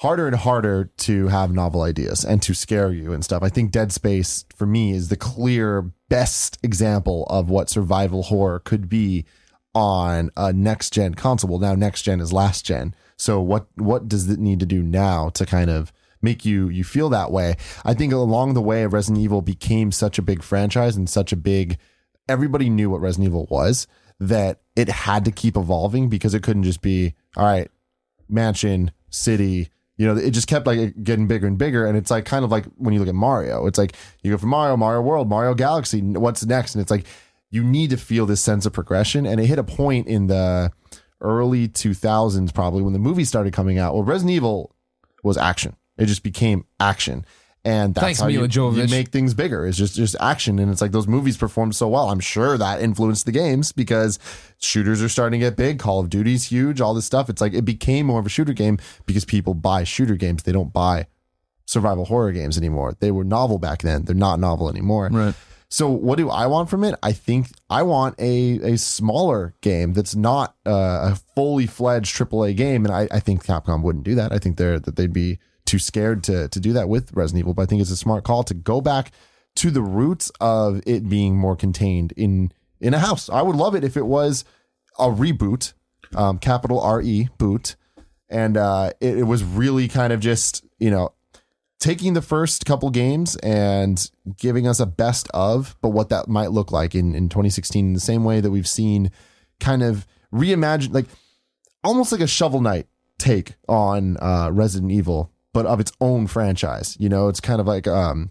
harder 0.00 0.26
and 0.26 0.36
harder 0.36 0.90
to 0.96 1.28
have 1.28 1.52
novel 1.52 1.82
ideas 1.82 2.24
and 2.24 2.40
to 2.42 2.54
scare 2.54 2.90
you 2.90 3.12
and 3.12 3.22
stuff. 3.22 3.42
I 3.42 3.50
think 3.50 3.70
Dead 3.70 3.92
Space 3.92 4.46
for 4.56 4.66
me 4.66 4.92
is 4.92 5.08
the 5.08 5.16
clear 5.16 5.90
best 6.08 6.58
example 6.62 7.26
of 7.28 7.50
what 7.50 7.68
survival 7.68 8.22
horror 8.24 8.60
could 8.60 8.88
be 8.88 9.26
on 9.74 10.30
a 10.36 10.52
next 10.52 10.92
gen 10.92 11.14
console. 11.14 11.50
Well, 11.50 11.58
now 11.58 11.74
next 11.74 12.02
gen 12.02 12.20
is 12.20 12.32
last 12.32 12.64
gen. 12.64 12.94
So 13.16 13.40
what 13.40 13.66
what 13.76 14.08
does 14.08 14.28
it 14.28 14.38
need 14.38 14.60
to 14.60 14.66
do 14.66 14.82
now 14.82 15.28
to 15.30 15.46
kind 15.46 15.70
of 15.70 15.92
make 16.22 16.44
you 16.44 16.68
you 16.68 16.84
feel 16.84 17.08
that 17.10 17.30
way? 17.30 17.56
I 17.84 17.94
think 17.94 18.12
along 18.12 18.54
the 18.54 18.62
way 18.62 18.86
Resident 18.86 19.22
Evil 19.22 19.42
became 19.42 19.92
such 19.92 20.18
a 20.18 20.22
big 20.22 20.42
franchise 20.42 20.96
and 20.96 21.08
such 21.08 21.32
a 21.32 21.36
big 21.36 21.78
everybody 22.28 22.70
knew 22.70 22.90
what 22.90 23.00
Resident 23.00 23.28
Evil 23.28 23.46
was 23.50 23.86
that 24.18 24.60
it 24.76 24.88
had 24.88 25.24
to 25.24 25.30
keep 25.32 25.56
evolving 25.56 26.08
because 26.08 26.34
it 26.34 26.42
couldn't 26.42 26.64
just 26.64 26.82
be 26.82 27.14
all 27.36 27.44
right, 27.44 27.70
mansion, 28.28 28.90
city, 29.10 29.70
you 29.96 30.06
know, 30.06 30.16
it 30.16 30.30
just 30.30 30.48
kept 30.48 30.66
like 30.66 31.02
getting 31.04 31.26
bigger 31.26 31.46
and 31.46 31.58
bigger. 31.58 31.84
And 31.84 31.94
it's 31.94 32.10
like 32.10 32.24
kind 32.24 32.42
of 32.42 32.50
like 32.50 32.64
when 32.76 32.94
you 32.94 33.00
look 33.00 33.08
at 33.08 33.14
Mario, 33.14 33.66
it's 33.66 33.78
like 33.78 33.94
you 34.22 34.30
go 34.30 34.38
from 34.38 34.48
Mario, 34.48 34.76
Mario 34.76 35.02
World, 35.02 35.28
Mario 35.28 35.52
Galaxy, 35.52 36.00
what's 36.00 36.44
next? 36.46 36.74
And 36.74 36.80
it's 36.80 36.90
like 36.90 37.04
you 37.50 37.64
need 37.64 37.90
to 37.90 37.96
feel 37.96 38.26
this 38.26 38.40
sense 38.40 38.66
of 38.66 38.72
progression. 38.72 39.26
And 39.26 39.40
it 39.40 39.46
hit 39.46 39.58
a 39.58 39.64
point 39.64 40.06
in 40.06 40.28
the 40.28 40.70
early 41.20 41.68
2000s, 41.68 42.54
probably 42.54 42.82
when 42.82 42.92
the 42.92 42.98
movie 42.98 43.24
started 43.24 43.52
coming 43.52 43.78
out. 43.78 43.94
Well, 43.94 44.04
Resident 44.04 44.34
Evil 44.34 44.74
was 45.22 45.36
action, 45.36 45.76
it 45.98 46.06
just 46.06 46.22
became 46.22 46.64
action. 46.78 47.24
And 47.62 47.94
that's 47.94 48.02
Thanks, 48.02 48.20
how 48.20 48.28
you, 48.28 48.46
you 48.46 48.86
make 48.88 49.10
things 49.10 49.34
bigger. 49.34 49.66
It's 49.66 49.76
just 49.76 49.94
just 49.94 50.16
action, 50.18 50.58
and 50.58 50.72
it's 50.72 50.80
like 50.80 50.92
those 50.92 51.06
movies 51.06 51.36
performed 51.36 51.76
so 51.76 51.88
well. 51.88 52.08
I'm 52.08 52.20
sure 52.20 52.56
that 52.56 52.80
influenced 52.80 53.26
the 53.26 53.32
games 53.32 53.70
because 53.70 54.18
shooters 54.56 55.02
are 55.02 55.10
starting 55.10 55.40
to 55.40 55.46
get 55.46 55.58
big. 55.58 55.78
Call 55.78 56.00
of 56.00 56.08
Duty's 56.08 56.44
huge. 56.44 56.80
All 56.80 56.94
this 56.94 57.04
stuff. 57.04 57.28
It's 57.28 57.42
like 57.42 57.52
it 57.52 57.66
became 57.66 58.06
more 58.06 58.18
of 58.18 58.24
a 58.24 58.30
shooter 58.30 58.54
game 58.54 58.78
because 59.04 59.26
people 59.26 59.52
buy 59.52 59.84
shooter 59.84 60.14
games. 60.14 60.44
They 60.44 60.52
don't 60.52 60.72
buy 60.72 61.06
survival 61.66 62.06
horror 62.06 62.32
games 62.32 62.56
anymore. 62.56 62.96
They 62.98 63.10
were 63.10 63.24
novel 63.24 63.58
back 63.58 63.82
then. 63.82 64.04
They're 64.06 64.14
not 64.14 64.40
novel 64.40 64.70
anymore. 64.70 65.10
Right. 65.12 65.34
So 65.72 65.88
what 65.88 66.18
do 66.18 66.28
I 66.30 66.46
want 66.46 66.68
from 66.68 66.82
it? 66.82 66.96
I 67.00 67.12
think 67.12 67.48
I 67.70 67.82
want 67.84 68.16
a 68.18 68.72
a 68.72 68.76
smaller 68.76 69.54
game 69.60 69.92
that's 69.92 70.16
not 70.16 70.56
uh, 70.66 71.12
a 71.12 71.20
fully 71.36 71.66
fledged 71.66 72.16
AAA 72.16 72.56
game, 72.56 72.84
and 72.84 72.92
I, 72.92 73.06
I 73.10 73.20
think 73.20 73.44
Capcom 73.44 73.82
wouldn't 73.82 74.04
do 74.04 74.16
that. 74.16 74.32
I 74.32 74.38
think 74.38 74.56
they're 74.56 74.80
that 74.80 74.96
they'd 74.96 75.12
be 75.12 75.38
too 75.66 75.78
scared 75.78 76.24
to 76.24 76.48
to 76.48 76.60
do 76.60 76.72
that 76.72 76.88
with 76.88 77.12
Resident 77.12 77.40
Evil. 77.40 77.54
But 77.54 77.62
I 77.62 77.66
think 77.66 77.80
it's 77.80 77.92
a 77.92 77.96
smart 77.96 78.24
call 78.24 78.42
to 78.44 78.54
go 78.54 78.80
back 78.80 79.12
to 79.56 79.70
the 79.70 79.82
roots 79.82 80.32
of 80.40 80.82
it 80.86 81.08
being 81.08 81.36
more 81.36 81.54
contained 81.54 82.12
in 82.16 82.50
in 82.80 82.92
a 82.92 82.98
house. 82.98 83.30
I 83.30 83.42
would 83.42 83.56
love 83.56 83.76
it 83.76 83.84
if 83.84 83.96
it 83.96 84.06
was 84.06 84.44
a 84.98 85.06
reboot, 85.06 85.72
um, 86.16 86.38
capital 86.38 86.80
R 86.80 87.00
E 87.00 87.28
boot, 87.38 87.76
and 88.28 88.56
uh, 88.56 88.90
it, 89.00 89.18
it 89.18 89.24
was 89.24 89.44
really 89.44 89.86
kind 89.86 90.12
of 90.12 90.18
just 90.18 90.64
you 90.80 90.90
know 90.90 91.12
taking 91.80 92.12
the 92.12 92.22
first 92.22 92.64
couple 92.66 92.90
games 92.90 93.36
and 93.36 94.10
giving 94.36 94.68
us 94.68 94.78
a 94.80 94.86
best 94.86 95.28
of, 95.34 95.76
but 95.80 95.88
what 95.88 96.08
that 96.10 96.28
might 96.28 96.52
look 96.52 96.70
like 96.70 96.94
in, 96.94 97.14
in 97.14 97.28
2016, 97.28 97.86
in 97.86 97.92
the 97.94 98.00
same 98.00 98.22
way 98.22 98.40
that 98.40 98.50
we've 98.50 98.68
seen 98.68 99.10
kind 99.60 99.82
of 99.82 100.06
reimagined, 100.32 100.92
like 100.94 101.06
almost 101.82 102.12
like 102.12 102.20
a 102.20 102.26
Shovel 102.26 102.60
Knight 102.60 102.86
take 103.18 103.54
on 103.68 104.16
uh, 104.18 104.50
Resident 104.52 104.92
Evil, 104.92 105.30
but 105.52 105.64
of 105.66 105.80
its 105.80 105.90
own 106.00 106.26
franchise. 106.26 106.96
You 107.00 107.08
know, 107.08 107.28
it's 107.28 107.40
kind 107.40 107.60
of 107.60 107.66
like 107.66 107.88
um, 107.88 108.30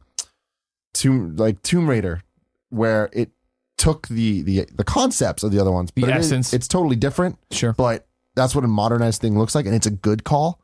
Tomb 0.93 1.35
like 1.35 1.61
Tomb 1.63 1.89
Raider, 1.89 2.21
where 2.69 3.09
it 3.13 3.31
took 3.77 4.07
the 4.09 4.41
the 4.41 4.67
the 4.75 4.83
concepts 4.83 5.43
of 5.43 5.51
the 5.51 5.59
other 5.59 5.71
ones, 5.71 5.91
The 5.95 6.01
but 6.01 6.09
it 6.11 6.17
is- 6.17 6.27
essence. 6.27 6.53
it's 6.53 6.67
totally 6.67 6.95
different 6.95 7.37
Sure. 7.51 7.73
but 7.73 8.05
that's 8.35 8.53
what 8.55 8.63
a 8.63 8.67
modernized 8.67 9.21
thing 9.21 9.37
looks 9.37 9.55
like, 9.55 9.65
and 9.65 9.73
it's 9.75 9.87
a 9.87 9.91
good 9.91 10.23
call. 10.23 10.59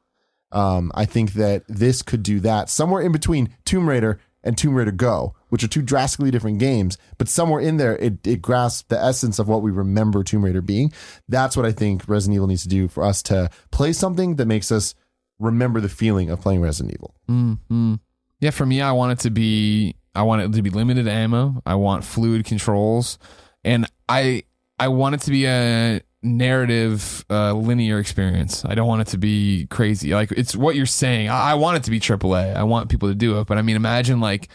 Um, 0.55 0.91
I 0.95 1.05
think 1.05 1.33
that 1.33 1.65
this 1.67 2.01
could 2.01 2.23
do 2.23 2.39
that 2.39 2.69
somewhere 2.69 3.01
in 3.01 3.11
between 3.11 3.49
Tomb 3.65 3.89
Raider 3.89 4.19
and 4.41 4.57
Tomb 4.57 4.73
Raider 4.73 4.91
Go, 4.91 5.35
which 5.49 5.63
are 5.63 5.67
two 5.67 5.81
drastically 5.81 6.31
different 6.31 6.59
games, 6.59 6.97
but 7.17 7.27
somewhere 7.27 7.59
in 7.59 7.77
there 7.77 7.97
it 7.97 8.25
it 8.25 8.41
grasps 8.41 8.85
the 8.87 8.97
essence 8.97 9.37
of 9.37 9.49
what 9.49 9.61
we 9.61 9.71
remember 9.71 10.23
Tomb 10.23 10.45
Raider 10.45 10.61
being. 10.61 10.93
That's 11.27 11.57
what 11.57 11.65
I 11.65 11.73
think 11.73 12.07
Resident 12.07 12.35
Evil 12.35 12.47
needs 12.47 12.63
to 12.63 12.69
do 12.69 12.87
for 12.87 13.03
us 13.03 13.21
to 13.23 13.49
play 13.71 13.91
something 13.91 14.37
that 14.37 14.45
makes 14.45 14.71
us 14.71 14.95
remember 15.39 15.81
the 15.81 15.89
feeling 15.89 16.29
of 16.29 16.39
playing 16.39 16.61
Resident 16.61 16.95
Evil. 16.95 17.13
Mm-hmm. 17.29 17.95
Yeah, 18.39 18.51
for 18.51 18.65
me, 18.65 18.81
I 18.81 18.93
want 18.93 19.11
it 19.11 19.19
to 19.23 19.31
be 19.31 19.95
I 20.15 20.23
want 20.23 20.41
it 20.41 20.53
to 20.53 20.61
be 20.61 20.69
limited 20.69 21.07
ammo. 21.07 21.61
I 21.65 21.75
want 21.75 22.05
fluid 22.05 22.45
controls, 22.45 23.19
and 23.65 23.85
I 24.07 24.43
I 24.79 24.87
want 24.87 25.15
it 25.15 25.21
to 25.21 25.31
be 25.31 25.45
a 25.45 26.01
narrative 26.25 27.23
uh, 27.29 27.53
linear 27.53 27.99
experience. 27.99 28.65
I 28.65 28.75
don't 28.75 28.87
want 28.87 29.01
it 29.01 29.07
to 29.09 29.17
be 29.17 29.67
crazy. 29.67 30.13
Like 30.13 30.31
it's 30.31 30.55
what 30.55 30.75
you're 30.75 30.85
saying. 30.85 31.29
I, 31.29 31.51
I 31.51 31.53
want 31.53 31.77
it 31.77 31.83
to 31.83 31.91
be 31.91 31.99
AAA. 31.99 32.55
I 32.55 32.63
want 32.63 32.89
people 32.89 33.09
to 33.09 33.15
do 33.15 33.39
it, 33.39 33.47
but 33.47 33.57
I 33.57 33.61
mean, 33.61 33.75
imagine 33.75 34.19
like 34.19 34.49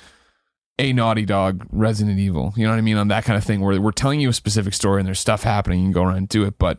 a 0.78 0.92
Naughty 0.92 1.24
Dog 1.24 1.66
Resident 1.70 2.18
Evil. 2.18 2.52
You 2.56 2.64
know 2.64 2.70
what 2.70 2.78
I 2.78 2.82
mean? 2.82 2.96
On 2.96 3.08
that 3.08 3.24
kind 3.24 3.36
of 3.36 3.44
thing 3.44 3.60
where 3.60 3.80
we're 3.80 3.92
telling 3.92 4.20
you 4.20 4.30
a 4.30 4.32
specific 4.32 4.74
story 4.74 5.00
and 5.00 5.06
there's 5.06 5.20
stuff 5.20 5.42
happening. 5.42 5.80
You 5.80 5.86
can 5.86 5.92
go 5.92 6.02
around 6.04 6.16
and 6.16 6.28
do 6.28 6.44
it, 6.44 6.58
but 6.58 6.78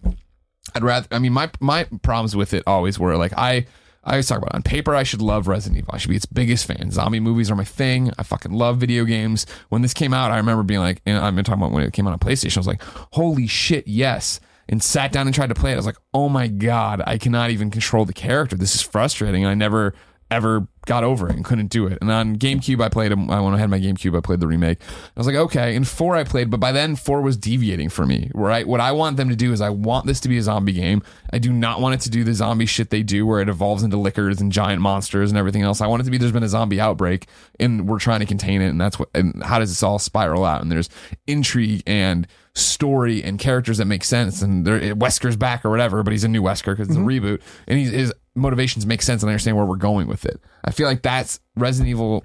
I'd 0.75 0.83
rather. 0.83 1.07
I 1.11 1.19
mean, 1.19 1.33
my 1.33 1.49
my 1.59 1.85
problems 2.01 2.35
with 2.35 2.53
it 2.53 2.63
always 2.67 2.99
were 2.99 3.17
like 3.17 3.33
I. 3.37 3.65
I 4.03 4.13
always 4.13 4.27
talk 4.27 4.39
about 4.39 4.53
it. 4.53 4.55
on 4.55 4.63
paper. 4.63 4.95
I 4.95 5.03
should 5.03 5.21
love 5.21 5.47
Resident 5.47 5.77
Evil. 5.77 5.93
I 5.93 5.99
should 5.99 6.09
be 6.09 6.15
its 6.15 6.25
biggest 6.25 6.65
fan. 6.65 6.89
Zombie 6.89 7.19
movies 7.19 7.51
are 7.51 7.55
my 7.55 7.63
thing. 7.63 8.11
I 8.17 8.23
fucking 8.23 8.51
love 8.51 8.79
video 8.79 9.05
games. 9.05 9.45
When 9.69 9.83
this 9.83 9.93
came 9.93 10.11
out, 10.11 10.31
I 10.31 10.37
remember 10.37 10.63
being 10.63 10.79
like, 10.79 11.03
and 11.05 11.35
been 11.35 11.45
talking 11.45 11.61
about 11.61 11.71
when 11.71 11.83
it 11.83 11.93
came 11.93 12.07
out 12.07 12.13
on 12.13 12.17
PlayStation. 12.17 12.57
I 12.57 12.61
was 12.61 12.65
like, 12.65 12.81
holy 12.81 13.45
shit, 13.45 13.87
yes. 13.87 14.39
And 14.71 14.81
sat 14.81 15.11
down 15.11 15.27
and 15.27 15.35
tried 15.35 15.49
to 15.49 15.53
play 15.53 15.71
it. 15.71 15.73
I 15.73 15.77
was 15.77 15.85
like, 15.85 15.97
oh 16.13 16.29
my 16.29 16.47
god, 16.47 17.03
I 17.05 17.17
cannot 17.17 17.51
even 17.51 17.69
control 17.69 18.05
the 18.05 18.13
character. 18.13 18.55
This 18.55 18.73
is 18.73 18.81
frustrating. 18.81 19.43
And 19.43 19.51
I 19.51 19.53
never 19.53 19.93
ever 20.31 20.67
got 20.87 21.03
over 21.03 21.29
it 21.29 21.35
and 21.35 21.45
couldn't 21.45 21.67
do 21.67 21.85
it. 21.85 21.99
And 22.01 22.09
on 22.09 22.37
GameCube, 22.37 22.81
I 22.81 22.89
played. 22.89 23.11
Um, 23.11 23.27
when 23.27 23.53
I 23.53 23.57
had 23.57 23.69
my 23.69 23.79
GameCube, 23.79 24.17
I 24.17 24.21
played 24.21 24.39
the 24.39 24.47
remake. 24.47 24.81
I 24.81 25.19
was 25.19 25.27
like, 25.27 25.35
okay. 25.35 25.75
And 25.75 25.87
four, 25.87 26.15
I 26.15 26.23
played, 26.23 26.49
but 26.49 26.59
by 26.59 26.71
then 26.71 26.95
four 26.95 27.21
was 27.21 27.37
deviating 27.37 27.89
for 27.89 28.05
me. 28.05 28.31
Right? 28.33 28.67
What 28.67 28.79
I 28.79 28.91
want 28.93 29.17
them 29.17 29.29
to 29.29 29.35
do 29.35 29.51
is, 29.51 29.61
I 29.61 29.69
want 29.69 30.07
this 30.07 30.19
to 30.21 30.29
be 30.29 30.37
a 30.37 30.41
zombie 30.41 30.73
game. 30.73 31.03
I 31.31 31.37
do 31.37 31.51
not 31.51 31.81
want 31.81 31.95
it 31.95 32.01
to 32.01 32.09
do 32.09 32.23
the 32.23 32.33
zombie 32.33 32.65
shit 32.65 32.89
they 32.89 33.03
do, 33.03 33.27
where 33.27 33.41
it 33.41 33.49
evolves 33.49 33.83
into 33.83 33.97
Lickers 33.97 34.41
and 34.41 34.51
giant 34.51 34.81
monsters 34.81 35.29
and 35.29 35.37
everything 35.37 35.61
else. 35.61 35.81
I 35.81 35.87
want 35.87 36.01
it 36.01 36.05
to 36.05 36.11
be 36.11 36.17
there's 36.17 36.31
been 36.31 36.43
a 36.43 36.49
zombie 36.49 36.79
outbreak 36.79 37.27
and 37.59 37.87
we're 37.87 37.99
trying 37.99 38.21
to 38.21 38.25
contain 38.25 38.61
it. 38.61 38.69
And 38.69 38.81
that's 38.81 38.97
what. 38.97 39.09
And 39.13 39.43
how 39.43 39.59
does 39.59 39.69
this 39.69 39.83
all 39.83 39.99
spiral 39.99 40.45
out? 40.45 40.61
And 40.61 40.71
there's 40.71 40.89
intrigue 41.27 41.83
and 41.85 42.27
story 42.53 43.23
and 43.23 43.39
characters 43.39 43.77
that 43.77 43.85
make 43.85 44.03
sense. 44.03 44.41
And 44.41 44.65
there, 44.65 44.95
Wesker's 44.95 45.37
back 45.37 45.63
or 45.63 45.69
whatever, 45.69 46.03
but 46.03 46.11
he's 46.11 46.23
a 46.23 46.27
new 46.27 46.41
Wesker 46.41 46.73
because 46.73 46.89
it's 46.89 46.97
a 46.97 46.99
mm-hmm. 46.99 47.25
reboot, 47.25 47.41
and 47.67 47.79
he's, 47.79 47.91
his 47.91 48.13
motivations 48.35 48.85
make 48.85 49.01
sense 49.01 49.23
and 49.23 49.29
I 49.29 49.33
understand 49.33 49.57
where 49.57 49.65
we're 49.65 49.75
going 49.75 50.07
with 50.07 50.25
it. 50.25 50.39
I 50.63 50.71
feel 50.71 50.87
like 50.87 51.01
that's 51.01 51.39
Resident 51.55 51.89
Evil. 51.89 52.23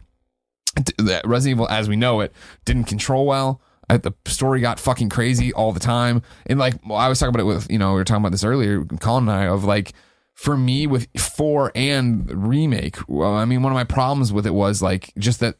Resident 1.24 1.56
Evil, 1.56 1.68
as 1.68 1.88
we 1.88 1.96
know 1.96 2.20
it, 2.20 2.32
didn't 2.64 2.84
control 2.84 3.26
well. 3.26 3.62
The 3.88 4.12
story 4.26 4.60
got 4.60 4.80
fucking 4.80 5.08
crazy 5.10 5.52
all 5.52 5.72
the 5.72 5.80
time, 5.80 6.22
and 6.46 6.58
like 6.58 6.74
well, 6.84 6.98
I 6.98 7.08
was 7.08 7.20
talking 7.20 7.34
about 7.34 7.42
it 7.42 7.46
with 7.46 7.70
you 7.70 7.78
know 7.78 7.90
we 7.90 7.98
were 7.98 8.04
talking 8.04 8.22
about 8.22 8.32
this 8.32 8.42
earlier, 8.42 8.84
Colin 8.84 9.28
and 9.28 9.30
I 9.30 9.44
of 9.44 9.62
like 9.62 9.92
for 10.34 10.56
me 10.56 10.88
with 10.88 11.06
four 11.16 11.70
and 11.74 12.48
remake. 12.48 12.96
Well, 13.08 13.32
I 13.34 13.44
mean, 13.44 13.62
one 13.62 13.72
of 13.72 13.76
my 13.76 13.84
problems 13.84 14.32
with 14.32 14.44
it 14.44 14.54
was 14.54 14.82
like 14.82 15.12
just 15.18 15.38
that 15.40 15.56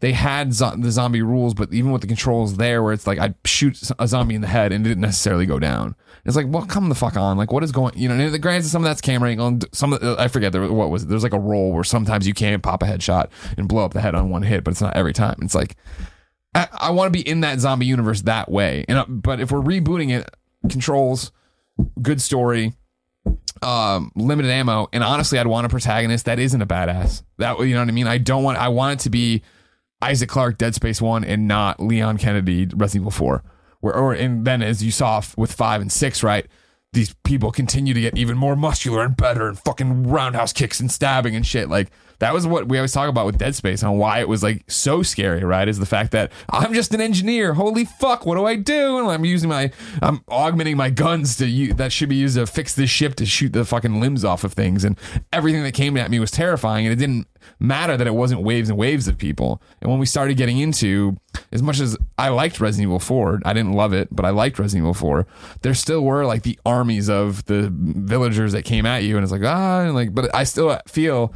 they 0.00 0.12
had 0.12 0.52
zo- 0.52 0.76
the 0.76 0.90
zombie 0.90 1.22
rules, 1.22 1.54
but 1.54 1.72
even 1.72 1.92
with 1.92 2.02
the 2.02 2.08
controls 2.08 2.56
there, 2.56 2.82
where 2.82 2.92
it's 2.92 3.06
like 3.06 3.18
I'd 3.18 3.34
shoot 3.44 3.90
a 3.98 4.08
zombie 4.08 4.34
in 4.34 4.40
the 4.40 4.46
head 4.48 4.72
and 4.72 4.84
it 4.84 4.88
didn't 4.88 5.02
necessarily 5.02 5.46
go 5.46 5.58
down. 5.58 5.94
It's 6.24 6.36
like, 6.36 6.46
well, 6.48 6.64
come 6.64 6.88
the 6.88 6.94
fuck 6.94 7.16
on! 7.16 7.36
Like, 7.36 7.50
what 7.50 7.64
is 7.64 7.72
going? 7.72 7.98
You 7.98 8.08
know, 8.08 8.14
and 8.14 8.42
granted, 8.42 8.68
some 8.68 8.82
of 8.82 8.88
that's 8.88 9.00
camera 9.00 9.30
angle. 9.30 9.48
And 9.48 9.64
some 9.72 9.92
of 9.92 10.00
the, 10.00 10.16
I 10.18 10.28
forget 10.28 10.52
there, 10.52 10.70
what 10.70 10.90
was 10.90 11.02
it? 11.02 11.08
There's 11.08 11.24
like 11.24 11.32
a 11.32 11.40
roll 11.40 11.72
where 11.72 11.84
sometimes 11.84 12.26
you 12.26 12.34
can 12.34 12.60
pop 12.60 12.82
a 12.82 12.86
headshot 12.86 13.30
and 13.56 13.66
blow 13.66 13.84
up 13.84 13.92
the 13.92 14.00
head 14.00 14.14
on 14.14 14.30
one 14.30 14.42
hit, 14.42 14.62
but 14.62 14.70
it's 14.70 14.80
not 14.80 14.96
every 14.96 15.12
time. 15.12 15.36
It's 15.42 15.54
like 15.54 15.76
I, 16.54 16.68
I 16.72 16.90
want 16.90 17.12
to 17.12 17.18
be 17.18 17.26
in 17.26 17.40
that 17.40 17.60
zombie 17.60 17.86
universe 17.86 18.22
that 18.22 18.50
way. 18.50 18.84
And 18.88 18.98
uh, 18.98 19.06
but 19.08 19.40
if 19.40 19.50
we're 19.50 19.60
rebooting 19.60 20.10
it, 20.10 20.30
controls, 20.70 21.32
good 22.00 22.20
story, 22.20 22.74
um, 23.62 24.12
limited 24.14 24.50
ammo, 24.50 24.88
and 24.92 25.02
honestly, 25.04 25.38
I'd 25.38 25.46
want 25.46 25.66
a 25.66 25.68
protagonist 25.68 26.26
that 26.26 26.38
isn't 26.38 26.60
a 26.60 26.66
badass. 26.66 27.22
That 27.38 27.58
you 27.60 27.74
know 27.74 27.80
what 27.80 27.88
I 27.88 27.92
mean? 27.92 28.06
I 28.06 28.18
don't 28.18 28.42
want. 28.42 28.58
I 28.58 28.68
want 28.68 29.00
it 29.00 29.02
to 29.04 29.10
be 29.10 29.42
Isaac 30.00 30.28
Clarke, 30.28 30.58
Dead 30.58 30.74
Space 30.74 31.00
One, 31.00 31.24
and 31.24 31.46
not 31.48 31.80
Leon 31.80 32.18
Kennedy, 32.18 32.66
Resident 32.66 33.02
Evil 33.02 33.10
Four. 33.10 33.44
Where, 33.80 33.94
or 33.94 34.12
and 34.12 34.44
then 34.44 34.62
as 34.62 34.82
you 34.82 34.90
saw 34.90 35.22
with 35.36 35.52
five 35.52 35.80
and 35.80 35.90
six, 35.90 36.22
right? 36.22 36.46
These 36.92 37.14
people 37.24 37.50
continue 37.52 37.94
to 37.94 38.00
get 38.02 38.18
even 38.18 38.36
more 38.36 38.54
muscular 38.54 39.02
and 39.02 39.16
better, 39.16 39.48
and 39.48 39.58
fucking 39.58 40.10
roundhouse 40.10 40.52
kicks 40.52 40.78
and 40.78 40.92
stabbing 40.92 41.34
and 41.34 41.46
shit. 41.46 41.70
Like 41.70 41.90
that 42.18 42.34
was 42.34 42.46
what 42.46 42.68
we 42.68 42.76
always 42.76 42.92
talk 42.92 43.08
about 43.08 43.24
with 43.24 43.38
Dead 43.38 43.54
Space 43.54 43.82
and 43.82 43.98
why 43.98 44.20
it 44.20 44.28
was 44.28 44.42
like 44.42 44.70
so 44.70 45.02
scary, 45.02 45.42
right? 45.42 45.66
Is 45.68 45.78
the 45.78 45.86
fact 45.86 46.10
that 46.12 46.30
I'm 46.50 46.74
just 46.74 46.92
an 46.92 47.00
engineer. 47.00 47.54
Holy 47.54 47.86
fuck, 47.86 48.26
what 48.26 48.36
do 48.36 48.44
I 48.44 48.56
do? 48.56 48.98
And 48.98 49.10
I'm 49.10 49.24
using 49.24 49.48
my, 49.48 49.72
I'm 50.02 50.22
augmenting 50.28 50.76
my 50.76 50.90
guns 50.90 51.36
to 51.36 51.46
use 51.46 51.76
that 51.76 51.92
should 51.92 52.10
be 52.10 52.16
used 52.16 52.36
to 52.36 52.46
fix 52.46 52.74
this 52.74 52.90
ship 52.90 53.14
to 53.16 53.26
shoot 53.26 53.54
the 53.54 53.64
fucking 53.64 53.98
limbs 53.98 54.22
off 54.22 54.44
of 54.44 54.52
things, 54.52 54.84
and 54.84 54.98
everything 55.32 55.62
that 55.62 55.72
came 55.72 55.96
at 55.96 56.10
me 56.10 56.20
was 56.20 56.30
terrifying, 56.30 56.84
and 56.84 56.92
it 56.92 56.96
didn't 56.96 57.26
matter 57.58 57.96
that 57.96 58.06
it 58.06 58.14
wasn't 58.14 58.42
waves 58.42 58.68
and 58.68 58.78
waves 58.78 59.08
of 59.08 59.18
people. 59.18 59.62
And 59.80 59.90
when 59.90 59.98
we 59.98 60.06
started 60.06 60.36
getting 60.36 60.58
into, 60.58 61.16
as 61.50 61.62
much 61.62 61.80
as 61.80 61.96
I 62.18 62.28
liked 62.28 62.60
Resident 62.60 62.88
Evil 62.88 62.98
4, 62.98 63.40
I 63.44 63.52
didn't 63.52 63.72
love 63.72 63.92
it, 63.92 64.08
but 64.10 64.24
I 64.24 64.30
liked 64.30 64.58
Resident 64.58 64.84
Evil 64.84 64.94
4. 64.94 65.26
There 65.62 65.74
still 65.74 66.02
were 66.02 66.24
like 66.24 66.42
the 66.42 66.58
armies 66.64 67.08
of 67.08 67.44
the 67.46 67.70
villagers 67.72 68.52
that 68.52 68.64
came 68.64 68.86
at 68.86 69.04
you, 69.04 69.16
and 69.16 69.22
it's 69.22 69.32
like 69.32 69.42
ah, 69.44 69.80
and 69.80 69.94
like, 69.94 70.14
but 70.14 70.34
I 70.34 70.44
still 70.44 70.78
feel. 70.86 71.34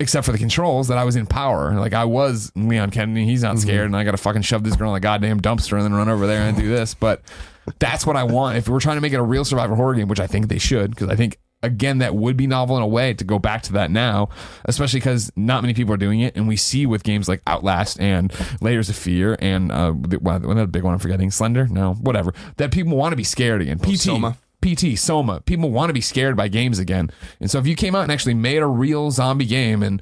Except 0.00 0.26
for 0.26 0.32
the 0.32 0.38
controls, 0.38 0.88
that 0.88 0.98
I 0.98 1.04
was 1.04 1.14
in 1.14 1.26
power. 1.26 1.78
Like 1.78 1.92
I 1.92 2.04
was 2.04 2.50
Leon 2.56 2.90
Kennedy. 2.90 3.24
He's 3.24 3.42
not 3.42 3.60
scared, 3.60 3.86
and 3.86 3.96
I 3.96 4.02
got 4.02 4.12
to 4.12 4.16
fucking 4.16 4.42
shove 4.42 4.64
this 4.64 4.74
girl 4.74 4.90
in 4.90 4.96
a 4.96 5.00
goddamn 5.00 5.40
dumpster 5.40 5.74
and 5.74 5.84
then 5.84 5.94
run 5.94 6.08
over 6.08 6.26
there 6.26 6.42
and 6.42 6.56
do 6.56 6.68
this. 6.68 6.94
But 6.94 7.22
that's 7.78 8.04
what 8.04 8.16
I 8.16 8.24
want. 8.24 8.56
If 8.56 8.68
we're 8.68 8.80
trying 8.80 8.96
to 8.96 9.00
make 9.00 9.12
it 9.12 9.18
a 9.18 9.22
real 9.22 9.44
survival 9.44 9.76
horror 9.76 9.94
game, 9.94 10.08
which 10.08 10.18
I 10.18 10.26
think 10.26 10.48
they 10.48 10.58
should, 10.58 10.90
because 10.90 11.08
I 11.08 11.14
think 11.14 11.38
again 11.62 11.98
that 11.98 12.14
would 12.14 12.36
be 12.36 12.46
novel 12.46 12.76
in 12.76 12.82
a 12.82 12.86
way 12.86 13.14
to 13.14 13.24
go 13.24 13.38
back 13.38 13.62
to 13.62 13.72
that 13.74 13.90
now, 13.90 14.28
especially 14.64 15.00
because 15.00 15.30
not 15.36 15.62
many 15.62 15.74
people 15.74 15.94
are 15.94 15.98
doing 15.98 16.20
it, 16.20 16.36
and 16.36 16.48
we 16.48 16.56
see 16.56 16.86
with 16.86 17.02
games 17.04 17.28
like 17.28 17.40
Outlast 17.46 18.00
and 18.00 18.32
Layers 18.60 18.88
of 18.88 18.96
Fear 18.96 19.36
and 19.40 19.70
uh, 19.70 19.94
another 19.94 20.66
big 20.66 20.82
one 20.82 20.92
I'm 20.92 20.98
forgetting, 20.98 21.30
Slender, 21.30 21.66
no, 21.68 21.94
whatever, 21.94 22.32
that 22.56 22.72
people 22.72 22.96
want 22.96 23.12
to 23.12 23.16
be 23.16 23.24
scared 23.24 23.62
again. 23.62 23.78
PT, 23.78 23.98
Soma. 23.98 24.36
PT, 24.60 24.96
Soma. 24.98 25.40
People 25.40 25.70
want 25.70 25.90
to 25.90 25.94
be 25.94 26.00
scared 26.00 26.36
by 26.36 26.48
games 26.48 26.78
again, 26.78 27.10
and 27.40 27.50
so 27.50 27.58
if 27.58 27.66
you 27.66 27.74
came 27.76 27.94
out 27.94 28.02
and 28.02 28.12
actually 28.12 28.34
made 28.34 28.62
a 28.62 28.66
real 28.66 29.10
zombie 29.10 29.44
game 29.46 29.82
and 29.82 30.00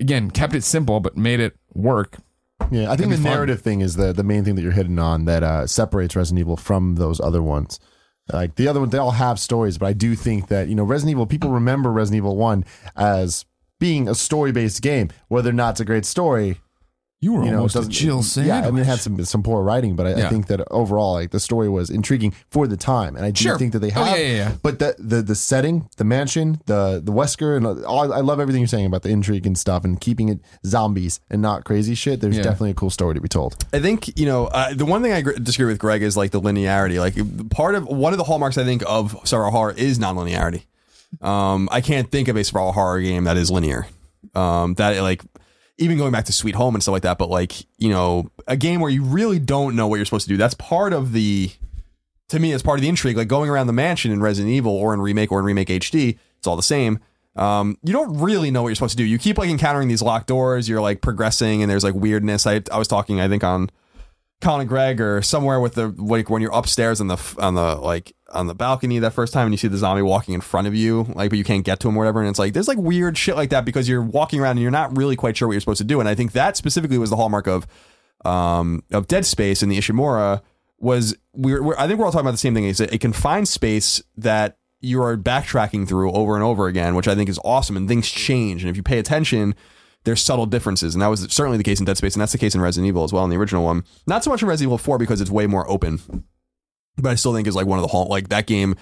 again 0.00 0.30
kept 0.30 0.54
it 0.54 0.62
simple 0.64 1.00
but 1.00 1.16
made 1.16 1.40
it 1.40 1.56
work, 1.72 2.16
Yeah, 2.70 2.90
I 2.90 2.96
think 2.96 3.10
the 3.10 3.16
fun. 3.16 3.24
narrative 3.24 3.62
thing 3.62 3.80
is 3.80 3.96
the 3.96 4.12
the 4.12 4.22
main 4.22 4.44
thing 4.44 4.54
that 4.56 4.62
you're 4.62 4.72
hitting 4.72 4.98
on 4.98 5.24
that 5.24 5.42
uh, 5.42 5.66
separates 5.66 6.14
Resident 6.16 6.40
Evil 6.40 6.56
from 6.56 6.96
those 6.96 7.20
other 7.20 7.42
ones. 7.42 7.78
Like 8.32 8.54
the 8.56 8.68
other 8.68 8.80
ones, 8.80 8.92
they 8.92 8.98
all 8.98 9.10
have 9.10 9.38
stories, 9.38 9.76
but 9.76 9.86
I 9.86 9.92
do 9.92 10.14
think 10.14 10.48
that 10.48 10.68
you 10.68 10.74
know 10.74 10.84
Resident 10.84 11.12
Evil. 11.12 11.26
People 11.26 11.50
remember 11.50 11.92
Resident 11.92 12.18
Evil 12.18 12.36
One 12.36 12.64
as 12.96 13.44
being 13.78 14.08
a 14.08 14.14
story 14.14 14.50
based 14.50 14.80
game, 14.80 15.10
whether 15.28 15.50
or 15.50 15.54
not 15.54 15.72
it's 15.72 15.80
a 15.80 15.84
great 15.84 16.06
story. 16.06 16.58
You 17.24 17.32
were 17.32 17.44
You 17.44 17.50
know, 17.50 17.52
it 17.52 17.56
almost 17.56 17.74
a 17.76 17.78
doesn't- 17.78 17.92
Jill 17.92 18.22
sandwich. 18.22 18.48
Yeah, 18.48 18.66
I 18.68 18.70
mean, 18.70 18.80
it 18.82 18.86
had 18.86 19.00
some 19.00 19.24
some 19.24 19.42
poor 19.42 19.62
writing, 19.62 19.96
but 19.96 20.06
I, 20.06 20.26
I 20.26 20.28
think 20.28 20.46
that 20.48 20.60
overall, 20.70 21.14
like 21.14 21.30
the 21.30 21.40
story 21.40 21.68
was 21.68 21.88
intriguing 21.90 22.32
for 22.50 22.66
the 22.66 22.76
time, 22.76 23.16
and 23.16 23.24
I 23.24 23.30
do 23.30 23.42
Sure. 23.42 23.58
think 23.58 23.72
that 23.72 23.78
they 23.80 23.90
Oh, 23.90 24.04
have. 24.04 24.18
yeah, 24.18 24.24
yeah, 24.26 24.36
yeah. 24.42 24.52
But 24.62 24.78
the 24.78 24.94
the 24.98 25.22
the 25.22 25.34
setting, 25.34 25.88
the 25.96 26.04
mansion, 26.04 26.60
the 26.66 27.00
the 27.02 27.12
Wesker, 27.12 27.56
and 27.56 27.66
all, 27.84 28.12
I 28.12 28.20
love 28.20 28.38
everything 28.40 28.60
you're 28.62 28.68
saying 28.76 28.86
about 28.86 29.02
the 29.02 29.08
intrigue 29.10 29.46
and 29.46 29.56
stuff, 29.58 29.84
and 29.84 30.00
keeping 30.00 30.28
it 30.28 30.38
zombies 30.66 31.20
and 31.30 31.40
not 31.42 31.64
crazy 31.64 31.94
shit. 31.94 32.20
There's 32.20 32.36
Yeah. 32.36 32.42
definitely 32.42 32.70
a 32.70 32.74
cool 32.74 32.90
story 32.90 33.14
to 33.14 33.20
be 33.20 33.28
told. 33.28 33.56
I 33.72 33.80
think 33.80 34.16
you 34.18 34.26
know 34.26 34.46
uh, 34.46 34.74
the 34.74 34.84
one 34.84 35.02
thing 35.02 35.12
I 35.12 35.22
gr- 35.22 35.32
disagree 35.32 35.66
with 35.72 35.78
Greg 35.78 36.02
is 36.02 36.16
like 36.16 36.30
the 36.30 36.40
linearity. 36.40 36.98
Like 36.98 37.16
part 37.50 37.74
of 37.74 37.84
one 37.86 38.12
of 38.12 38.18
the 38.18 38.24
hallmarks 38.24 38.58
I 38.58 38.64
think 38.64 38.82
of 38.86 39.16
survival 39.24 39.50
horror 39.52 39.72
is 39.76 39.98
non-linearity. 39.98 40.64
Um, 41.22 41.68
I 41.70 41.80
can't 41.80 42.10
think 42.10 42.28
of 42.28 42.36
a 42.36 42.44
survival 42.44 42.72
horror 42.72 43.00
game 43.00 43.24
that 43.24 43.36
is 43.36 43.50
linear. 43.50 43.86
Um, 44.34 44.74
that 44.74 45.00
like 45.02 45.22
even 45.78 45.98
going 45.98 46.12
back 46.12 46.26
to 46.26 46.32
Sweet 46.32 46.54
Home 46.54 46.74
and 46.74 46.82
stuff 46.82 46.92
like 46.92 47.02
that. 47.02 47.18
But 47.18 47.30
like 47.30 47.66
you 47.78 47.90
know 47.90 48.30
a 48.46 48.56
game 48.56 48.80
where 48.80 48.90
you 48.90 49.02
really 49.02 49.38
don't 49.38 49.76
know 49.76 49.86
what 49.86 49.96
you're 49.96 50.04
supposed 50.04 50.26
to 50.26 50.32
do. 50.32 50.36
That's 50.36 50.54
part 50.54 50.92
of 50.92 51.12
the 51.12 51.50
to 52.28 52.38
me, 52.38 52.52
it's 52.52 52.62
part 52.62 52.78
of 52.78 52.82
the 52.82 52.88
intrigue. 52.88 53.16
Like 53.16 53.28
going 53.28 53.50
around 53.50 53.66
the 53.66 53.72
mansion 53.72 54.10
in 54.10 54.20
Resident 54.20 54.52
Evil 54.52 54.72
or 54.72 54.94
in 54.94 55.00
Remake 55.00 55.30
or 55.30 55.38
in 55.38 55.44
Remake 55.44 55.68
HD, 55.68 56.18
it's 56.38 56.46
all 56.46 56.56
the 56.56 56.62
same. 56.62 56.98
Um, 57.36 57.78
you 57.82 57.92
don't 57.92 58.20
really 58.20 58.50
know 58.50 58.62
what 58.62 58.68
you're 58.68 58.76
supposed 58.76 58.92
to 58.92 58.96
do. 58.96 59.04
You 59.04 59.18
keep 59.18 59.38
like 59.38 59.50
encountering 59.50 59.88
these 59.88 60.02
locked 60.02 60.28
doors. 60.28 60.68
You're 60.68 60.80
like 60.80 61.00
progressing, 61.00 61.62
and 61.62 61.70
there's 61.70 61.84
like 61.84 61.94
weirdness. 61.94 62.46
I 62.46 62.62
I 62.70 62.78
was 62.78 62.88
talking, 62.88 63.20
I 63.20 63.28
think 63.28 63.42
on 63.42 63.70
Colin 64.40 64.66
Greg 64.66 65.00
or 65.00 65.22
somewhere 65.22 65.58
with 65.58 65.74
the 65.74 65.88
like 65.96 66.30
when 66.30 66.42
you're 66.42 66.54
upstairs 66.54 67.00
on 67.00 67.08
the 67.08 67.18
on 67.38 67.54
the 67.54 67.76
like 67.76 68.14
on 68.34 68.46
the 68.46 68.54
balcony 68.54 68.98
that 68.98 69.12
first 69.12 69.32
time 69.32 69.46
and 69.46 69.52
you 69.52 69.58
see 69.58 69.68
the 69.68 69.76
zombie 69.76 70.02
walking 70.02 70.34
in 70.34 70.40
front 70.40 70.66
of 70.66 70.74
you, 70.74 71.04
like 71.14 71.30
but 71.30 71.38
you 71.38 71.44
can't 71.44 71.64
get 71.64 71.80
to 71.80 71.88
him 71.88 71.96
or 71.96 72.00
whatever. 72.00 72.20
And 72.20 72.28
it's 72.28 72.38
like 72.38 72.52
there's 72.52 72.68
like 72.68 72.78
weird 72.78 73.16
shit 73.16 73.36
like 73.36 73.50
that 73.50 73.64
because 73.64 73.88
you're 73.88 74.02
walking 74.02 74.40
around 74.40 74.52
and 74.52 74.60
you're 74.60 74.70
not 74.70 74.96
really 74.96 75.16
quite 75.16 75.36
sure 75.36 75.48
what 75.48 75.52
you're 75.52 75.60
supposed 75.60 75.78
to 75.78 75.84
do. 75.84 76.00
And 76.00 76.08
I 76.08 76.14
think 76.14 76.32
that 76.32 76.56
specifically 76.56 76.98
was 76.98 77.10
the 77.10 77.16
hallmark 77.16 77.46
of 77.46 77.66
um 78.24 78.82
of 78.92 79.06
Dead 79.06 79.24
Space 79.26 79.62
and 79.62 79.70
the 79.70 79.78
Ishimura 79.78 80.42
was 80.78 81.16
we're, 81.32 81.62
we're 81.62 81.76
I 81.78 81.86
think 81.86 81.98
we're 81.98 82.06
all 82.06 82.12
talking 82.12 82.26
about 82.26 82.32
the 82.32 82.38
same 82.38 82.54
thing. 82.54 82.66
It's 82.66 82.80
a, 82.80 82.94
a 82.94 82.98
confined 82.98 83.48
space 83.48 84.02
that 84.16 84.58
you 84.80 85.02
are 85.02 85.16
backtracking 85.16 85.88
through 85.88 86.12
over 86.12 86.34
and 86.34 86.44
over 86.44 86.66
again, 86.66 86.94
which 86.94 87.08
I 87.08 87.14
think 87.14 87.28
is 87.28 87.40
awesome. 87.44 87.76
And 87.76 87.88
things 87.88 88.08
change, 88.08 88.62
and 88.62 88.70
if 88.70 88.76
you 88.76 88.82
pay 88.82 88.98
attention, 88.98 89.54
there's 90.04 90.22
subtle 90.22 90.46
differences, 90.46 90.94
and 90.94 91.00
that 91.00 91.08
was 91.08 91.20
certainly 91.32 91.56
the 91.56 91.64
case 91.64 91.80
in 91.80 91.86
Dead 91.86 91.96
Space, 91.96 92.14
and 92.14 92.20
that's 92.20 92.32
the 92.32 92.38
case 92.38 92.54
in 92.54 92.60
Resident 92.60 92.88
Evil 92.88 93.04
as 93.04 93.12
well 93.12 93.24
in 93.24 93.30
the 93.30 93.36
original 93.36 93.64
one. 93.64 93.84
Not 94.06 94.22
so 94.22 94.30
much 94.30 94.42
in 94.42 94.48
Resident 94.48 94.68
Evil 94.68 94.78
Four 94.78 94.98
because 94.98 95.20
it's 95.20 95.30
way 95.30 95.46
more 95.46 95.68
open, 95.68 96.24
but 96.96 97.10
I 97.10 97.14
still 97.14 97.34
think 97.34 97.46
is 97.46 97.56
like 97.56 97.66
one 97.66 97.78
of 97.78 97.82
the 97.82 97.88
hall 97.88 98.06
like 98.08 98.28
that 98.28 98.46
game 98.46 98.76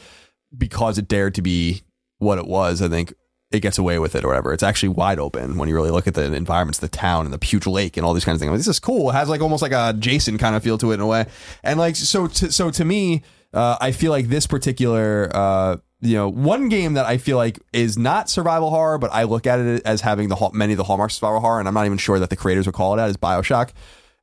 because 0.56 0.98
it 0.98 1.08
dared 1.08 1.34
to 1.36 1.42
be 1.42 1.82
what 2.18 2.38
it 2.38 2.46
was. 2.46 2.82
I 2.82 2.88
think 2.88 3.14
it 3.50 3.60
gets 3.60 3.78
away 3.78 3.98
with 3.98 4.14
it 4.14 4.24
or 4.24 4.28
whatever. 4.28 4.52
It's 4.52 4.62
actually 4.62 4.90
wide 4.90 5.18
open 5.18 5.58
when 5.58 5.68
you 5.68 5.74
really 5.74 5.90
look 5.90 6.06
at 6.06 6.14
the 6.14 6.32
environments, 6.32 6.78
the 6.78 6.88
town 6.88 7.26
and 7.26 7.32
the 7.32 7.38
Puge 7.38 7.70
Lake 7.70 7.96
and 7.96 8.06
all 8.06 8.14
these 8.14 8.24
kinds 8.24 8.36
of 8.36 8.40
things. 8.40 8.58
This 8.58 8.68
is 8.68 8.80
cool. 8.80 9.10
It 9.10 9.14
has 9.14 9.28
like 9.28 9.40
almost 9.40 9.62
like 9.62 9.72
a 9.72 9.94
Jason 9.98 10.38
kind 10.38 10.56
of 10.56 10.62
feel 10.62 10.78
to 10.78 10.90
it 10.90 10.94
in 10.94 11.00
a 11.00 11.06
way. 11.06 11.26
And 11.62 11.78
like 11.78 11.96
so, 11.96 12.28
so 12.28 12.70
to 12.70 12.84
me, 12.84 13.22
uh, 13.52 13.76
I 13.80 13.92
feel 13.92 14.10
like 14.10 14.28
this 14.28 14.46
particular, 14.46 15.30
uh, 15.34 15.76
you 16.00 16.16
know, 16.16 16.28
one 16.28 16.68
game 16.68 16.94
that 16.94 17.06
I 17.06 17.18
feel 17.18 17.36
like 17.36 17.60
is 17.72 17.98
not 17.98 18.30
survival 18.30 18.70
horror, 18.70 18.98
but 18.98 19.12
I 19.12 19.24
look 19.24 19.46
at 19.46 19.60
it 19.60 19.82
as 19.84 20.00
having 20.00 20.28
the 20.28 20.50
many 20.52 20.72
of 20.72 20.78
the 20.78 20.84
hallmarks 20.84 21.14
of 21.14 21.18
survival 21.18 21.40
horror, 21.40 21.60
and 21.60 21.68
I'm 21.68 21.74
not 21.74 21.86
even 21.86 21.98
sure 21.98 22.18
that 22.18 22.30
the 22.30 22.36
creators 22.36 22.66
would 22.66 22.74
call 22.74 22.94
it 22.94 22.96
that 22.96 23.10
is 23.10 23.16
Bioshock. 23.16 23.70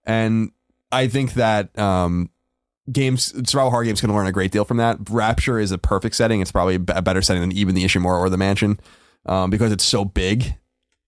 And 0.04 0.52
I 0.92 1.08
think 1.08 1.36
that 1.36 1.78
um, 1.78 2.32
games, 2.92 3.34
survival 3.50 3.72
horror 3.72 3.84
games, 3.84 4.02
can 4.02 4.14
learn 4.14 4.28
a 4.28 4.32
great 4.32 4.52
deal 4.52 4.66
from 4.66 4.78
that. 4.78 4.98
Rapture 5.10 5.60
is 5.60 5.72
a 5.72 5.78
perfect 5.78 6.16
setting. 6.16 6.42
It's 6.42 6.52
probably 6.52 6.76
a 6.76 7.02
better 7.02 7.22
setting 7.22 7.42
than 7.42 7.52
even 7.52 7.76
the 7.76 7.84
Ishimura 7.84 8.20
or 8.20 8.30
the 8.30 8.38
Mansion 8.38 8.80
um, 9.26 9.50
because 9.50 9.72
it's 9.72 9.84
so 9.84 10.06
big 10.06 10.56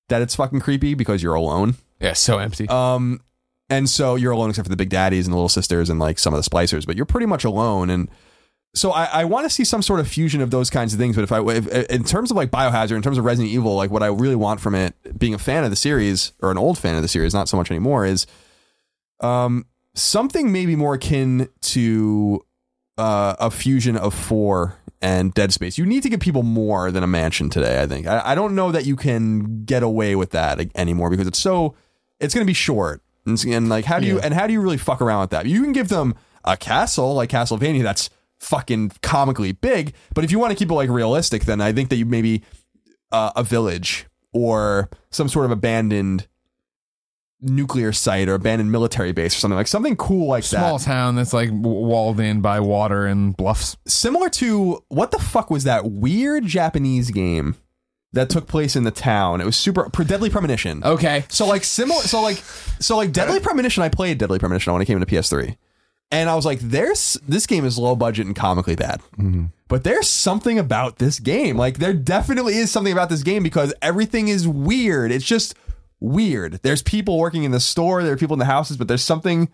that 0.10 0.22
it's 0.22 0.36
fucking 0.36 0.60
creepy 0.60 0.94
because 0.94 1.24
you're 1.24 1.36
alone. 1.36 1.76
yeah, 2.00 2.14
so 2.14 2.38
empty. 2.38 2.68
Um, 2.68 3.22
and 3.70 3.90
so 3.90 4.16
you're 4.16 4.34
alone 4.34 4.50
except 4.50 4.66
for 4.66 4.70
the 4.70 4.76
big 4.76 4.90
daddies 4.90 5.26
and 5.26 5.34
the 5.34 5.38
little 5.38 5.50
sisters 5.50 5.90
and 5.90 6.00
like 6.00 6.20
some 6.20 6.34
of 6.34 6.44
the 6.44 6.50
splicers, 6.50 6.86
but 6.86 6.98
you're 6.98 7.06
pretty 7.06 7.26
much 7.26 7.46
alone. 7.46 7.90
And 7.90 8.10
so 8.76 8.92
I, 8.92 9.06
I 9.06 9.26
want 9.26 9.46
to 9.46 9.50
see 9.50 9.64
some 9.64 9.82
sort 9.82 10.02
of 10.02 10.08
fusion 10.08 10.42
of 10.42 10.52
those 10.52 10.70
kinds 10.70 10.94
of 10.94 11.00
things. 11.00 11.16
But 11.16 11.24
if 11.24 11.32
I, 11.32 11.42
if, 11.42 11.68
in 11.90 12.04
terms 12.04 12.32
of 12.32 12.38
like 12.38 12.52
Biohazard, 12.52 12.96
in 12.96 13.02
terms 13.02 13.18
of 13.18 13.24
Resident 13.24 13.54
Evil, 13.54 13.76
like 13.76 13.90
what 13.90 14.04
I 14.04 14.08
really 14.08 14.36
want 14.36 14.60
from 14.60 14.76
it, 14.76 15.18
being 15.18 15.34
a 15.34 15.38
fan 15.38 15.64
of 15.64 15.70
the 15.70 15.76
series 15.78 16.34
or 16.42 16.52
an 16.52 16.58
old 16.58 16.78
fan 16.78 16.96
of 16.96 17.02
the 17.02 17.08
series, 17.08 17.34
not 17.34 17.48
so 17.48 17.56
much 17.56 17.72
anymore, 17.72 18.06
is 18.06 18.28
um 19.22 19.66
something 19.96 20.52
maybe 20.52 20.76
more 20.76 20.96
akin 20.96 21.50
to 21.62 22.42
uh, 22.98 23.36
a 23.40 23.52
fusion 23.52 23.98
of 23.98 24.14
four 24.14 24.78
and 25.02 25.34
Dead 25.34 25.52
Space. 25.52 25.78
You 25.78 25.86
need 25.86 26.04
to 26.04 26.10
give 26.10 26.20
people 26.20 26.44
more 26.44 26.92
than 26.92 27.04
a 27.04 27.08
mansion 27.08 27.50
today. 27.50 27.82
I 27.82 27.88
think. 27.88 28.08
I, 28.08 28.22
I 28.32 28.36
don't 28.36 28.56
know 28.56 28.72
that 28.72 28.86
you 28.86 28.96
can 28.96 29.66
get 29.66 29.84
away 29.84 30.16
with 30.16 30.32
that 30.32 30.60
anymore 30.76 31.10
because 31.10 31.28
it's 31.28 31.40
so. 31.40 31.76
It's 32.20 32.36
going 32.36 32.46
to 32.46 32.50
be 32.50 32.54
short, 32.54 33.02
and, 33.26 33.44
and 33.46 33.68
like 33.68 33.86
how 33.86 34.00
do 34.00 34.06
you 34.06 34.18
Yeah. 34.18 34.22
and 34.26 34.34
how 34.34 34.46
do 34.46 34.54
you 34.54 34.62
really 34.62 34.78
fuck 34.78 35.02
around 35.02 35.22
with 35.22 35.30
that? 35.32 35.48
You 35.48 35.64
can 35.64 35.72
give 35.74 35.88
them 35.90 36.14
a 36.46 36.56
castle 36.56 37.16
like 37.16 37.30
Castlevania 37.30 37.82
that's 37.84 38.10
fucking 38.40 38.92
comically 39.02 39.52
big, 39.54 39.94
but 40.14 40.24
if 40.24 40.32
you 40.32 40.38
want 40.40 40.52
to 40.52 40.56
keep 40.56 40.70
it 40.70 40.74
like 40.74 40.90
realistic, 40.90 41.46
then 41.46 41.62
I 41.62 41.72
think 41.74 41.90
that 41.90 41.96
you 41.98 42.06
maybe 42.06 42.44
uh, 43.12 43.32
a 43.36 43.44
village 43.44 44.06
or 44.34 44.90
some 45.12 45.28
sort 45.28 45.46
of 45.46 45.52
abandoned 45.52 46.28
nuclear 47.42 47.92
site 47.92 48.30
or 48.30 48.36
abandoned 48.36 48.72
military 48.72 49.12
base 49.12 49.36
or 49.36 49.40
something 49.40 49.58
like 49.58 49.68
something 49.68 49.96
cool 49.96 50.28
like 50.28 50.44
Small 50.44 50.78
that. 50.78 50.84
Small 50.84 50.96
town 50.96 51.16
that's 51.16 51.34
like 51.34 51.50
walled 51.52 52.20
in 52.20 52.42
by 52.42 52.60
water 52.60 53.06
and 53.06 53.36
bluffs. 53.36 53.78
Similar 53.88 54.30
to 54.30 54.84
what 54.90 55.12
the 55.12 55.20
fuck 55.20 55.50
was 55.50 55.64
that 55.64 55.86
weird 55.86 56.46
Japanese 56.46 57.10
game 57.12 57.56
that 58.14 58.30
took 58.30 58.48
place 58.48 58.76
in 58.76 58.84
the 58.84 58.92
town? 58.92 59.42
It 59.42 59.46
was 59.46 59.56
super 59.56 59.90
Deadly 60.04 60.30
Premonition. 60.30 60.84
Okay. 60.84 61.26
So 61.30 61.48
like 61.48 61.64
similar, 61.64 62.02
so 62.02 62.22
like, 62.22 62.38
so 62.80 62.98
like 62.98 63.12
Deadly 63.12 63.38
uh-huh. 63.38 63.46
Premonition. 63.46 63.84
I 63.84 63.90
played 63.90 64.18
Deadly 64.18 64.40
Premonition 64.40 64.74
when 64.74 64.82
it 64.82 64.86
came 64.86 65.02
into 65.02 65.14
PS3, 65.14 65.56
and 66.12 66.30
I 66.30 66.36
was 66.36 66.46
like, 66.46 66.60
"There's 66.60 67.18
this 67.28 67.48
game 67.48 67.66
is 67.66 67.78
low 67.78 67.96
budget 67.96 68.28
and 68.28 68.36
comically 68.36 68.76
bad, 68.76 69.02
mm-hmm. 69.18 69.46
but 69.68 69.84
there's 69.84 70.10
something 70.10 70.60
about 70.60 70.98
this 70.98 71.20
game. 71.20 71.58
Like 71.58 71.78
there 71.78 71.94
definitely 71.94 72.58
is 72.58 72.72
something 72.72 72.94
about 72.94 73.10
this 73.10 73.24
game 73.24 73.44
because 73.44 73.74
everything 73.82 74.28
is 74.28 74.48
weird. 74.48 75.12
It's 75.12 75.26
just 75.26 75.56
weird. 76.02 76.60
There's 76.64 76.82
people 76.84 77.18
working 77.18 77.46
in 77.46 77.52
the 77.52 77.62
store, 77.62 78.04
there 78.04 78.14
are 78.14 78.18
people 78.18 78.34
in 78.34 78.40
the 78.40 78.46
houses, 78.46 78.76
but 78.76 78.90
there's 78.90 79.04
something 79.04 79.50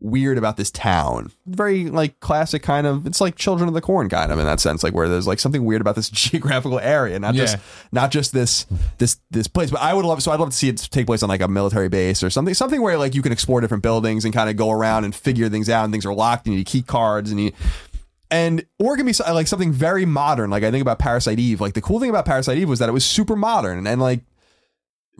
weird 0.00 0.38
about 0.38 0.56
this 0.56 0.70
town. 0.70 1.30
Very 1.46 1.90
like 1.90 2.20
classic 2.20 2.62
kind 2.62 2.86
of. 2.86 3.06
It's 3.06 3.20
like 3.20 3.36
Children 3.36 3.68
of 3.68 3.74
the 3.74 3.80
Corn 3.80 4.08
kind 4.08 4.32
of 4.32 4.38
in 4.38 4.46
that 4.46 4.60
sense, 4.60 4.82
like 4.82 4.94
where 4.94 5.08
there's 5.08 5.26
like 5.26 5.38
something 5.38 5.64
weird 5.64 5.80
about 5.80 5.94
this 5.94 6.08
geographical 6.10 6.78
area, 6.78 7.18
not 7.18 7.34
just 7.34 7.56
not 7.92 8.10
just 8.10 8.32
this 8.32 8.66
this 8.98 9.18
this 9.30 9.46
place. 9.46 9.70
But 9.70 9.80
I 9.80 9.94
would 9.94 10.04
love 10.04 10.22
so 10.22 10.32
I'd 10.32 10.40
love 10.40 10.50
to 10.50 10.56
see 10.56 10.68
it 10.68 10.76
take 10.90 11.06
place 11.06 11.22
on 11.22 11.28
like 11.28 11.40
a 11.40 11.48
military 11.48 11.88
base 11.88 12.22
or 12.22 12.30
something 12.30 12.54
something 12.54 12.80
where 12.80 12.98
like 12.98 13.14
you 13.14 13.22
can 13.22 13.32
explore 13.32 13.60
different 13.60 13.82
buildings 13.82 14.24
and 14.24 14.34
kind 14.34 14.48
of 14.50 14.56
go 14.56 14.70
around 14.70 15.04
and 15.04 15.14
figure 15.14 15.48
things 15.48 15.68
out 15.68 15.84
and 15.84 15.92
things 15.92 16.06
are 16.06 16.14
locked 16.14 16.46
and 16.46 16.54
you 16.54 16.58
need 16.58 16.66
key 16.66 16.82
cards 16.82 17.30
and 17.30 17.40
you 17.40 17.52
and 18.30 18.64
or 18.78 18.94
it 18.94 18.96
can 18.96 19.06
be 19.06 19.12
like 19.32 19.46
something 19.46 19.72
very 19.72 20.06
modern. 20.06 20.50
Like 20.50 20.62
I 20.62 20.70
think 20.70 20.82
about 20.82 20.98
Parasite 20.98 21.38
Eve. 21.38 21.60
Like 21.60 21.74
the 21.74 21.82
cool 21.82 22.00
thing 22.00 22.10
about 22.10 22.24
Parasite 22.24 22.58
Eve 22.58 22.68
was 22.68 22.78
that 22.78 22.88
it 22.88 22.92
was 22.92 23.04
super 23.04 23.36
modern 23.36 23.78
and, 23.78 23.88
and 23.88 24.00
like 24.00 24.20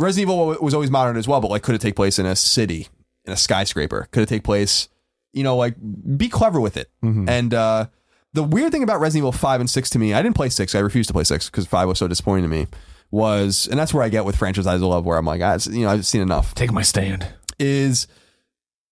Resident 0.01 0.31
Evil 0.31 0.57
was 0.61 0.75
always 0.75 0.91
modern 0.91 1.17
as 1.17 1.29
well. 1.29 1.41
But 1.41 1.51
like, 1.51 1.63
could 1.63 1.75
it 1.75 1.81
take 1.81 1.95
place 1.97 2.19
in 2.19 2.27
a 2.27 2.35
city, 2.35 2.89
in 3.25 3.33
a 3.33 3.37
skyscraper? 3.37 4.09
Could 4.11 4.23
it 4.23 4.29
take 4.29 4.43
place? 4.43 4.89
You 5.33 5.45
know, 5.45 5.57
like 5.57 5.75
be 6.17 6.29
clever 6.29 6.61
with 6.61 6.77
it. 6.77 6.91
And 7.03 7.55
uh, 7.55 7.87
the 8.33 8.43
weird 8.43 8.73
thing 8.73 8.83
about 8.83 8.99
Resident 9.01 9.21
Evil 9.23 9.33
five 9.33 9.61
and 9.61 9.69
six 9.71 9.91
to 9.91 9.99
me, 9.99 10.13
I 10.15 10.23
didn't 10.23 10.37
play 10.37 10.49
six. 10.49 10.75
I 10.75 10.79
refused 10.81 11.09
to 11.09 11.13
play 11.15 11.25
six 11.25 11.49
because 11.51 11.67
five 11.67 11.87
was 11.89 11.99
so 11.99 12.09
disappointing 12.09 12.45
to 12.45 12.49
me. 12.49 12.67
was, 13.13 13.67
and 13.71 13.79
that's 13.79 13.93
where 13.93 14.03
I 14.05 14.09
get 14.09 14.25
with 14.25 14.37
franchises 14.37 14.67
I 14.69 14.77
love, 14.77 15.05
where 15.05 15.19
I'm 15.19 15.27
like, 15.27 15.41
ah, 15.43 15.55
it's- 15.55 15.67
you 15.67 15.85
know, 15.85 15.91
I've 15.91 16.07
seen 16.07 16.21
enough. 16.23 16.55
Take 16.55 16.71
my 16.73 16.83
stand. 16.83 17.27
Is 17.59 18.07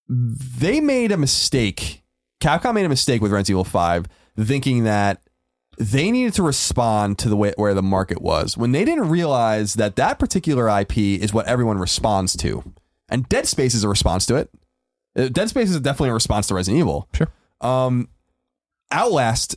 they 0.09 0.81
made 0.81 1.13
a 1.13 1.17
mistake. 1.17 2.03
Capcom 2.41 2.75
made 2.75 2.87
a 2.87 2.89
mistake 2.89 3.21
with 3.21 3.33
Resident 3.33 3.51
Evil 3.51 3.65
Five, 3.65 4.07
thinking 4.39 4.85
that 4.85 5.21
they 5.79 6.11
needed 6.11 6.35
to 6.35 6.43
respond 6.43 7.19
to 7.19 7.29
the 7.29 7.37
way 7.37 7.53
where 7.57 7.73
the 7.73 7.83
market 7.83 8.21
was 8.21 8.57
when 8.57 8.73
they 8.73 8.85
didn't 8.85 9.09
realize 9.09 9.75
that 9.75 9.97
that 9.97 10.19
particular 10.19 10.69
IP 10.81 10.99
is 10.99 11.33
what 11.33 11.47
everyone 11.47 11.79
responds 11.79 12.37
to, 12.39 12.75
and 13.09 13.29
Dead 13.29 13.47
Space 13.47 13.75
is 13.75 13.85
a 13.85 13.89
response 13.89 14.27
to 14.27 14.37
it. 14.37 14.51
Uh, 15.17 15.29
Dead 15.29 15.49
Space 15.49 15.71
is 15.71 15.81
definitely 15.81 16.11
a 16.11 16.15
response 16.15 16.49
to 16.49 16.55
Resident 16.55 16.81
Evil. 16.81 17.09
Sure. 17.15 17.29
Um, 17.61 18.09
Outlast 18.91 19.57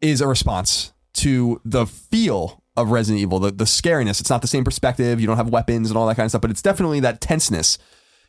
is 0.00 0.20
a 0.20 0.26
response 0.26 0.92
to 1.14 1.60
the 1.64 1.86
feel 1.86 2.62
of 2.76 2.90
Resident 2.90 3.22
Evil, 3.22 3.38
the, 3.38 3.52
the 3.52 3.64
scariness. 3.64 4.20
It's 4.20 4.30
not 4.30 4.42
the 4.42 4.48
same 4.48 4.64
perspective. 4.64 5.20
You 5.20 5.26
don't 5.26 5.36
have 5.36 5.48
weapons 5.48 5.90
and 5.90 5.96
all 5.96 6.06
that 6.08 6.16
kind 6.16 6.24
of 6.24 6.32
stuff, 6.32 6.42
but 6.42 6.50
it's 6.50 6.62
definitely 6.62 7.00
that 7.00 7.20
tenseness. 7.20 7.78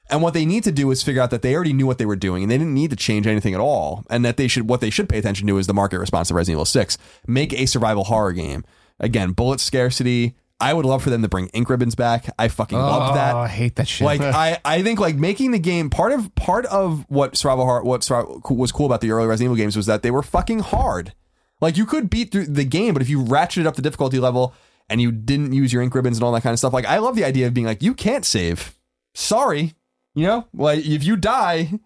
And 0.10 0.22
what 0.22 0.34
they 0.34 0.46
need 0.46 0.64
to 0.66 0.72
do 0.72 0.92
is 0.92 1.02
figure 1.02 1.22
out 1.22 1.32
that 1.32 1.42
they 1.42 1.56
already 1.56 1.74
knew 1.74 1.88
what 1.88 1.98
they 1.98 2.06
were 2.06 2.16
doing 2.16 2.44
and 2.44 2.52
they 2.52 2.58
didn't 2.58 2.74
need 2.74 2.92
to 2.92 2.96
change 2.96 3.26
anything 3.26 3.54
at 3.54 3.60
all. 3.60 4.06
And 4.10 4.24
that 4.24 4.38
they 4.38 4.48
should, 4.48 4.70
what 4.70 4.82
they 4.82 4.90
should 4.90 5.10
pay 5.10 5.18
attention 5.18 5.48
to 5.48 5.58
is 5.58 5.68
the 5.68 5.74
market 5.74 6.00
response 6.00 6.28
to 6.28 6.36
Resident 6.36 6.58
Evil 6.58 6.66
6. 6.66 6.98
Make 7.28 7.54
a 7.54 7.66
survival 7.66 8.04
horror 8.04 8.34
game. 8.34 8.64
Again, 9.00 9.32
bullet 9.32 9.60
scarcity. 9.60 10.36
I 10.60 10.74
would 10.74 10.86
love 10.86 11.04
for 11.04 11.10
them 11.10 11.22
to 11.22 11.28
bring 11.28 11.48
ink 11.50 11.70
ribbons 11.70 11.96
back. 11.96 12.30
I 12.40 12.48
fucking 12.48 12.78
love 12.78 13.12
oh, 13.12 13.16
that 13.16 13.36
Oh, 13.36 13.40
I 13.40 13.48
hate 13.48 13.76
that 13.76 13.88
shit. 13.88 14.06
like 14.06 14.22
I, 14.22 14.60
I 14.64 14.84
think 14.84 15.00
like 15.00 15.16
making 15.16 15.52
the 15.52 15.60
game 15.60 15.90
part 15.90 16.12
of 16.14 16.34
part 16.36 16.66
of 16.68 17.06
what 17.10 17.36
survival 17.36 17.66
horror, 17.66 17.84
what 17.84 18.04
survival, 18.04 18.42
was 18.50 18.72
cool 18.72 18.86
about 18.86 19.02
the 19.02 19.12
early 19.12 19.28
Resident 19.28 19.48
Evil 19.48 19.58
games 19.58 19.76
was 19.76 19.86
that 19.88 20.02
they 20.02 20.12
were 20.12 20.24
fucking 20.24 20.60
hard. 20.60 21.14
Like 21.60 21.78
you 21.78 21.86
could 21.86 22.10
beat 22.10 22.32
through 22.32 22.46
the 22.46 22.64
game, 22.64 22.94
but 22.94 23.02
if 23.02 23.10
you 23.10 23.22
ratcheted 23.22 23.66
up 23.66 23.76
the 23.76 23.82
difficulty 23.82 24.20
level 24.20 24.54
and 24.90 25.02
you 25.02 25.12
didn't 25.12 25.52
use 25.52 25.74
your 25.74 25.82
ink 25.82 25.94
ribbons 25.94 26.18
and 26.18 26.24
all 26.24 26.32
that 26.32 26.44
kind 26.44 26.54
of 26.54 26.60
stuff, 26.60 26.74
like 26.74 26.86
I 26.86 27.00
love 27.00 27.16
the 27.16 27.26
idea 27.26 27.48
of 27.48 27.54
being 27.54 27.68
like 27.68 27.84
you 27.84 27.94
can't 27.94 28.26
save. 28.26 28.78
Sorry, 29.14 29.74
you 30.16 30.26
know, 30.26 30.48
like 30.54 30.86
if 30.86 31.04
you 31.04 31.16
die, 31.18 31.80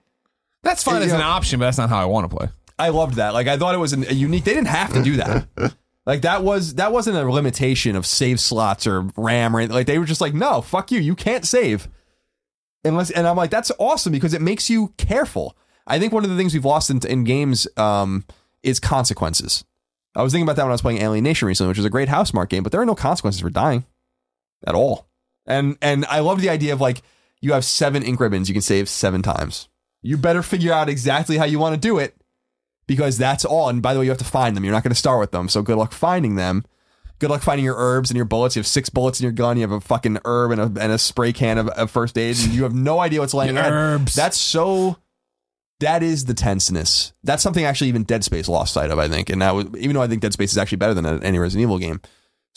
that's 0.63 0.83
fine 0.83 1.01
as 1.01 1.11
an 1.11 1.21
option, 1.21 1.59
but 1.59 1.65
that's 1.65 1.77
not 1.77 1.89
how 1.89 1.99
I 1.99 2.05
want 2.05 2.29
to 2.29 2.35
play. 2.35 2.49
I 2.77 2.89
loved 2.89 3.15
that. 3.15 3.33
Like 3.33 3.47
I 3.47 3.57
thought 3.57 3.75
it 3.75 3.79
was 3.79 3.91
an, 3.91 4.05
a 4.07 4.13
unique. 4.13 4.45
They 4.45 4.53
didn't 4.53 4.67
have 4.67 4.93
to 4.93 5.03
do 5.03 5.17
that. 5.17 5.47
like 6.05 6.21
that 6.21 6.43
was 6.43 6.75
that 6.75 6.93
wasn't 6.93 7.17
a 7.17 7.29
limitation 7.29 7.95
of 7.95 8.05
save 8.05 8.39
slots 8.39 8.87
or 8.87 9.01
RAM 9.17 9.55
or 9.55 9.59
anything. 9.59 9.75
like 9.75 9.87
they 9.87 9.99
were 9.99 10.05
just 10.05 10.21
like, 10.21 10.33
no, 10.33 10.61
fuck 10.61 10.91
you, 10.91 10.99
you 10.99 11.15
can't 11.15 11.45
save 11.45 11.89
unless. 12.85 13.11
And 13.11 13.27
I'm 13.27 13.35
like, 13.35 13.49
that's 13.49 13.71
awesome 13.79 14.13
because 14.13 14.33
it 14.33 14.41
makes 14.41 14.69
you 14.69 14.93
careful. 14.97 15.57
I 15.85 15.99
think 15.99 16.13
one 16.13 16.23
of 16.23 16.29
the 16.29 16.37
things 16.37 16.53
we've 16.53 16.63
lost 16.63 16.89
in, 16.89 17.05
in 17.05 17.23
games 17.23 17.67
um, 17.75 18.23
is 18.63 18.79
consequences. 18.79 19.65
I 20.15 20.23
was 20.23 20.31
thinking 20.31 20.43
about 20.43 20.55
that 20.55 20.63
when 20.63 20.71
I 20.71 20.73
was 20.73 20.81
playing 20.81 21.01
Alienation 21.01 21.47
recently, 21.47 21.69
which 21.69 21.79
is 21.79 21.85
a 21.85 21.89
great 21.89 22.09
Housemarque 22.09 22.49
game, 22.49 22.63
but 22.63 22.71
there 22.71 22.81
are 22.81 22.85
no 22.85 22.95
consequences 22.95 23.41
for 23.41 23.49
dying 23.49 23.85
at 24.65 24.75
all. 24.75 25.07
And 25.45 25.77
and 25.81 26.05
I 26.05 26.19
love 26.19 26.41
the 26.41 26.49
idea 26.49 26.73
of 26.73 26.81
like 26.81 27.01
you 27.41 27.53
have 27.53 27.65
seven 27.65 28.03
ink 28.03 28.19
ribbons 28.19 28.49
you 28.49 28.53
can 28.53 28.61
save 28.61 28.89
seven 28.89 29.21
times. 29.21 29.69
You 30.01 30.17
better 30.17 30.43
figure 30.43 30.73
out 30.73 30.89
exactly 30.89 31.37
how 31.37 31.45
you 31.45 31.59
want 31.59 31.75
to 31.75 31.79
do 31.79 31.97
it 31.97 32.15
because 32.87 33.17
that's 33.17 33.45
all. 33.45 33.69
And 33.69 33.81
by 33.81 33.93
the 33.93 33.99
way, 33.99 34.05
you 34.05 34.11
have 34.11 34.17
to 34.19 34.25
find 34.25 34.55
them. 34.55 34.63
You're 34.63 34.73
not 34.73 34.83
going 34.83 34.91
to 34.91 34.95
start 34.95 35.19
with 35.19 35.31
them. 35.31 35.49
So 35.49 35.61
good 35.61 35.77
luck 35.77 35.91
finding 35.91 36.35
them. 36.35 36.65
Good 37.19 37.29
luck 37.29 37.41
finding 37.41 37.65
your 37.65 37.75
herbs 37.77 38.09
and 38.09 38.15
your 38.15 38.25
bullets. 38.25 38.55
You 38.55 38.61
have 38.61 38.67
six 38.67 38.89
bullets 38.89 39.19
in 39.19 39.25
your 39.25 39.33
gun. 39.33 39.57
You 39.57 39.61
have 39.61 39.71
a 39.71 39.81
fucking 39.81 40.19
herb 40.23 40.51
and 40.51 40.61
a, 40.61 40.81
and 40.81 40.93
a 40.93 40.97
spray 40.97 41.33
can 41.33 41.57
of, 41.57 41.67
of 41.67 41.91
first 41.91 42.17
aid. 42.17 42.39
And 42.39 42.53
you 42.53 42.63
have 42.63 42.73
no 42.73 42.99
idea 42.99 43.19
what's 43.19 43.33
laying 43.33 43.57
herbs. 43.57 44.15
That's 44.15 44.37
so. 44.37 44.97
That 45.81 46.01
is 46.01 46.25
the 46.25 46.33
tenseness. 46.33 47.13
That's 47.23 47.43
something 47.43 47.63
actually 47.63 47.87
even 47.87 48.03
Dead 48.03 48.23
Space 48.23 48.49
lost 48.49 48.73
sight 48.73 48.89
of, 48.89 48.99
I 48.99 49.07
think. 49.07 49.29
And 49.29 49.41
that 49.41 49.53
was 49.53 49.65
even 49.77 49.93
though 49.93 50.01
I 50.01 50.07
think 50.07 50.21
Dead 50.21 50.33
Space 50.33 50.51
is 50.51 50.57
actually 50.57 50.77
better 50.77 50.93
than 50.93 51.23
any 51.23 51.39
Resident 51.39 51.63
Evil 51.63 51.77
game. 51.77 52.01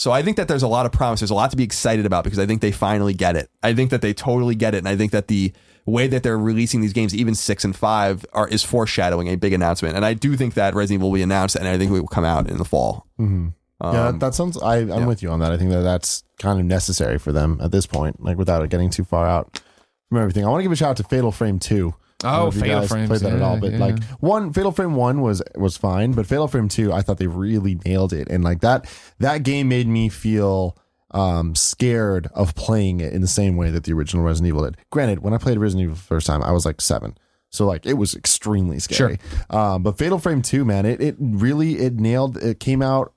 So 0.03 0.11
I 0.11 0.25
think 0.25 0.37
that 0.39 0.49
there's 0.49 0.65
a 0.65 0.69
lot 0.69 0.85
of 0.85 0.91
promise. 0.91 1.21
There's 1.21 1.31
a 1.31 1.35
lot 1.37 1.53
to 1.53 1.57
be 1.57 1.63
excited 1.63 2.07
about 2.07 2.25
because 2.25 2.41
I 2.41 2.45
think 2.45 2.61
they 2.61 2.73
finally 2.73 3.15
get 3.15 3.37
it. 3.37 3.49
I 3.63 3.73
think 3.73 3.91
that 3.91 4.03
they 4.03 4.13
totally 4.13 4.57
get 4.57 4.75
it, 4.75 4.79
and 4.79 4.89
I 4.89 4.97
think 4.97 5.13
that 5.13 5.29
the 5.29 5.53
way 5.87 6.09
that 6.09 6.25
they're 6.25 6.37
releasing 6.37 6.81
these 6.81 6.93
games, 6.93 7.15
even 7.15 7.37
six 7.37 7.65
and 7.65 7.77
five, 7.77 8.27
are 8.33 8.49
is 8.49 8.65
foreshadowing 8.65 9.29
a 9.29 9.37
big 9.37 9.53
announcement. 9.53 9.95
And 9.95 10.05
I 10.05 10.15
do 10.15 10.37
think 10.37 10.55
that 10.55 10.75
Resident 10.75 10.99
Evil 10.99 11.11
will 11.11 11.19
be 11.19 11.23
announced, 11.23 11.55
and 11.55 11.69
I 11.69 11.79
think 11.79 11.93
it 11.93 12.01
will 12.01 12.09
come 12.09 12.25
out 12.25 12.51
in 12.51 12.59
the 12.59 12.65
fall. 12.65 13.07
Mm-hmm. 13.21 13.51
yeah, 13.81 14.09
um, 14.09 14.19
that, 14.19 14.35
sounds. 14.35 14.61
I, 14.61 14.79
I'm 14.79 15.07
with 15.07 15.23
you 15.23 15.31
on 15.31 15.39
that. 15.39 15.53
I 15.53 15.57
think 15.57 15.71
that 15.71 15.83
that's 15.83 16.25
kind 16.37 16.59
of 16.59 16.67
necessary 16.67 17.21
for 17.21 17.31
them 17.31 17.61
at 17.63 17.71
this 17.71 17.87
point, 17.87 18.21
like 18.21 18.37
without 18.37 18.65
it 18.65 18.71
getting 18.71 18.91
too 18.91 19.05
far 19.05 19.29
out 19.29 19.63
from 20.09 20.19
everything. 20.19 20.45
I 20.45 20.49
want 20.49 20.59
to 20.59 20.65
give 20.65 20.73
a 20.73 20.75
shout 20.75 20.91
out 20.91 20.97
to 20.97 21.05
Fatal 21.05 21.31
Frame 21.31 21.61
Two. 21.61 21.95
I 22.25 22.33
don't 22.37 22.41
know 22.41 22.47
Oh, 22.47 22.51
Fatal 22.51 22.81
guys 22.81 22.89
Frames, 22.89 23.09
played 23.09 23.21
that 23.21 23.33
at 23.35 23.43
all, 23.43 23.59
but 23.59 23.73
yeah. 23.73 23.79
like 23.79 24.03
one 24.21 24.53
Fatal 24.53 24.73
Frame 24.73 24.95
One 24.95 25.21
was 25.21 25.43
was 25.57 25.77
fine, 25.77 26.13
but 26.13 26.27
Fatal 26.27 26.49
Frame 26.49 26.69
Two, 26.69 26.93
I 26.93 27.03
thought 27.03 27.19
they 27.19 27.27
really 27.27 27.79
nailed 27.85 28.13
it, 28.13 28.29
and 28.31 28.43
like 28.45 28.61
that 28.61 28.87
that 29.19 29.43
game 29.43 29.69
made 29.69 29.87
me 29.87 30.09
feel 30.09 30.77
um 31.11 31.55
scared 31.55 32.29
of 32.35 32.55
playing 32.55 33.01
it 33.01 33.13
in 33.13 33.21
the 33.21 33.29
same 33.29 33.57
way 33.57 33.71
that 33.71 33.85
the 33.85 33.93
original 33.93 34.25
Resident 34.25 34.49
Evil 34.49 34.65
did. 34.65 34.77
Granted, 34.91 35.21
when 35.23 35.35
I 35.35 35.39
played 35.39 35.59
Resident 35.59 35.85
Evil 35.85 35.97
the 35.97 36.01
first 36.03 36.27
time, 36.27 36.43
I 36.43 36.53
was 36.53 36.65
like 36.65 36.81
seven. 36.81 37.17
So 37.51 37.67
like 37.67 37.85
it 37.85 37.95
was 37.95 38.15
extremely 38.15 38.79
scary. 38.79 39.19
Um, 39.51 39.83
but 39.83 39.99
Fatal 39.99 40.19
Frame 40.19 40.41
2, 40.41 40.65
man, 40.65 40.87
it 40.87 41.03
it 41.03 41.17
really 41.19 41.75
it 41.81 42.01
nailed 42.01 42.39
it 42.39 42.61
came 42.61 42.81
out 42.81 43.13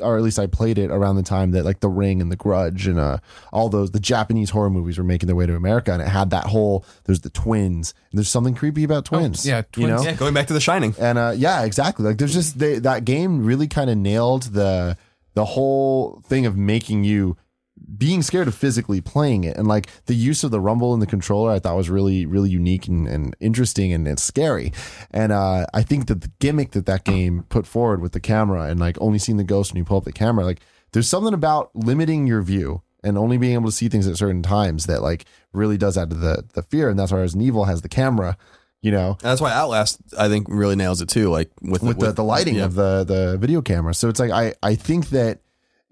or 0.00 0.16
at 0.16 0.22
least 0.22 0.38
I 0.38 0.46
played 0.46 0.78
it 0.78 0.90
around 0.90 1.16
the 1.16 1.22
time 1.22 1.52
that 1.52 1.64
like 1.64 1.80
The 1.80 1.88
Ring 1.88 2.20
and 2.20 2.30
The 2.30 2.36
Grudge 2.36 2.86
and 2.86 2.98
uh 2.98 3.18
all 3.52 3.68
those 3.68 3.90
the 3.92 4.00
Japanese 4.00 4.50
horror 4.50 4.70
movies 4.70 4.98
were 4.98 5.04
making 5.04 5.26
their 5.26 5.36
way 5.36 5.46
to 5.46 5.54
America 5.54 5.92
and 5.92 6.02
it 6.02 6.08
had 6.08 6.30
that 6.30 6.44
whole 6.46 6.84
there's 7.04 7.20
the 7.20 7.30
twins 7.30 7.94
and 8.10 8.18
there's 8.18 8.28
something 8.28 8.54
creepy 8.54 8.84
about 8.84 9.04
twins. 9.04 9.46
yeah, 9.46 9.62
you 9.76 9.86
know. 9.86 10.02
Yeah, 10.02 10.14
going 10.14 10.34
back 10.34 10.48
to 10.48 10.52
The 10.52 10.60
Shining. 10.60 10.94
And 10.98 11.18
uh 11.18 11.32
yeah, 11.36 11.62
exactly. 11.64 12.04
Like 12.04 12.18
there's 12.18 12.34
just 12.34 12.58
they, 12.58 12.78
that 12.80 13.04
game 13.04 13.44
really 13.44 13.68
kind 13.68 13.88
of 13.90 13.96
nailed 13.96 14.44
the 14.44 14.96
the 15.34 15.44
whole 15.44 16.22
thing 16.26 16.46
of 16.46 16.56
making 16.56 17.04
you 17.04 17.36
being 17.96 18.22
scared 18.22 18.48
of 18.48 18.54
physically 18.54 19.00
playing 19.00 19.44
it 19.44 19.56
and 19.56 19.66
like 19.68 19.88
the 20.06 20.14
use 20.14 20.44
of 20.44 20.50
the 20.50 20.60
rumble 20.60 20.94
in 20.94 21.00
the 21.00 21.06
controller 21.06 21.50
I 21.50 21.58
thought 21.58 21.76
was 21.76 21.90
really 21.90 22.26
really 22.26 22.50
unique 22.50 22.88
and, 22.88 23.06
and 23.06 23.36
interesting 23.40 23.92
and, 23.92 24.06
and 24.06 24.18
scary 24.18 24.72
and 25.10 25.32
uh 25.32 25.66
I 25.74 25.82
think 25.82 26.06
that 26.06 26.20
the 26.22 26.30
gimmick 26.38 26.72
that 26.72 26.86
that 26.86 27.04
game 27.04 27.44
put 27.48 27.66
forward 27.66 28.00
with 28.00 28.12
the 28.12 28.20
camera 28.20 28.64
and 28.64 28.80
like 28.80 28.96
only 29.00 29.18
seeing 29.18 29.38
the 29.38 29.44
ghost 29.44 29.72
when 29.72 29.78
you 29.78 29.84
pull 29.84 29.98
up 29.98 30.04
the 30.04 30.12
camera 30.12 30.44
like 30.44 30.60
there's 30.92 31.08
something 31.08 31.34
about 31.34 31.70
limiting 31.74 32.26
your 32.26 32.42
view 32.42 32.82
and 33.02 33.18
only 33.18 33.36
being 33.36 33.54
able 33.54 33.66
to 33.66 33.72
see 33.72 33.88
things 33.88 34.06
at 34.06 34.16
certain 34.16 34.42
times 34.42 34.86
that 34.86 35.02
like 35.02 35.26
really 35.52 35.76
does 35.76 35.98
add 35.98 36.10
to 36.10 36.16
the 36.16 36.44
the 36.54 36.62
fear 36.62 36.88
and 36.88 36.98
that's 36.98 37.12
why 37.12 37.18
Resident 37.18 37.46
Evil 37.46 37.64
has 37.64 37.82
the 37.82 37.88
camera 37.88 38.36
you 38.84 38.90
know 38.90 39.12
And 39.12 39.30
that's 39.30 39.40
why 39.40 39.50
Outlast, 39.50 39.98
I 40.16 40.28
think, 40.28 40.46
really 40.48 40.76
nails 40.76 41.00
it 41.00 41.08
too. 41.08 41.30
Like 41.30 41.50
with 41.62 41.82
with 41.82 41.98
the, 41.98 42.12
the 42.12 42.22
lighting 42.22 42.56
yeah. 42.56 42.66
of 42.66 42.74
the 42.74 43.02
the 43.02 43.38
video 43.38 43.62
camera. 43.62 43.94
So 43.94 44.10
it's 44.10 44.20
like 44.20 44.30
I 44.30 44.52
I 44.62 44.74
think 44.74 45.08
that 45.08 45.40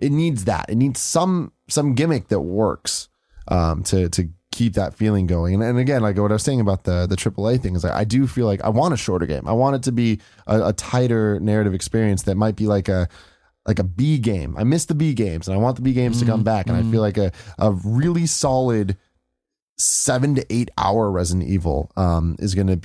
it 0.03 0.13
needs 0.13 0.45
that. 0.45 0.67
It 0.69 0.77
needs 0.77 1.01
some 1.01 1.53
some 1.69 1.95
gimmick 1.95 2.29
that 2.29 2.41
works 2.41 3.09
um 3.49 3.83
to 3.85 4.09
to 4.11 4.29
keep 4.53 4.75
that 4.75 4.95
feeling 4.95 5.27
going. 5.27 5.55
And, 5.55 5.63
and 5.63 5.79
again, 5.79 6.03
like 6.03 6.17
what 6.19 6.31
I 6.31 6.35
was 6.35 6.43
saying 6.43 6.61
about 6.61 6.85
the 6.85 7.07
the 7.07 7.17
AAA 7.17 7.61
thing 7.63 7.75
is 7.75 7.85
like 7.85 7.95
I 7.95 8.05
do 8.05 8.27
feel 8.27 8.47
like 8.47 8.63
I 8.63 8.69
want 8.69 8.95
a 8.95 8.97
shorter 8.97 9.27
game. 9.27 9.49
I 9.49 9.53
want 9.53 9.77
it 9.77 9.83
to 9.85 9.93
be 9.93 10.21
a, 10.47 10.69
a 10.69 10.73
tighter 10.73 11.41
narrative 11.41 11.75
experience 11.75 12.25
that 12.25 12.37
might 12.37 12.57
be 12.57 12.67
like 12.67 12.89
a 12.89 13.09
like 13.67 13.79
a 13.79 13.85
B 13.85 14.19
game. 14.19 14.57
I 14.59 14.65
miss 14.65 14.87
the 14.87 14.95
B 14.95 15.15
games 15.15 15.49
and 15.49 15.57
I 15.57 15.61
want 15.61 15.77
the 15.77 15.83
B 15.83 15.93
games 15.93 16.21
to 16.21 16.27
come 16.27 16.43
back. 16.43 16.67
And 16.69 16.77
I 16.77 16.83
feel 16.91 17.01
like 17.01 17.17
a 17.17 17.33
a 17.59 17.73
really 17.73 18.27
solid 18.27 18.97
seven 19.79 20.35
to 20.35 20.47
eight 20.53 20.71
hour 20.79 21.11
Resident 21.11 21.49
Evil 21.49 21.91
um, 21.97 22.37
is 22.39 22.55
going 22.55 22.67
to 22.67 22.81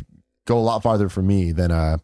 go 0.46 0.58
a 0.58 0.62
lot 0.62 0.84
farther 0.84 1.10
for 1.10 1.22
me 1.22 1.52
than 1.52 1.72
a 1.72 2.00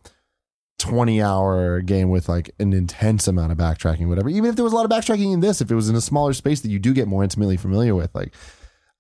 20 0.79 1.21
hour 1.21 1.81
game 1.81 2.09
with 2.09 2.27
like 2.27 2.51
an 2.59 2.73
intense 2.73 3.27
amount 3.27 3.51
of 3.51 3.57
backtracking, 3.57 4.07
whatever. 4.09 4.29
Even 4.29 4.49
if 4.49 4.55
there 4.55 4.63
was 4.63 4.73
a 4.73 4.75
lot 4.75 4.85
of 4.85 4.91
backtracking 4.91 5.33
in 5.33 5.39
this, 5.39 5.61
if 5.61 5.71
it 5.71 5.75
was 5.75 5.89
in 5.89 5.95
a 5.95 6.01
smaller 6.01 6.33
space 6.33 6.61
that 6.61 6.69
you 6.69 6.79
do 6.79 6.93
get 6.93 7.07
more 7.07 7.23
intimately 7.23 7.55
familiar 7.57 7.95
with, 7.95 8.13
like 8.13 8.33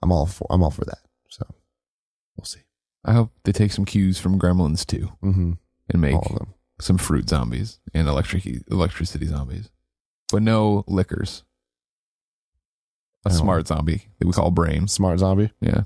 I'm 0.01 0.11
all 0.11 0.25
for, 0.25 0.47
I'm 0.49 0.63
all 0.63 0.71
for 0.71 0.85
that. 0.85 0.99
So 1.29 1.45
we'll 2.37 2.45
see. 2.45 2.61
I 3.03 3.13
hope 3.13 3.31
they 3.43 3.51
take 3.51 3.71
some 3.73 3.85
cues 3.85 4.19
from 4.19 4.39
Gremlins 4.39 4.85
too 4.85 5.11
Mm-hmm. 5.23 5.51
and 5.89 6.01
make 6.01 6.15
All 6.15 6.25
of 6.29 6.35
them. 6.39 6.53
some 6.79 6.97
fruit 6.97 7.27
zombies 7.27 7.79
and 7.93 8.07
electric 8.07 8.45
electricity 8.71 9.25
zombies, 9.25 9.69
but 10.31 10.41
no 10.41 10.85
Lickers. 10.87 11.43
A 13.25 13.31
smart 13.31 13.67
zombie 13.67 14.09
that 14.19 14.27
we 14.27 14.33
call 14.33 14.51
Brain. 14.51 14.87
Smart 14.89 15.19
zombie. 15.19 15.51
Yeah. 15.61 15.83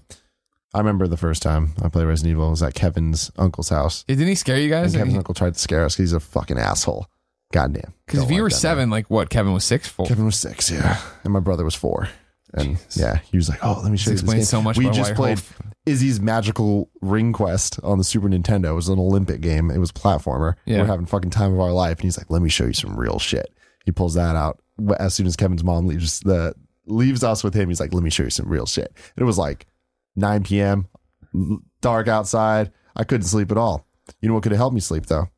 I 0.77 0.79
remember 0.79 1.07
the 1.07 1.17
first 1.17 1.41
time 1.41 1.71
I 1.81 1.89
played 1.89 2.05
Resident 2.05 2.33
Evil 2.33 2.51
was 2.51 2.61
at 2.61 2.75
Kevin's 2.75 3.31
uncle's 3.35 3.69
house. 3.69 4.03
Didn't 4.03 4.27
he 4.27 4.35
scare 4.35 4.57
you 4.57 4.71
And 4.71 4.83
guys? 4.85 4.95
Kevin's 4.95 5.17
uncle 5.17 5.33
tried 5.33 5.55
to 5.55 5.59
scare 5.59 5.83
us 5.83 5.95
because 5.95 6.11
he's 6.11 6.13
a 6.13 6.19
fucking 6.19 6.59
asshole. 6.59 7.07
Goddamn. 7.51 7.95
Because 8.05 8.21
if 8.21 8.29
you 8.29 8.35
like 8.35 8.43
were 8.43 8.49
that, 8.49 8.53
man. 8.55 8.59
seven, 8.59 8.89
like 8.91 9.09
what? 9.09 9.31
Kevin 9.31 9.53
was 9.53 9.63
six. 9.63 9.87
Full. 9.87 10.05
Kevin 10.05 10.25
was 10.25 10.35
six, 10.35 10.69
yeah, 10.69 10.99
and 11.23 11.33
my 11.33 11.39
brother 11.39 11.63
was 11.65 11.73
four, 11.73 12.09
and 12.53 12.77
yeah, 12.91 13.17
he 13.31 13.37
was 13.37 13.49
like, 13.49 13.57
"Oh, 13.63 13.79
let 13.81 13.91
me 13.91 13.97
show 13.97 14.11
you 14.11 14.17
this 14.17 14.29
game." 14.31 14.43
so 14.43 14.61
much 14.61 14.77
We 14.77 14.85
about 14.85 14.95
just 14.95 15.15
played 15.15 15.41
Izzy's 15.87 16.19
Magical 16.19 16.91
Ring 17.01 17.33
Quest 17.33 17.79
on 17.83 17.97
the 17.97 18.03
Super 18.03 18.27
Nintendo. 18.29 18.65
It 18.71 18.73
was 18.73 18.89
an 18.89 18.99
Olympic 18.99 19.41
game. 19.41 19.71
It 19.71 19.79
was 19.79 19.91
platformer. 19.91 20.53
Yeah. 20.65 20.81
We're 20.81 20.85
having 20.87 21.05
fucking 21.07 21.31
time 21.31 21.53
of 21.53 21.59
our 21.59 21.71
life, 21.71 21.97
and 21.97 22.03
he's 22.03 22.17
like, 22.19 22.29
"Let 22.29 22.43
me 22.43 22.49
show 22.49 22.65
you 22.65 22.73
some 22.73 22.95
real 22.95 23.17
shit." 23.17 23.51
He 23.85 23.91
pulls 23.91 24.13
that 24.13 24.35
out 24.35 24.59
as 24.99 25.15
soon 25.15 25.25
as 25.25 25.35
Kevin's 25.35 25.63
mom 25.63 25.87
leaves 25.87 26.19
the 26.19 26.53
leaves 26.85 27.23
us 27.23 27.43
with 27.43 27.53
him. 27.53 27.69
He's 27.69 27.79
like, 27.79 27.93
"Let 27.93 28.03
me 28.03 28.09
show 28.11 28.23
you 28.23 28.29
some 28.29 28.47
real 28.49 28.65
shit." 28.65 28.91
And 29.15 29.23
it 29.23 29.25
was 29.25 29.37
like 29.39 29.65
9 30.17 30.43
p.m. 30.43 30.87
dark 31.81 32.07
outside. 32.07 32.71
I 32.95 33.03
couldn't 33.03 33.27
sleep 33.27 33.51
at 33.51 33.57
all. 33.57 33.85
You 34.21 34.27
know 34.27 34.33
what 34.33 34.43
could 34.43 34.51
have 34.51 34.59
helped 34.59 34.73
me 34.73 34.81
sleep 34.81 35.05
though? 35.05 35.29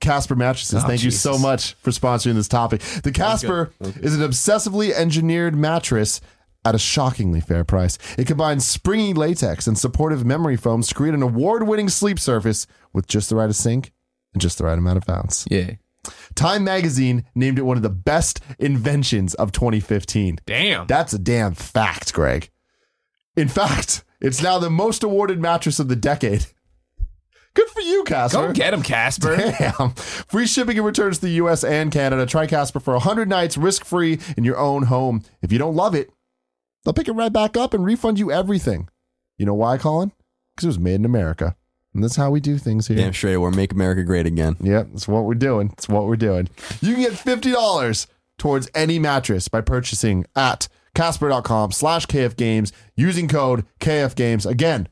Casper 0.00 0.34
mattresses. 0.34 0.82
Oh, 0.82 0.86
Thank 0.86 1.04
you 1.04 1.10
so 1.10 1.38
much 1.38 1.74
for 1.74 1.90
sponsoring 1.90 2.34
this 2.34 2.48
topic. 2.48 2.80
The 2.80 3.12
Casper 3.12 3.72
is 3.80 4.18
an 4.18 4.28
obsessively 4.28 4.92
engineered 4.92 5.54
mattress 5.54 6.20
at 6.64 6.74
a 6.74 6.78
shockingly 6.78 7.40
fair 7.40 7.62
price. 7.62 7.98
It 8.18 8.26
combines 8.26 8.66
springy 8.66 9.12
latex 9.14 9.66
and 9.66 9.78
supportive 9.78 10.24
memory 10.24 10.56
foams 10.56 10.88
to 10.88 10.94
create 10.94 11.14
an 11.14 11.22
award-winning 11.22 11.88
sleep 11.88 12.18
surface 12.18 12.66
with 12.92 13.06
just 13.06 13.28
the 13.28 13.36
right 13.36 13.48
of 13.48 13.54
sink 13.54 13.92
and 14.32 14.40
just 14.40 14.58
the 14.58 14.64
right 14.64 14.76
amount 14.78 14.96
of 14.96 15.04
bounce. 15.06 15.46
Yeah. 15.50 15.72
Time 16.34 16.64
magazine 16.64 17.24
named 17.34 17.58
it 17.58 17.62
one 17.62 17.76
of 17.76 17.82
the 17.82 17.90
best 17.90 18.40
inventions 18.58 19.34
of 19.34 19.52
2015. 19.52 20.38
Damn. 20.46 20.86
That's 20.86 21.12
a 21.12 21.18
damn 21.18 21.54
fact, 21.54 22.12
Greg. 22.12 22.50
In 23.36 23.48
fact, 23.48 24.04
it's 24.20 24.42
now 24.42 24.58
the 24.58 24.70
most 24.70 25.02
awarded 25.02 25.40
mattress 25.40 25.78
of 25.78 25.88
the 25.88 25.96
decade. 25.96 26.46
Good 27.54 27.68
for 27.68 27.80
you, 27.80 28.04
Casper. 28.04 28.48
Go 28.48 28.52
get 28.52 28.74
him, 28.74 28.82
Casper. 28.82 29.36
Damn. 29.36 29.90
Free 29.94 30.46
shipping 30.46 30.76
and 30.76 30.86
returns 30.86 31.18
to 31.18 31.26
the 31.26 31.32
US 31.32 31.64
and 31.64 31.90
Canada. 31.90 32.26
Try 32.26 32.46
Casper 32.46 32.80
for 32.80 32.92
100 32.94 33.28
nights 33.28 33.56
risk 33.56 33.84
free 33.84 34.18
in 34.36 34.44
your 34.44 34.58
own 34.58 34.84
home. 34.84 35.22
If 35.40 35.52
you 35.52 35.58
don't 35.58 35.74
love 35.74 35.94
it, 35.94 36.10
they'll 36.84 36.92
pick 36.92 37.08
it 37.08 37.12
right 37.12 37.32
back 37.32 37.56
up 37.56 37.72
and 37.72 37.82
refund 37.82 38.18
you 38.18 38.30
everything. 38.30 38.88
You 39.38 39.46
know 39.46 39.54
why, 39.54 39.78
Colin? 39.78 40.12
Because 40.54 40.64
it 40.64 40.68
was 40.68 40.78
made 40.78 40.96
in 40.96 41.06
America. 41.06 41.56
And 41.94 42.04
that's 42.04 42.16
how 42.16 42.30
we 42.30 42.40
do 42.40 42.58
things 42.58 42.88
here. 42.88 42.98
Damn 42.98 43.14
straight, 43.14 43.38
we're 43.38 43.50
make 43.50 43.72
America 43.72 44.02
great 44.02 44.26
again. 44.26 44.56
Yep, 44.60 44.88
that's 44.92 45.08
what 45.08 45.24
we're 45.24 45.32
doing. 45.32 45.68
That's 45.68 45.88
what 45.88 46.04
we're 46.06 46.16
doing. 46.16 46.50
You 46.82 46.92
can 46.92 47.02
get 47.02 47.14
$50 47.14 48.06
towards 48.36 48.68
any 48.74 48.98
mattress 48.98 49.48
by 49.48 49.62
purchasing 49.62 50.26
at 50.36 50.68
casper.com 50.96 51.70
slash 51.72 52.06
kfgames 52.06 52.72
using 52.96 53.28
code 53.28 53.64
kfgames. 53.80 54.46
Again, 54.50 54.88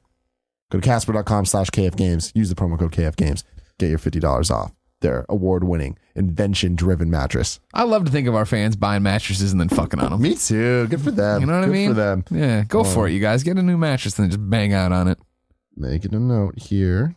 go 0.70 0.78
to 0.78 0.84
casper.com 0.84 1.46
slash 1.46 1.68
kfgames. 1.70 2.30
Use 2.34 2.48
the 2.48 2.55
promo 2.55 2.78
code 2.78 2.92
kfgames. 2.92 3.42
Get 3.78 3.90
your 3.90 3.98
$50 3.98 4.50
off 4.50 4.72
their 5.00 5.26
award-winning, 5.28 5.98
invention-driven 6.14 7.11
mattress. 7.11 7.61
I 7.74 7.82
love 7.82 8.07
to 8.07 8.11
think 8.11 8.26
of 8.26 8.34
our 8.34 8.46
fans 8.46 8.74
buying 8.74 9.02
mattresses 9.02 9.52
and 9.52 9.61
then 9.61 9.68
fucking 9.68 10.00
on 10.00 10.12
them. 10.12 10.22
Me 10.22 10.34
too. 10.34 10.86
Good 10.86 11.02
for 11.02 11.11
them. 11.11 11.42
You 11.42 11.46
know 11.46 11.61
what 11.61 11.66
Good 11.66 11.70
I 11.70 11.72
mean? 11.72 11.88
for 11.90 11.94
them. 11.94 12.24
Yeah, 12.30 12.64
go 12.64 12.84
for 12.84 13.07
it, 13.07 13.12
you 13.12 13.20
guys. 13.20 13.42
Get 13.42 13.59
a 13.59 13.62
new 13.62 13.76
mattress 13.76 14.18
and 14.18 14.24
then 14.24 14.30
just 14.30 14.48
bang 14.50 14.72
out 14.72 14.92
on 14.92 15.09
it. 15.09 15.18
Making 15.76 16.14
a 16.14 16.20
note 16.20 16.59
here. 16.59 17.16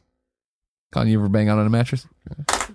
Colin, 0.91 1.07
you 1.07 1.19
ever 1.19 1.29
bang 1.29 1.47
out 1.47 1.59
on 1.59 1.65
a 1.65 1.69
mattress? 1.69 2.07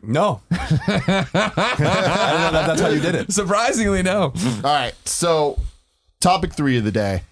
No. 0.03 0.41
I 0.51 1.27
don't 1.29 1.35
know 1.35 2.53
that 2.53 2.65
that's 2.67 2.81
how 2.81 2.89
you 2.89 3.01
did 3.01 3.15
it. 3.15 3.33
Surprisingly, 3.33 4.03
no. 4.03 4.33
All 4.33 4.61
right. 4.63 4.95
So, 5.05 5.59
topic 6.23 6.53
three 6.55 6.79
of 6.79 6.85
the 6.85 6.93
day. 6.93 7.23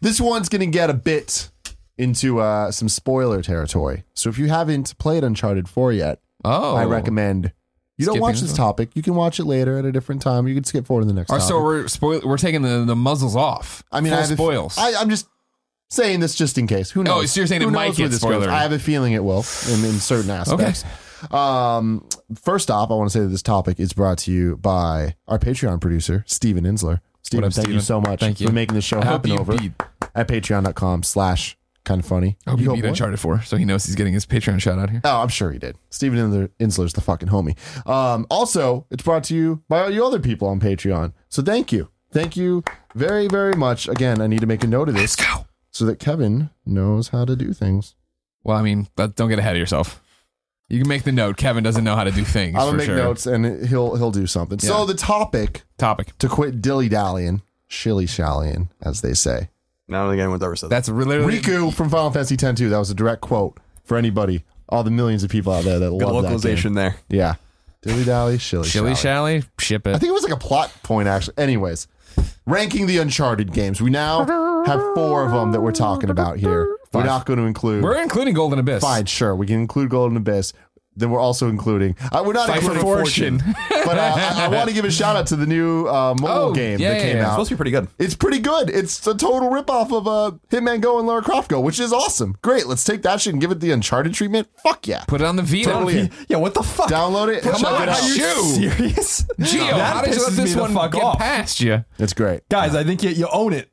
This 0.00 0.20
one's 0.20 0.48
going 0.48 0.60
to 0.60 0.66
get 0.66 0.90
a 0.90 0.94
bit 0.94 1.48
into 1.96 2.40
uh, 2.40 2.70
some 2.72 2.88
spoiler 2.88 3.40
territory. 3.42 4.02
So, 4.14 4.28
if 4.28 4.38
you 4.38 4.48
haven't 4.48 4.98
played 4.98 5.22
Uncharted 5.24 5.68
4 5.68 5.92
yet, 5.92 6.20
Oh, 6.44 6.74
I 6.74 6.84
recommend 6.86 7.52
you 7.98 8.06
don't 8.06 8.18
watch 8.18 8.40
this 8.40 8.52
topic. 8.52 8.90
You 8.94 9.02
can 9.02 9.14
watch 9.14 9.38
it 9.38 9.44
later 9.44 9.78
at 9.78 9.84
a 9.84 9.92
different 9.92 10.22
time. 10.22 10.48
You 10.48 10.54
can 10.54 10.64
skip 10.64 10.86
forward 10.86 11.02
to 11.02 11.06
the 11.06 11.12
next 11.14 11.28
topic. 11.28 11.42
so 11.44 11.62
we're 11.62 11.86
spoil- 11.86 12.22
we're 12.24 12.36
taking 12.38 12.62
the, 12.62 12.84
the 12.84 12.96
muzzles 12.96 13.36
off. 13.36 13.84
I 13.92 14.00
mean, 14.00 14.10
Full 14.10 14.18
I 14.18 14.22
have 14.22 14.30
a- 14.30 14.34
spoils. 14.34 14.74
I, 14.76 14.94
I'm 14.94 15.08
just 15.08 15.28
saying 15.90 16.18
this 16.18 16.34
just 16.34 16.58
in 16.58 16.66
case. 16.66 16.90
Who 16.90 17.04
knows? 17.04 17.22
Oh, 17.22 17.26
so 17.26 17.40
you're 17.40 17.46
saying 17.46 17.62
Who 17.62 17.68
it 17.68 17.72
might 17.72 17.94
get 17.94 18.10
spoilery. 18.10 18.48
I 18.48 18.62
have 18.62 18.72
a 18.72 18.78
feeling 18.80 19.12
it 19.12 19.22
will 19.22 19.44
in, 19.68 19.84
in 19.84 20.00
certain 20.00 20.30
aspects. 20.30 20.84
Um, 21.30 22.04
first 22.42 22.70
off, 22.70 22.90
I 22.90 22.94
want 22.94 23.10
to 23.12 23.16
say 23.16 23.20
that 23.22 23.28
this 23.28 23.42
topic 23.42 23.78
is 23.78 23.92
brought 23.92 24.18
to 24.18 24.32
you 24.32 24.56
by 24.56 25.14
our 25.28 25.38
Patreon 25.38 25.80
producer, 25.80 26.24
Steven 26.26 26.64
Insler. 26.64 27.00
Steven, 27.22 27.44
up, 27.44 27.52
thank 27.52 27.68
you 27.68 27.80
so 27.80 28.00
much 28.00 28.20
Thank 28.20 28.40
you. 28.40 28.48
for 28.48 28.52
making 28.52 28.74
this 28.74 28.84
show 28.84 29.00
I 29.00 29.04
happen 29.04 29.30
you 29.30 29.38
over 29.38 29.56
beat- 29.56 29.72
at 30.14 30.28
patreon.com 30.28 31.02
slash 31.04 31.56
kind 31.84 32.00
of 32.00 32.06
funny. 32.06 32.36
I 32.46 32.50
hope 32.50 32.60
you 32.60 32.66
go, 32.66 32.74
beat? 32.74 32.84
Uncharted 32.84 33.18
4, 33.20 33.42
so 33.42 33.56
he 33.56 33.64
knows 33.64 33.84
he's 33.84 33.94
getting 33.94 34.12
his 34.12 34.26
Patreon 34.26 34.60
shout 34.60 34.78
out 34.78 34.90
here. 34.90 35.00
Oh, 35.04 35.20
I'm 35.22 35.28
sure 35.28 35.50
he 35.52 35.58
did. 35.58 35.76
Steven 35.90 36.18
Insler- 36.18 36.50
Insler's 36.60 36.92
the 36.92 37.00
fucking 37.00 37.28
homie. 37.28 37.56
Um, 37.88 38.26
also, 38.30 38.86
it's 38.90 39.02
brought 39.02 39.24
to 39.24 39.34
you 39.34 39.62
by 39.68 39.80
all 39.82 39.90
you 39.90 40.04
other 40.04 40.18
people 40.20 40.48
on 40.48 40.60
Patreon. 40.60 41.12
So 41.28 41.42
thank 41.42 41.72
you. 41.72 41.88
Thank 42.12 42.36
you 42.36 42.62
very, 42.94 43.26
very 43.28 43.54
much. 43.54 43.88
Again, 43.88 44.20
I 44.20 44.26
need 44.26 44.40
to 44.40 44.46
make 44.46 44.62
a 44.62 44.66
note 44.66 44.88
of 44.90 44.94
this 44.94 45.16
go. 45.16 45.46
so 45.70 45.84
that 45.86 45.98
Kevin 45.98 46.50
knows 46.66 47.08
how 47.08 47.24
to 47.24 47.34
do 47.34 47.52
things. 47.54 47.94
Well, 48.44 48.56
I 48.58 48.62
mean, 48.62 48.88
don't 48.96 49.28
get 49.30 49.38
ahead 49.38 49.54
of 49.56 49.60
yourself. 49.60 50.01
You 50.72 50.78
can 50.80 50.88
make 50.88 51.02
the 51.02 51.12
note. 51.12 51.36
Kevin 51.36 51.62
doesn't 51.62 51.84
know 51.84 51.94
how 51.94 52.04
to 52.04 52.10
do 52.10 52.24
things. 52.24 52.56
I'm 52.56 52.62
for 52.62 52.66
gonna 52.68 52.78
make 52.78 52.86
sure. 52.86 52.96
notes 52.96 53.26
and 53.26 53.66
he'll 53.68 53.94
he'll 53.96 54.10
do 54.10 54.26
something. 54.26 54.58
So 54.58 54.80
Yeah. 54.80 54.84
the 54.86 54.94
topic 54.94 55.64
Topic. 55.76 56.16
to 56.18 56.28
quit 56.28 56.62
dilly 56.62 56.88
dallying, 56.88 57.42
shilly 57.68 58.06
shallying, 58.06 58.70
as 58.80 59.02
they 59.02 59.12
say. 59.12 59.50
I 59.90 59.92
don't 59.92 60.08
think 60.10 60.20
anyone's 60.22 60.42
ever 60.42 60.56
said 60.56 60.70
that. 60.70 60.76
That's 60.76 60.88
literally 60.88 61.38
Rikku 61.40 61.74
from 61.74 61.90
Final 61.90 62.10
Fantasy 62.10 62.36
X 62.42 62.58
2. 62.58 62.70
That 62.70 62.78
was 62.78 62.88
a 62.90 62.94
direct 62.94 63.20
quote 63.20 63.58
for 63.84 63.98
anybody, 63.98 64.44
all 64.70 64.82
the 64.82 64.90
millions 64.90 65.22
of 65.22 65.30
people 65.30 65.52
out 65.52 65.64
there 65.64 65.78
that 65.78 65.90
Good 65.90 65.92
love 65.92 66.00
that 66.00 66.06
game. 66.06 66.22
localization 66.22 66.72
there. 66.72 66.96
Yeah, 67.10 67.34
dilly 67.82 68.04
dally, 68.04 68.38
shilly 68.38 68.66
Shilly 68.66 68.94
shally. 68.94 69.40
shally. 69.40 69.44
Ship 69.58 69.86
I 69.86 69.98
think 69.98 70.04
it 70.08 70.14
was 70.14 70.22
like 70.24 70.32
a 70.32 70.38
plot 70.38 70.72
point, 70.82 71.06
actually. 71.08 71.34
Anyways, 71.36 71.86
ranking 72.46 72.86
the 72.86 72.96
Uncharted 72.96 73.52
games. 73.52 73.82
We 73.82 73.90
now 73.90 74.24
have 74.64 74.80
four 74.94 75.26
of 75.26 75.32
them 75.32 75.52
that 75.52 75.60
we're 75.60 75.72
talking 75.72 76.08
about 76.08 76.38
here. 76.38 76.66
We're 76.92 77.04
not 77.04 77.26
going 77.26 77.38
to 77.38 77.44
include. 77.46 77.82
We're 77.82 78.00
including 78.02 78.34
Golden 78.34 78.58
Abyss. 78.58 78.82
fine, 78.82 79.06
sure. 79.06 79.34
We 79.34 79.46
can 79.46 79.60
include 79.60 79.90
Golden 79.90 80.16
Abyss. 80.16 80.52
Then 80.94 81.10
we're 81.10 81.20
also 81.20 81.48
including. 81.48 81.96
Uh, 82.12 82.22
we're 82.26 82.34
not 82.34 82.48
Fight 82.48 82.56
for 82.62 82.72
including 82.72 82.82
Fortune, 82.82 83.38
Fortune. 83.38 83.54
but 83.86 83.96
uh, 83.96 84.12
I, 84.14 84.44
I 84.44 84.48
want 84.48 84.68
to 84.68 84.74
give 84.74 84.84
a 84.84 84.90
shout 84.90 85.16
out 85.16 85.26
to 85.28 85.36
the 85.36 85.46
new 85.46 85.86
uh, 85.86 86.14
mobile 86.20 86.28
Oh, 86.28 86.52
game 86.52 86.78
yeah, 86.78 86.90
that 86.90 86.96
yeah, 86.96 87.02
came 87.02 87.16
yeah. 87.16 87.22
It's 87.22 87.26
out. 87.28 87.30
supposed 87.32 87.48
to 87.48 87.54
be 87.54 87.56
pretty 87.56 87.70
good. 87.70 87.88
It's 87.98 88.14
pretty 88.14 88.40
good. 88.40 88.68
It's 88.68 89.06
a 89.06 89.14
total 89.16 89.48
ripoff 89.48 89.90
of 89.90 90.06
uh, 90.06 90.36
Hitman 90.50 90.82
Go 90.82 90.98
and 90.98 91.06
Lara 91.08 91.22
Croft 91.22 91.48
Go, 91.48 91.60
which 91.62 91.80
is 91.80 91.94
awesome. 91.94 92.36
Great. 92.42 92.66
Let's 92.66 92.84
take 92.84 93.00
that 93.04 93.22
shit 93.22 93.32
and 93.32 93.40
give 93.40 93.50
it 93.50 93.60
the 93.60 93.70
Uncharted 93.70 94.12
treatment. 94.12 94.48
Fuck 94.62 94.86
yeah. 94.86 95.04
Put 95.08 95.22
it 95.22 95.26
on 95.26 95.36
the 95.36 95.42
Vita. 95.42 95.70
Totally 95.70 95.98
in. 95.98 96.10
Yeah, 96.28 96.36
what 96.36 96.52
the 96.52 96.62
fuck? 96.62 96.90
Download 96.90 97.28
it. 97.34 97.42
and 97.42 97.52
Come 97.52 97.62
check 97.62 97.70
on, 97.72 97.82
it 97.84 97.88
out. 97.88 98.02
are 98.02 98.08
you- 98.08 98.14
serious? 98.70 99.22
Gio, 99.40 99.70
That 99.70 99.94
how 99.94 100.02
did 100.02 100.14
you 100.14 100.20
let 100.20 100.32
pisses 100.32 100.36
this 100.36 100.44
me 100.50 100.54
the 100.56 100.60
one 100.60 100.74
fuck 100.74 100.92
get 100.92 101.02
off. 101.02 101.18
past 101.18 101.58
you? 101.62 101.86
It's 101.98 102.12
great. 102.12 102.46
Guys, 102.50 102.74
I 102.74 102.84
think 102.84 103.02
you, 103.02 103.08
you 103.08 103.28
own 103.32 103.54
it. 103.54 103.70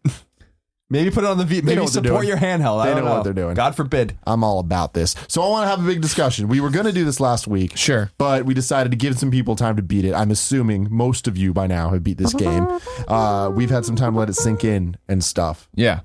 Maybe 0.91 1.11
put 1.11 1.23
it 1.23 1.27
on 1.27 1.37
the 1.37 1.45
V. 1.45 1.57
know 1.61 1.65
Maybe 1.65 1.81
what 1.81 1.93
they're 1.93 2.03
support 2.03 2.23
doing. 2.23 2.27
your 2.29 2.37
handheld. 2.37 2.79
I 2.81 2.87
They 2.89 2.95
don't 2.95 3.05
know 3.05 3.11
what 3.13 3.23
they're 3.23 3.33
doing. 3.33 3.53
God 3.53 3.75
forbid. 3.75 4.17
I'm 4.25 4.43
all 4.43 4.59
about 4.59 4.93
this. 4.95 5.15
So 5.27 5.43
I 5.43 5.47
want 5.49 5.65
to 5.65 5.69
have 5.69 5.83
a 5.83 5.87
big 5.87 6.01
discussion. 6.01 6.47
We 6.47 6.59
were 6.61 6.71
going 6.71 6.85
to 6.87 6.91
do 6.91 7.05
this 7.05 7.19
last 7.19 7.47
week. 7.47 7.77
Sure. 7.77 8.09
But 8.17 8.45
we 8.45 8.55
decided 8.55 8.89
to 8.91 8.97
give 8.97 9.17
some 9.19 9.29
people 9.29 9.55
time 9.55 9.75
to 9.75 9.83
beat 9.83 10.03
it. 10.03 10.13
I'm 10.15 10.31
assuming 10.31 10.87
most 10.89 11.27
of 11.27 11.37
you 11.37 11.53
by 11.53 11.67
now 11.67 11.89
have 11.91 12.03
beat 12.03 12.17
this 12.17 12.33
game. 12.33 12.67
Uh, 13.07 13.51
we've 13.53 13.69
had 13.69 13.85
some 13.85 13.95
time 13.95 14.13
to 14.13 14.19
let 14.19 14.29
it 14.29 14.33
sink 14.35 14.63
in 14.63 14.97
and 15.07 15.23
stuff. 15.23 15.69
Yeah. 15.75 16.01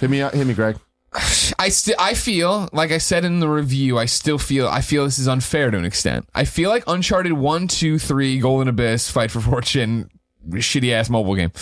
Hit 0.00 0.10
me, 0.10 0.18
hit 0.18 0.44
me, 0.46 0.54
Greg. 0.54 0.76
I 1.58 1.70
still 1.70 1.94
I 1.98 2.14
feel 2.14 2.68
like 2.72 2.90
I 2.92 2.98
said 2.98 3.24
in 3.24 3.40
the 3.40 3.48
review, 3.48 3.96
I 3.98 4.04
still 4.06 4.38
feel 4.38 4.68
I 4.68 4.80
feel 4.80 5.04
this 5.04 5.18
is 5.18 5.28
unfair 5.28 5.70
to 5.70 5.78
an 5.78 5.84
extent. 5.84 6.28
I 6.34 6.44
feel 6.44 6.68
like 6.68 6.84
Uncharted 6.86 7.32
1, 7.32 7.68
2, 7.68 7.98
3, 7.98 8.38
Golden 8.40 8.68
Abyss, 8.68 9.10
Fight 9.10 9.30
for 9.30 9.40
Fortune, 9.40 10.10
shitty 10.50 10.92
ass 10.92 11.08
mobile 11.08 11.34
game. 11.36 11.52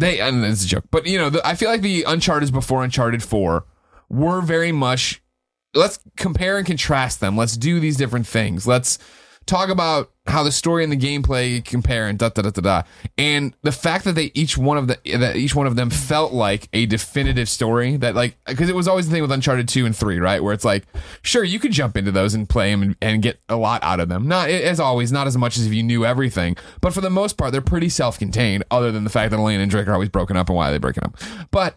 They 0.00 0.20
and 0.20 0.44
it's 0.44 0.64
a 0.64 0.68
joke. 0.68 0.84
But 0.90 1.06
you 1.06 1.18
know, 1.18 1.30
the, 1.30 1.46
I 1.46 1.54
feel 1.54 1.70
like 1.70 1.82
the 1.82 2.04
Uncharted 2.04 2.52
before 2.52 2.82
Uncharted 2.82 3.22
4 3.22 3.64
were 4.08 4.40
very 4.40 4.72
much 4.72 5.22
let's 5.74 6.00
compare 6.16 6.58
and 6.58 6.66
contrast 6.66 7.20
them. 7.20 7.36
Let's 7.36 7.56
do 7.56 7.80
these 7.80 7.96
different 7.96 8.26
things. 8.26 8.66
Let's 8.66 8.98
talk 9.46 9.68
about 9.68 10.10
how 10.26 10.42
the 10.44 10.52
story 10.52 10.84
and 10.84 10.92
the 10.92 10.96
gameplay 10.96 11.64
compare 11.64 12.06
and 12.06 12.18
da 12.18 12.28
da 12.28 12.42
da 12.42 12.50
da 12.50 12.60
da. 12.60 12.82
And 13.18 13.54
the 13.62 13.72
fact 13.72 14.04
that 14.04 14.14
they 14.14 14.30
each 14.34 14.56
one 14.56 14.78
of 14.78 14.86
the 14.86 14.98
that 15.18 15.36
each 15.36 15.54
one 15.54 15.66
of 15.66 15.76
them 15.76 15.90
felt 15.90 16.32
like 16.32 16.68
a 16.72 16.86
definitive 16.86 17.48
story 17.48 17.96
that 17.96 18.14
like 18.14 18.36
because 18.46 18.68
it 18.68 18.76
was 18.76 18.86
always 18.86 19.08
the 19.08 19.12
thing 19.12 19.22
with 19.22 19.32
Uncharted 19.32 19.66
two 19.68 19.86
and 19.86 19.96
three, 19.96 20.20
right? 20.20 20.42
Where 20.42 20.52
it's 20.52 20.64
like, 20.64 20.84
sure, 21.22 21.42
you 21.42 21.58
could 21.58 21.72
jump 21.72 21.96
into 21.96 22.12
those 22.12 22.34
and 22.34 22.48
play 22.48 22.70
them 22.70 22.82
and, 22.82 22.96
and 23.02 23.22
get 23.22 23.40
a 23.48 23.56
lot 23.56 23.82
out 23.82 23.98
of 23.98 24.08
them. 24.08 24.28
Not 24.28 24.50
as 24.50 24.78
always, 24.78 25.10
not 25.10 25.26
as 25.26 25.36
much 25.36 25.56
as 25.56 25.66
if 25.66 25.72
you 25.72 25.82
knew 25.82 26.04
everything, 26.04 26.56
but 26.80 26.92
for 26.92 27.00
the 27.00 27.10
most 27.10 27.36
part, 27.36 27.52
they're 27.52 27.60
pretty 27.60 27.88
self 27.88 28.18
contained. 28.18 28.64
Other 28.70 28.92
than 28.92 29.04
the 29.04 29.10
fact 29.10 29.30
that 29.32 29.38
Elena 29.38 29.62
and 29.62 29.70
Drake 29.70 29.88
are 29.88 29.94
always 29.94 30.10
broken 30.10 30.36
up 30.36 30.48
and 30.48 30.56
why 30.56 30.68
are 30.68 30.72
they 30.72 30.78
breaking 30.78 31.04
up, 31.04 31.16
but 31.50 31.76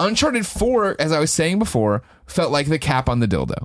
Uncharted 0.00 0.46
4, 0.46 0.96
as 1.00 1.10
I 1.10 1.18
was 1.18 1.32
saying 1.32 1.58
before, 1.58 2.02
felt 2.26 2.52
like 2.52 2.68
the 2.68 2.78
cap 2.78 3.08
on 3.08 3.18
the 3.18 3.26
dildo. 3.26 3.64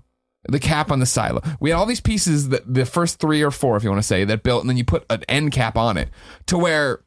The 0.49 0.59
cap 0.59 0.91
on 0.91 0.99
the 0.99 1.05
silo. 1.05 1.41
We 1.59 1.69
had 1.69 1.77
all 1.77 1.85
these 1.85 2.01
pieces 2.01 2.49
that 2.49 2.71
the 2.71 2.85
first 2.85 3.19
three 3.19 3.41
or 3.41 3.51
four, 3.51 3.77
if 3.77 3.83
you 3.83 3.89
want 3.89 4.01
to 4.01 4.07
say, 4.07 4.25
that 4.25 4.43
built, 4.43 4.61
and 4.61 4.69
then 4.69 4.77
you 4.77 4.83
put 4.83 5.05
an 5.09 5.23
end 5.29 5.51
cap 5.53 5.77
on 5.77 5.97
it. 5.97 6.09
To 6.47 6.57
where 6.57 7.01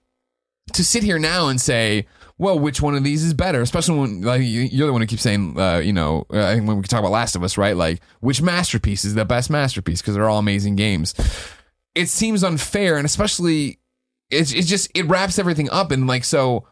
to 0.72 0.82
sit 0.84 1.02
here 1.02 1.18
now 1.18 1.48
and 1.48 1.60
say, 1.60 2.06
well, 2.38 2.58
which 2.58 2.80
one 2.82 2.94
of 2.94 3.04
these 3.04 3.22
is 3.22 3.34
better? 3.34 3.60
Especially 3.60 3.98
when 3.98 4.22
like 4.22 4.40
you- 4.40 4.62
you're 4.62 4.86
the 4.86 4.92
one 4.92 5.00
who 5.02 5.06
keeps 5.06 5.22
saying, 5.22 5.58
uh, 5.58 5.78
you 5.78 5.92
know, 5.92 6.26
uh, 6.30 6.56
when 6.56 6.76
we 6.78 6.82
talk 6.82 7.00
about 7.00 7.12
Last 7.12 7.36
of 7.36 7.42
Us, 7.42 7.56
right? 7.58 7.76
Like 7.76 8.00
which 8.20 8.40
masterpiece 8.42 9.04
is 9.04 9.14
the 9.14 9.24
best 9.24 9.50
masterpiece 9.50 10.00
because 10.00 10.14
they're 10.14 10.28
all 10.28 10.38
amazing 10.38 10.76
games. 10.76 11.14
It 11.94 12.08
seems 12.08 12.42
unfair, 12.42 12.96
and 12.96 13.06
especially 13.06 13.78
it's 14.30 14.52
it's 14.52 14.66
just 14.68 14.90
it 14.94 15.06
wraps 15.06 15.38
everything 15.38 15.70
up 15.70 15.90
and 15.90 16.06
like 16.06 16.24
so. 16.24 16.66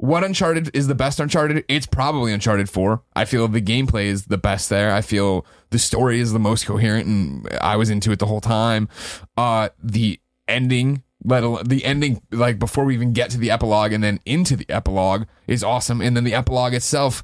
What 0.00 0.24
Uncharted 0.24 0.70
is 0.72 0.86
the 0.86 0.94
best 0.94 1.20
Uncharted? 1.20 1.62
It's 1.68 1.84
probably 1.84 2.32
Uncharted 2.32 2.70
4. 2.70 3.02
I 3.14 3.26
feel 3.26 3.46
the 3.48 3.60
gameplay 3.60 4.06
is 4.06 4.24
the 4.24 4.38
best 4.38 4.70
there. 4.70 4.94
I 4.94 5.02
feel 5.02 5.44
the 5.68 5.78
story 5.78 6.20
is 6.20 6.32
the 6.32 6.38
most 6.38 6.64
coherent 6.64 7.06
and 7.06 7.46
I 7.60 7.76
was 7.76 7.90
into 7.90 8.10
it 8.10 8.18
the 8.18 8.24
whole 8.24 8.40
time. 8.40 8.88
Uh 9.36 9.68
the 9.82 10.18
ending, 10.48 11.02
let 11.22 11.42
alone 11.42 11.64
the 11.66 11.84
ending 11.84 12.22
like 12.32 12.58
before 12.58 12.86
we 12.86 12.94
even 12.94 13.12
get 13.12 13.28
to 13.32 13.38
the 13.38 13.50
epilogue 13.50 13.92
and 13.92 14.02
then 14.02 14.20
into 14.24 14.56
the 14.56 14.64
epilogue 14.70 15.26
is 15.46 15.62
awesome 15.62 16.00
and 16.00 16.16
then 16.16 16.24
the 16.24 16.32
epilogue 16.32 16.72
itself 16.72 17.22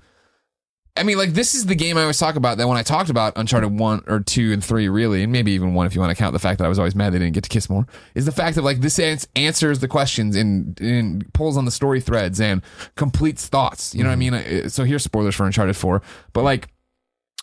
I 0.97 1.03
mean, 1.03 1.19
like 1.19 1.35
this 1.35 1.55
is 1.55 1.67
the 1.67 1.75
game 1.75 1.97
I 1.97 2.03
always 2.03 2.19
talk 2.19 2.37
about. 2.37 2.59
That 2.59 2.69
when 2.69 2.77
I 2.77 2.83
talked 2.83 3.11
about 3.11 3.35
Uncharted 3.37 3.79
one 3.79 4.03
or 4.07 4.21
two 4.21 4.53
and 4.53 4.65
three, 4.65 4.89
really, 4.89 5.23
and 5.23 5.33
maybe 5.33 5.53
even 5.53 5.75
one 5.75 5.87
if 5.87 5.95
you 5.95 6.01
want 6.01 6.11
to 6.11 6.17
count 6.17 6.33
the 6.33 6.39
fact 6.39 6.59
that 6.59 6.65
I 6.65 6.69
was 6.69 6.79
always 6.79 6.95
mad 6.95 7.13
they 7.13 7.19
didn't 7.19 7.35
get 7.35 7.45
to 7.45 7.51
kiss 7.51 7.69
more, 7.69 7.87
is 8.15 8.25
the 8.25 8.33
fact 8.33 8.57
that 8.57 8.63
like 8.63 8.81
this 8.81 8.99
ans- 8.99 9.29
answers 9.37 9.81
the 9.81 9.89
questions 9.89 10.37
and, 10.37 10.81
and 10.81 11.33
pulls 11.35 11.57
on 11.57 11.65
the 11.65 11.71
story 11.71 12.01
threads 12.01 12.41
and 12.41 12.63
completes 12.95 13.47
thoughts. 13.47 13.95
You 13.95 14.03
know 14.03 14.09
what 14.09 14.15
I 14.15 14.17
mean? 14.17 14.35
Uh, 14.35 14.69
So 14.69 14.85
here's 14.85 15.05
spoilers 15.05 15.35
for 15.35 15.45
Uncharted 15.47 15.77
four, 15.77 16.03
but 16.33 16.43
like 16.43 16.69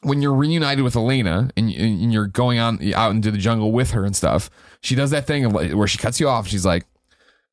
when 0.01 0.21
you're 0.21 0.33
reunited 0.33 0.83
with 0.83 0.95
Elena 0.95 1.49
and, 1.55 1.69
and 1.71 2.11
you're 2.11 2.27
going 2.27 2.59
on 2.59 2.93
out 2.93 3.11
into 3.11 3.31
the 3.31 3.37
jungle 3.37 3.71
with 3.71 3.91
her 3.91 4.03
and 4.03 4.15
stuff, 4.15 4.49
she 4.81 4.95
does 4.95 5.11
that 5.11 5.25
thing 5.25 5.45
of 5.45 5.53
like, 5.53 5.71
where 5.71 5.87
she 5.87 5.97
cuts 5.97 6.19
you 6.19 6.27
off. 6.27 6.47
She's 6.47 6.65
like, 6.65 6.85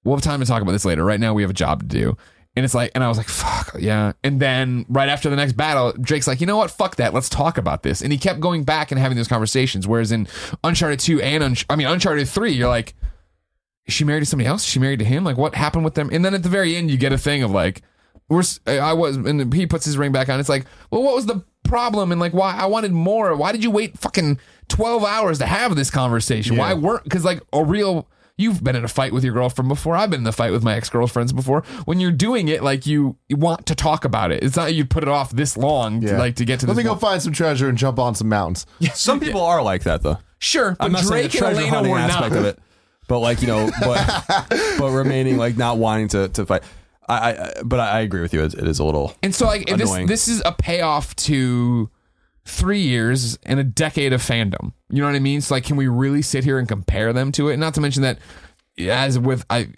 "We'll 0.03 0.17
have 0.17 0.25
time 0.25 0.41
to 0.41 0.47
talk 0.47 0.63
about 0.63 0.73
this 0.73 0.85
later. 0.85 1.05
Right 1.05 1.21
now, 1.21 1.33
we 1.33 1.43
have 1.43 1.51
a 1.51 1.55
job 1.55 1.81
to 1.81 1.87
do." 1.87 2.17
And 2.57 2.65
it's 2.65 2.75
like, 2.75 2.91
and 2.95 3.05
I 3.05 3.09
was 3.09 3.17
like, 3.17 3.29
"Fuck 3.29 3.77
yeah!" 3.79 4.13
And 4.25 4.41
then 4.41 4.85
right 4.89 5.09
after 5.09 5.31
the 5.31 5.37
next 5.37 5.53
battle, 5.53 5.93
Drake's 5.93 6.27
like, 6.27 6.41
"You 6.41 6.47
know 6.49 6.57
what? 6.57 6.71
Fuck 6.71 6.97
that. 6.97 7.15
Let's 7.15 7.29
talk 7.29 7.59
about 7.59 7.85
this." 7.85 8.03
And 8.03 8.11
he 8.13 8.19
kept 8.19 8.41
going 8.41 8.65
back 8.65 8.91
and 8.91 8.99
having 9.01 9.17
those 9.17 9.29
conversations. 9.29 9.87
Whereas 9.87 10.11
in 10.11 10.27
Uncharted 10.65 10.99
two 10.99 11.21
and 11.23 11.45
Unch- 11.45 11.65
I 11.71 11.77
mean 11.77 11.87
Uncharted 11.87 12.29
three, 12.29 12.51
you're 12.53 12.69
like, 12.69 12.95
is 13.87 13.95
she 13.95 14.05
married 14.05 14.21
to 14.21 14.27
somebody 14.27 14.49
else? 14.49 14.63
Is 14.65 14.69
she 14.69 14.79
married 14.81 14.99
to 14.99 15.05
him? 15.05 15.23
Like, 15.25 15.37
what 15.37 15.55
happened 15.55 15.85
with 15.85 15.95
them? 15.95 16.11
And 16.13 16.25
then 16.25 16.35
at 16.35 16.43
the 16.43 16.49
very 16.49 16.75
end, 16.77 16.91
you 16.91 16.97
get 16.97 17.13
a 17.13 17.19
thing 17.19 17.43
of 17.43 17.51
like, 17.53 17.83
we're, 18.29 18.43
I 18.67 18.93
was, 18.93 19.17
and 19.17 19.53
he 19.53 19.67
puts 19.67 19.85
his 19.85 19.97
ring 19.97 20.13
back 20.13 20.29
on. 20.29 20.39
It's 20.41 20.49
like, 20.49 20.65
well, 20.91 21.03
what 21.03 21.15
was 21.15 21.27
the 21.27 21.45
problem? 21.65 22.13
And 22.13 22.21
like, 22.21 22.33
why? 22.33 22.55
I 22.57 22.67
wanted 22.67 22.93
more. 22.93 23.35
Why 23.37 23.53
did 23.53 23.65
you 23.65 23.71
wait 23.71 23.99
fucking 23.99 24.39
12 24.69 25.05
hours 25.05 25.39
to 25.39 25.47
have 25.47 25.77
this 25.77 25.91
conversation? 25.91 26.57
Why 26.57 26.75
weren't, 26.75 27.05
because 27.05 27.25
like 27.25 27.43
a 27.53 27.65
real, 27.65 28.09
you've 28.41 28.65
been 28.65 28.75
in 28.75 28.85
a 28.85 28.89
fight 28.89 29.13
with 29.13 29.23
your 29.23 29.35
girlfriend 29.35 29.69
before. 29.69 29.97
I've 29.97 30.11
been 30.11 30.21
in 30.23 30.27
a 30.27 30.33
fight 30.33 30.51
with 30.51 30.65
my 30.65 30.75
ex 30.75 30.89
girlfriends 30.89 31.33
before. 31.33 31.63
When 31.85 32.01
you're 32.01 32.11
doing 32.13 32.49
it, 32.49 32.63
like 32.63 32.87
you, 32.87 33.17
you 33.29 33.37
want 33.37 33.67
to 33.67 33.75
talk 33.75 34.05
about 34.05 34.33
it. 34.33 34.43
It's 34.43 34.57
not 34.57 34.75
you 34.75 34.85
put 34.85 35.03
it 35.03 35.09
off 35.09 35.31
this 35.31 35.57
long 35.57 36.01
to, 36.01 36.17
like 36.17 36.37
to 36.37 36.45
get 36.45 36.61
to 36.61 36.67
Let 36.67 36.75
this 36.75 36.79
me 36.79 36.83
go 36.85 36.91
point. 36.91 37.01
find 37.03 37.23
some 37.23 37.33
treasure 37.33 37.69
and 37.69 37.77
jump 37.77 37.99
on 37.99 38.15
some 38.15 38.29
mountains. 38.29 38.67
Some 38.95 39.21
people 39.21 39.43
are 39.43 39.63
like 39.63 39.83
that 39.85 40.03
though. 40.03 40.19
Sure, 40.39 40.75
but 40.79 40.87
I'm 40.87 40.93
not 40.93 41.05
saying 41.05 41.29
Drake 41.29 41.33
the 41.33 41.39
and 41.39 41.57
treasure 41.57 41.61
Elena 41.61 41.75
hunting 41.77 41.93
were 41.93 41.99
aspect 41.99 42.33
not. 42.33 42.39
of 42.39 42.45
it, 42.47 42.59
but 43.09 43.19
like 43.19 43.43
you 43.43 43.47
know, 43.47 43.71
but 43.81 44.25
but 44.79 44.91
remaining 44.91 45.37
like 45.37 45.57
not 45.57 45.77
wanting 45.77 46.09
to 46.09 46.29
to 46.31 46.47
fight. 46.47 46.63
I, 47.09 47.33
I 47.33 47.53
but 47.63 47.81
I, 47.81 47.91
I 47.91 48.01
agree 48.01 48.23
with 48.23 48.33
you. 48.33 48.43
It, 48.45 48.55
it 48.55 48.67
is 48.67 48.79
a 48.79 48.85
little. 48.85 49.15
And 49.23 49.35
so 49.35 49.47
like 49.47 49.71
if 49.71 49.77
this 49.77 49.91
this 50.07 50.29
is 50.29 50.43
a 50.45 50.53
payoff 50.53 51.15
to 51.17 51.91
three 52.45 52.81
years 52.81 53.39
and 53.45 53.61
a 53.61 53.65
decade 53.65 54.13
of 54.13 54.23
fandom. 54.23 54.73
You 54.89 55.01
know 55.01 55.07
what 55.07 55.15
I 55.15 55.21
mean? 55.21 55.41
So 55.41 55.55
like 55.55 55.65
can 55.65 55.77
we 55.77 55.89
really 55.89 56.23
sit 56.23 56.45
here 56.45 56.59
and 56.59 56.69
compare 56.69 57.13
them 57.13 57.33
to 57.33 57.49
it? 57.49 57.57
Not 57.57 57.75
to 57.75 57.81
mention 57.81 58.03
that 58.03 58.19
as 58.79 59.19
with 59.19 59.45
I 59.51 59.69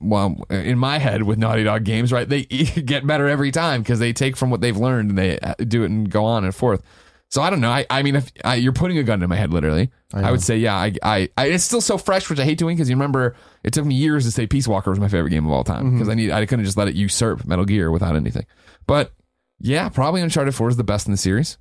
well 0.00 0.44
in 0.50 0.78
my 0.78 0.98
head 0.98 1.22
with 1.22 1.38
Naughty 1.38 1.64
Dog 1.64 1.84
games, 1.84 2.12
right? 2.12 2.28
They 2.28 2.42
get 2.44 3.06
better 3.06 3.28
every 3.28 3.50
time 3.50 3.82
because 3.82 3.98
they 3.98 4.12
take 4.12 4.36
from 4.36 4.50
what 4.50 4.60
they've 4.60 4.76
learned 4.76 5.10
and 5.10 5.18
they 5.18 5.38
uh, 5.38 5.54
do 5.58 5.82
it 5.82 5.90
and 5.90 6.10
go 6.10 6.24
on 6.24 6.44
and 6.44 6.54
forth. 6.54 6.82
So 7.30 7.42
I 7.42 7.50
don't 7.50 7.60
know. 7.60 7.70
I, 7.70 7.84
I 7.90 8.02
mean, 8.02 8.16
if 8.16 8.32
I, 8.42 8.54
you're 8.54 8.72
putting 8.72 8.96
a 8.96 9.02
gun 9.02 9.22
in 9.22 9.28
my 9.28 9.36
head, 9.36 9.52
literally, 9.52 9.90
I, 10.14 10.30
would 10.30 10.42
say, 10.42 10.56
yeah. 10.56 10.74
I, 10.74 10.94
I, 11.02 11.28
I, 11.36 11.46
it's 11.48 11.62
still 11.62 11.82
so 11.82 11.98
fresh, 11.98 12.30
which 12.30 12.38
I 12.38 12.44
hate 12.44 12.56
doing 12.56 12.74
because 12.74 12.88
you 12.88 12.96
remember 12.96 13.36
it 13.62 13.74
took 13.74 13.84
me 13.84 13.94
years 13.94 14.24
to 14.24 14.30
say 14.30 14.46
Peace 14.46 14.66
Walker 14.66 14.88
was 14.88 14.98
my 14.98 15.08
favorite 15.08 15.30
game 15.30 15.44
of 15.44 15.52
all 15.52 15.62
time 15.62 15.92
because 15.92 16.08
I 16.08 16.14
need, 16.14 16.30
I 16.30 16.46
couldn't 16.46 16.64
just 16.64 16.78
let 16.78 16.88
it 16.88 16.94
usurp 16.94 17.44
Metal 17.44 17.66
Gear 17.66 17.90
without 17.90 18.16
anything. 18.16 18.46
But 18.86 19.12
yeah, 19.60 19.90
probably 19.90 20.22
Uncharted 20.22 20.54
Four 20.54 20.70
is 20.70 20.78
the 20.78 20.84
best 20.84 21.06
in 21.06 21.12
the 21.12 21.18
series. 21.18 21.58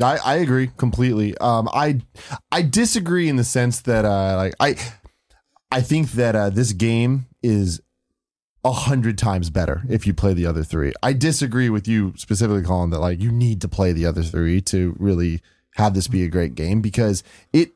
I, 0.00 0.18
I 0.24 0.34
agree 0.36 0.70
completely. 0.76 1.36
Um, 1.38 1.68
I 1.72 2.00
I 2.52 2.62
disagree 2.62 3.28
in 3.28 3.36
the 3.36 3.44
sense 3.44 3.80
that 3.82 4.04
uh, 4.04 4.36
like 4.36 4.54
I 4.60 4.76
I 5.70 5.80
think 5.80 6.12
that 6.12 6.36
uh, 6.36 6.50
this 6.50 6.72
game 6.72 7.26
is 7.42 7.80
a 8.64 8.72
hundred 8.72 9.18
times 9.18 9.50
better 9.50 9.82
if 9.88 10.06
you 10.06 10.14
play 10.14 10.34
the 10.34 10.46
other 10.46 10.62
three. 10.62 10.92
I 11.02 11.12
disagree 11.12 11.70
with 11.70 11.88
you 11.88 12.12
specifically, 12.16 12.62
Colin, 12.62 12.90
that 12.90 13.00
like 13.00 13.20
you 13.20 13.32
need 13.32 13.60
to 13.62 13.68
play 13.68 13.92
the 13.92 14.06
other 14.06 14.22
three 14.22 14.60
to 14.62 14.94
really 14.98 15.40
have 15.74 15.94
this 15.94 16.08
be 16.08 16.24
a 16.24 16.28
great 16.28 16.54
game 16.54 16.80
because 16.80 17.22
it 17.52 17.72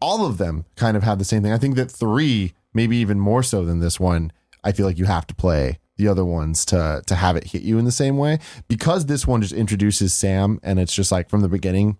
all 0.00 0.26
of 0.26 0.38
them 0.38 0.66
kind 0.76 0.96
of 0.96 1.02
have 1.02 1.18
the 1.18 1.24
same 1.24 1.42
thing. 1.42 1.52
I 1.52 1.58
think 1.58 1.76
that 1.76 1.90
three, 1.90 2.54
maybe 2.74 2.96
even 2.98 3.18
more 3.18 3.42
so 3.42 3.64
than 3.64 3.80
this 3.80 3.98
one, 3.98 4.30
I 4.62 4.72
feel 4.72 4.86
like 4.86 4.98
you 4.98 5.06
have 5.06 5.26
to 5.28 5.34
play 5.34 5.78
the 5.96 6.08
other 6.08 6.24
ones 6.24 6.64
to 6.66 7.02
to 7.06 7.14
have 7.14 7.36
it 7.36 7.44
hit 7.44 7.62
you 7.62 7.78
in 7.78 7.84
the 7.84 7.92
same 7.92 8.16
way 8.16 8.38
because 8.68 9.06
this 9.06 9.26
one 9.26 9.40
just 9.42 9.52
introduces 9.54 10.12
Sam 10.14 10.60
and 10.62 10.78
it's 10.78 10.94
just 10.94 11.10
like 11.12 11.28
from 11.28 11.40
the 11.40 11.48
beginning. 11.48 11.98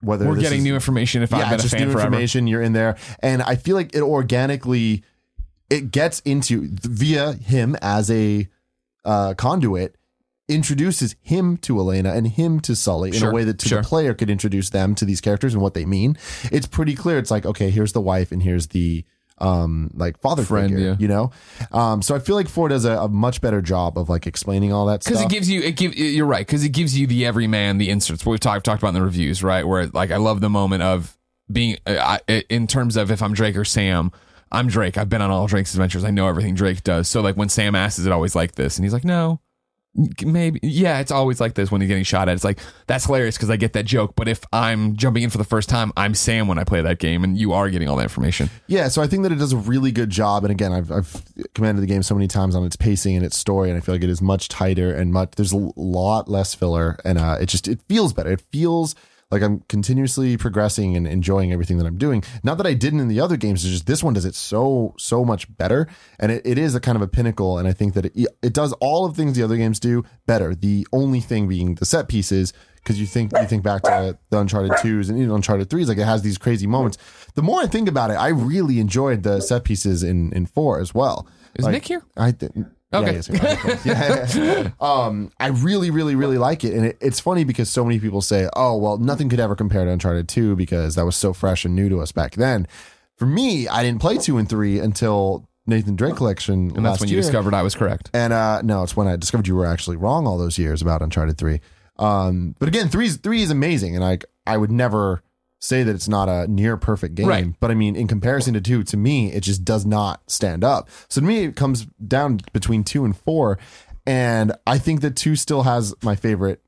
Whether 0.00 0.26
We're 0.28 0.36
getting 0.36 0.58
is- 0.58 0.64
new 0.64 0.74
information. 0.74 1.22
If 1.22 1.30
yeah, 1.30 1.38
I've 1.38 1.50
been 1.50 1.60
a 1.60 1.62
just 1.62 1.74
fan 1.74 1.86
new 1.86 1.92
forever, 1.92 2.08
information. 2.08 2.46
You're 2.48 2.62
in 2.62 2.72
there, 2.72 2.96
and 3.20 3.40
I 3.42 3.54
feel 3.56 3.76
like 3.76 3.94
it 3.94 4.02
organically 4.02 5.04
it 5.70 5.90
gets 5.92 6.20
into 6.20 6.68
via 6.70 7.32
him 7.34 7.76
as 7.80 8.10
a 8.10 8.48
uh, 9.04 9.34
conduit 9.34 9.96
introduces 10.48 11.14
him 11.22 11.56
to 11.56 11.78
Elena 11.78 12.12
and 12.12 12.26
him 12.26 12.60
to 12.60 12.74
Sully 12.76 13.10
in 13.10 13.14
Sure, 13.16 13.30
a 13.30 13.32
way 13.32 13.44
that 13.44 13.58
to 13.60 13.68
sure. 13.68 13.80
the 13.80 13.88
player 13.88 14.12
could 14.12 14.28
introduce 14.28 14.70
them 14.70 14.94
to 14.96 15.04
these 15.04 15.20
characters 15.20 15.54
and 15.54 15.62
what 15.62 15.72
they 15.74 15.86
mean. 15.86 16.18
It's 16.50 16.66
pretty 16.66 16.94
clear. 16.94 17.18
It's 17.18 17.30
like 17.30 17.46
okay, 17.46 17.70
here's 17.70 17.92
the 17.92 18.00
wife 18.00 18.32
and 18.32 18.42
here's 18.42 18.66
the 18.68 19.04
um 19.38 19.90
like 19.94 20.20
father 20.20 20.42
Friend, 20.42 20.70
figure, 20.70 20.86
yeah. 20.86 20.96
you 20.98 21.08
know. 21.08 21.30
Um, 21.72 22.02
so 22.02 22.14
I 22.14 22.18
feel 22.18 22.36
like 22.36 22.48
Ford 22.48 22.70
does 22.70 22.84
a, 22.84 22.92
a 22.92 23.08
much 23.08 23.40
better 23.40 23.60
job 23.60 23.98
of 23.98 24.08
like 24.08 24.26
explaining 24.26 24.72
all 24.72 24.86
that 24.86 25.04
because 25.04 25.20
it 25.20 25.28
gives 25.28 25.48
you 25.50 25.62
it 25.62 25.76
give 25.76 25.94
you're 25.96 26.26
right 26.26 26.46
because 26.46 26.64
it 26.64 26.70
gives 26.70 26.98
you 26.98 27.06
the 27.06 27.26
everyman 27.26 27.78
the 27.78 27.90
inserts. 27.90 28.24
We've 28.24 28.40
talked 28.40 28.64
talked 28.64 28.82
about 28.82 28.90
in 28.90 28.94
the 28.94 29.02
reviews 29.02 29.42
right? 29.42 29.66
Where 29.66 29.86
like 29.88 30.10
I 30.10 30.16
love 30.16 30.40
the 30.40 30.50
moment 30.50 30.82
of 30.82 31.16
being 31.50 31.76
uh, 31.86 32.18
I, 32.28 32.44
in 32.48 32.66
terms 32.66 32.96
of 32.96 33.10
if 33.10 33.22
I'm 33.22 33.32
Drake 33.32 33.56
or 33.56 33.64
Sam 33.64 34.12
I'm 34.50 34.68
Drake. 34.68 34.98
I've 34.98 35.08
been 35.08 35.22
on 35.22 35.30
all 35.30 35.46
Drake's 35.46 35.72
adventures. 35.72 36.04
I 36.04 36.10
know 36.10 36.28
everything 36.28 36.54
Drake 36.54 36.84
does. 36.84 37.08
So 37.08 37.22
like 37.22 37.36
when 37.36 37.48
Sam 37.48 37.74
asks 37.74 37.98
is 37.98 38.06
it 38.06 38.12
always 38.12 38.36
like 38.36 38.52
this? 38.52 38.76
And 38.76 38.84
he's 38.84 38.92
like 38.92 39.04
no 39.04 39.40
maybe 40.24 40.58
yeah 40.62 41.00
it's 41.00 41.10
always 41.10 41.38
like 41.38 41.54
this 41.54 41.70
when 41.70 41.80
he's 41.82 41.88
getting 41.88 42.02
shot 42.04 42.28
at 42.28 42.34
it's 42.34 42.44
like 42.44 42.58
that's 42.86 43.04
hilarious 43.04 43.36
because 43.36 43.50
I 43.50 43.56
get 43.56 43.74
that 43.74 43.84
joke 43.84 44.14
but 44.16 44.26
if 44.26 44.42
I'm 44.52 44.96
jumping 44.96 45.22
in 45.22 45.28
for 45.28 45.38
the 45.38 45.44
first 45.44 45.68
time 45.68 45.92
I'm 45.98 46.14
Sam 46.14 46.48
when 46.48 46.58
I 46.58 46.64
play 46.64 46.80
that 46.80 46.98
game 46.98 47.24
and 47.24 47.36
you 47.36 47.52
are 47.52 47.68
getting 47.68 47.88
all 47.88 47.96
that 47.96 48.04
information 48.04 48.48
Yeah, 48.68 48.88
so 48.88 49.02
I 49.02 49.06
think 49.06 49.22
that 49.24 49.32
it 49.32 49.38
does 49.38 49.52
a 49.52 49.56
really 49.56 49.92
good 49.92 50.08
job. 50.10 50.44
And 50.44 50.50
again, 50.50 50.72
I've, 50.72 50.90
I've 50.90 51.22
commended 51.54 51.82
the 51.82 51.86
game 51.86 52.02
so 52.02 52.14
many 52.14 52.26
times 52.26 52.54
on 52.54 52.64
its 52.64 52.76
pacing 52.76 53.16
and 53.16 53.24
its 53.24 53.36
story, 53.36 53.68
and 53.68 53.76
I 53.76 53.80
feel 53.80 53.94
like 53.94 54.02
it 54.02 54.08
is 54.10 54.22
much 54.22 54.48
tighter 54.48 54.94
and 54.94 55.12
much. 55.12 55.32
There's 55.32 55.52
a 55.52 55.70
lot 55.76 56.28
less 56.28 56.54
filler, 56.54 56.98
and 57.04 57.18
uh, 57.18 57.36
it 57.40 57.46
just 57.46 57.68
it 57.68 57.80
feels 57.88 58.12
better. 58.12 58.32
It 58.32 58.40
feels 58.52 58.94
like 59.32 59.42
I'm 59.42 59.60
continuously 59.68 60.36
progressing 60.36 60.96
and 60.96 61.08
enjoying 61.08 61.52
everything 61.52 61.78
that 61.78 61.86
I'm 61.86 61.96
doing. 61.96 62.22
Not 62.44 62.58
that 62.58 62.66
I 62.66 62.74
didn't 62.74 63.00
in 63.00 63.08
the 63.08 63.18
other 63.18 63.36
games, 63.36 63.64
it's 63.64 63.72
just 63.72 63.86
this 63.86 64.04
one 64.04 64.14
does 64.14 64.24
it 64.24 64.34
so 64.34 64.94
so 64.98 65.24
much 65.24 65.54
better, 65.56 65.88
and 66.20 66.30
it, 66.30 66.42
it 66.44 66.58
is 66.58 66.74
a 66.74 66.80
kind 66.80 66.96
of 66.96 67.02
a 67.02 67.08
pinnacle. 67.08 67.58
And 67.58 67.66
I 67.66 67.72
think 67.72 67.94
that 67.94 68.04
it 68.04 68.26
it 68.42 68.52
does 68.52 68.72
all 68.74 69.06
of 69.06 69.16
the 69.16 69.22
things 69.22 69.36
the 69.36 69.42
other 69.42 69.56
games 69.56 69.80
do 69.80 70.04
better. 70.26 70.54
The 70.54 70.86
only 70.92 71.20
thing 71.20 71.48
being 71.48 71.74
the 71.74 71.86
set 71.86 72.06
pieces 72.08 72.52
because 72.76 73.00
you 73.00 73.06
think 73.06 73.32
you 73.38 73.46
think 73.46 73.62
back 73.62 73.82
to 73.82 74.18
the 74.30 74.38
Uncharted 74.38 74.72
twos 74.80 75.08
and 75.08 75.18
even 75.18 75.30
Uncharted 75.34 75.70
threes, 75.70 75.88
like 75.88 75.98
it 75.98 76.04
has 76.04 76.22
these 76.22 76.38
crazy 76.38 76.66
moments. 76.66 76.98
The 77.34 77.42
more 77.42 77.60
I 77.60 77.66
think 77.66 77.88
about 77.88 78.10
it, 78.10 78.14
I 78.14 78.28
really 78.28 78.80
enjoyed 78.80 79.22
the 79.22 79.40
set 79.40 79.64
pieces 79.64 80.02
in 80.02 80.32
in 80.32 80.46
four 80.46 80.80
as 80.80 80.94
well. 80.94 81.26
Is 81.54 81.64
Like, 81.64 81.72
Nick 81.72 81.86
here? 81.86 82.02
I 82.16 82.32
th- 82.32 82.52
yeah, 82.54 82.64
Okay. 82.92 83.20
yeah, 83.32 83.76
yeah, 83.84 84.26
yeah. 84.34 84.70
Um, 84.80 85.30
I 85.40 85.48
really, 85.48 85.90
really, 85.90 86.14
really 86.14 86.38
like 86.38 86.64
it, 86.64 86.74
and 86.74 86.86
it, 86.86 86.98
it's 87.00 87.20
funny 87.20 87.44
because 87.44 87.70
so 87.70 87.84
many 87.84 87.98
people 87.98 88.20
say, 88.20 88.48
"Oh, 88.54 88.76
well, 88.76 88.98
nothing 88.98 89.28
could 89.28 89.40
ever 89.40 89.56
compare 89.56 89.84
to 89.84 89.90
Uncharted 89.90 90.28
Two 90.28 90.56
because 90.56 90.94
that 90.96 91.04
was 91.04 91.16
so 91.16 91.32
fresh 91.32 91.64
and 91.64 91.74
new 91.74 91.88
to 91.88 92.00
us 92.00 92.12
back 92.12 92.34
then." 92.34 92.66
For 93.16 93.26
me, 93.26 93.68
I 93.68 93.82
didn't 93.82 94.00
play 94.00 94.18
two 94.18 94.36
and 94.38 94.48
three 94.48 94.78
until 94.78 95.48
Nathan 95.66 95.94
Drake 95.94 96.16
Collection 96.16 96.72
and 96.74 96.84
that's 96.84 97.00
when 97.00 97.08
you 97.08 97.14
year. 97.14 97.22
discovered 97.22 97.54
I 97.54 97.62
was 97.62 97.74
correct 97.76 98.10
And 98.14 98.32
uh 98.32 98.62
no, 98.62 98.82
it's 98.82 98.96
when 98.96 99.06
I 99.06 99.14
discovered 99.16 99.46
you 99.46 99.54
were 99.54 99.66
actually 99.66 99.96
wrong 99.96 100.26
all 100.26 100.36
those 100.38 100.58
years 100.58 100.82
about 100.82 101.02
Uncharted 101.02 101.38
3. 101.38 101.60
Um 101.98 102.56
but 102.58 102.68
again, 102.68 102.88
3 102.88 103.06
is 103.06 103.16
3 103.18 103.42
is 103.42 103.50
amazing 103.50 103.94
and 103.94 104.04
I 104.04 104.18
I 104.44 104.56
would 104.56 104.72
never 104.72 105.22
say 105.64 105.84
that 105.84 105.94
it's 105.94 106.08
not 106.08 106.28
a 106.28 106.48
near 106.48 106.76
perfect 106.76 107.14
game, 107.14 107.28
Right. 107.28 107.54
but 107.60 107.70
I 107.70 107.74
mean 107.74 107.94
in 107.94 108.08
comparison 108.08 108.52
to 108.54 108.60
2 108.60 108.82
to 108.82 108.96
me 108.96 109.30
it 109.32 109.44
just 109.44 109.64
does 109.64 109.86
not 109.86 110.20
stand 110.28 110.64
up. 110.64 110.88
So 111.08 111.20
to 111.20 111.26
me 111.26 111.44
it 111.44 111.54
comes 111.56 111.86
down 112.06 112.40
between 112.52 112.82
2 112.82 113.04
and 113.04 113.16
4 113.16 113.58
and 114.04 114.52
I 114.66 114.78
think 114.78 115.00
that 115.02 115.14
2 115.14 115.36
still 115.36 115.62
has 115.62 115.94
my 116.02 116.16
favorite 116.16 116.60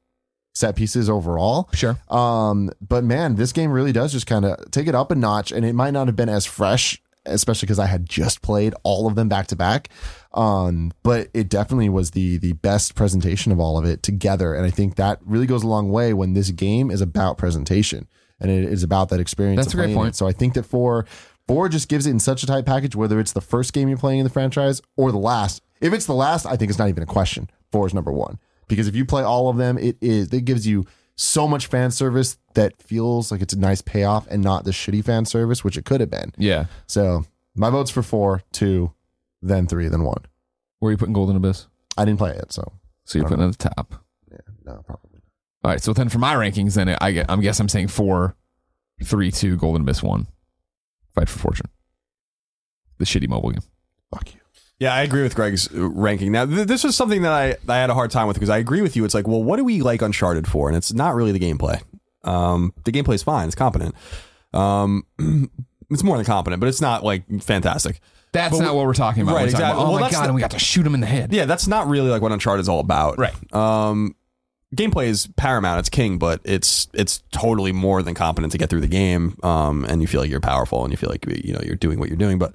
set 0.55 0.77
pieces 0.77 1.11
overall. 1.11 1.69
sure 1.73 1.99
Um, 2.09 2.71
but 2.81 3.03
man, 3.03 3.35
this 3.35 3.51
game 3.53 3.73
really 3.73 3.91
does 3.91 4.13
just 4.13 4.29
kind 4.29 4.45
of 4.45 4.71
take 4.71 4.87
it 4.87 4.95
up 4.95 5.11
a 5.11 5.17
notch, 5.17 5.51
and 5.51 5.67
it 5.67 5.75
might 5.75 5.91
not 5.93 6.07
have 6.07 6.15
been 6.15 6.29
as 6.29 6.47
fresh, 6.47 7.03
especially 7.27 7.67
because 7.67 7.81
I 7.81 7.87
had 7.87 8.09
just 8.09 8.41
played 8.43 8.73
all 8.85 9.09
of 9.09 9.17
them 9.17 9.29
back 9.29 9.49
to 9.49 9.57
back. 9.57 9.89
Um, 10.33 10.93
but 11.03 11.29
it 11.35 11.49
definitely 11.49 11.89
was 11.89 12.13
the 12.13 12.39
the 12.39 12.53
best 12.53 12.95
presentation 12.95 13.51
of 13.51 13.59
all 13.59 13.77
of 13.77 13.85
it 13.85 14.05
together, 14.05 14.55
and 14.55 14.65
I 14.65 14.71
think 14.71 14.95
that 14.95 15.19
really 15.25 15.47
goes 15.47 15.65
a 15.65 15.69
long 15.69 15.91
way 15.91 16.15
when 16.15 16.35
this 16.35 16.51
game 16.53 16.89
is 16.93 17.01
about 17.01 17.37
presentation 17.39 18.07
and 18.45 18.53
it 18.53 18.71
is 18.71 18.83
about 18.83 19.09
that 19.09 19.21
experience. 19.21 19.57
That's 19.59 19.73
a 19.73 19.77
great 19.77 19.95
point. 19.95 20.11
It. 20.11 20.17
So 20.17 20.27
I 20.27 20.33
think 20.33 20.53
that 20.55 20.65
for 20.65 21.07
four 21.49 21.69
just 21.71 21.89
gives 21.89 22.07
it 22.07 22.11
in 22.11 22.21
such 22.21 22.43
a 22.43 22.47
tight 22.47 22.67
package, 22.67 22.95
whether 22.95 23.19
it's 23.19 23.33
the 23.33 23.41
first 23.41 23.73
game 23.73 23.89
you're 23.89 23.97
playing 23.97 24.21
in 24.21 24.25
the 24.25 24.31
franchise 24.31 24.83
or 24.97 25.11
the 25.11 25.19
last. 25.19 25.63
If 25.81 25.95
it's 25.95 26.05
the 26.05 26.15
last, 26.15 26.45
I 26.45 26.57
think 26.57 26.69
it's 26.69 26.79
not 26.79 26.91
even 26.91 27.03
a 27.03 27.07
question. 27.07 27.51
Four 27.73 27.87
is 27.87 27.95
number 27.95 28.13
one 28.13 28.39
because 28.69 28.87
if 28.87 28.95
you 28.95 29.07
play 29.07 29.23
all 29.23 29.49
of 29.49 29.57
them, 29.57 29.79
it 29.79 29.97
is 30.03 30.33
it 30.33 30.45
gives 30.45 30.67
you 30.67 30.87
so 31.17 31.49
much 31.49 31.67
fan 31.69 31.91
service 31.91 32.37
that 32.55 32.81
feels 32.83 33.33
like 33.33 33.41
it's 33.41 33.55
a 33.55 33.59
nice 33.59 33.81
payoff 33.81 34.27
and 34.31 34.43
not 34.43 34.65
the 34.65 34.73
shitty 34.73 35.03
fan 35.03 35.25
service, 35.25 35.65
which 35.65 35.79
it 35.79 35.85
could 35.85 36.01
have 36.01 36.11
been. 36.11 36.33
yeah 36.37 36.67
So 36.87 37.25
my 37.55 37.71
vote's 37.71 37.91
for 37.91 38.03
four, 38.03 38.43
two, 38.53 38.93
then 39.41 39.67
three, 39.67 39.89
then 39.89 40.03
one. 40.03 40.25
where 40.81 40.89
are 40.89 40.93
you 40.93 40.99
putting 40.99 41.15
Golden 41.15 41.37
Abyss 41.37 41.67
I 41.97 42.05
didn't 42.05 42.19
play 42.19 42.33
it, 42.33 42.53
so 42.53 42.73
so 43.05 43.19
you're 43.19 43.29
putting 43.29 43.45
it 43.45 43.49
at 43.49 43.59
the 43.59 43.69
top 43.71 44.05
yeah, 44.31 44.39
no, 44.65 44.83
probably. 44.85 45.04
All 45.65 45.71
right, 45.71 45.83
so 45.83 45.93
then 45.95 46.09
for 46.11 46.19
my 46.19 46.35
rankings, 46.35 46.75
then 46.75 46.91
I 46.91 47.25
I 47.29 47.37
guess 47.37 47.59
I'm 47.59 47.69
saying 47.71 47.89
four, 47.89 48.37
three, 49.03 49.31
two, 49.31 49.57
Golden 49.57 49.83
Abyss 49.83 50.03
one, 50.03 50.27
Fight 51.15 51.29
for 51.29 51.39
Fortune, 51.39 51.71
the 52.99 53.05
shitty 53.07 53.29
mobile 53.29 53.51
game. 53.51 53.63
Fuck 54.13 54.35
you. 54.35 54.41
Yeah, 54.79 54.93
I 54.95 55.03
agree 55.03 55.23
with 55.23 55.35
Greg's 55.35 55.73
uh, 55.73 55.89
ranking. 55.89 56.33
Now, 56.33 56.45
th- 56.47 56.67
this 56.67 56.85
was 56.85 56.97
something 56.97 57.23
that 57.23 57.33
I, 57.33 57.57
I 57.73 57.77
had 57.79 57.91
a 57.91 57.95
hard 57.95 58.11
time 58.11 58.27
with 58.27 58.35
because 58.37 58.51
I 58.51 58.59
agree 58.59 58.83
with 58.83 58.97
you. 58.97 59.05
It's 59.05 59.15
like, 59.15 59.27
well, 59.27 59.43
what 59.43 59.57
do 59.57 59.65
we 59.65 59.81
like 59.83 60.03
Uncharted 60.03 60.47
for? 60.49 60.69
And 60.69 60.77
it's 60.77 60.93
not 60.93 61.15
really 61.15 61.33
the 61.33 61.39
gameplay. 61.39 61.81
Um, 62.25 62.75
the 62.85 62.91
gameplay 62.93 63.15
is 63.15 63.23
fine; 63.23 63.47
it's 63.47 63.55
competent. 63.55 63.95
Um, 64.53 65.07
it's 65.91 66.03
more 66.03 66.17
than 66.17 66.27
competent, 66.27 66.61
but 66.61 66.69
it's 66.69 66.81
not 66.81 67.03
like 67.05 67.25
fantastic. 67.43 68.01
That's 68.33 68.59
But 68.59 68.65
not 68.65 68.73
we- 68.73 68.79
what 68.79 68.87
we're 68.87 68.95
talking 68.95 69.23
about. 69.23 69.37
Right, 69.37 69.43
We're 69.47 69.53
talking 69.53 69.65
exactly. 69.65 69.81
about, 69.81 69.89
oh 69.89 69.93
Well, 69.93 70.01
my 70.01 70.07
that's 70.09 70.17
god, 70.17 70.23
the- 70.25 70.27
and 70.27 70.35
we 70.35 70.41
got 70.41 70.51
to 70.51 70.59
shoot 70.59 70.85
him 70.87 70.95
in 70.95 71.01
the 71.01 71.07
head. 71.07 71.33
Yeah, 71.33 71.45
that's 71.47 71.67
not 71.69 71.87
really 71.87 72.11
like 72.11 72.21
what 72.21 72.33
Uncharted 72.33 72.61
is 72.61 72.69
all 72.69 72.81
about. 72.81 73.17
Right. 73.19 73.55
Um, 73.55 74.15
gameplay 74.75 75.07
is 75.07 75.29
paramount; 75.37 75.79
it's 75.79 75.89
king, 75.89 76.19
but 76.19 76.41
it's 76.45 76.89
it's 76.95 77.23
totally 77.33 77.73
more 77.73 78.03
than 78.03 78.15
competent 78.15 78.53
to 78.53 78.59
get 78.59 78.71
through 78.71 78.81
the 78.81 78.87
game. 78.87 79.39
Um, 79.43 79.85
and 79.89 80.01
you 80.01 80.07
feel 80.07 80.21
like 80.21 80.31
you're 80.31 80.41
powerful, 80.41 80.85
and 80.85 80.93
you 80.93 80.97
feel 80.97 81.11
like 81.11 81.27
you 81.27 81.53
know 81.53 81.61
you're 81.65 81.77
doing 81.77 81.99
what 81.99 82.09
you're 82.09 82.19
doing. 82.19 82.39
But 82.39 82.55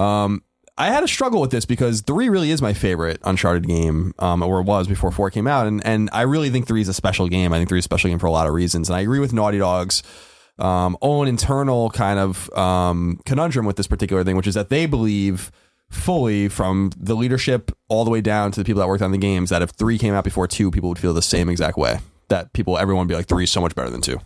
um, 0.00 0.42
I 0.76 0.88
had 0.88 1.02
a 1.02 1.08
struggle 1.08 1.40
with 1.40 1.50
this 1.50 1.64
because 1.64 2.02
three 2.02 2.28
really 2.28 2.50
is 2.52 2.62
my 2.62 2.72
favorite 2.72 3.20
Uncharted 3.24 3.66
game, 3.66 4.14
um, 4.20 4.42
or 4.42 4.62
was 4.62 4.86
before 4.86 5.10
four 5.10 5.30
came 5.30 5.46
out, 5.46 5.66
and 5.66 5.84
and 5.84 6.08
I 6.12 6.22
really 6.22 6.50
think 6.50 6.66
three 6.66 6.80
is 6.80 6.88
a 6.88 6.94
special 6.94 7.28
game. 7.28 7.52
I 7.52 7.58
think 7.58 7.68
three 7.68 7.78
is 7.78 7.84
a 7.84 7.86
special 7.86 8.10
game 8.10 8.18
for 8.18 8.26
a 8.26 8.30
lot 8.30 8.46
of 8.46 8.54
reasons, 8.54 8.88
and 8.88 8.96
I 8.96 9.00
agree 9.00 9.18
with 9.18 9.32
Naughty 9.32 9.58
Dog's 9.58 10.02
um, 10.58 10.96
own 11.02 11.28
internal 11.28 11.90
kind 11.90 12.18
of 12.18 12.50
um, 12.52 13.20
conundrum 13.24 13.66
with 13.66 13.76
this 13.76 13.86
particular 13.86 14.24
thing, 14.24 14.36
which 14.36 14.46
is 14.46 14.54
that 14.54 14.68
they 14.68 14.86
believe 14.86 15.50
fully 15.90 16.48
from 16.48 16.90
the 16.96 17.14
leadership 17.14 17.72
all 17.88 18.04
the 18.04 18.10
way 18.10 18.20
down 18.20 18.52
to 18.52 18.60
the 18.60 18.64
people 18.64 18.80
that 18.80 18.88
worked 18.88 19.02
on 19.02 19.12
the 19.12 19.18
games 19.18 19.50
that 19.50 19.62
if 19.62 19.70
three 19.70 19.98
came 19.98 20.14
out 20.14 20.24
before 20.24 20.46
two, 20.46 20.70
people 20.70 20.88
would 20.88 20.98
feel 20.98 21.14
the 21.14 21.22
same 21.22 21.48
exact 21.48 21.76
way. 21.76 21.98
That 22.28 22.52
people, 22.52 22.76
everyone 22.76 23.06
would 23.06 23.08
be 23.08 23.14
like, 23.14 23.26
three 23.26 23.44
is 23.44 23.50
so 23.50 23.60
much 23.60 23.74
better 23.74 23.90
than 23.90 24.02
two. 24.02 24.18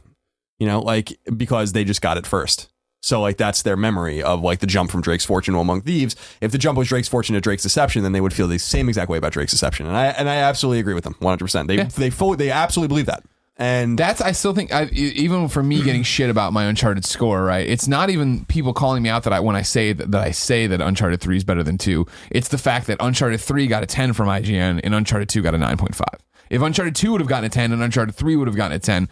You 0.59 0.67
know, 0.67 0.81
like 0.81 1.19
because 1.37 1.73
they 1.73 1.85
just 1.85 2.03
got 2.03 2.17
it 2.17 2.27
first. 2.27 2.69
So 3.03 3.21
like 3.21 3.37
that's 3.37 3.63
their 3.63 3.77
memory 3.77 4.23
of 4.23 4.43
like 4.43 4.61
the 4.61 4.67
jump 4.67 4.91
from 4.91 5.03
Drake's 5.03 5.25
Fortune 5.25 5.55
to 5.55 5.61
Among 5.61 5.83
Thieves. 5.83 6.15
If 6.41 6.53
the 6.53 6.59
jump 6.59 6.79
was 6.79 6.89
Drake's 6.89 7.09
Fortune 7.09 7.35
to 7.35 7.41
Drake's 7.41 7.65
Deception, 7.65 8.05
then 8.05 8.13
they 8.13 8.21
would 8.21 8.33
feel 8.33 8.47
the 8.47 8.59
same 8.59 8.89
exact 8.89 9.11
way 9.11 9.19
about 9.19 9.33
Drake's 9.33 9.51
Deception. 9.51 9.87
And 9.87 9.97
I 9.97 10.07
and 10.07 10.29
I 10.29 10.37
absolutely 10.37 10.79
agree 10.79 10.95
with 10.95 11.05
them 11.05 11.15
100%. 11.15 11.67
They 11.67 11.83
they 11.83 12.11
fully 12.11 12.37
they 12.37 12.51
absolutely 12.51 12.89
believe 12.89 13.07
that. 13.07 13.25
And 13.57 13.99
That's 13.99 14.21
I 14.21 14.33
still 14.33 14.55
think 14.55 14.73
I, 14.73 14.87
even 14.87 15.49
for 15.49 15.63
me 15.63 15.83
getting 15.85 16.03
shit 16.03 16.31
about 16.31 16.53
my 16.53 16.65
Uncharted 16.65 17.05
score, 17.05 17.45
right? 17.45 17.69
It's 17.69 17.87
not 17.87 18.11
even 18.11 18.45
people 18.47 18.73
calling 18.73 19.03
me 19.03 19.09
out 19.09 19.25
that 19.25 19.33
I 19.33 19.41
when 19.41 19.57
I 19.57 19.63
say 19.63 19.93
that, 19.93 20.11
that 20.11 20.23
I 20.23 20.31
say 20.31 20.67
that 20.67 20.81
Uncharted 20.81 21.21
three 21.21 21.37
is 21.37 21.45
better 21.45 21.63
than 21.63 21.79
two. 21.79 22.07
It's 22.31 22.49
the 22.49 22.59
fact 22.59 22.87
that 22.87 22.97
Uncharted 23.01 23.41
three 23.41 23.67
got 23.67 23.83
a 23.83 23.87
ten 23.87 24.13
from 24.15 24.29
IGN 24.29 24.81
and 24.83 24.95
Uncharted 24.95 25.29
two 25.29 25.43
got 25.43 25.55
a 25.55 25.59
nine 25.59 25.77
point 25.77 25.95
five. 25.95 26.19
If 26.51 26.63
Uncharted 26.63 26.95
two 26.97 27.13
would 27.13 27.21
have 27.21 27.29
gotten 27.29 27.45
a 27.45 27.51
ten 27.51 27.73
and 27.73 27.83
Uncharted 27.83 28.15
three 28.15 28.37
would 28.37 28.49
have 28.49 28.57
gotten 28.57 28.77
a 28.77 28.81
ten, 28.81 29.09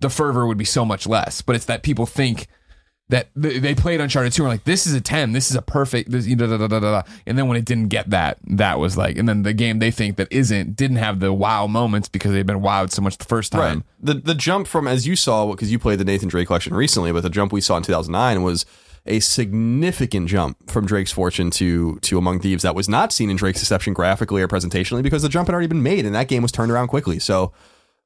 the 0.00 0.10
fervor 0.10 0.46
would 0.46 0.58
be 0.58 0.64
so 0.64 0.84
much 0.84 1.06
less. 1.06 1.42
But 1.42 1.56
it's 1.56 1.66
that 1.66 1.82
people 1.82 2.06
think 2.06 2.46
that 3.12 3.28
they 3.36 3.74
played 3.74 4.00
Uncharted 4.00 4.32
2 4.32 4.42
and 4.42 4.46
are 4.46 4.54
like, 4.54 4.64
this 4.64 4.86
is 4.86 4.94
a 4.94 5.00
10, 5.00 5.32
this 5.32 5.50
is 5.50 5.56
a 5.56 5.60
perfect, 5.60 6.10
this, 6.10 6.26
da, 6.26 6.46
da, 6.56 6.66
da. 6.66 7.02
and 7.26 7.36
then 7.36 7.46
when 7.46 7.58
it 7.58 7.66
didn't 7.66 7.88
get 7.88 8.08
that, 8.08 8.38
that 8.46 8.78
was 8.78 8.96
like, 8.96 9.18
and 9.18 9.28
then 9.28 9.42
the 9.42 9.52
game 9.52 9.80
they 9.80 9.90
think 9.90 10.16
that 10.16 10.28
isn't, 10.30 10.76
didn't 10.76 10.96
have 10.96 11.20
the 11.20 11.30
wow 11.30 11.66
moments 11.66 12.08
because 12.08 12.32
they've 12.32 12.46
been 12.46 12.62
wowed 12.62 12.90
so 12.90 13.02
much 13.02 13.18
the 13.18 13.26
first 13.26 13.52
time. 13.52 13.84
Right. 14.00 14.14
The 14.14 14.14
the 14.14 14.34
jump 14.34 14.66
from 14.66 14.88
as 14.88 15.06
you 15.06 15.14
saw 15.14 15.50
because 15.50 15.70
you 15.70 15.78
played 15.78 15.98
the 15.98 16.06
Nathan 16.06 16.30
Drake 16.30 16.46
collection 16.46 16.72
recently, 16.72 17.12
but 17.12 17.22
the 17.22 17.28
jump 17.28 17.52
we 17.52 17.60
saw 17.60 17.76
in 17.76 17.82
2009 17.82 18.42
was 18.42 18.64
a 19.04 19.20
significant 19.20 20.28
jump 20.28 20.70
from 20.70 20.86
Drake's 20.86 21.12
Fortune 21.12 21.50
to 21.50 21.98
to 21.98 22.16
Among 22.16 22.40
Thieves 22.40 22.62
that 22.62 22.74
was 22.74 22.88
not 22.88 23.12
seen 23.12 23.28
in 23.28 23.36
Drake's 23.36 23.60
Deception 23.60 23.92
graphically 23.92 24.40
or 24.40 24.48
presentationally 24.48 25.02
because 25.02 25.20
the 25.20 25.28
jump 25.28 25.48
had 25.48 25.52
already 25.52 25.68
been 25.68 25.82
made 25.82 26.06
and 26.06 26.14
that 26.14 26.28
game 26.28 26.40
was 26.40 26.50
turned 26.50 26.72
around 26.72 26.88
quickly. 26.88 27.18
So 27.18 27.52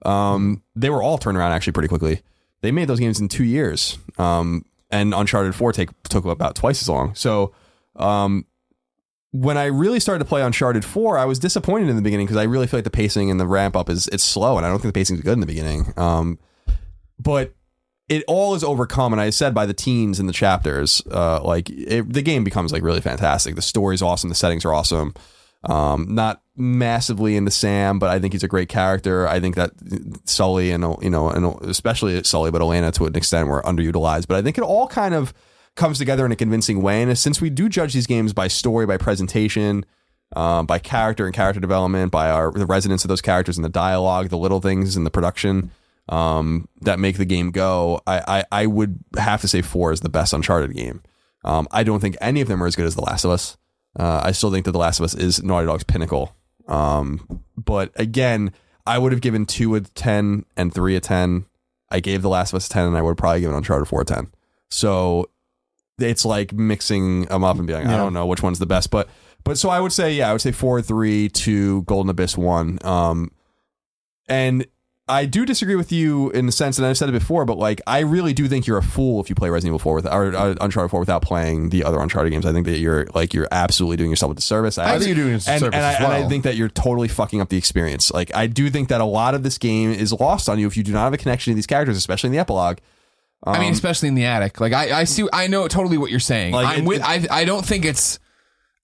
um, 0.05 0.65
they 0.75 0.91
were 0.91 1.03
all 1.03 1.17
turned 1.17 1.39
around 1.39 1.53
actually 1.53 1.75
pretty 1.75 1.89
quickly. 1.89 2.23
They 2.63 2.73
made 2.73 2.89
those 2.89 2.99
games 2.99 3.21
in 3.21 3.29
two 3.29 3.45
years, 3.45 3.99
um, 4.19 4.65
and 4.91 5.15
Uncharted 5.15 5.55
Four 5.55 5.73
take 5.73 5.91
took 6.05 6.25
about 6.25 6.55
twice 6.55 6.83
as 6.83 6.89
long. 6.89 7.15
So 7.15 7.55
um, 7.97 8.47
when 9.33 9.57
I 9.57 9.67
really 9.67 10.01
started 10.01 10.21
to 10.21 10.29
play 10.29 10.43
Uncharted 10.43 10.85
4, 10.85 11.19
I 11.19 11.25
was 11.25 11.39
disappointed 11.39 11.89
in 11.89 11.97
the 11.97 12.03
beginning 12.03 12.27
because 12.27 12.39
I 12.39 12.45
really 12.45 12.67
feel 12.67 12.79
like 12.79 12.85
the 12.85 12.91
pacing 12.91 13.31
and 13.31 13.41
the 13.41 13.47
ramp 13.47 13.77
up 13.77 13.91
is 13.91 14.09
it's 14.09 14.25
slow, 14.25 14.57
and 14.57 14.65
I 14.65 14.69
don't 14.69 14.79
think 14.81 14.95
the 14.95 14.99
pacing 14.99 15.17
is 15.17 15.23
good 15.23 15.35
in 15.35 15.41
the 15.41 15.47
beginning. 15.47 15.93
Um, 15.97 16.39
but 17.19 17.55
it 18.09 18.25
all 18.29 18.55
is 18.55 18.63
overcome, 18.63 19.13
and 19.13 19.21
I 19.21 19.31
said 19.31 19.55
by 19.55 19.67
the 19.67 19.75
teens 19.75 20.21
in 20.21 20.27
the 20.27 20.33
chapters, 20.33 21.03
uh, 21.11 21.43
like 21.43 21.69
it, 21.71 22.13
the 22.13 22.23
game 22.23 22.45
becomes 22.45 22.73
like 22.73 22.83
really 22.83 23.01
fantastic. 23.01 23.57
The 23.57 23.63
story's 23.63 24.03
awesome, 24.03 24.29
the 24.29 24.37
settings 24.37 24.65
are 24.65 24.73
awesome. 24.73 25.15
Um, 25.65 26.15
not 26.15 26.43
massively 26.57 27.37
into 27.37 27.51
Sam, 27.51 27.99
but 27.99 28.11
I 28.11 28.19
think 28.19 28.33
he's 28.33 28.43
a 28.43 28.49
great 28.49 28.69
character. 28.69 29.29
I 29.29 29.41
think 29.41 29.55
that 29.57 29.73
Sully 30.25 30.71
and 30.71 30.85
you 31.03 31.11
know, 31.11 31.29
and 31.29 31.61
especially 31.63 32.23
Sully, 32.25 32.51
but 32.51 32.61
Elena 32.61 32.93
to 32.93 33.07
an 33.07 33.17
extent 33.17 33.49
were 33.49 33.63
underutilized. 33.63 34.27
But 34.27 34.37
I 34.37 34.43
think 34.43 34.59
it 34.59 34.65
all 34.65 34.89
kind 34.89 35.15
of 35.15 35.35
comes 35.75 35.99
together 35.99 36.25
in 36.25 36.33
a 36.33 36.37
convincing 36.37 36.83
way. 36.83 37.03
And 37.03 37.19
since 37.19 37.41
we 37.41 37.51
do 37.51 37.69
judge 37.69 37.93
these 37.93 38.07
games 38.07 38.33
by 38.33 38.49
story, 38.49 38.87
by 38.87 38.97
presentation, 38.97 39.85
um, 40.35 40.67
by 40.67 40.79
character 40.79 41.27
and 41.27 41.35
character 41.35 41.61
development, 41.61 42.11
by 42.11 42.31
our 42.31 42.51
the 42.51 42.67
resonance 42.67 43.05
of 43.05 43.09
those 43.09 43.23
characters 43.23 43.57
and 43.57 43.65
the 43.65 43.71
dialogue, 43.71 44.29
the 44.29 44.39
little 44.39 44.61
things 44.61 44.97
in 44.97 45.05
the 45.05 45.11
production 45.11 45.71
um, 46.09 46.69
that 46.81 46.99
make 46.99 47.19
the 47.19 47.25
game 47.25 47.51
go, 47.51 48.01
I, 48.07 48.23
I 48.27 48.63
I 48.63 48.67
would 48.67 48.99
have 49.17 49.41
to 49.43 49.49
say 49.49 49.63
four 49.63 49.93
is 49.93 50.01
the 50.01 50.09
best 50.09 50.33
Uncharted 50.33 50.75
game. 50.75 51.03
Um, 51.45 51.69
I 51.71 51.85
don't 51.85 52.01
think 52.01 52.17
any 52.21 52.41
of 52.41 52.49
them 52.49 52.63
are 52.63 52.67
as 52.67 52.75
good 52.75 52.87
as 52.87 52.97
The 52.97 53.03
Last 53.03 53.25
of 53.25 53.31
Us. 53.31 53.57
Uh, 53.99 54.21
I 54.25 54.33
still 54.33 54.51
think 54.51 54.65
that 54.65 54.73
The 54.73 54.79
Last 54.79 54.99
of 54.99 55.05
Us 55.05 55.15
is 55.15 55.43
Naughty 55.43 55.67
Dog's 55.67 55.85
pinnacle. 55.85 56.35
Um, 56.67 57.43
but 57.57 57.93
again, 57.97 58.53
I 58.87 58.99
would 58.99 59.13
have 59.13 59.21
given 59.21 59.47
two 59.47 59.75
a 59.75 59.81
ten 59.81 60.45
and 60.57 60.73
three 60.73 60.97
a 60.97 61.01
ten. 61.01 61.47
I 61.91 62.01
gave 62.01 62.23
The 62.23 62.29
Last 62.29 62.53
of 62.53 62.57
Us 62.57 62.67
a 62.67 62.71
ten, 62.71 62.87
and 62.87 62.97
I 62.97 63.03
would 63.03 63.17
probably 63.17 63.41
given 63.41 63.57
Uncharted 63.57 63.89
four 63.89 64.03
a 64.03 64.05
ten. 64.05 64.33
So 64.71 65.31
it's 65.99 66.25
like 66.25 66.53
mixing 66.53 67.27
them 67.27 67.45
up 67.45 67.57
and 67.59 67.67
being 67.67 67.81
like, 67.85 67.89
I 67.89 67.97
don't 67.97 68.13
know 68.13 68.27
which 68.27 68.43
one's 68.43 68.59
the 68.59 68.67
best, 68.67 68.91
but 68.91 69.09
but 69.45 69.57
so 69.57 69.69
I 69.69 69.81
would 69.81 69.93
say 69.93 70.13
yeah, 70.13 70.29
I 70.29 70.33
would 70.33 70.43
say 70.43 70.53
four 70.53 70.83
three 70.83 71.29
two 71.29 71.83
Golden 71.83 72.11
Abyss 72.11 72.37
one. 72.37 72.79
Um, 72.83 73.31
and 74.29 74.67
I 75.09 75.25
do 75.25 75.47
disagree 75.47 75.77
with 75.77 75.93
you 75.93 76.31
in 76.31 76.47
the 76.47 76.53
sense, 76.53 76.79
and 76.79 76.87
I've 76.87 76.99
said 76.99 77.09
it 77.09 77.13
before, 77.13 77.45
but 77.45 77.59
like 77.59 77.81
I 77.87 78.01
really 78.01 78.33
do 78.33 78.49
think 78.49 78.67
you're 78.67 78.79
a 78.79 78.83
fool 78.83 79.21
if 79.21 79.29
you 79.29 79.37
play 79.37 79.49
Resident 79.51 79.71
Evil 79.71 79.79
4 79.79 79.95
with 79.95 80.07
or 80.07 80.35
uh, 80.35 80.55
Uncharted 80.61 80.91
4 80.91 80.99
without 80.99 81.23
playing 81.23 81.69
the 81.69 81.85
other 81.85 82.01
Uncharted 82.01 82.33
games. 82.33 82.45
I 82.45 82.53
think 82.53 82.67
that 82.67 82.79
you're 82.79 83.07
like 83.15 83.33
you're 83.33 83.47
absolutely 83.53 83.99
doing 83.99 84.11
yourself 84.11 84.33
a 84.33 84.35
disservice. 84.35 84.79
I 84.79 84.99
think 84.99 85.07
you're 85.07 85.15
doing 85.15 85.33
yourself 85.35 85.63
a 85.63 85.67
and, 85.67 85.73
disservice 85.73 85.77
and, 85.77 85.87
I, 85.87 85.93
as 85.93 86.17
and 86.19 86.25
I 86.25 86.29
think 86.29 86.43
that 86.43 86.57
you're 86.57 86.69
totally 86.69 87.07
fucking 87.07 87.41
up 87.41 87.51
the 87.51 87.57
experience. 87.57 88.13
Like 88.13 88.35
I 88.35 88.49
do 88.49 88.69
think 88.69 88.89
that 88.89 89.01
a 89.01 89.05
lot 89.05 89.37
of 89.37 89.45
this 89.45 89.59
game 89.59 89.93
is 89.93 90.13
lost 90.13 90.49
on 90.49 90.59
you 90.59 90.67
if 90.67 90.77
you 90.77 90.83
do 90.83 90.93
not 90.93 91.05
have 91.05 91.13
a 91.13 91.19
connection 91.19 91.53
to 91.53 91.55
these 91.55 91.69
characters, 91.69 91.97
especially 91.97 92.29
in 92.29 92.33
the 92.33 92.41
epilogue. 92.41 92.79
I 93.45 93.61
mean, 93.61 93.73
especially 93.73 94.09
in 94.09 94.17
the 94.17 94.25
attic. 94.25 94.61
Like 94.61 94.73
I, 94.73 95.01
I 95.01 95.05
see, 95.05 95.29
I 95.33 95.47
know 95.47 95.69
totally 95.69 95.99
what 95.99 96.11
you're 96.11 96.19
saying. 96.19 96.53
Like, 96.53 96.79
I'm 96.79 96.85
it- 96.85 96.89
with. 96.89 97.03
I, 97.03 97.27
I 97.31 97.45
don't 97.45 97.65
think 97.65 97.85
it's. 97.85 98.19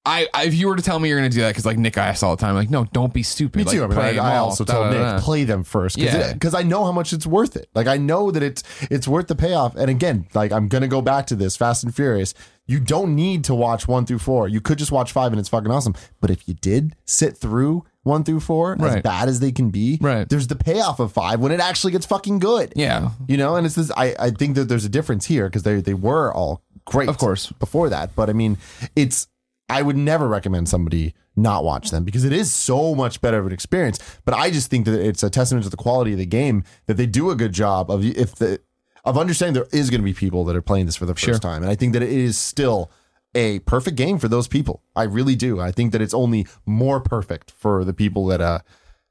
I, 0.04 0.26
I, 0.34 0.46
if 0.46 0.54
you 0.54 0.66
were 0.66 0.74
to 0.74 0.82
tell 0.82 0.98
me 0.98 1.08
you're 1.08 1.18
going 1.18 1.30
to 1.30 1.34
do 1.34 1.42
that, 1.42 1.50
because 1.50 1.64
like 1.64 1.78
Nick 1.78 1.96
asks 1.96 2.24
all 2.24 2.34
the 2.34 2.40
time, 2.40 2.56
like, 2.56 2.70
no, 2.70 2.86
don't 2.92 3.14
be 3.14 3.22
stupid. 3.22 3.56
Me 3.58 3.64
Like, 3.64 3.72
too. 3.76 3.84
I 3.84 3.86
mean, 3.86 3.98
I, 4.18 4.34
I 4.34 4.36
also 4.38 4.64
da, 4.64 4.72
told 4.72 4.92
da, 4.92 4.98
da. 4.98 5.14
Nick 5.14 5.22
play 5.22 5.44
them 5.44 5.62
first 5.62 5.96
Yeah. 5.96 6.32
because 6.32 6.54
I 6.54 6.64
know 6.64 6.84
how 6.84 6.90
much 6.90 7.12
it's 7.12 7.24
worth 7.26 7.54
it. 7.54 7.68
Like 7.72 7.86
I 7.86 7.98
know 7.98 8.32
that 8.32 8.42
it's 8.42 8.64
it's 8.90 9.06
worth 9.06 9.28
the 9.28 9.36
payoff. 9.36 9.76
And 9.76 9.88
again, 9.88 10.26
like 10.34 10.50
I'm 10.50 10.66
gonna 10.66 10.88
go 10.88 11.02
back 11.02 11.26
to 11.28 11.36
this 11.36 11.56
Fast 11.56 11.84
and 11.84 11.94
Furious. 11.94 12.34
You 12.66 12.80
don't 12.80 13.14
need 13.14 13.44
to 13.44 13.54
watch 13.54 13.86
one 13.86 14.04
through 14.04 14.18
four. 14.20 14.48
You 14.48 14.60
could 14.60 14.78
just 14.78 14.90
watch 14.90 15.12
five 15.12 15.30
and 15.32 15.38
it's 15.38 15.48
fucking 15.48 15.70
awesome. 15.70 15.94
But 16.20 16.30
if 16.30 16.48
you 16.48 16.54
did 16.54 16.96
sit 17.04 17.36
through 17.36 17.84
one 18.02 18.24
through 18.24 18.40
four, 18.40 18.72
as 18.74 18.80
Right. 18.80 19.02
bad 19.04 19.28
as 19.28 19.38
they 19.38 19.52
can 19.52 19.70
be, 19.70 19.98
Right. 20.00 20.28
there's 20.28 20.48
the 20.48 20.56
payoff 20.56 20.98
of 20.98 21.12
five 21.12 21.38
when 21.38 21.52
it 21.52 21.60
actually 21.60 21.92
gets 21.92 22.06
fucking 22.06 22.40
good. 22.40 22.72
Yeah, 22.74 23.10
You 23.28 23.36
know, 23.36 23.54
and 23.54 23.66
it's 23.66 23.76
this. 23.76 23.92
I, 23.96 24.14
I 24.18 24.30
think 24.30 24.56
that 24.56 24.64
there's 24.68 24.84
a 24.84 24.88
difference 24.88 25.26
here 25.26 25.46
because 25.48 25.62
they 25.62 25.80
they 25.80 25.94
were 25.94 26.32
all 26.34 26.62
great, 26.84 27.08
Of 27.08 27.18
course. 27.18 27.52
before 27.60 27.88
that. 27.90 28.16
But 28.16 28.28
I 28.30 28.32
mean, 28.32 28.58
it's. 28.96 29.28
I 29.72 29.82
would 29.82 29.96
never 29.96 30.28
recommend 30.28 30.68
somebody 30.68 31.14
not 31.34 31.64
watch 31.64 31.90
them 31.90 32.04
because 32.04 32.24
it 32.24 32.32
is 32.32 32.52
so 32.52 32.94
much 32.94 33.20
better 33.20 33.38
of 33.38 33.46
an 33.46 33.52
experience. 33.52 33.98
But 34.24 34.34
I 34.34 34.50
just 34.50 34.68
think 34.70 34.84
that 34.86 35.00
it's 35.00 35.22
a 35.22 35.30
testament 35.30 35.64
to 35.64 35.70
the 35.70 35.76
quality 35.76 36.12
of 36.12 36.18
the 36.18 36.26
game 36.26 36.64
that 36.86 36.94
they 36.98 37.06
do 37.06 37.30
a 37.30 37.36
good 37.36 37.52
job 37.52 37.90
of 37.90 38.04
if 38.04 38.34
the 38.34 38.60
of 39.04 39.16
understanding 39.18 39.54
there 39.54 39.66
is 39.72 39.90
going 39.90 40.00
to 40.00 40.04
be 40.04 40.12
people 40.14 40.44
that 40.44 40.54
are 40.54 40.62
playing 40.62 40.86
this 40.86 40.96
for 40.96 41.06
the 41.06 41.14
first 41.14 41.24
Sure. 41.24 41.38
time, 41.38 41.62
and 41.62 41.70
I 41.70 41.74
think 41.74 41.92
that 41.94 42.02
it 42.02 42.12
is 42.12 42.38
still 42.38 42.90
a 43.34 43.60
perfect 43.60 43.96
game 43.96 44.18
for 44.18 44.28
those 44.28 44.46
people. 44.46 44.82
I 44.94 45.04
really 45.04 45.34
do. 45.34 45.58
I 45.58 45.72
think 45.72 45.92
that 45.92 46.02
it's 46.02 46.12
only 46.14 46.46
more 46.66 47.00
perfect 47.00 47.50
for 47.50 47.82
the 47.84 47.94
people 47.94 48.26
that 48.26 48.40
uh 48.40 48.58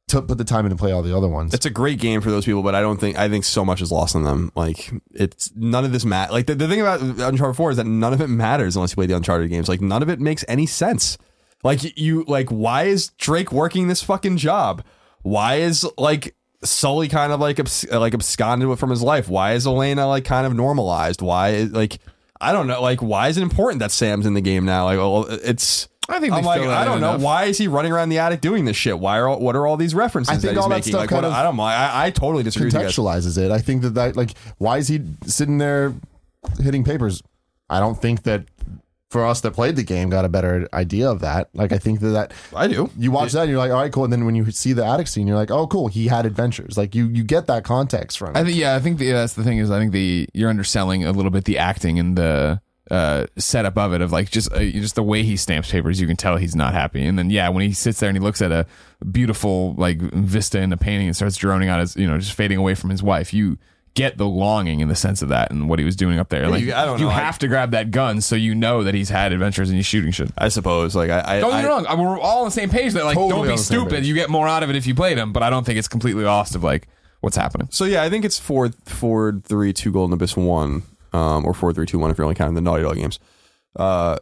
to 0.08 0.22
put 0.22 0.38
the 0.38 0.44
time 0.44 0.66
in 0.66 0.72
to 0.72 0.76
play 0.76 0.92
all 0.92 1.02
the 1.02 1.16
other 1.16 1.28
ones. 1.28 1.54
It's 1.54 1.66
a 1.66 1.70
great 1.70 2.00
game 2.00 2.20
for 2.22 2.30
those 2.30 2.44
people, 2.44 2.64
but 2.64 2.76
I 2.76 2.82
don't 2.82 3.00
think 3.00 3.18
I 3.18 3.30
think 3.30 3.46
so 3.46 3.64
much 3.64 3.82
is 3.82 3.92
lost 3.92 4.16
on 4.16 4.24
them. 4.24 4.52
Like 4.56 4.92
it's 5.12 5.52
none 5.56 5.86
of 5.86 5.92
this 5.94 6.04
mat. 6.04 6.32
Like 6.32 6.48
the, 6.48 6.56
the 6.56 6.68
thing 6.68 6.82
about 6.82 7.02
Uncharted 7.02 7.56
Four 7.56 7.72
is 7.72 7.78
that 7.78 7.86
none 7.86 8.14
of 8.14 8.20
it 8.20 8.28
matters 8.28 8.76
unless 8.76 8.92
you 8.92 8.96
play 8.96 9.06
the 9.06 9.16
Uncharted 9.16 9.50
games. 9.50 9.70
Like 9.70 9.82
none 9.82 10.04
of 10.04 10.10
it 10.10 10.20
makes 10.20 10.44
any 10.48 10.66
sense. 10.66 11.18
Like 11.64 11.98
you 11.98 12.24
like 12.28 12.50
why 12.50 12.84
is 12.84 13.10
Drake 13.18 13.52
working 13.52 13.88
this 13.88 14.04
fucking 14.04 14.38
job? 14.38 14.84
Why 15.22 15.56
is 15.56 15.88
like 15.98 16.36
Sully 16.64 17.08
kind 17.08 17.32
of 17.32 17.40
like 17.40 17.60
abs- 17.60 17.90
like 17.90 18.14
absconded 18.14 18.78
from 18.80 18.90
his 18.90 19.02
life? 19.02 19.30
Why 19.30 19.54
is 19.54 19.66
Elena 19.66 20.08
like 20.08 20.26
kind 20.26 20.46
of 20.46 20.54
normalized? 20.54 21.22
Why 21.22 21.50
is 21.50 21.72
like 21.72 22.00
I 22.42 22.52
don't 22.52 22.68
know. 22.68 22.82
Like 22.82 23.02
why 23.02 23.30
is 23.30 23.38
it 23.38 23.44
important 23.44 23.80
that 23.80 23.92
Sam's 23.92 24.26
in 24.26 24.34
the 24.34 24.42
game 24.42 24.66
now? 24.66 24.86
Like 24.86 24.98
well, 24.98 25.26
it's 25.30 25.88
I 26.12 26.20
think 26.20 26.34
I'm 26.34 26.44
like, 26.44 26.62
I 26.62 26.84
don't 26.84 27.02
know. 27.02 27.12
enough. 27.12 27.22
Why 27.22 27.46
is 27.46 27.58
he 27.58 27.68
running 27.68 27.92
around 27.92 28.10
the 28.10 28.20
attic 28.20 28.42
doing 28.42 28.66
this 28.66 28.76
shit? 28.76 29.00
Why 29.00 29.18
are 29.18 29.28
all, 29.28 29.40
what 29.40 29.56
are 29.56 29.66
all 29.66 29.78
these 29.78 29.96
references 29.96 30.30
I 30.30 30.34
think 30.34 30.42
that 30.44 30.50
he's 30.50 30.58
all 30.58 30.70
that 30.70 30.76
making? 30.76 30.92
stuff 30.92 31.02
like, 31.02 31.10
kind 31.10 31.24
what, 31.24 31.30
of 31.30 31.34
I 31.34 31.44
don't. 31.44 31.60
I, 31.60 32.06
I 32.06 32.12
totally 32.12 32.44
disagree 32.44 32.68
with 32.68 32.74
you 32.74 32.80
guys. 32.82 32.96
contextualizes 32.96 33.38
it. 33.38 33.52
I 33.52 33.60
think 33.60 33.82
that 33.84 33.96
that 33.96 34.16
like 34.16 34.32
why 34.58 34.78
is 34.78 34.88
he 34.88 35.02
sitting 35.26 35.58
there 35.58 35.94
hitting 36.60 36.84
papers? 36.84 37.24
I 37.70 37.80
don't 37.80 38.00
think 38.00 38.24
that 38.24 38.46
for 39.12 39.26
us 39.26 39.42
that 39.42 39.52
played 39.52 39.76
the 39.76 39.84
game 39.84 40.10
got 40.10 40.24
a 40.24 40.30
better 40.30 40.68
idea 40.74 41.10
of 41.10 41.20
that. 41.20 41.50
Like 41.54 41.74
I 41.74 41.78
think 41.78 42.00
that 42.00 42.10
that 42.10 42.34
I 42.56 42.68
do. 42.68 42.90
you 42.98 43.12
watch 43.12 43.34
that 43.34 43.42
and 43.42 43.50
you're 43.50 43.60
like, 43.60 43.72
all 43.72 43.78
right, 43.78 43.92
cool. 43.92 44.06
And 44.06 44.14
then 44.14 44.26
when 44.26 44.36
you 44.36 44.50
see 44.52 44.72
the 44.72 44.86
attic 44.86 45.08
scene, 45.08 45.28
you're 45.28 45.36
like, 45.36 45.52
oh, 45.52 45.68
cool. 45.68 45.88
He 45.90 46.08
had 46.08 46.26
adventures. 46.26 46.78
Like 46.78 46.96
you 46.96 47.08
you 47.08 47.24
get 47.24 47.48
that 47.48 47.64
context 47.64 48.18
from. 48.18 48.36
I 48.36 48.44
think 48.44 48.56
yeah, 48.56 48.76
I 48.76 48.80
think 48.80 48.98
the, 48.98 49.12
that's 49.12 49.34
the 49.34 49.44
thing 49.44 49.58
is 49.58 49.70
I 49.70 49.80
think 49.80 49.92
the 49.92 50.28
you're 50.34 50.50
underselling 50.50 51.06
a 51.06 51.12
little 51.12 51.32
bit 51.32 51.44
the 51.44 51.58
acting 51.58 52.00
and 52.00 52.18
the 52.18 52.62
uh, 52.92 53.26
setup 53.38 53.78
of 53.78 53.94
it 53.94 54.02
of 54.02 54.12
like 54.12 54.30
just 54.30 54.52
uh, 54.52 54.60
just 54.60 54.96
the 54.96 55.02
way 55.04 55.24
he 55.24 55.38
stamps 55.38 55.72
papers. 55.72 56.00
You 56.00 56.06
can 56.08 56.18
tell 56.18 56.36
he's 56.38 56.56
not 56.56 56.74
happy. 56.74 57.04
And 57.06 57.18
then 57.18 57.30
yeah, 57.32 57.50
when 57.50 57.64
he 57.66 57.72
sits 57.74 58.00
there 58.02 58.10
and 58.10 58.18
he 58.18 58.22
looks 58.22 58.42
at 58.42 58.52
a 58.52 58.68
beautiful 59.10 59.74
like 59.76 60.00
vista 60.00 60.60
in 60.60 60.70
the 60.70 60.78
painting 60.78 61.08
and 61.08 61.16
starts 61.16 61.36
droning 61.38 61.70
on 61.70 61.80
his 61.80 61.96
you 61.96 62.08
know 62.08 62.18
just 62.18 62.34
fading 62.34 62.58
away 62.58 62.76
from 62.76 62.90
his 62.90 63.02
wife, 63.02 63.34
you 63.34 63.58
get 63.94 64.18
the 64.18 64.26
longing 64.26 64.80
in 64.80 64.88
the 64.88 64.96
sense 64.96 65.22
of 65.22 65.28
that 65.30 65.52
and 65.52 65.68
what 65.68 65.78
he 65.78 65.84
was 65.84 65.98
doing 65.98 66.18
up 66.18 66.30
there. 66.30 66.48
Like 66.48 66.64
you- 66.64 66.74
I 66.74 66.86
don't 66.86 67.00
you 67.00 67.06
know, 67.06 67.12
I- 67.12 67.16
have 67.16 67.40
to 67.40 67.48
grab 67.48 67.72
that 67.72 67.92
gun 67.92 68.22
so 68.22 68.36
you 68.38 68.56
know 68.56 68.84
that 68.84 68.94
he's 68.94 69.10
had 69.10 69.34
adventures 69.34 69.70
and 69.70 69.76
he's 69.78 69.86
shooting 69.86 70.12
shit. 70.12 70.32
I 70.38 70.48
suppose. 70.48 70.96
Like 70.96 71.10
I. 71.10 71.38
I 71.38 71.40
Don't 71.42 71.52
get 71.52 71.64
me 71.64 71.70
wrong. 71.70 71.86
I- 71.88 71.96
We're 71.96 72.20
all 72.20 72.40
on 72.40 72.46
the 72.46 72.52
same 72.52 72.70
page. 72.70 72.94
That 72.94 73.04
like, 73.04 73.18
Totally 73.18 73.48
don't 73.48 73.56
be 73.56 73.58
stupid. 73.58 74.06
You 74.06 74.14
get 74.14 74.30
more 74.30 74.48
out 74.48 74.64
of 74.64 74.70
it 74.70 74.76
if 74.78 74.88
you 74.88 74.96
played 74.96 75.18
him. 75.18 75.34
But 75.34 75.44
I 75.44 75.50
don't 75.50 75.66
think 75.66 75.78
it's 75.78 75.90
completely 75.90 76.24
lost 76.24 76.56
of 76.56 76.64
like 76.64 76.88
what's 77.20 77.36
happening. 77.36 77.68
So 77.72 77.84
yeah, 77.86 78.02
I 78.02 78.10
think 78.10 78.24
it's 78.24 78.40
four 78.40 78.70
four 78.86 79.42
three 79.44 79.74
two 79.74 79.92
Golden 79.92 80.14
Abyss 80.14 80.38
one, 80.38 80.84
um, 81.14 81.46
or 81.46 81.54
four 81.54 81.74
three 81.74 81.86
two 81.86 82.00
one 82.00 82.12
if 82.12 82.18
you're 82.18 82.26
only 82.26 82.36
counting 82.36 82.56
the 82.56 82.62
Naughty 82.62 82.84
Dog 82.84 82.96
games. 82.96 83.20
Uh, 83.76 84.18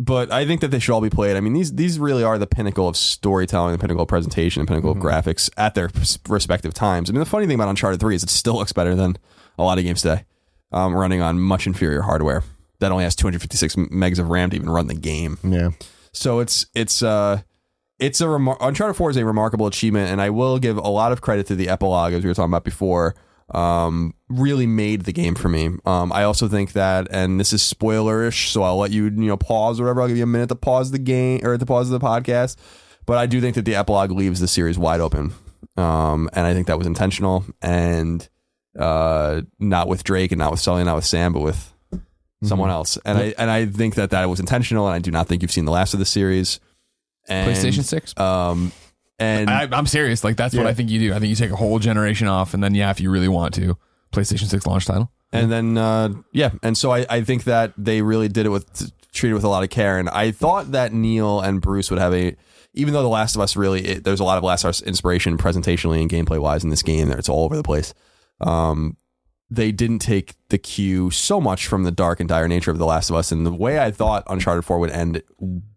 but 0.00 0.30
I 0.30 0.46
think 0.46 0.60
that 0.60 0.68
they 0.68 0.78
should 0.78 0.92
all 0.92 1.00
be 1.00 1.10
played. 1.10 1.36
I 1.36 1.40
mean, 1.40 1.52
these 1.52 1.72
these 1.72 1.98
really 1.98 2.22
are 2.22 2.38
the 2.38 2.46
pinnacle 2.46 2.88
of 2.88 2.96
storytelling, 2.96 3.72
the 3.72 3.78
pinnacle 3.78 4.02
of 4.02 4.08
presentation, 4.08 4.62
the 4.62 4.66
pinnacle 4.68 4.92
of 4.92 4.98
graphics 4.98 5.50
at 5.56 5.74
their 5.74 5.90
respective 6.28 6.72
times. 6.72 7.10
I 7.10 7.12
mean, 7.12 7.20
the 7.20 7.26
funny 7.26 7.46
thing 7.46 7.56
about 7.56 7.68
Uncharted 7.68 8.00
three 8.00 8.14
is 8.14 8.22
it 8.22 8.30
still 8.30 8.54
looks 8.54 8.72
better 8.72 8.94
than 8.94 9.16
a 9.58 9.64
lot 9.64 9.78
of 9.78 9.84
games 9.84 10.02
today, 10.02 10.24
um, 10.70 10.94
running 10.94 11.20
on 11.20 11.40
much 11.40 11.66
inferior 11.66 12.02
hardware 12.02 12.44
that 12.78 12.92
only 12.92 13.02
has 13.04 13.16
256 13.16 13.74
megs 13.74 14.20
of 14.20 14.28
RAM 14.28 14.50
to 14.50 14.56
even 14.56 14.70
run 14.70 14.86
the 14.86 14.94
game. 14.94 15.38
yeah. 15.42 15.70
So 16.12 16.38
it's 16.38 16.66
it's 16.74 17.02
uh 17.02 17.42
it's 17.98 18.20
a 18.20 18.24
remar- 18.26 18.56
Uncharted 18.60 18.96
4 18.96 19.10
is 19.10 19.16
a 19.16 19.24
remarkable 19.24 19.66
achievement, 19.66 20.10
and 20.10 20.20
I 20.22 20.30
will 20.30 20.58
give 20.60 20.76
a 20.76 20.88
lot 20.88 21.10
of 21.10 21.20
credit 21.20 21.46
to 21.48 21.56
the 21.56 21.68
epilogue 21.68 22.12
as 22.12 22.22
we 22.22 22.28
were 22.30 22.34
talking 22.34 22.50
about 22.50 22.64
before. 22.64 23.16
Um, 23.54 24.14
really 24.28 24.66
made 24.66 25.02
the 25.02 25.12
game 25.12 25.34
for 25.34 25.48
me. 25.48 25.70
Um, 25.86 26.12
I 26.12 26.24
also 26.24 26.48
think 26.48 26.72
that, 26.72 27.08
and 27.10 27.40
this 27.40 27.52
is 27.54 27.62
spoilerish, 27.62 28.48
so 28.48 28.62
I'll 28.62 28.76
let 28.76 28.90
you 28.90 29.04
you 29.04 29.10
know 29.10 29.38
pause 29.38 29.80
or 29.80 29.84
whatever. 29.84 30.02
I'll 30.02 30.08
give 30.08 30.18
you 30.18 30.24
a 30.24 30.26
minute 30.26 30.50
to 30.50 30.54
pause 30.54 30.90
the 30.90 30.98
game 30.98 31.40
or 31.42 31.56
to 31.56 31.66
pause 31.66 31.88
the 31.88 31.98
podcast. 31.98 32.56
But 33.06 33.16
I 33.16 33.24
do 33.24 33.40
think 33.40 33.54
that 33.54 33.64
the 33.64 33.74
epilogue 33.74 34.10
leaves 34.10 34.40
the 34.40 34.48
series 34.48 34.78
wide 34.78 35.00
open, 35.00 35.32
um, 35.78 36.28
and 36.34 36.46
I 36.46 36.52
think 36.52 36.66
that 36.66 36.76
was 36.76 36.86
intentional, 36.86 37.44
and 37.62 38.28
uh, 38.78 39.42
not 39.58 39.88
with 39.88 40.04
Drake 40.04 40.30
and 40.30 40.38
not 40.38 40.50
with 40.50 40.60
Sully, 40.60 40.84
not 40.84 40.96
with 40.96 41.06
Sam, 41.06 41.32
but 41.32 41.40
with 41.40 41.72
someone 42.42 42.70
else. 42.70 42.98
And 43.04 43.18
I 43.18 43.34
and 43.38 43.50
I 43.50 43.64
think 43.64 43.94
that 43.94 44.10
that 44.10 44.28
was 44.28 44.40
intentional, 44.40 44.86
and 44.86 44.94
I 44.94 44.98
do 44.98 45.10
not 45.10 45.26
think 45.26 45.40
you've 45.40 45.50
seen 45.50 45.64
the 45.64 45.72
last 45.72 45.94
of 45.94 46.00
the 46.00 46.06
series. 46.06 46.60
And, 47.28 47.50
PlayStation 47.50 47.84
Six. 47.84 48.18
um, 48.18 48.72
and 49.18 49.50
I, 49.50 49.68
I'm 49.72 49.86
serious. 49.86 50.22
Like 50.24 50.36
that's 50.36 50.54
what 50.54 50.66
I 50.66 50.74
think 50.74 50.90
you 50.90 50.98
do. 50.98 51.14
I 51.14 51.18
think 51.18 51.30
you 51.30 51.36
take 51.36 51.50
a 51.50 51.56
whole 51.56 51.78
generation 51.78 52.28
off, 52.28 52.54
and 52.54 52.62
then 52.62 52.74
yeah, 52.74 52.90
if 52.90 53.00
you 53.00 53.10
really 53.10 53.28
want 53.28 53.54
to, 53.54 53.76
PlayStation 54.12 54.46
Six 54.46 54.66
launch 54.66 54.86
title. 54.86 55.10
and 55.32 55.50
then 55.50 55.78
uh, 55.78 56.10
yeah, 56.32 56.50
and 56.62 56.76
so 56.76 56.92
I, 56.92 57.06
I 57.10 57.22
think 57.22 57.44
that 57.44 57.72
they 57.76 58.02
really 58.02 58.28
did 58.28 58.46
it 58.46 58.50
with 58.50 58.92
treated 59.12 59.34
with 59.34 59.44
a 59.44 59.48
lot 59.48 59.62
of 59.62 59.70
care. 59.70 59.98
And 59.98 60.08
I 60.08 60.30
thought 60.30 60.72
that 60.72 60.92
Neil 60.92 61.40
and 61.40 61.60
Bruce 61.60 61.90
would 61.90 61.98
have 61.98 62.14
a, 62.14 62.36
even 62.74 62.94
though 62.94 63.02
The 63.02 63.08
Last 63.08 63.34
of 63.34 63.40
Us 63.40 63.56
really, 63.56 63.84
it, 63.84 64.04
there's 64.04 64.20
a 64.20 64.24
lot 64.24 64.38
of 64.38 64.44
Last 64.44 64.64
of 64.64 64.70
Us 64.70 64.82
inspiration 64.82 65.36
presentationally 65.36 66.00
and 66.00 66.10
gameplay 66.10 66.38
wise 66.38 66.64
in 66.64 66.70
this 66.70 66.82
game. 66.82 67.10
It's 67.10 67.28
all 67.28 67.44
over 67.44 67.56
the 67.56 67.62
place. 67.62 67.94
Um, 68.40 68.96
they 69.50 69.72
didn't 69.72 70.00
take 70.00 70.34
the 70.50 70.58
cue 70.58 71.10
so 71.10 71.40
much 71.40 71.66
from 71.66 71.84
the 71.84 71.90
dark 71.90 72.20
and 72.20 72.28
dire 72.28 72.48
nature 72.48 72.70
of 72.70 72.78
The 72.78 72.86
Last 72.86 73.10
of 73.10 73.16
Us, 73.16 73.32
and 73.32 73.46
the 73.46 73.52
way 73.52 73.78
I 73.78 73.90
thought 73.90 74.24
Uncharted 74.28 74.64
Four 74.64 74.78
would 74.78 74.90
end 74.90 75.22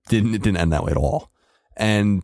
didn't 0.09 0.35
it 0.35 0.41
didn't 0.41 0.57
end 0.57 0.73
that 0.73 0.83
way 0.83 0.91
at 0.91 0.97
all, 0.97 1.31
and 1.77 2.21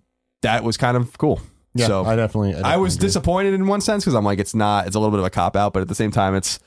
that 0.48 0.64
was 0.64 0.78
kind 0.78 0.98
of 0.98 1.18
cool. 1.18 1.42
Yeah. 1.74 1.88
so 1.88 2.06
I 2.06 2.16
definitely. 2.16 2.56
I, 2.56 2.74
I 2.74 2.78
was 2.78 2.96
agree. 2.96 3.08
disappointed 3.08 3.54
in 3.54 3.68
one 3.68 3.82
sense 3.82 4.04
because 4.04 4.16
I'm 4.16 4.26
like, 4.26 4.40
it's 4.40 4.56
not. 4.56 4.88
It's 4.88 4.96
a 4.96 5.00
little 5.00 5.12
bit 5.12 5.20
of 5.20 5.26
a 5.26 5.30
cop 5.30 5.56
out, 5.56 5.74
but 5.74 5.82
at 5.82 5.88
the 5.88 5.96
same 5.96 6.12
time, 6.12 6.36
it's 6.36 6.60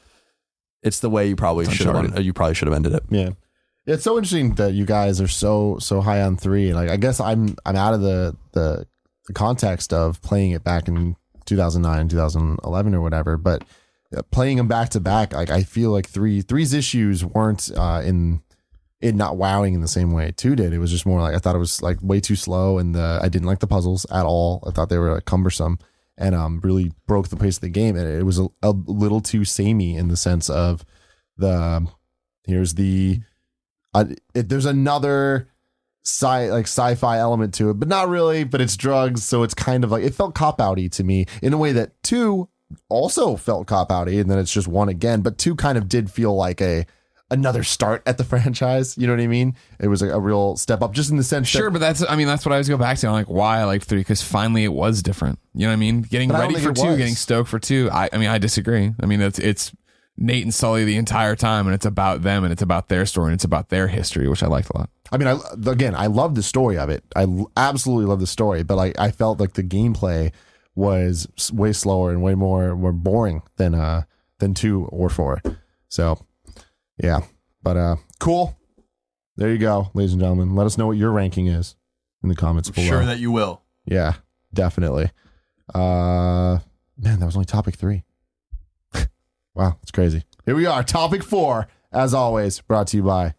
it's 0.83 1.01
the 1.01 1.11
way 1.11 1.29
you 1.29 1.37
probably 1.37 1.67
should 1.67 1.87
have. 1.87 2.23
You 2.23 2.33
probably 2.33 2.55
should 2.55 2.69
have 2.69 2.75
ended 2.75 2.95
it. 2.95 3.03
Yeah. 3.11 3.31
It's 3.87 4.05
so 4.05 4.17
interesting 4.17 4.55
that 4.55 4.73
you 4.73 4.85
guys 4.85 5.21
are 5.21 5.29
so 5.29 5.79
so 5.81 6.01
high 6.01 6.23
on 6.23 6.37
three. 6.37 6.73
Like 6.73 6.91
I 6.91 6.97
guess 6.97 7.19
I'm 7.21 7.57
I'm 7.65 7.77
out 7.77 7.95
of 7.95 8.03
the 8.03 8.37
the, 8.53 8.87
the 9.27 9.33
context 9.33 9.93
of 9.93 10.23
playing 10.23 10.53
it 10.53 10.63
back 10.63 10.87
in 10.87 11.17
2009, 11.47 12.09
2011 12.09 12.95
or 12.95 13.01
whatever, 13.01 13.37
but 13.37 13.65
uh, 14.17 14.23
playing 14.31 14.59
them 14.59 14.69
back 14.69 14.91
to 14.91 15.01
back, 15.01 15.33
like 15.33 15.51
I 15.51 15.63
feel 15.63 15.91
like 15.91 16.09
three 16.09 16.43
three's 16.43 16.73
issues 16.73 17.25
weren't 17.25 17.71
uh, 17.77 18.03
in 18.05 18.43
it 19.01 19.15
not 19.15 19.37
wowing 19.37 19.75
in 19.75 19.81
the 19.81 19.89
same 19.89 20.13
way 20.13 20.33
two 20.37 20.55
did. 20.55 20.73
It 20.73 20.79
was 20.79 20.91
just 20.91 21.07
more 21.07 21.21
like 21.21 21.35
I 21.35 21.39
thought 21.39 21.57
it 21.57 21.61
was 21.61 21.83
like 21.83 21.99
way 22.03 22.21
too 22.21 22.37
slow, 22.37 22.79
and 22.79 22.95
the 22.95 23.21
I 23.23 23.29
didn't 23.29 23.49
like 23.49 23.61
the 23.61 23.67
puzzles 23.67 24.07
at 24.11 24.27
all. 24.27 24.63
I 24.67 24.71
thought 24.71 24.89
they 24.89 24.99
were 24.99 25.15
like, 25.15 25.25
cumbersome 25.25 25.79
and 26.19 26.35
um 26.35 26.61
really 26.63 26.93
broke 27.07 27.29
the 27.29 27.37
pace 27.37 27.57
of 27.57 27.63
the 27.63 27.69
game. 27.71 27.97
And 27.97 28.07
it 28.07 28.25
was 28.25 28.39
a, 28.39 28.49
a 28.63 28.71
little 28.71 29.21
too 29.21 29.45
samey 29.45 29.97
in 29.97 30.09
the 30.09 30.17
sense 30.17 30.51
of 30.51 30.85
the 31.37 31.51
um, 31.51 31.91
here's 32.45 32.75
the 32.75 33.21
it, 33.95 34.49
there's 34.49 34.67
another 34.67 35.49
sci 36.05 36.51
like 36.51 36.67
sci-fi 36.67 37.19
element 37.19 37.55
to 37.55 37.71
it, 37.71 37.75
but 37.75 37.89
not 37.89 38.09
really. 38.09 38.45
But 38.45 38.61
it's 38.61 38.77
drugs, 38.77 39.25
so 39.25 39.43
it's 39.43 39.55
kind 39.55 39.83
of 39.83 39.91
like 39.91 40.05
it 40.05 40.15
felt 40.15 40.35
cop 40.35 40.59
outy 40.59 40.91
to 40.93 41.05
me 41.05 41.27
in 41.43 41.53
a 41.53 41.59
way 41.59 41.73
that 41.73 42.01
two 42.03 42.49
also 42.89 43.37
felt 43.37 43.67
cop 43.67 43.89
outy, 43.89 44.21
and 44.21 44.31
then 44.31 44.39
it's 44.39 44.53
just 44.53 44.69
one 44.69 44.89
again. 44.89 45.23
But 45.23 45.39
two 45.39 45.57
kind 45.57 45.77
of 45.77 45.89
did 45.89 46.11
feel 46.11 46.35
like 46.37 46.61
a 46.61 46.87
another 47.31 47.63
start 47.63 48.03
at 48.07 48.19
the 48.19 48.25
franchise. 48.33 48.97
You 48.99 49.07
know 49.07 49.15
what 49.15 49.23
I 49.23 49.27
mean? 49.27 49.55
It 49.79 49.89
was 49.89 50.03
a, 50.03 50.11
a 50.11 50.21
real 50.21 50.57
step 50.57 50.83
up, 50.83 50.93
just 50.93 51.11
in 51.11 51.17
the 51.17 51.25
sense 51.25 51.49
Sure, 51.49 51.65
that 51.65 51.73
but 51.73 51.79
that's 51.81 52.05
I 52.09 52.17
mean 52.17 52.27
that's 52.27 52.45
what 52.45 52.53
I 52.53 52.57
always 52.57 52.69
go 52.69 52.77
back 52.77 52.99
to. 52.99 53.07
I'm 53.07 53.13
like, 53.13 53.29
why 53.29 53.61
I 53.61 53.65
like 53.65 53.83
three? 53.83 54.01
Because 54.01 54.23
finally 54.23 54.65
it 54.65 54.73
was 54.73 55.03
different. 55.03 55.39
You 55.55 55.63
know 55.63 55.69
what 55.69 55.75
I 55.75 55.77
mean? 55.77 56.03
Getting 56.03 56.33
I 56.33 56.41
ready 56.41 56.55
for 56.55 56.73
two, 56.73 56.87
was. 56.89 56.99
getting 56.99 57.15
stoked 57.15 57.49
for 57.49 57.59
two. 57.59 57.89
I 57.93 58.09
I 58.13 58.19
mean 58.19 58.29
I 58.29 58.39
disagree. 58.39 58.93
I 59.01 59.07
mean 59.07 59.21
it's 59.21 59.39
it's 59.39 59.73
Nate 60.17 60.45
and 60.45 60.53
Sully 60.55 60.85
the 60.85 60.97
entire 60.97 61.35
time, 61.35 61.67
and 61.67 61.75
it's 61.75 61.87
about 61.87 62.21
them, 62.23 62.45
and 62.45 62.53
it's 62.53 62.61
about 62.61 62.89
their 62.89 63.07
story, 63.07 63.29
and 63.29 63.35
it's 63.35 63.45
about 63.45 63.71
their 63.71 63.89
history, 63.89 64.29
which 64.29 64.43
I 64.43 64.49
liked 64.49 64.69
a 64.69 64.77
lot. 64.77 64.91
I 65.11 65.17
mean, 65.17 65.29
I 65.29 65.39
again, 65.71 65.95
I 65.95 66.07
love 66.07 66.35
the 66.35 66.43
story 66.43 66.77
of 66.77 66.91
it. 66.91 67.03
I 67.17 67.27
absolutely 67.57 68.05
love 68.05 68.21
the 68.21 68.27
story, 68.27 68.63
but 68.63 68.77
like 68.77 68.99
I 68.99 69.11
felt 69.13 69.41
like 69.41 69.55
the 69.55 69.63
gameplay 69.63 70.33
was 70.75 71.27
way 71.53 71.73
slower 71.73 72.11
and 72.11 72.23
way 72.23 72.35
more 72.35 72.77
more 72.77 72.93
boring 72.93 73.43
than 73.57 73.75
uh 73.75 74.03
than 74.39 74.55
two 74.55 74.85
or 74.87 75.09
four. 75.09 75.43
So, 75.89 76.25
yeah, 77.03 77.21
but 77.63 77.77
uh, 77.77 77.97
cool. 78.19 78.57
There 79.37 79.51
you 79.51 79.59
go, 79.59 79.91
ladies 79.95 80.13
and 80.13 80.21
gentlemen. 80.21 80.55
Let 80.55 80.67
us 80.67 80.77
know 80.77 80.87
what 80.87 80.97
your 80.99 81.11
ranking 81.11 81.47
is 81.47 81.77
in 82.23 82.29
the 82.29 82.35
comments 82.35 82.69
below. 82.71 82.87
Sure 82.87 83.05
that 83.05 83.19
you 83.19 83.31
will. 83.31 83.63
yeah, 83.87 84.15
definitely. 84.53 85.11
Uh, 85.75 86.59
man, 86.99 87.21
that 87.21 87.27
was 87.27 87.37
only 87.37 87.47
topic 87.47 87.77
three. 87.77 88.05
wow, 89.55 89.79
it's 89.83 89.91
crazy. 89.93 90.25
Here 90.45 90.55
we 90.55 90.67
are, 90.67 90.83
topic 90.83 91.23
four. 91.23 91.69
As 91.93 92.13
always, 92.13 92.61
brought 92.61 92.89
to 92.89 92.99
you 92.99 93.03
by 93.03 93.35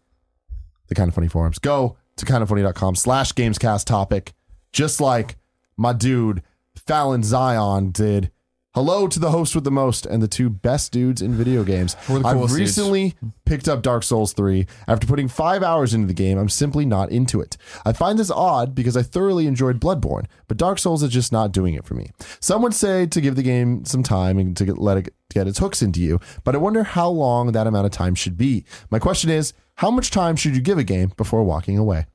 the 0.88 0.94
kind 0.94 1.08
of 1.08 1.14
funny 1.14 1.28
forums. 1.28 1.58
Go 1.58 1.96
to 2.16 2.26
kindoffunny.com 2.26 2.96
slash 2.96 3.32
gamescast 3.32 3.84
topic, 3.86 4.32
just 4.72 5.00
like 5.00 5.36
my 5.76 5.92
dude 5.92 6.42
Fallon 6.86 7.22
Zion 7.22 7.90
did. 7.92 8.31
Hello 8.74 9.06
to 9.06 9.20
the 9.20 9.32
host 9.32 9.54
with 9.54 9.64
the 9.64 9.70
most 9.70 10.06
and 10.06 10.22
the 10.22 10.26
two 10.26 10.48
best 10.48 10.92
dudes 10.92 11.20
in 11.20 11.34
video 11.34 11.62
games. 11.62 11.94
I've 12.08 12.38
dudes. 12.38 12.54
recently 12.54 13.14
picked 13.44 13.68
up 13.68 13.82
Dark 13.82 14.02
Souls 14.02 14.32
3. 14.32 14.66
After 14.88 15.06
putting 15.06 15.28
five 15.28 15.62
hours 15.62 15.92
into 15.92 16.06
the 16.06 16.14
game, 16.14 16.38
I'm 16.38 16.48
simply 16.48 16.86
not 16.86 17.10
into 17.12 17.38
it. 17.42 17.58
I 17.84 17.92
find 17.92 18.18
this 18.18 18.30
odd 18.30 18.74
because 18.74 18.96
I 18.96 19.02
thoroughly 19.02 19.46
enjoyed 19.46 19.78
Bloodborne, 19.78 20.24
but 20.48 20.56
Dark 20.56 20.78
Souls 20.78 21.02
is 21.02 21.10
just 21.10 21.32
not 21.32 21.52
doing 21.52 21.74
it 21.74 21.84
for 21.84 21.92
me. 21.92 22.12
Some 22.40 22.62
would 22.62 22.72
say 22.72 23.04
to 23.04 23.20
give 23.20 23.36
the 23.36 23.42
game 23.42 23.84
some 23.84 24.02
time 24.02 24.38
and 24.38 24.56
to 24.56 24.64
get, 24.64 24.78
let 24.78 24.96
it 24.96 25.14
get 25.30 25.46
its 25.46 25.58
hooks 25.58 25.82
into 25.82 26.00
you, 26.00 26.18
but 26.42 26.54
I 26.54 26.58
wonder 26.58 26.82
how 26.82 27.10
long 27.10 27.52
that 27.52 27.66
amount 27.66 27.84
of 27.84 27.92
time 27.92 28.14
should 28.14 28.38
be. 28.38 28.64
My 28.88 28.98
question 28.98 29.28
is, 29.28 29.52
how 29.76 29.90
much 29.90 30.10
time 30.10 30.34
should 30.34 30.56
you 30.56 30.62
give 30.62 30.78
a 30.78 30.84
game 30.84 31.12
before 31.18 31.44
walking 31.44 31.76
away? 31.76 32.06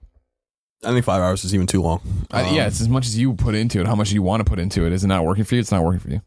I 0.84 0.92
think 0.92 1.06
five 1.06 1.22
hours 1.22 1.44
is 1.44 1.56
even 1.56 1.68
too 1.68 1.82
long. 1.82 2.02
I, 2.32 2.50
yeah, 2.52 2.68
it's 2.68 2.82
as 2.82 2.90
much 2.90 3.08
as 3.08 3.18
you 3.18 3.34
put 3.34 3.56
into 3.56 3.80
it, 3.80 3.88
how 3.88 3.96
much 3.96 4.12
you 4.12 4.22
want 4.22 4.42
to 4.42 4.50
put 4.50 4.60
into 4.60 4.86
it. 4.86 4.94
Is 4.94 5.04
it 5.04 5.08
not 5.08 5.26
working 5.26 5.44
for 5.44 5.56
you? 5.56 5.62
It's 5.62 5.72
not 5.72 5.84
working 5.84 6.00
for 6.00 6.10
you. 6.10 6.22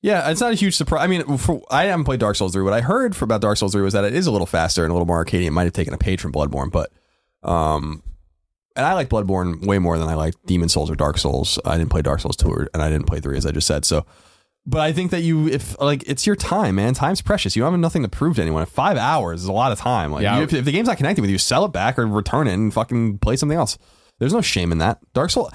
Yeah, 0.00 0.30
it's 0.30 0.40
not 0.40 0.52
a 0.52 0.54
huge 0.54 0.76
surprise. 0.76 1.02
I 1.02 1.06
mean, 1.08 1.38
for, 1.38 1.60
I 1.70 1.84
haven't 1.84 2.04
played 2.04 2.20
Dark 2.20 2.36
Souls 2.36 2.52
3. 2.52 2.62
What 2.62 2.72
I 2.72 2.82
heard 2.82 3.16
for, 3.16 3.24
about 3.24 3.40
Dark 3.40 3.56
Souls 3.56 3.72
3 3.72 3.82
was 3.82 3.94
that 3.94 4.04
it 4.04 4.14
is 4.14 4.26
a 4.26 4.30
little 4.30 4.46
faster 4.46 4.84
and 4.84 4.90
a 4.90 4.94
little 4.94 5.06
more 5.06 5.24
arcadey. 5.24 5.46
It 5.46 5.50
might 5.50 5.64
have 5.64 5.72
taken 5.72 5.92
a 5.92 5.98
page 5.98 6.20
from 6.20 6.32
Bloodborne, 6.32 6.70
but 6.70 6.92
um, 7.42 8.02
and 8.76 8.86
I 8.86 8.92
like 8.92 9.08
Bloodborne 9.08 9.66
way 9.66 9.78
more 9.80 9.98
than 9.98 10.08
I 10.08 10.14
like 10.14 10.34
Demon 10.46 10.68
Souls 10.68 10.90
or 10.90 10.94
Dark 10.94 11.18
Souls. 11.18 11.58
I 11.64 11.76
didn't 11.76 11.90
play 11.90 12.02
Dark 12.02 12.20
Souls 12.20 12.36
2 12.36 12.48
or, 12.48 12.68
and 12.72 12.82
I 12.82 12.90
didn't 12.90 13.06
play 13.06 13.18
3 13.18 13.36
as 13.36 13.44
I 13.44 13.50
just 13.50 13.66
said. 13.66 13.84
So, 13.84 14.06
but 14.68 14.80
I 14.80 14.92
think 14.92 15.10
that 15.12 15.22
you, 15.22 15.48
if 15.48 15.80
like, 15.80 16.04
it's 16.06 16.26
your 16.26 16.36
time, 16.36 16.74
man. 16.76 16.92
Time's 16.94 17.22
precious. 17.22 17.56
You 17.56 17.64
have 17.64 17.72
nothing 17.78 18.02
to 18.02 18.08
prove 18.08 18.36
to 18.36 18.42
anyone. 18.42 18.64
Five 18.66 18.96
hours 18.98 19.40
is 19.42 19.48
a 19.48 19.52
lot 19.52 19.72
of 19.72 19.78
time. 19.78 20.12
Like, 20.12 20.22
Yeah, 20.22 20.36
you- 20.38 20.42
if, 20.44 20.52
if 20.52 20.64
the 20.64 20.72
game's 20.72 20.88
not 20.88 20.96
connecting 20.98 21.22
with 21.22 21.30
you, 21.30 21.38
sell 21.38 21.64
it 21.64 21.72
back 21.72 21.98
or 21.98 22.06
return 22.06 22.46
it 22.46 22.52
and 22.54 22.72
fucking 22.72 23.18
play 23.18 23.36
something 23.36 23.56
else. 23.56 23.78
There's 24.18 24.32
no 24.34 24.40
shame 24.42 24.70
in 24.72 24.78
that. 24.78 24.98
Dark 25.14 25.30
Souls. 25.30 25.50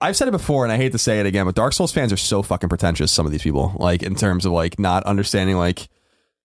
I've 0.00 0.16
said 0.16 0.28
it 0.28 0.32
before, 0.32 0.64
and 0.64 0.72
I 0.72 0.76
hate 0.76 0.92
to 0.92 0.98
say 0.98 1.20
it 1.20 1.26
again, 1.26 1.46
but 1.46 1.54
Dark 1.54 1.72
Souls 1.72 1.92
fans 1.92 2.12
are 2.12 2.16
so 2.16 2.42
fucking 2.42 2.68
pretentious. 2.68 3.12
Some 3.12 3.26
of 3.26 3.32
these 3.32 3.42
people, 3.42 3.74
like 3.78 4.02
in 4.02 4.14
terms 4.14 4.44
of 4.44 4.52
like 4.52 4.78
not 4.78 5.04
understanding 5.04 5.56
like 5.56 5.88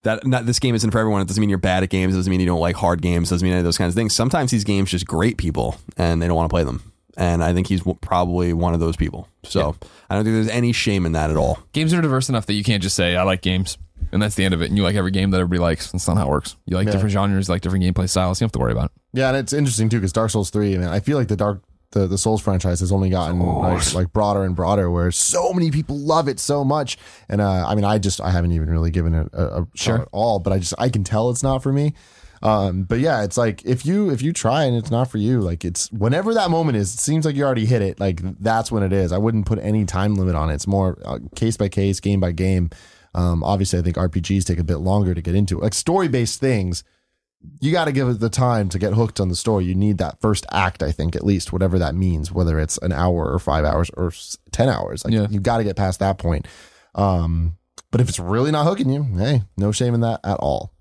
that 0.03 0.25
not 0.27 0.45
this 0.45 0.59
game 0.59 0.75
isn't 0.75 0.91
for 0.91 0.99
everyone. 0.99 1.21
It 1.21 1.27
doesn't 1.27 1.41
mean 1.41 1.49
you're 1.49 1.57
bad 1.57 1.81
at 1.83 1.89
games. 1.89 2.13
It 2.13 2.17
doesn't 2.17 2.29
mean 2.29 2.39
you 2.41 2.45
don't 2.45 2.59
like 2.59 2.75
hard 2.75 3.01
games. 3.01 3.29
It 3.31 3.35
doesn't 3.35 3.45
mean 3.45 3.53
any 3.53 3.59
of 3.59 3.65
those 3.65 3.77
kinds 3.77 3.93
of 3.93 3.95
things. 3.95 4.13
Sometimes 4.13 4.51
these 4.51 4.63
games 4.63 4.91
just 4.91 5.07
great 5.07 5.37
people, 5.37 5.77
and 5.97 6.21
they 6.21 6.27
don't 6.27 6.35
want 6.35 6.49
to 6.49 6.53
play 6.53 6.63
them. 6.63 6.92
And 7.17 7.43
I 7.43 7.53
think 7.53 7.67
he's 7.67 7.81
w- 7.81 7.97
probably 8.01 8.53
one 8.53 8.73
of 8.73 8.79
those 8.79 8.95
people. 8.95 9.27
So 9.43 9.75
I 10.09 10.15
don't 10.15 10.23
think 10.23 10.33
there's 10.35 10.47
any 10.47 10.71
shame 10.71 11.05
in 11.05 11.11
that 11.11 11.29
at 11.29 11.37
all. 11.37 11.59
Games 11.73 11.93
are 11.93 12.01
diverse 12.01 12.29
enough 12.29 12.45
that 12.47 12.53
you 12.53 12.63
can't 12.63 12.81
just 12.81 12.95
say 12.95 13.15
I 13.15 13.23
like 13.23 13.41
games 13.41 13.77
and 14.11 14.21
that's 14.21 14.35
the 14.35 14.43
end 14.45 14.53
of 14.53 14.61
it. 14.61 14.65
And 14.69 14.77
you 14.77 14.83
like 14.83 14.95
every 14.95 15.11
game 15.11 15.31
that 15.31 15.39
everybody 15.39 15.59
likes. 15.59 15.91
That's 15.91 16.07
not 16.07 16.17
how 16.17 16.25
it 16.25 16.29
works. 16.29 16.55
You 16.65 16.75
like 16.75 16.87
Yeah. 16.87 16.93
different 16.93 17.11
genres, 17.13 17.49
like 17.49 17.61
different 17.61 17.83
gameplay 17.85 18.09
styles. 18.09 18.39
You 18.39 18.45
don't 18.45 18.47
have 18.49 18.51
to 18.53 18.59
worry 18.59 18.71
about 18.71 18.85
it. 18.85 18.91
Yeah, 19.13 19.27
and 19.29 19.37
it's 19.37 19.53
interesting 19.53 19.89
too 19.89 19.97
because 19.97 20.11
Dark 20.13 20.31
Souls 20.31 20.49
three. 20.49 20.73
I 20.75 20.77
mean, 20.77 20.87
I 20.87 20.99
feel 20.99 21.17
like 21.17 21.27
the 21.27 21.35
Dark 21.35 21.61
the, 21.91 22.07
the 22.07 22.17
Souls 22.17 22.41
franchise 22.41 22.79
has 22.79 22.91
only 22.91 23.11
gotten 23.11 23.39
like, 23.39 23.93
like 23.93 24.11
broader 24.13 24.43
and 24.43 24.55
broader, 24.55 24.89
where 24.89 25.11
so 25.11 25.53
many 25.53 25.69
people 25.69 25.95
love 25.95 26.27
it 26.27 26.39
so 26.39 26.63
much. 26.63 26.97
And 27.29 27.39
uh, 27.39 27.67
I 27.67 27.75
mean, 27.75 27.85
I 27.85 27.99
just 27.99 28.19
I 28.19 28.31
haven't 28.31 28.51
even 28.53 28.67
really 28.69 28.89
given 28.89 29.13
it 29.13 29.27
a, 29.31 29.61
a 29.61 29.67
shot 29.75 30.01
at 30.01 30.07
all, 30.11 30.39
but 30.39 30.51
I 30.53 30.57
just 30.57 30.73
I 30.79 30.89
can 30.89 31.03
tell 31.03 31.29
it's 31.29 31.43
not 31.43 31.61
for 31.61 31.71
me. 31.71 31.93
Um, 32.43 32.83
but 32.83 32.99
yeah, 32.99 33.23
it's 33.23 33.37
like 33.37 33.63
if 33.65 33.85
you 33.85 34.09
if 34.11 34.21
you 34.21 34.33
try 34.33 34.65
and 34.65 34.75
it's 34.75 34.91
not 34.91 35.09
for 35.09 35.17
you, 35.17 35.39
like 35.39 35.63
it's 35.63 35.89
whenever 35.93 36.33
that 36.33 36.51
moment 36.51 36.75
is, 36.77 36.93
it 36.93 36.99
seems 36.99 37.25
like 37.25 37.35
you 37.35 37.43
already 37.45 37.65
hit 37.65 37.81
it. 37.81 37.99
Like 38.01 38.19
that's 38.39 38.69
when 38.69 38.83
it 38.83 38.91
is. 38.91 39.11
I 39.13 39.17
wouldn't 39.17 39.45
put 39.45 39.59
any 39.59 39.85
time 39.85 40.15
limit 40.15 40.35
on 40.35 40.49
it. 40.51 40.55
It's 40.55 40.67
more 40.67 40.97
uh, 41.05 41.19
case 41.35 41.55
by 41.55 41.69
case, 41.69 42.01
game 42.01 42.19
by 42.19 42.33
game. 42.33 42.69
Um, 43.15 43.43
obviously, 43.45 43.79
I 43.79 43.81
think 43.81 43.95
RPGs 43.95 44.43
take 44.45 44.59
a 44.59 44.63
bit 44.63 44.77
longer 44.79 45.13
to 45.13 45.21
get 45.21 45.35
into. 45.35 45.57
Like 45.59 45.73
story 45.73 46.09
based 46.09 46.41
things, 46.41 46.83
you 47.61 47.71
got 47.71 47.85
to 47.85 47.93
give 47.93 48.09
it 48.09 48.19
the 48.19 48.29
time 48.29 48.67
to 48.69 48.79
get 48.79 48.93
hooked 48.93 49.21
on 49.21 49.29
the 49.29 49.35
story. 49.37 49.63
You 49.63 49.75
need 49.75 49.97
that 49.99 50.19
first 50.19 50.45
act, 50.51 50.83
I 50.83 50.91
think, 50.91 51.15
at 51.15 51.23
least, 51.25 51.53
whatever 51.53 51.79
that 51.79 51.95
means, 51.95 52.29
whether 52.31 52.59
it's 52.59 52.77
an 52.79 52.91
hour 52.91 53.31
or 53.31 53.39
five 53.39 53.63
hours 53.63 53.89
or 53.95 54.11
10 54.51 54.67
hours. 54.67 55.05
Like, 55.05 55.13
Yeah. 55.13 55.27
you 55.29 55.39
got 55.39 55.59
to 55.59 55.63
get 55.63 55.77
past 55.77 55.99
that 55.99 56.17
point. 56.17 56.45
Um, 56.95 57.55
but 57.91 58.01
if 58.01 58.09
it's 58.09 58.19
really 58.19 58.51
not 58.51 58.65
hooking 58.65 58.89
you, 58.89 59.03
hey, 59.17 59.43
no 59.55 59.71
shame 59.71 59.93
in 59.93 60.01
that 60.01 60.19
at 60.25 60.37
all. 60.39 60.72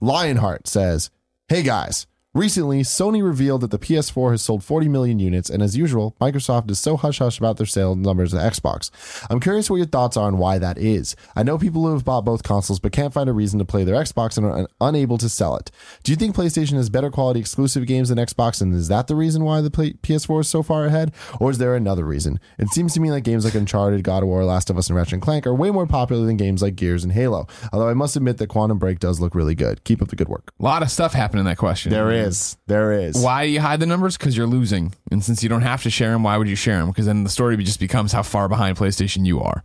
Lionheart 0.00 0.66
says, 0.66 1.10
Hey 1.48 1.62
guys, 1.62 2.06
recently 2.34 2.82
Sony 2.82 3.22
revealed 3.24 3.60
that 3.62 3.70
the 3.72 3.78
PS4 3.78 4.30
has 4.30 4.42
sold 4.42 4.62
40 4.62 4.88
million 4.88 5.18
units, 5.18 5.50
and 5.50 5.62
as 5.62 5.76
usual, 5.76 6.14
Microsoft 6.20 6.70
is 6.70 6.78
so 6.78 6.96
hush 6.96 7.18
hush 7.18 7.38
about 7.38 7.56
their 7.56 7.66
sales 7.66 7.96
numbers 7.96 8.32
of 8.32 8.40
Xbox. 8.40 8.90
I'm 9.28 9.40
curious 9.40 9.68
what 9.68 9.76
your 9.78 9.86
thoughts 9.86 10.16
are 10.16 10.26
on 10.26 10.38
why 10.38 10.58
that 10.58 10.78
is. 10.78 11.16
I 11.34 11.42
know 11.42 11.58
people 11.58 11.82
who 11.86 11.92
have 11.92 12.04
bought 12.04 12.24
both 12.24 12.42
consoles 12.44 12.78
but 12.78 12.92
can't 12.92 13.12
find 13.12 13.28
a 13.28 13.32
reason 13.32 13.58
to 13.58 13.64
play 13.64 13.82
their 13.84 13.96
Xbox 13.96 14.36
and 14.36 14.46
are 14.46 14.52
un- 14.58 14.66
unable 14.80 15.18
to 15.18 15.28
sell 15.28 15.56
it. 15.56 15.70
Do 16.04 16.12
you 16.12 16.16
think 16.16 16.36
PlayStation 16.36 16.74
has 16.74 16.88
better 16.88 17.10
quality 17.10 17.40
exclusive 17.40 17.86
games 17.86 18.10
than 18.10 18.18
Xbox, 18.18 18.62
and 18.62 18.72
is 18.74 18.88
that 18.88 19.08
the 19.08 19.16
reason 19.16 19.42
why 19.44 19.60
the 19.60 19.70
play- 19.70 19.94
PS4 19.94 20.40
is 20.42 20.48
so 20.48 20.62
far 20.62 20.86
ahead? 20.86 21.12
Or 21.40 21.50
is 21.50 21.58
there 21.58 21.74
another 21.74 22.04
reason? 22.04 22.38
It 22.58 22.68
seems 22.68 22.94
to 22.94 23.00
me 23.00 23.10
like 23.10 23.24
games 23.24 23.44
like 23.44 23.54
Uncharted, 23.54 24.04
God 24.04 24.22
of 24.22 24.28
War, 24.28 24.44
Last 24.44 24.70
of 24.70 24.78
Us, 24.78 24.88
and 24.88 24.96
Ratchet 24.96 25.14
and 25.14 25.22
Clank 25.22 25.46
are 25.46 25.54
way 25.54 25.70
more 25.70 25.86
popular 25.86 26.24
than 26.26 26.36
games 26.36 26.62
like 26.62 26.76
Gears 26.76 27.02
and 27.02 27.12
Halo. 27.12 27.48
Although 27.72 27.88
I 27.88 27.94
must 27.94 28.14
admit 28.14 28.38
that 28.38 28.46
Quantum 28.46 28.78
Break 28.78 29.00
does 29.00 29.18
look 29.20 29.34
really 29.34 29.54
good. 29.56 29.82
Keep 29.84 30.00
up 30.00 30.08
the 30.08 30.16
good 30.16 30.28
work. 30.28 30.52
A 30.60 30.62
lot 30.62 30.82
of 30.82 30.90
stuff 30.90 31.12
happened 31.12 31.40
in 31.40 31.46
that 31.46 31.58
question. 31.58 31.90
There 31.90 32.10
is. 32.12 32.19
There 32.66 32.92
is. 32.92 33.16
Why 33.22 33.46
do 33.46 33.52
you 33.52 33.60
hide 33.60 33.80
the 33.80 33.86
numbers? 33.86 34.16
Because 34.16 34.36
you're 34.36 34.46
losing. 34.46 34.94
And 35.10 35.24
since 35.24 35.42
you 35.42 35.48
don't 35.48 35.62
have 35.62 35.82
to 35.84 35.90
share 35.90 36.10
them, 36.12 36.22
why 36.22 36.36
would 36.36 36.48
you 36.48 36.56
share 36.56 36.78
them? 36.78 36.88
Because 36.88 37.06
then 37.06 37.24
the 37.24 37.30
story 37.30 37.56
just 37.58 37.80
becomes 37.80 38.12
how 38.12 38.22
far 38.22 38.48
behind 38.48 38.76
PlayStation 38.76 39.26
you 39.26 39.40
are. 39.40 39.62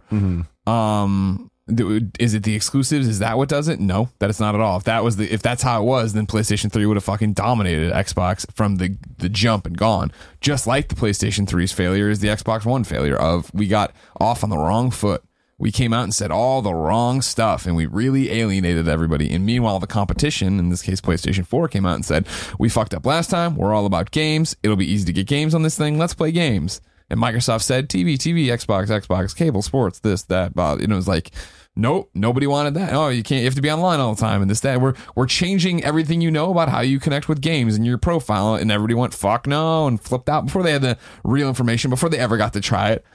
Um, 0.67 1.51
is 1.67 2.33
it 2.35 2.43
the 2.43 2.53
exclusives? 2.55 3.07
Is 3.07 3.19
that 3.19 3.37
what 3.37 3.49
does 3.49 3.67
it? 3.67 3.79
No, 3.79 4.09
that 4.19 4.29
is 4.29 4.39
not 4.39 4.53
at 4.53 4.61
all. 4.61 4.77
If 4.77 4.83
that 4.83 5.03
was 5.03 5.15
the, 5.17 5.31
if 5.33 5.41
that's 5.41 5.63
how 5.63 5.81
it 5.81 5.85
was, 5.85 6.13
then 6.13 6.27
PlayStation 6.27 6.71
3 6.71 6.85
would 6.85 6.97
have 6.97 7.03
fucking 7.03 7.33
dominated 7.33 7.91
Xbox 7.91 8.45
from 8.53 8.75
the 8.75 8.97
the 9.17 9.29
jump 9.29 9.65
and 9.65 9.75
gone. 9.77 10.11
Just 10.41 10.67
like 10.67 10.89
the 10.89 10.95
PlayStation 10.95 11.47
3's 11.47 11.71
failure 11.71 12.09
is 12.09 12.19
the 12.19 12.27
Xbox 12.27 12.65
One 12.65 12.83
failure 12.83 13.15
of 13.15 13.51
we 13.53 13.67
got 13.67 13.93
off 14.19 14.43
on 14.43 14.49
the 14.51 14.57
wrong 14.57 14.91
foot. 14.91 15.23
We 15.57 15.71
came 15.71 15.93
out 15.93 16.03
and 16.03 16.13
said 16.13 16.31
all 16.31 16.61
the 16.61 16.73
wrong 16.73 17.21
stuff 17.21 17.65
and 17.65 17.75
we 17.75 17.85
really 17.85 18.29
alienated 18.31 18.89
everybody. 18.89 19.31
And 19.31 19.45
meanwhile, 19.45 19.79
the 19.79 19.87
competition, 19.87 20.59
in 20.59 20.69
this 20.69 20.81
case, 20.81 20.99
PlayStation 20.99 21.47
4 21.47 21.69
came 21.69 21.85
out 21.85 21.95
and 21.95 22.05
said, 22.05 22.27
we 22.59 22.67
fucked 22.67 22.93
up 22.93 23.05
last 23.05 23.29
time. 23.29 23.55
We're 23.55 23.73
all 23.73 23.85
about 23.85 24.11
games. 24.11 24.57
It'll 24.63 24.75
be 24.75 24.91
easy 24.91 25.05
to 25.05 25.13
get 25.13 25.27
games 25.27 25.55
on 25.55 25.61
this 25.61 25.77
thing. 25.77 25.97
Let's 25.97 26.13
play 26.13 26.31
games. 26.33 26.81
And 27.09 27.19
Microsoft 27.19 27.61
said, 27.61 27.87
TV, 27.87 28.15
TV, 28.15 28.47
Xbox, 28.47 28.87
Xbox, 28.87 29.35
cable, 29.35 29.61
sports, 29.61 29.99
this, 29.99 30.23
that, 30.23 30.55
blah. 30.55 30.73
And 30.73 30.91
it 30.91 30.95
was 30.95 31.07
like, 31.07 31.31
nope, 31.75 32.09
nobody 32.13 32.47
wanted 32.47 32.73
that. 32.73 32.93
Oh, 32.93 33.09
you 33.09 33.23
can't, 33.23 33.39
you 33.39 33.45
have 33.45 33.55
to 33.55 33.61
be 33.61 33.71
online 33.71 33.99
all 33.99 34.15
the 34.15 34.19
time 34.19 34.41
and 34.41 34.49
this, 34.49 34.61
that. 34.61 34.81
We're, 34.81 34.95
we're 35.15 35.27
changing 35.27 35.83
everything 35.83 36.19
you 36.19 36.31
know 36.31 36.51
about 36.51 36.67
how 36.67 36.81
you 36.81 36.99
connect 36.99 37.29
with 37.29 37.41
games 37.41 37.75
and 37.75 37.85
your 37.85 37.97
profile. 37.97 38.55
And 38.55 38.71
everybody 38.71 38.95
went, 38.95 39.13
fuck 39.13 39.47
no, 39.47 39.87
and 39.87 40.01
flipped 40.01 40.27
out 40.27 40.47
before 40.47 40.63
they 40.63 40.71
had 40.71 40.81
the 40.81 40.97
real 41.23 41.47
information, 41.47 41.91
before 41.91 42.09
they 42.09 42.17
ever 42.17 42.37
got 42.37 42.53
to 42.53 42.61
try 42.61 42.91
it 42.91 43.05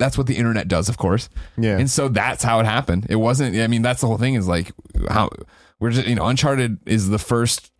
that's 0.00 0.18
what 0.18 0.26
the 0.26 0.36
internet 0.36 0.66
does, 0.66 0.88
of 0.88 0.98
course. 0.98 1.28
Yeah. 1.56 1.78
And 1.78 1.88
so 1.88 2.08
that's 2.08 2.42
how 2.42 2.58
it 2.58 2.66
happened. 2.66 3.06
It 3.08 3.16
wasn't. 3.16 3.56
I 3.56 3.68
mean, 3.68 3.82
that's 3.82 4.00
the 4.00 4.08
whole 4.08 4.18
thing. 4.18 4.34
Is 4.34 4.48
like 4.48 4.72
how 5.08 5.30
we're 5.78 5.90
just 5.90 6.08
you 6.08 6.16
know, 6.16 6.26
Uncharted 6.26 6.78
is 6.86 7.08
the 7.10 7.18
first 7.18 7.70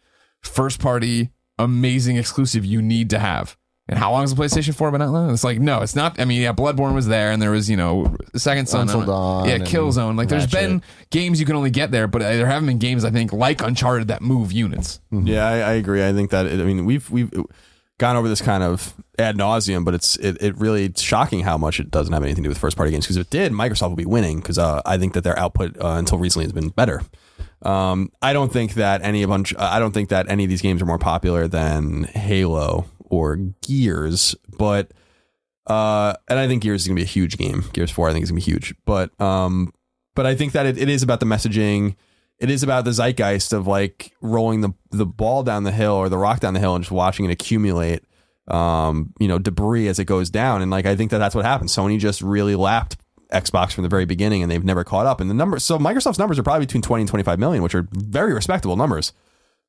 first 0.43 0.79
party 0.79 1.31
amazing 1.59 2.17
exclusive 2.17 2.65
you 2.65 2.81
need 2.81 3.11
to 3.11 3.19
have. 3.19 3.57
And 3.89 3.99
how 3.99 4.13
long 4.13 4.21
has 4.21 4.33
the 4.33 4.41
PlayStation 4.41 4.73
4 4.73 4.93
been 4.93 5.03
out 5.03 5.13
now? 5.13 5.31
It's 5.31 5.43
like, 5.43 5.59
no, 5.59 5.81
it's 5.81 5.97
not. 5.97 6.21
I 6.21 6.25
mean, 6.25 6.41
yeah, 6.41 6.53
Bloodborne 6.53 6.95
was 6.95 7.09
there, 7.09 7.33
and 7.33 7.43
there 7.43 7.51
was, 7.51 7.69
you 7.69 7.77
know, 7.77 8.17
Second 8.37 8.69
Son, 8.69 8.83
Until 8.83 8.99
I 8.99 9.01
don't 9.01 9.07
know. 9.09 9.13
Dawn 9.13 9.49
yeah, 9.49 9.55
and 9.57 9.65
Killzone. 9.65 10.17
Like, 10.17 10.29
there's 10.29 10.45
Ratchet. 10.45 10.61
been 10.61 10.83
games 11.11 11.41
you 11.41 11.47
can 11.47 11.57
only 11.57 11.73
get 11.73 11.91
there, 11.91 12.07
but 12.07 12.21
there 12.21 12.47
haven't 12.47 12.67
been 12.67 12.79
games 12.79 13.05
I 13.05 13.11
think 13.11 13.33
like 13.33 13.61
Uncharted 13.63 14.07
that 14.07 14.23
move 14.23 14.53
units. 14.53 15.01
Yeah, 15.11 15.45
I, 15.45 15.55
I 15.55 15.73
agree. 15.73 16.07
I 16.07 16.13
think 16.13 16.31
that 16.31 16.47
I 16.47 16.55
mean 16.55 16.85
we've 16.85 17.11
we've 17.11 17.33
gone 18.01 18.17
over 18.17 18.29
this 18.29 18.41
kind 18.41 18.65
of 18.65 18.95
ad 19.19 19.37
nauseum, 19.37 19.85
but 19.85 19.95
it's 19.95 20.17
it, 20.17 20.43
it 20.43 20.57
really 20.57 20.91
shocking 20.97 21.41
how 21.41 21.57
much 21.57 21.79
it 21.79 21.91
doesn't 21.91 22.13
have 22.13 22.25
anything 22.25 22.43
to 22.43 22.49
do 22.49 22.51
with 22.51 22.59
first 22.59 22.77
party 22.77 22.91
games. 22.91 23.05
Because 23.05 23.19
if 23.19 23.27
it 23.27 23.31
did, 23.31 23.53
Microsoft 23.53 23.91
would 23.91 23.97
be 23.97 24.07
winning. 24.07 24.41
Because 24.41 24.59
uh, 24.59 24.83
I 24.85 24.99
think 24.99 25.13
that 25.13 25.23
their 25.23 25.39
output 25.39 25.77
uh, 25.81 25.91
until 25.91 26.19
recently 26.19 26.47
has 26.47 26.53
been 26.53 26.71
better. 26.71 27.03
Um, 27.63 28.11
I 28.23 28.33
don't 28.33 28.53
think 28.53 28.75
that 28.75 29.03
any 29.03 29.23
of 29.23 29.29
bunch. 29.29 29.55
I 29.57 29.79
don't 29.79 29.93
think 29.93 30.09
that 30.09 30.29
any 30.29 30.45
of 30.45 30.51
these 30.51 30.63
games 30.63 30.83
are 30.83 30.87
more 30.87 30.99
popular 30.99 31.47
than 31.47 32.05
Halo 32.05 32.87
or 33.05 33.37
Gears, 33.37 34.35
but. 34.59 34.91
Uh, 35.67 36.15
and 36.27 36.37
I 36.37 36.49
think 36.49 36.63
Gears 36.65 36.81
is 36.81 36.89
gonna 36.89 36.97
be 36.97 37.03
a 37.03 37.05
huge 37.05 37.37
game. 37.37 37.63
Gears 37.73 37.93
Four, 37.93 38.09
I 38.09 38.13
think 38.13 38.25
is 38.25 38.31
gonna 38.31 38.41
be 38.41 38.45
huge. 38.45 38.75
But 38.87 39.19
um, 39.21 39.73
but 40.17 40.27
I 40.27 40.35
think 40.35 40.53
that 40.53 40.67
it, 40.67 40.79
it 40.79 40.89
is 40.89 41.05
about 41.05 41.21
the 41.21 41.27
messaging. 41.27 41.95
It 42.41 42.51
is 42.51 42.63
about 42.63 42.85
the 42.85 42.93
zeitgeist 42.93 43.53
of 43.53 43.67
like 43.67 44.13
rolling 44.21 44.63
the 44.63 44.71
the 44.91 45.07
ball 45.07 45.43
down 45.43 45.65
the 45.65 45.73
hill 45.73 45.93
or 45.93 46.09
the 46.09 46.19
rock 46.19 46.41
down 46.41 46.55
the 46.55 46.61
hill 46.61 46.75
and 46.75 46.83
just 46.83 46.91
watching 46.91 47.27
it 47.27 47.31
accumulate, 47.31 48.03
um, 48.49 49.13
you 49.21 49.29
know, 49.29 49.39
debris 49.39 49.89
as 49.89 49.99
it 49.99 50.07
goes 50.07 50.31
down. 50.31 50.63
And 50.63 50.71
like 50.71 50.87
I 50.87 50.97
think 50.97 51.11
that 51.11 51.19
that's 51.19 51.35
what 51.35 51.45
happened. 51.45 51.69
Sony 51.69 51.99
just 51.99 52.23
really 52.23 52.57
lapped 52.57 52.97
Xbox 53.31 53.73
from 53.73 53.83
the 53.83 53.89
very 53.89 54.07
beginning, 54.07 54.43
and 54.43 54.51
they've 54.51 54.65
never 54.65 54.85
caught 54.85 55.07
up. 55.07 55.21
And 55.21 55.29
the 55.29 55.35
numbers, 55.35 55.65
so 55.65 55.79
Microsoft's 55.79 56.19
numbers 56.19 56.39
are 56.39 56.43
probably 56.43 56.67
between 56.67 56.83
twenty 56.83 57.03
and 57.03 57.09
twenty 57.09 57.25
five 57.25 57.39
million, 57.39 57.63
which 57.63 57.75
are 57.75 57.87
very 57.93 58.33
respectable 58.33 58.77
numbers, 58.77 59.13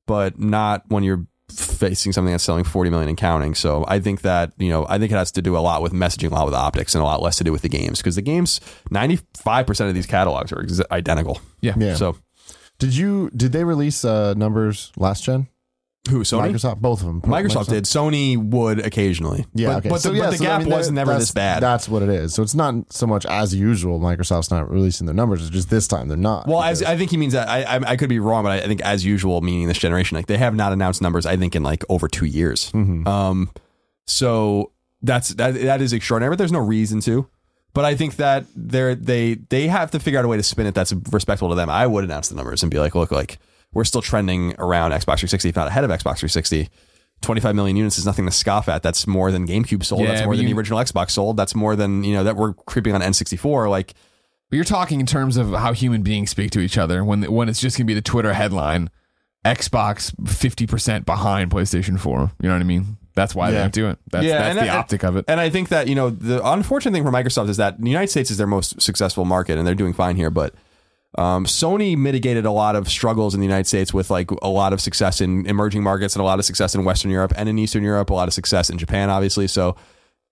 but 0.07 0.39
not 0.39 0.83
when 0.87 1.03
you're 1.03 1.27
facing 1.51 2.11
something 2.11 2.31
that's 2.31 2.43
selling 2.43 2.63
40 2.63 2.89
million 2.89 3.09
and 3.09 3.17
counting. 3.17 3.55
So 3.55 3.83
I 3.87 3.99
think 3.99 4.21
that, 4.21 4.53
you 4.57 4.69
know, 4.69 4.85
I 4.87 4.97
think 4.97 5.11
it 5.11 5.15
has 5.15 5.31
to 5.33 5.41
do 5.41 5.57
a 5.57 5.59
lot 5.59 5.81
with 5.81 5.91
messaging, 5.91 6.31
a 6.31 6.33
lot 6.33 6.45
with 6.45 6.53
optics, 6.53 6.95
and 6.95 7.01
a 7.01 7.05
lot 7.05 7.21
less 7.21 7.37
to 7.37 7.43
do 7.43 7.51
with 7.51 7.61
the 7.61 7.69
games 7.69 7.99
because 7.99 8.15
the 8.15 8.21
games, 8.21 8.61
95% 8.91 9.87
of 9.89 9.93
these 9.93 10.05
catalogs 10.05 10.51
are 10.51 10.61
ex- 10.61 10.81
identical. 10.91 11.41
Yeah. 11.61 11.73
Yeah. 11.77 11.95
So 11.95 12.15
Did 12.81 12.95
you 12.95 13.29
did 13.35 13.51
they 13.51 13.63
release 13.63 14.03
uh, 14.03 14.33
numbers 14.33 14.91
last 14.97 15.23
gen? 15.23 15.47
who, 16.09 16.21
Sony? 16.21 16.51
Microsoft, 16.51 16.79
both 16.79 17.01
of 17.01 17.05
them. 17.05 17.21
Microsoft, 17.21 17.69
did. 17.69 17.83
Sony 17.83 18.35
would 18.35 18.83
occasionally. 18.83 19.45
Yeah, 19.53 19.67
But, 19.67 19.77
okay. 19.77 19.89
but, 19.89 20.01
So, 20.01 20.09
the, 20.09 20.17
yeah, 20.17 20.23
but 20.23 20.31
the 20.31 20.37
so, 20.37 20.43
I 20.45 20.47
gap 20.47 20.61
mean, 20.61 20.69
was 20.71 20.91
never 20.91 21.13
this 21.13 21.31
bad. 21.31 21.61
That's 21.61 21.87
what 21.87 22.01
it 22.01 22.09
is. 22.09 22.33
So 22.33 22.41
it's 22.41 22.55
not 22.55 22.91
so 22.91 23.05
much 23.05 23.23
as 23.27 23.53
usual. 23.53 23.99
Microsoft's 23.99 24.49
not 24.49 24.67
releasing 24.71 25.05
their 25.05 25.13
numbers. 25.13 25.41
It's 25.41 25.51
just 25.51 25.69
this 25.69 25.87
time 25.87 26.07
they're 26.07 26.17
not. 26.17 26.47
Well, 26.47 26.63
as 26.63 26.81
I 26.81 26.97
think 26.97 27.11
he 27.11 27.17
means 27.17 27.33
that 27.33 27.47
I, 27.47 27.61
I 27.61 27.91
I 27.91 27.95
could 27.97 28.09
be 28.09 28.19
wrong, 28.19 28.43
but 28.43 28.51
I, 28.51 28.57
I 28.63 28.67
think 28.67 28.81
as 28.81 29.05
usual, 29.05 29.41
meaning 29.41 29.67
this 29.67 29.77
generation, 29.77 30.15
like 30.15 30.25
they 30.25 30.37
have 30.37 30.55
not 30.55 30.73
announced 30.73 31.03
numbers. 31.03 31.27
I 31.27 31.37
think 31.37 31.55
in 31.55 31.61
like 31.61 31.83
over 31.87 32.07
two 32.07 32.25
years. 32.25 32.71
Mm-hmm. 32.71 33.07
Um, 33.07 33.51
so 34.07 34.71
that's 35.03 35.29
that 35.35 35.53
that 35.53 35.81
is 35.81 35.93
extraordinary, 35.93 36.31
but 36.31 36.39
there's 36.39 36.51
no 36.51 36.59
reason 36.59 36.99
to. 37.01 37.27
But 37.73 37.85
I 37.85 37.95
think 37.95 38.17
that 38.17 38.45
they're 38.55 38.95
they 38.95 39.35
they 39.35 39.67
have 39.67 39.91
to 39.91 39.99
figure 39.99 40.19
out 40.19 40.25
a 40.25 40.27
way 40.27 40.37
to 40.37 40.43
spin 40.43 40.65
it 40.67 40.73
that's 40.75 40.93
respectful 41.11 41.49
to 41.49 41.55
them. 41.55 41.69
I 41.69 41.87
would 41.87 42.03
announce 42.03 42.27
the 42.29 42.35
numbers 42.35 42.63
and 42.63 42.71
be 42.71 42.79
like, 42.79 42.95
look, 42.95 43.11
like 43.11 43.39
we're 43.73 43.85
still 43.85 44.01
trending 44.01 44.53
around 44.59 44.91
Xbox 44.91 45.19
360, 45.19 45.49
if 45.49 45.55
not 45.55 45.67
ahead 45.67 45.83
of 45.85 45.89
Xbox 45.89 46.19
360. 46.19 46.69
25 47.21 47.55
million 47.55 47.77
units 47.77 47.97
is 47.99 48.05
nothing 48.05 48.25
to 48.25 48.31
scoff 48.31 48.67
at. 48.67 48.81
That's 48.81 49.05
more 49.05 49.31
than 49.31 49.47
GameCube 49.47 49.85
sold. 49.85 50.01
Yeah, 50.01 50.07
that's 50.07 50.25
more 50.25 50.35
than 50.35 50.47
you- 50.47 50.53
the 50.55 50.57
original 50.59 50.79
Xbox 50.79 51.11
sold. 51.11 51.37
That's 51.37 51.53
more 51.55 51.75
than 51.75 52.03
you 52.03 52.13
know 52.15 52.23
that 52.23 52.35
we're 52.35 52.53
creeping 52.53 52.93
on 52.95 53.01
N64. 53.01 53.69
Like 53.69 53.93
But 54.49 54.55
you're 54.55 54.65
talking 54.65 54.99
in 54.99 55.05
terms 55.05 55.37
of 55.37 55.51
how 55.53 55.71
human 55.71 56.01
beings 56.01 56.29
speak 56.31 56.51
to 56.51 56.59
each 56.59 56.77
other 56.77 57.05
when 57.05 57.23
when 57.31 57.47
it's 57.47 57.61
just 57.61 57.77
gonna 57.77 57.85
be 57.85 57.93
the 57.93 58.01
Twitter 58.01 58.33
headline, 58.33 58.89
Xbox 59.45 60.13
fifty 60.27 60.67
percent 60.67 61.05
behind 61.05 61.51
PlayStation 61.51 61.99
Four. 61.99 62.31
You 62.41 62.49
know 62.49 62.55
what 62.55 62.61
I 62.61 62.65
mean? 62.65 62.97
That's 63.15 63.35
why 63.35 63.51
they 63.51 63.57
Yeah. 63.57 63.63
don't 63.63 63.73
do 63.73 63.89
it. 63.89 63.97
That's, 64.11 64.25
Yeah, 64.25 64.53
that's 64.53 64.59
the 64.67 64.69
I- 64.73 64.77
optic 64.77 65.03
of 65.03 65.15
it. 65.17 65.25
And 65.27 65.39
I 65.39 65.49
think 65.49 65.69
that, 65.69 65.87
you 65.87 65.95
know, 65.95 66.09
the 66.09 66.45
unfortunate 66.47 66.93
thing 66.93 67.03
for 67.03 67.11
Microsoft 67.11 67.49
is 67.49 67.57
that 67.57 67.79
the 67.81 67.89
United 67.89 68.09
States 68.09 68.31
is 68.31 68.37
their 68.37 68.47
most 68.47 68.81
successful 68.81 69.25
market 69.25 69.57
and 69.57 69.67
they're 69.67 69.75
doing 69.75 69.93
fine 69.93 70.15
here. 70.15 70.29
But 70.29 70.53
Um, 71.17 71.45
Sony 71.45 71.97
mitigated 71.97 72.45
a 72.45 72.51
lot 72.51 72.73
of 72.77 72.87
struggles 72.89 73.33
in 73.33 73.41
the 73.41 73.45
United 73.45 73.67
States 73.67 73.93
with 73.93 74.09
like 74.09 74.31
a 74.41 74.47
lot 74.47 74.71
of 74.71 74.79
success 74.79 75.19
in 75.19 75.45
emerging 75.45 75.83
markets 75.83 76.15
and 76.15 76.21
a 76.21 76.23
lot 76.23 76.39
of 76.39 76.45
success 76.45 76.73
in 76.73 76.85
Western 76.85 77.11
Europe 77.11 77.33
and 77.35 77.49
in 77.49 77.59
Eastern 77.59 77.83
Europe, 77.83 78.09
a 78.11 78.13
lot 78.13 78.29
of 78.29 78.33
success 78.33 78.69
in 78.69 78.77
Japan, 78.77 79.09
obviously. 79.09 79.45
So 79.45 79.75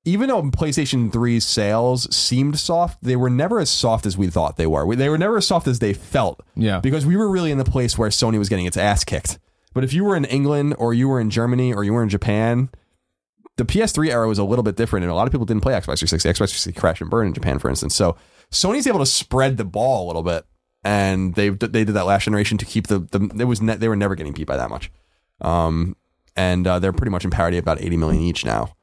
even 0.05 0.29
though 0.29 0.41
PlayStation 0.43 1.11
3's 1.11 1.43
sales 1.43 2.07
seemed 2.15 2.57
soft, 2.57 3.03
they 3.03 3.17
were 3.17 3.29
never 3.29 3.59
as 3.59 3.69
soft 3.69 4.05
as 4.05 4.17
we 4.17 4.27
thought 4.27 4.55
they 4.55 4.67
were. 4.67 4.85
We- 4.85 4.95
They 4.95 5.09
were 5.09 5.17
never 5.17 5.35
as 5.35 5.45
soft 5.45 5.67
as 5.67 5.79
they 5.79 5.91
felt. 5.91 6.39
Yeah. 6.55 6.79
Because 6.79 7.05
we 7.05 7.17
were 7.17 7.27
really 7.29 7.51
in 7.51 7.57
the 7.57 7.65
place 7.65 7.97
where 7.97 8.07
Sony 8.09 8.39
was 8.39 8.47
getting 8.47 8.65
its 8.65 8.77
ass 8.77 9.03
kicked. 9.03 9.37
But 9.73 9.83
if 9.83 9.93
you 9.93 10.03
were 10.03 10.15
in 10.15 10.25
England 10.25 10.75
or 10.79 10.93
you 10.93 11.07
were 11.07 11.19
in 11.19 11.29
Germany 11.29 11.73
or 11.73 11.83
you 11.83 11.93
were 11.93 12.03
in 12.03 12.09
Japan, 12.09 12.69
the 13.57 13.65
PS3 13.65 14.09
era 14.09 14.27
was 14.27 14.39
a 14.39 14.43
little 14.43 14.63
bit 14.63 14.75
different, 14.75 15.03
and 15.03 15.11
a 15.11 15.15
lot 15.15 15.27
of 15.27 15.31
people 15.31 15.45
didn't 15.45 15.63
play 15.63 15.73
Xbox 15.73 15.99
360. 15.99 16.29
Xbox 16.29 16.49
360 16.49 16.73
crashed 16.73 17.01
and 17.01 17.09
burned 17.09 17.27
in 17.27 17.33
Japan, 17.33 17.59
for 17.59 17.69
instance. 17.69 17.93
So 17.95 18.15
Sony's 18.51 18.87
able 18.87 18.99
to 18.99 19.05
spread 19.05 19.57
the 19.57 19.65
ball 19.65 20.05
a 20.05 20.07
little 20.07 20.23
bit, 20.23 20.45
and 20.83 21.35
they 21.35 21.49
they 21.49 21.83
did 21.83 21.93
that 21.93 22.05
last 22.05 22.23
generation 22.23 22.57
to 22.57 22.65
keep 22.65 22.87
the 22.87 22.99
the 22.99 23.29
it 23.39 23.45
was 23.45 23.61
ne- 23.61 23.75
they 23.75 23.89
were 23.89 23.95
never 23.95 24.15
getting 24.15 24.33
beat 24.33 24.47
by 24.47 24.57
that 24.57 24.69
much, 24.69 24.91
um, 25.41 25.95
and 26.35 26.65
uh, 26.65 26.79
they're 26.79 26.93
pretty 26.93 27.11
much 27.11 27.25
in 27.25 27.31
parity 27.31 27.57
about 27.57 27.81
80 27.81 27.97
million 27.97 28.23
each 28.23 28.45
now. 28.45 28.73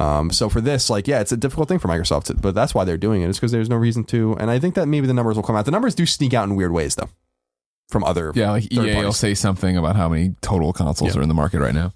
Um, 0.00 0.30
so 0.30 0.48
for 0.48 0.60
this, 0.60 0.88
like, 0.88 1.06
yeah, 1.06 1.20
it's 1.20 1.32
a 1.32 1.36
difficult 1.36 1.68
thing 1.68 1.78
for 1.78 1.88
Microsoft, 1.88 2.24
to, 2.24 2.34
but 2.34 2.54
that's 2.54 2.74
why 2.74 2.84
they're 2.84 2.96
doing 2.96 3.20
it. 3.20 3.28
It's 3.28 3.38
because 3.38 3.52
there's 3.52 3.68
no 3.68 3.76
reason 3.76 4.04
to, 4.04 4.34
and 4.40 4.50
I 4.50 4.58
think 4.58 4.74
that 4.74 4.86
maybe 4.86 5.06
the 5.06 5.12
numbers 5.12 5.36
will 5.36 5.42
come 5.42 5.54
out. 5.54 5.66
The 5.66 5.70
numbers 5.70 5.94
do 5.94 6.06
sneak 6.06 6.32
out 6.32 6.48
in 6.48 6.56
weird 6.56 6.72
ways, 6.72 6.94
though, 6.94 7.10
from 7.92 8.02
other 8.04 8.32
Yeah, 8.34 8.50
like 8.50 8.64
third 8.72 8.86
EA 8.88 8.96
will 9.04 9.12
say 9.12 9.34
something 9.34 9.76
about 9.76 9.94
how 9.96 10.08
many 10.08 10.34
total 10.40 10.72
consoles 10.72 11.14
Yeah. 11.14 11.20
are 11.20 11.22
in 11.22 11.28
the 11.28 11.34
market 11.34 11.60
right 11.60 11.74
now. 11.74 11.92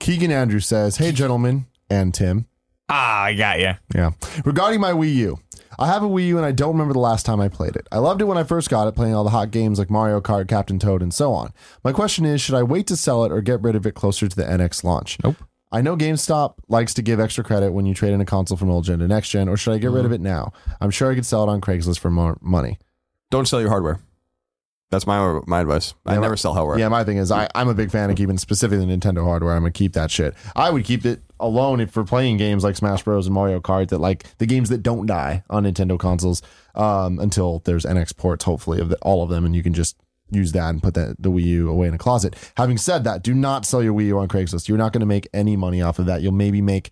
Keegan 0.00 0.30
Andrew 0.30 0.60
says, 0.60 0.96
Hey, 0.98 1.12
gentlemen, 1.12 1.66
and 1.90 2.14
Tim. 2.14 2.46
Ah, 2.88 3.22
I 3.24 3.34
got 3.34 3.58
you. 3.58 3.72
Yeah. 3.94 4.12
Regarding 4.44 4.80
my 4.80 4.92
Wii 4.92 5.14
U, 5.16 5.38
I 5.78 5.88
have 5.88 6.02
a 6.04 6.08
Wii 6.08 6.28
U 6.28 6.36
and 6.36 6.46
I 6.46 6.52
don't 6.52 6.72
remember 6.72 6.92
the 6.92 7.00
last 7.00 7.26
time 7.26 7.40
I 7.40 7.48
played 7.48 7.74
it. 7.74 7.88
I 7.90 7.98
loved 7.98 8.20
it 8.20 8.26
when 8.26 8.38
I 8.38 8.44
first 8.44 8.70
got 8.70 8.86
it, 8.86 8.92
playing 8.94 9.14
all 9.14 9.24
the 9.24 9.30
hot 9.30 9.50
games 9.50 9.78
like 9.78 9.90
Mario 9.90 10.20
Kart, 10.20 10.46
Captain 10.48 10.78
Toad, 10.78 11.02
and 11.02 11.12
so 11.12 11.32
on. 11.32 11.52
My 11.82 11.92
question 11.92 12.24
is 12.24 12.40
should 12.40 12.54
I 12.54 12.62
wait 12.62 12.86
to 12.86 12.96
sell 12.96 13.24
it 13.24 13.32
or 13.32 13.40
get 13.40 13.60
rid 13.62 13.74
of 13.74 13.86
it 13.86 13.94
closer 13.96 14.28
to 14.28 14.36
the 14.36 14.44
NX 14.44 14.84
launch? 14.84 15.18
Nope. 15.24 15.36
I 15.72 15.80
know 15.82 15.96
GameStop 15.96 16.54
likes 16.68 16.94
to 16.94 17.02
give 17.02 17.18
extra 17.18 17.42
credit 17.42 17.72
when 17.72 17.86
you 17.86 17.92
trade 17.94 18.12
in 18.12 18.20
a 18.20 18.24
console 18.24 18.56
from 18.56 18.70
old 18.70 18.84
gen 18.84 19.00
to 19.00 19.08
next 19.08 19.30
gen, 19.30 19.48
or 19.48 19.56
should 19.56 19.74
I 19.74 19.78
get 19.78 19.90
rid 19.90 20.04
of 20.04 20.12
it 20.12 20.20
now? 20.20 20.52
I'm 20.80 20.92
sure 20.92 21.10
I 21.10 21.16
could 21.16 21.26
sell 21.26 21.42
it 21.42 21.50
on 21.50 21.60
Craigslist 21.60 21.98
for 21.98 22.10
more 22.10 22.38
money. 22.40 22.78
Don't 23.30 23.46
sell 23.46 23.60
your 23.60 23.70
hardware. 23.70 24.00
That's 24.90 25.06
my 25.06 25.40
my 25.46 25.60
advice. 25.60 25.94
I 26.06 26.12
Yeah, 26.14 26.20
never 26.20 26.32
my- 26.32 26.36
sell 26.36 26.54
hardware. 26.54 26.78
Yeah, 26.78 26.88
my 26.88 27.02
thing 27.02 27.16
is 27.16 27.32
I, 27.32 27.48
I'm 27.56 27.68
a 27.68 27.74
big 27.74 27.90
fan 27.90 28.08
of 28.08 28.16
keeping 28.16 28.38
specifically 28.38 28.86
the 28.86 28.96
Nintendo 28.96 29.24
hardware. 29.24 29.54
I'm 29.54 29.62
gonna 29.62 29.72
keep 29.72 29.94
that 29.94 30.10
shit. 30.12 30.34
I 30.54 30.70
would 30.70 30.84
keep 30.84 31.04
it 31.04 31.22
alone 31.40 31.80
if 31.80 31.90
for 31.90 32.04
playing 32.04 32.36
games 32.36 32.62
like 32.62 32.76
Smash 32.76 33.02
Bros 33.02 33.26
and 33.26 33.34
Mario 33.34 33.60
Kart 33.60 33.88
that 33.88 33.98
like 33.98 34.24
the 34.38 34.46
games 34.46 34.68
that 34.68 34.82
don't 34.84 35.06
die 35.06 35.42
on 35.50 35.64
Nintendo 35.64 35.98
consoles 35.98 36.40
um, 36.76 37.18
until 37.18 37.60
there's 37.64 37.84
NX 37.84 38.16
ports, 38.16 38.44
hopefully 38.44 38.80
of 38.80 38.88
the, 38.90 38.96
all 39.02 39.22
of 39.24 39.28
them, 39.28 39.44
and 39.44 39.56
you 39.56 39.62
can 39.62 39.74
just 39.74 39.96
use 40.30 40.52
that 40.52 40.70
and 40.70 40.82
put 40.82 40.94
that 40.94 41.16
the 41.18 41.30
Wii 41.30 41.42
U 41.44 41.68
away 41.68 41.88
in 41.88 41.94
a 41.94 41.98
closet. 41.98 42.36
Having 42.56 42.78
said 42.78 43.02
that, 43.04 43.22
do 43.22 43.34
not 43.34 43.66
sell 43.66 43.82
your 43.82 43.92
Wii 43.92 44.06
U 44.06 44.18
on 44.18 44.28
Craigslist. 44.28 44.68
You're 44.68 44.78
not 44.78 44.92
going 44.92 45.00
to 45.00 45.06
make 45.06 45.28
any 45.34 45.56
money 45.56 45.82
off 45.82 45.98
of 45.98 46.06
that. 46.06 46.22
You'll 46.22 46.32
maybe 46.32 46.60
make 46.62 46.90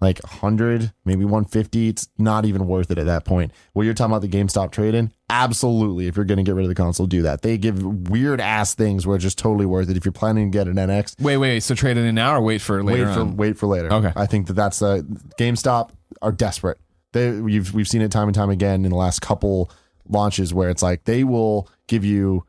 like 0.00 0.22
100, 0.22 0.92
maybe 1.04 1.24
150. 1.24 1.88
It's 1.88 2.08
not 2.18 2.44
even 2.44 2.66
worth 2.66 2.90
it 2.90 2.98
at 2.98 3.06
that 3.06 3.24
point. 3.24 3.52
What 3.72 3.84
you're 3.84 3.94
talking 3.94 4.12
about 4.14 4.22
the 4.22 4.28
GameStop 4.28 4.70
trade 4.70 4.94
in, 4.94 5.10
absolutely. 5.30 6.06
If 6.06 6.16
you're 6.16 6.26
going 6.26 6.36
to 6.38 6.42
get 6.44 6.54
rid 6.54 6.64
of 6.64 6.68
the 6.68 6.74
console, 6.74 7.06
do 7.06 7.22
that. 7.22 7.42
They 7.42 7.56
give 7.56 7.82
weird 8.10 8.40
ass 8.40 8.74
things 8.74 9.06
where 9.06 9.16
it's 9.16 9.22
just 9.22 9.38
totally 9.38 9.64
worth 9.66 9.88
it. 9.88 9.96
If 9.96 10.04
you're 10.04 10.12
planning 10.12 10.50
to 10.52 10.58
get 10.58 10.68
an 10.68 10.74
NX, 10.76 11.20
Wait, 11.20 11.38
wait. 11.38 11.60
So 11.60 11.74
trade 11.74 11.96
it 11.96 12.04
in 12.04 12.14
now 12.14 12.34
or 12.36 12.40
wait 12.42 12.60
for 12.60 12.82
later 12.82 13.06
wait 13.06 13.14
for 13.14 13.20
on? 13.20 13.36
wait 13.36 13.56
for 13.58 13.66
later. 13.66 13.92
Okay. 13.92 14.12
I 14.14 14.26
think 14.26 14.48
that 14.48 14.52
that's 14.54 14.82
uh, 14.82 15.00
GameStop 15.38 15.90
are 16.20 16.32
desperate. 16.32 16.78
They 17.12 17.40
we've 17.40 17.72
we've 17.72 17.88
seen 17.88 18.02
it 18.02 18.12
time 18.12 18.28
and 18.28 18.34
time 18.34 18.50
again 18.50 18.84
in 18.84 18.90
the 18.90 18.96
last 18.96 19.22
couple 19.22 19.70
launches 20.08 20.52
where 20.52 20.68
it's 20.68 20.82
like 20.82 21.04
they 21.04 21.24
will 21.24 21.68
give 21.86 22.04
you 22.04 22.44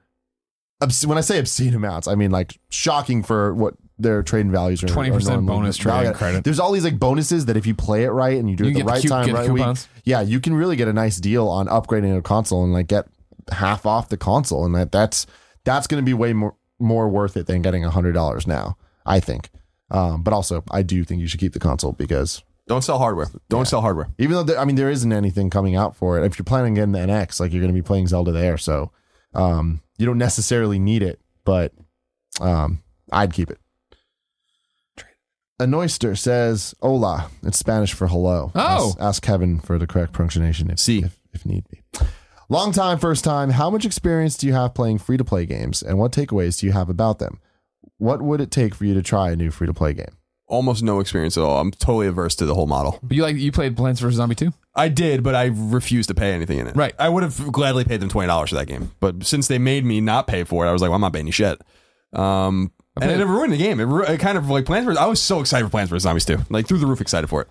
when 1.06 1.18
I 1.18 1.22
say 1.22 1.40
obscene 1.40 1.74
amounts, 1.74 2.08
I 2.08 2.16
mean 2.16 2.32
like 2.32 2.60
shocking 2.70 3.24
for 3.24 3.54
what 3.54 3.76
their 4.00 4.24
trading 4.24 4.52
values 4.52 4.84
are. 4.84 4.88
20% 4.88 5.46
bonus 5.46 5.78
trading 5.78 6.00
valued 6.00 6.16
credit. 6.16 6.44
There's 6.44 6.60
all 6.60 6.72
these 6.72 6.84
like 6.84 7.00
bonuses 7.00 7.46
that 7.46 7.58
if 7.58 7.66
you 7.66 7.74
play 7.76 8.04
it 8.04 8.10
right 8.10 8.38
and 8.38 8.50
you 8.50 8.56
do 8.56 8.66
You 8.66 8.70
it 8.72 8.74
the 8.74 8.80
get 8.80 8.86
the 8.86 8.92
right 8.92 9.26
time, 9.26 9.36
right 9.36 9.50
week, 9.50 9.78
yeah, 10.04 10.22
you 10.22 10.40
can 10.40 10.54
really 10.54 10.76
get 10.76 10.88
a 10.88 10.94
nice 10.94 11.18
deal 11.18 11.48
on 11.48 11.68
upgrading 11.68 12.18
a 12.18 12.22
console 12.22 12.64
and 12.64 12.74
like 12.74 12.88
get 12.88 13.08
half 13.52 13.86
off 13.86 14.10
the 14.10 14.18
console, 14.18 14.66
and 14.66 14.76
that 14.76 14.92
that's 14.92 15.26
that's 15.64 15.88
going 15.88 16.02
to 16.02 16.06
be 16.06 16.14
way 16.14 16.34
more 16.34 16.56
more 16.80 17.10
worth 17.10 17.36
it 17.36 17.48
than 17.48 17.62
getting 17.62 17.84
a 17.84 17.90
hundred 17.90 18.14
dollars 18.14 18.46
now. 18.46 18.78
I 19.06 19.20
think. 19.20 19.50
Um, 19.90 20.22
but 20.22 20.34
also, 20.34 20.64
I 20.70 20.82
do 20.84 21.04
think 21.04 21.22
you 21.22 21.28
should 21.28 21.40
keep 21.40 21.54
the 21.54 21.60
console 21.60 21.94
because 21.94 22.44
Don't 22.68 22.84
sell 22.84 22.98
hardware. 23.00 23.28
Don't 23.50 23.66
sell 23.68 23.80
hardware. 23.82 24.10
even 24.18 24.34
though 24.34 24.44
there, 24.44 24.60
I 24.60 24.66
mean 24.66 24.76
there 24.76 24.90
isn't 24.90 25.12
anything 25.14 25.50
coming 25.50 25.76
out 25.76 25.96
for 25.96 26.20
it, 26.20 26.26
if 26.26 26.38
you're 26.38 26.44
planning 26.44 26.72
on 26.72 26.76
getting 26.76 26.92
the 26.92 27.14
NX, 27.14 27.40
like 27.40 27.52
you're 27.54 27.62
going 27.62 27.74
to 27.74 27.82
be 27.82 27.86
playing 27.86 28.08
Zelda 28.08 28.32
there, 28.32 28.58
so 28.58 28.92
um, 29.34 29.82
you 29.98 30.06
don't 30.06 30.18
necessarily 30.18 30.78
need 30.78 31.04
it, 31.04 31.20
but 31.46 31.72
um, 32.42 32.84
I'd 33.12 33.32
keep 33.34 33.50
it. 33.50 33.60
Anoyster 35.60 36.16
says 36.18 36.76
"Hola." 36.82 37.30
It's 37.44 37.58
Spanish 37.58 37.94
for 37.94 38.08
hello. 38.08 38.52
Oh. 38.56 38.90
ask, 38.90 39.00
ask 39.00 39.24
Kevin 39.24 39.60
for 39.60 39.78
the 39.78 39.88
correct 39.88 40.14
pronunciation 40.14 40.70
if, 40.70 40.80
Si. 40.80 41.00
if 41.00 41.18
if 41.34 41.46
need 41.46 41.66
be. 41.70 41.82
Long 42.50 42.72
time, 42.72 42.98
first 43.00 43.24
time. 43.24 43.50
How 43.50 43.70
much 43.70 43.84
experience 43.86 44.38
do 44.38 44.48
you 44.48 44.54
have 44.54 44.74
playing 44.74 45.00
free 45.00 45.18
to 45.18 45.24
play 45.26 45.46
games, 45.46 45.82
and 45.82 45.98
what 45.98 46.12
takeaways 46.12 46.60
do 46.60 46.68
you 46.68 46.72
have 46.74 46.90
about 46.90 47.20
them? 47.20 47.40
What 47.98 48.22
would 48.22 48.40
it 48.42 48.52
take 48.52 48.76
for 48.76 48.86
you 48.86 48.94
to 48.94 49.02
try 49.02 49.32
a 49.32 49.36
new 49.36 49.52
free 49.52 49.68
to 49.68 49.74
play 49.74 49.94
game? 49.94 50.16
Almost 50.48 50.82
no 50.82 51.00
experience 51.02 51.36
at 51.38 51.44
all. 51.44 51.60
I'm 51.60 51.72
totally 51.72 52.08
averse 52.08 52.36
to 52.36 52.46
the 52.46 52.56
whole 52.56 52.68
model. 52.68 53.00
But 53.04 53.18
you 53.18 53.24
like 53.24 53.36
you 53.36 53.52
played 53.52 53.76
Plants 53.76 54.00
vs 54.00 54.16
Zombie 54.16 54.36
2? 54.36 54.54
I 54.76 54.88
did, 54.88 55.22
but 55.24 55.36
I 55.36 55.46
refused 55.52 56.08
to 56.08 56.16
pay 56.16 56.32
anything 56.32 56.60
in 56.60 56.68
it. 56.68 56.76
Right. 56.76 56.94
I 56.98 57.10
would 57.10 57.24
have 57.24 57.52
gladly 57.52 57.84
paid 57.84 58.00
them 58.00 58.08
twenty 58.10 58.28
dollars 58.28 58.50
for 58.50 58.56
that 58.56 58.68
game, 58.68 58.92
but 59.00 59.26
since 59.26 59.48
they 59.48 59.58
made 59.58 59.84
me 59.84 60.00
not 60.00 60.28
pay 60.28 60.44
for 60.46 60.66
it, 60.66 60.70
I 60.70 60.72
was 60.72 60.82
like, 60.82 60.90
well, 60.90 60.96
I'm 60.96 61.02
not 61.02 61.12
paying 61.14 61.26
you 61.26 61.34
shit. 61.34 61.60
Um, 62.14 62.72
and 63.02 63.10
played- 63.12 63.20
it 63.20 63.26
ruined 63.26 63.54
the 63.54 63.58
game. 63.58 63.80
It, 63.80 63.86
ru- 63.86 64.04
it 64.06 64.20
kind 64.20 64.38
of 64.38 64.50
like 64.50 64.66
Plants 64.66 64.86
vs. 64.86 64.98
I 64.98 65.06
was 65.06 65.22
so 65.22 65.40
excited 65.40 65.66
for 65.66 65.70
Plants 65.72 65.90
vs 65.90 66.04
Zombies 66.04 66.26
2, 66.26 66.38
like 66.50 66.68
through 66.68 66.80
the 66.80 66.86
roof 66.88 67.02
excited 67.02 67.28
for 67.28 67.42
it. 67.42 67.48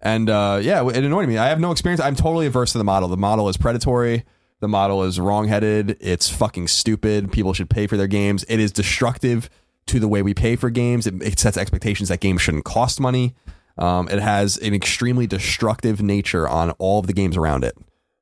And 0.00 0.28
uh, 0.28 0.58
yeah, 0.62 0.86
it 0.88 1.04
annoyed 1.04 1.28
me. 1.28 1.38
I 1.38 1.48
have 1.48 1.58
no 1.60 1.72
experience. 1.72 2.00
I'm 2.00 2.14
totally 2.16 2.46
averse 2.46 2.72
to 2.72 2.78
the 2.78 2.84
model. 2.84 3.08
The 3.08 3.16
model 3.16 3.48
is 3.48 3.56
predatory. 3.56 4.24
The 4.60 4.68
model 4.68 5.02
is 5.04 5.18
wrongheaded. 5.20 5.96
It's 6.00 6.28
fucking 6.30 6.68
stupid. 6.68 7.32
People 7.32 7.52
should 7.54 7.68
pay 7.70 7.86
for 7.86 7.96
their 7.96 8.06
games. 8.06 8.44
It 8.48 8.60
is 8.60 8.72
destructive 8.72 9.48
to 9.86 9.98
the 10.00 10.08
way 10.08 10.22
we 10.22 10.34
pay 10.34 10.56
for 10.56 10.70
games. 10.70 11.06
It, 11.06 11.22
it 11.22 11.38
sets 11.38 11.56
expectations 11.56 12.08
that 12.08 12.20
games 12.20 12.42
shouldn't 12.42 12.64
cost 12.64 13.00
money. 13.00 13.34
Um, 13.78 14.08
it 14.08 14.18
has 14.20 14.56
an 14.58 14.74
extremely 14.74 15.26
destructive 15.26 16.00
nature 16.02 16.48
on 16.48 16.70
all 16.72 17.00
of 17.00 17.06
the 17.06 17.12
games 17.12 17.36
around 17.36 17.64
it. 17.64 17.76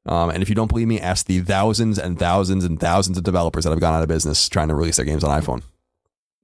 Um, 0.06 0.30
and 0.30 0.42
if 0.42 0.48
you 0.48 0.55
don't 0.55 0.68
believe 0.68 0.88
me, 0.88 1.01
ask 1.01 1.26
the 1.26 1.40
thousands 1.40 1.98
and 1.98 2.18
thousands 2.18 2.64
and 2.64 2.78
thousands 2.78 3.16
of 3.16 3.24
developers 3.24 3.64
that 3.64 3.70
have 3.70 3.80
gone 3.80 3.94
out 3.94 4.02
of 4.02 4.09
business 4.09 4.48
trying 4.48 4.68
to 4.68 4.74
release 4.74 4.96
their 4.96 5.06
games 5.06 5.24
on 5.24 5.40
iPhone. 5.40 5.62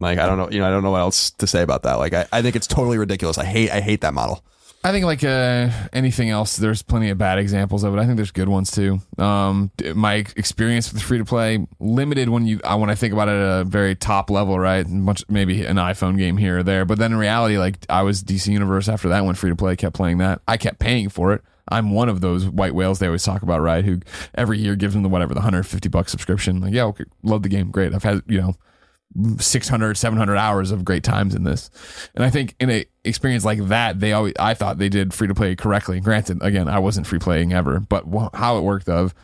Like 0.00 0.18
I 0.18 0.26
don't 0.26 0.38
know, 0.38 0.50
you 0.50 0.58
know, 0.60 0.66
I 0.66 0.70
don't 0.70 0.82
know 0.82 0.90
what 0.90 1.00
else 1.00 1.30
to 1.32 1.46
say 1.46 1.62
about 1.62 1.82
that. 1.84 1.94
Like 1.94 2.14
I, 2.14 2.26
I 2.32 2.42
think 2.42 2.56
it's 2.56 2.66
totally 2.66 2.98
ridiculous. 2.98 3.38
I 3.38 3.44
hate, 3.44 3.70
I 3.70 3.80
hate 3.80 4.00
that 4.00 4.14
model. 4.14 4.42
I 4.82 4.92
think 4.92 5.04
like 5.04 5.22
uh, 5.22 5.68
anything 5.92 6.30
else, 6.30 6.56
there's 6.56 6.80
plenty 6.80 7.10
of 7.10 7.18
bad 7.18 7.38
examples 7.38 7.84
of 7.84 7.92
it. 7.92 7.98
I 7.98 8.06
think 8.06 8.16
there's 8.16 8.30
good 8.30 8.48
ones 8.48 8.70
too. 8.70 9.00
Um, 9.18 9.70
my 9.94 10.24
experience 10.36 10.90
with 10.90 11.02
free 11.02 11.18
to 11.18 11.24
play 11.26 11.66
limited 11.80 12.30
when 12.30 12.46
you 12.46 12.60
I 12.64 12.76
when 12.76 12.88
I 12.88 12.94
think 12.94 13.12
about 13.12 13.28
it 13.28 13.32
at 13.32 13.60
a 13.60 13.64
very 13.64 13.94
top 13.94 14.30
level, 14.30 14.58
right? 14.58 14.88
Much 14.88 15.22
maybe 15.28 15.66
an 15.66 15.76
iPhone 15.76 16.16
game 16.16 16.38
here 16.38 16.60
or 16.60 16.62
there, 16.62 16.86
but 16.86 16.98
then 16.98 17.12
in 17.12 17.18
reality, 17.18 17.58
like 17.58 17.76
I 17.90 18.02
was 18.02 18.24
DC 18.24 18.50
Universe 18.50 18.88
after 18.88 19.10
that 19.10 19.22
went 19.26 19.36
free 19.36 19.50
to 19.50 19.56
play, 19.56 19.76
kept 19.76 19.94
playing 19.94 20.16
that. 20.18 20.40
I 20.48 20.56
kept 20.56 20.78
paying 20.78 21.10
for 21.10 21.34
it. 21.34 21.42
I'm 21.68 21.92
one 21.92 22.08
of 22.08 22.22
those 22.22 22.48
white 22.48 22.74
whales 22.74 23.00
they 23.00 23.06
always 23.06 23.22
talk 23.22 23.42
about, 23.42 23.60
right? 23.60 23.84
Who 23.84 24.00
every 24.34 24.58
year 24.58 24.76
gives 24.76 24.94
them 24.94 25.02
the 25.02 25.10
whatever 25.10 25.34
the 25.34 25.40
150 25.40 25.90
bucks 25.90 26.10
subscription. 26.10 26.60
Like, 26.62 26.72
yeah, 26.72 26.84
okay, 26.84 27.04
love 27.22 27.42
the 27.42 27.50
game, 27.50 27.70
great. 27.70 27.94
I've 27.94 28.02
had 28.02 28.22
you 28.26 28.40
know 28.40 28.56
600 29.38 29.96
700 29.96 30.36
hours 30.36 30.70
of 30.70 30.84
great 30.84 31.02
times 31.02 31.34
in 31.34 31.44
this. 31.44 31.70
And 32.14 32.24
i 32.24 32.30
think 32.30 32.54
in 32.60 32.70
a 32.70 32.84
experience 33.04 33.44
like 33.44 33.66
that 33.68 34.00
they 34.00 34.12
always 34.12 34.34
i 34.38 34.54
thought 34.54 34.78
they 34.78 34.88
did 34.88 35.12
free 35.12 35.28
to 35.28 35.34
play 35.34 35.54
correctly. 35.56 36.00
Granted 36.00 36.38
again 36.42 36.68
i 36.68 36.78
wasn't 36.78 37.06
free 37.06 37.18
playing 37.18 37.52
ever 37.52 37.80
but 37.80 38.04
how 38.34 38.58
it 38.58 38.62
worked 38.62 38.88
of 38.88 39.14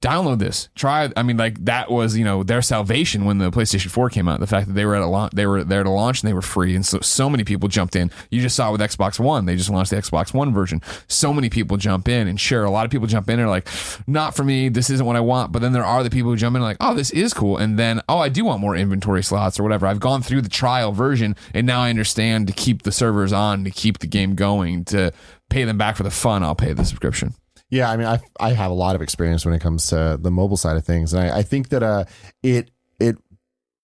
download 0.00 0.38
this. 0.38 0.68
Try 0.74 1.10
i 1.16 1.22
mean 1.22 1.36
like 1.36 1.62
that 1.64 1.90
was 1.90 2.16
you 2.16 2.24
know 2.24 2.42
their 2.42 2.62
salvation 2.62 3.24
when 3.24 3.38
the 3.38 3.50
playstation 3.50 3.90
4 3.90 4.08
came 4.10 4.28
out 4.28 4.40
the 4.40 4.46
fact 4.46 4.68
that 4.68 4.72
they 4.72 4.84
were 4.84 4.94
at 4.94 5.02
a 5.02 5.06
launch 5.06 5.32
they 5.34 5.46
were 5.46 5.62
there 5.62 5.82
to 5.82 5.90
launch 5.90 6.22
and 6.22 6.28
they 6.28 6.34
were 6.34 6.42
free. 6.42 6.74
And 6.74 6.84
so 6.84 7.00
so 7.00 7.28
many 7.28 7.44
people 7.44 7.68
jumped 7.68 7.96
in. 7.96 8.10
You 8.30 8.40
just 8.40 8.56
saw 8.56 8.70
it 8.70 8.72
with 8.72 8.80
xbox 8.80 9.20
one. 9.20 9.46
They 9.46 9.56
just 9.56 9.70
launched 9.70 9.90
the 9.90 9.96
xbox 9.96 10.32
one 10.32 10.52
version. 10.52 10.80
So 11.08 11.32
many 11.32 11.50
people 11.50 11.76
jump 11.76 12.08
in 12.08 12.28
and 12.28 12.40
sure 12.40 12.64
a 12.64 12.70
lot 12.70 12.84
of 12.84 12.90
people 12.90 13.06
jump 13.06 13.28
in 13.28 13.38
and 13.38 13.46
are 13.46 13.50
like 13.50 13.68
not 14.06 14.34
for 14.34 14.44
me. 14.44 14.68
This 14.68 14.90
isn't 14.90 15.06
what 15.06 15.16
i 15.16 15.20
want. 15.20 15.52
But 15.52 15.62
then 15.62 15.72
there 15.72 15.84
are 15.84 16.02
the 16.02 16.10
people 16.10 16.30
who 16.30 16.36
jump 16.36 16.56
in 16.56 16.62
like 16.62 16.78
oh 16.80 16.94
this 16.94 17.10
is 17.10 17.34
cool. 17.34 17.58
And 17.58 17.78
then 17.78 18.00
oh 18.08 18.18
i 18.18 18.28
do 18.28 18.44
want 18.44 18.60
more 18.60 18.76
inventory 18.76 19.22
slots 19.22 19.60
or 19.60 19.62
whatever. 19.62 19.86
I've 19.86 20.00
gone 20.00 20.22
through 20.22 20.42
the 20.42 20.48
trial 20.48 20.92
version 20.92 21.36
and 21.54 21.66
now 21.66 21.82
i 21.82 21.90
understand 21.90 22.46
to 22.46 22.52
keep 22.52 22.82
the 22.82 22.92
servers 22.92 23.32
on 23.32 23.64
to 23.64 23.70
keep 23.70 23.98
the 23.98 24.06
game 24.06 24.34
going 24.34 24.84
to 24.86 25.12
pay 25.48 25.64
them 25.64 25.78
back 25.78 25.96
for 25.96 26.02
the 26.02 26.10
fun 26.10 26.42
i'll 26.42 26.54
pay 26.54 26.72
the 26.72 26.84
subscription 26.84 27.34
Yeah, 27.70 27.90
I 27.90 27.96
mean, 27.96 28.06
I 28.06 28.20
I 28.40 28.52
have 28.52 28.70
a 28.70 28.74
lot 28.74 28.96
of 28.96 29.02
experience 29.02 29.44
when 29.44 29.54
it 29.54 29.60
comes 29.60 29.86
to 29.88 30.18
the 30.20 30.30
mobile 30.30 30.56
side 30.56 30.76
of 30.76 30.84
things, 30.84 31.12
and 31.14 31.22
I, 31.22 31.38
I 31.38 31.42
think 31.42 31.68
that 31.70 31.82
uh, 31.82 32.04
it 32.42 32.70
it 32.98 33.16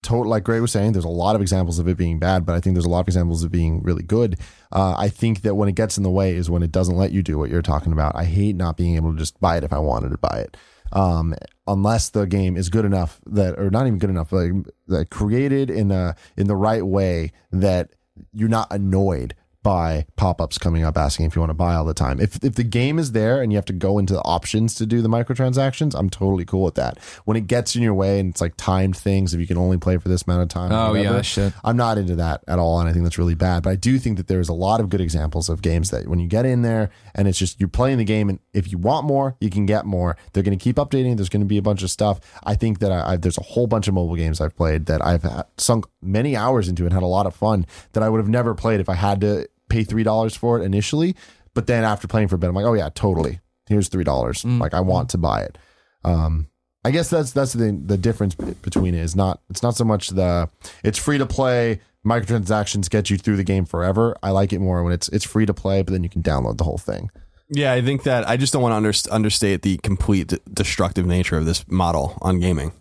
total 0.03 0.31
like 0.31 0.45
Greg 0.45 0.61
was 0.61 0.73
saying, 0.73 0.93
there's 0.93 1.05
a 1.05 1.09
lot 1.09 1.35
of 1.35 1.43
examples 1.43 1.79
of 1.81 1.89
it 1.89 1.97
being 1.97 2.19
bad, 2.19 2.47
but 2.47 2.55
I 2.55 2.61
think 2.61 2.75
there's 2.75 2.85
a 2.85 2.89
lot 2.91 3.01
of 3.01 3.09
examples 3.09 3.43
of 3.43 3.51
being 3.51 3.83
really 3.83 4.05
good. 4.05 4.39
Uh, 4.73 4.95
I 4.97 5.09
think 5.09 5.43
that 5.43 5.57
when 5.57 5.69
it 5.69 5.75
gets 5.75 5.97
in 5.97 6.05
the 6.05 6.11
way 6.11 6.35
is 6.35 6.49
when 6.51 6.63
it 6.63 6.71
doesn't 6.71 6.97
let 6.97 7.11
you 7.13 7.23
do 7.23 7.39
what 7.39 7.51
you're 7.51 7.63
talking 7.63 7.93
about. 7.93 8.15
I 8.15 8.25
hate 8.25 8.55
not 8.57 8.77
being 8.77 8.97
able 8.97 9.13
to 9.13 9.19
just 9.19 9.41
buy 9.41 9.57
it 9.57 9.65
if 9.65 9.73
I 9.73 9.79
wanted 9.79 10.11
to 10.11 10.19
buy 10.19 10.45
it. 10.47 10.57
um, 10.93 11.35
unless 11.67 12.11
the 12.11 12.27
game 12.27 12.57
is 12.57 12.69
good 12.69 12.85
enough 12.85 13.21
that, 13.27 13.59
or 13.59 13.71
not 13.71 13.87
even 13.87 13.99
good 13.99 14.11
enough, 14.11 14.33
like 14.33 14.53
that 14.87 15.11
created 15.11 15.71
in 15.71 15.91
a 15.91 16.15
in 16.37 16.47
the 16.47 16.57
right 16.57 16.87
way 16.87 17.33
that 17.51 17.91
you're 18.33 18.49
not 18.49 18.69
annoyed 18.71 19.35
by 19.67 20.07
pop-ups 20.15 20.59
coming 20.59 20.85
up 20.85 20.97
asking 20.97 21.27
if 21.27 21.35
you 21.35 21.41
want 21.41 21.51
to 21.51 21.55
buy 21.55 21.75
all 21.75 21.85
the 21.85 21.93
time. 21.93 22.21
If 22.21 22.45
if 22.45 22.55
the 22.55 22.63
game 22.63 23.01
is 23.01 23.11
there 23.11 23.43
and 23.43 23.51
you 23.51 23.57
have 23.57 23.65
to 23.65 23.73
go 23.73 23.99
into 23.99 24.13
the 24.13 24.21
options 24.21 24.77
to 24.77 24.87
do 24.87 25.03
the 25.03 25.09
microtransactions, 25.09 25.93
I'm 25.99 26.09
totally 26.09 26.45
cool 26.45 26.63
with 26.63 26.77
that. 26.77 27.01
When 27.25 27.37
it 27.37 27.49
gets 27.49 27.75
in 27.75 27.83
your 27.83 27.93
way 27.93 28.21
and 28.21 28.31
it's 28.31 28.41
like 28.41 28.55
timed 28.57 28.97
things, 28.97 29.35
if 29.35 29.41
you 29.41 29.47
can 29.49 29.59
only 29.59 29.77
play 29.77 29.97
for 29.99 30.09
this 30.09 30.23
amount 30.23 30.43
of 30.43 30.49
time. 30.51 30.71
Oh, 30.71 30.95
yeah, 30.95 31.21
shit. 31.23 31.53
I'm 31.65 31.77
not 31.77 31.99
into 31.99 32.15
that 32.15 32.45
at 32.47 32.61
all, 32.61 32.79
and 32.79 32.89
I 32.89 32.93
think 32.93 33.05
that's 33.05 33.19
really 33.19 33.35
bad. 33.35 33.65
But 33.65 33.71
I 33.71 33.75
do 33.75 33.99
think 33.99 34.19
that 34.19 34.29
there's 34.29 34.49
a 34.49 34.53
lot 34.53 34.79
of 34.79 34.89
good 34.89 35.01
examples 35.01 35.49
of 35.49 35.63
games 35.63 35.91
that 35.91 36.07
when 36.07 36.21
you 36.21 36.29
get 36.29 36.47
in 36.47 36.63
there 36.63 36.91
and 37.17 37.27
it's 37.27 37.37
just 37.37 37.59
you're 37.59 37.69
playing 37.69 37.99
the 37.99 38.05
game, 38.05 38.29
and 38.29 38.39
if 38.55 38.71
you 38.71 38.79
want 38.79 39.05
more, 39.05 39.37
you 39.41 39.51
can 39.51 39.67
get 39.67 39.85
more. 39.85 40.17
They're 40.33 40.45
going 40.45 40.57
to 40.57 40.63
keep 40.63 40.77
updating. 40.77 41.17
There's 41.17 41.29
going 41.29 41.41
to 41.41 41.45
be 41.45 41.59
a 41.59 41.63
bunch 41.63 41.83
of 41.83 41.91
stuff. 41.91 42.21
I 42.45 42.55
think 42.55 42.79
that 42.79 42.93
I, 42.93 43.15
I, 43.15 43.17
there's 43.17 43.39
a 43.39 43.43
whole 43.43 43.67
bunch 43.67 43.89
of 43.89 43.95
mobile 43.95 44.15
games 44.15 44.41
I've 44.41 44.55
played 44.55 44.87
that 44.87 45.05
I've 45.05 45.27
sunk 45.59 45.87
many 46.01 46.37
hours 46.37 46.69
into 46.69 46.85
and 46.85 46.93
had 46.93 47.03
a 47.03 47.07
lot 47.07 47.27
of 47.27 47.35
fun 47.35 47.67
that 47.95 48.05
I 48.05 48.09
would 48.09 48.19
have 48.19 48.29
never 48.29 48.55
played 48.55 48.79
if 48.79 48.89
I 48.89 48.95
had 48.95 49.21
to 49.23 49.49
pay 49.69 49.85
three 49.85 50.03
dollars 50.03 50.37
for 50.37 50.61
it 50.61 50.65
initially. 50.65 51.17
But 51.55 51.67
then 51.67 51.85
after 51.85 52.07
playing 52.07 52.29
for 52.29 52.35
a 52.35 52.39
bit, 52.39 52.49
I'm 52.49 52.55
like, 52.55 52.67
oh 52.67 52.75
yeah, 52.75 52.91
totally. 52.95 53.41
Here's 53.67 53.89
three 53.89 54.05
dollars. 54.05 54.45
Like 54.45 54.75
I 54.75 54.81
want 54.81 55.09
to 55.11 55.19
buy 55.19 55.43
it. 55.43 55.59
Um, 56.05 56.49
I 56.85 56.91
guess 56.93 57.11
that's 57.11 57.33
that's 57.33 57.53
the 57.53 57.73
the 57.85 57.97
difference 57.97 58.35
between 58.35 58.95
it 58.95 59.01
is 59.01 59.17
not 59.17 59.41
it's 59.51 59.63
not 59.63 59.75
so 59.75 59.85
much 59.85 60.11
the 60.11 60.49
it's 60.85 60.99
free 60.99 61.19
to 61.19 61.27
play 61.27 61.81
microtransactions 62.07 62.89
get 62.89 63.11
you 63.11 63.19
through 63.19 63.37
the 63.37 63.45
game 63.45 63.65
forever. 63.65 64.17
I 64.23 64.31
like 64.31 64.53
it 64.53 64.61
more 64.61 64.85
when 64.85 64.93
it's 64.93 65.09
it's 65.09 65.25
free 65.25 65.47
to 65.47 65.55
play, 65.55 65.83
but 65.83 65.93
then 65.93 66.05
you 66.05 66.09
can 66.09 66.23
download 66.23 66.59
the 66.59 66.65
whole 66.65 66.79
thing. 66.79 67.11
Yeah, 67.49 67.73
I 67.73 67.83
think 67.83 68.05
that 68.05 68.29
I 68.29 68.37
just 68.37 68.53
don't 68.53 68.63
want 68.63 68.73
to 68.73 68.77
under, 68.77 68.93
understate 69.11 69.63
the 69.63 69.79
complete 69.79 70.33
destructive 70.53 71.07
nature 71.07 71.37
of 71.37 71.45
this 71.45 71.67
model 71.69 72.19
on 72.23 72.41
gaming. 72.41 72.73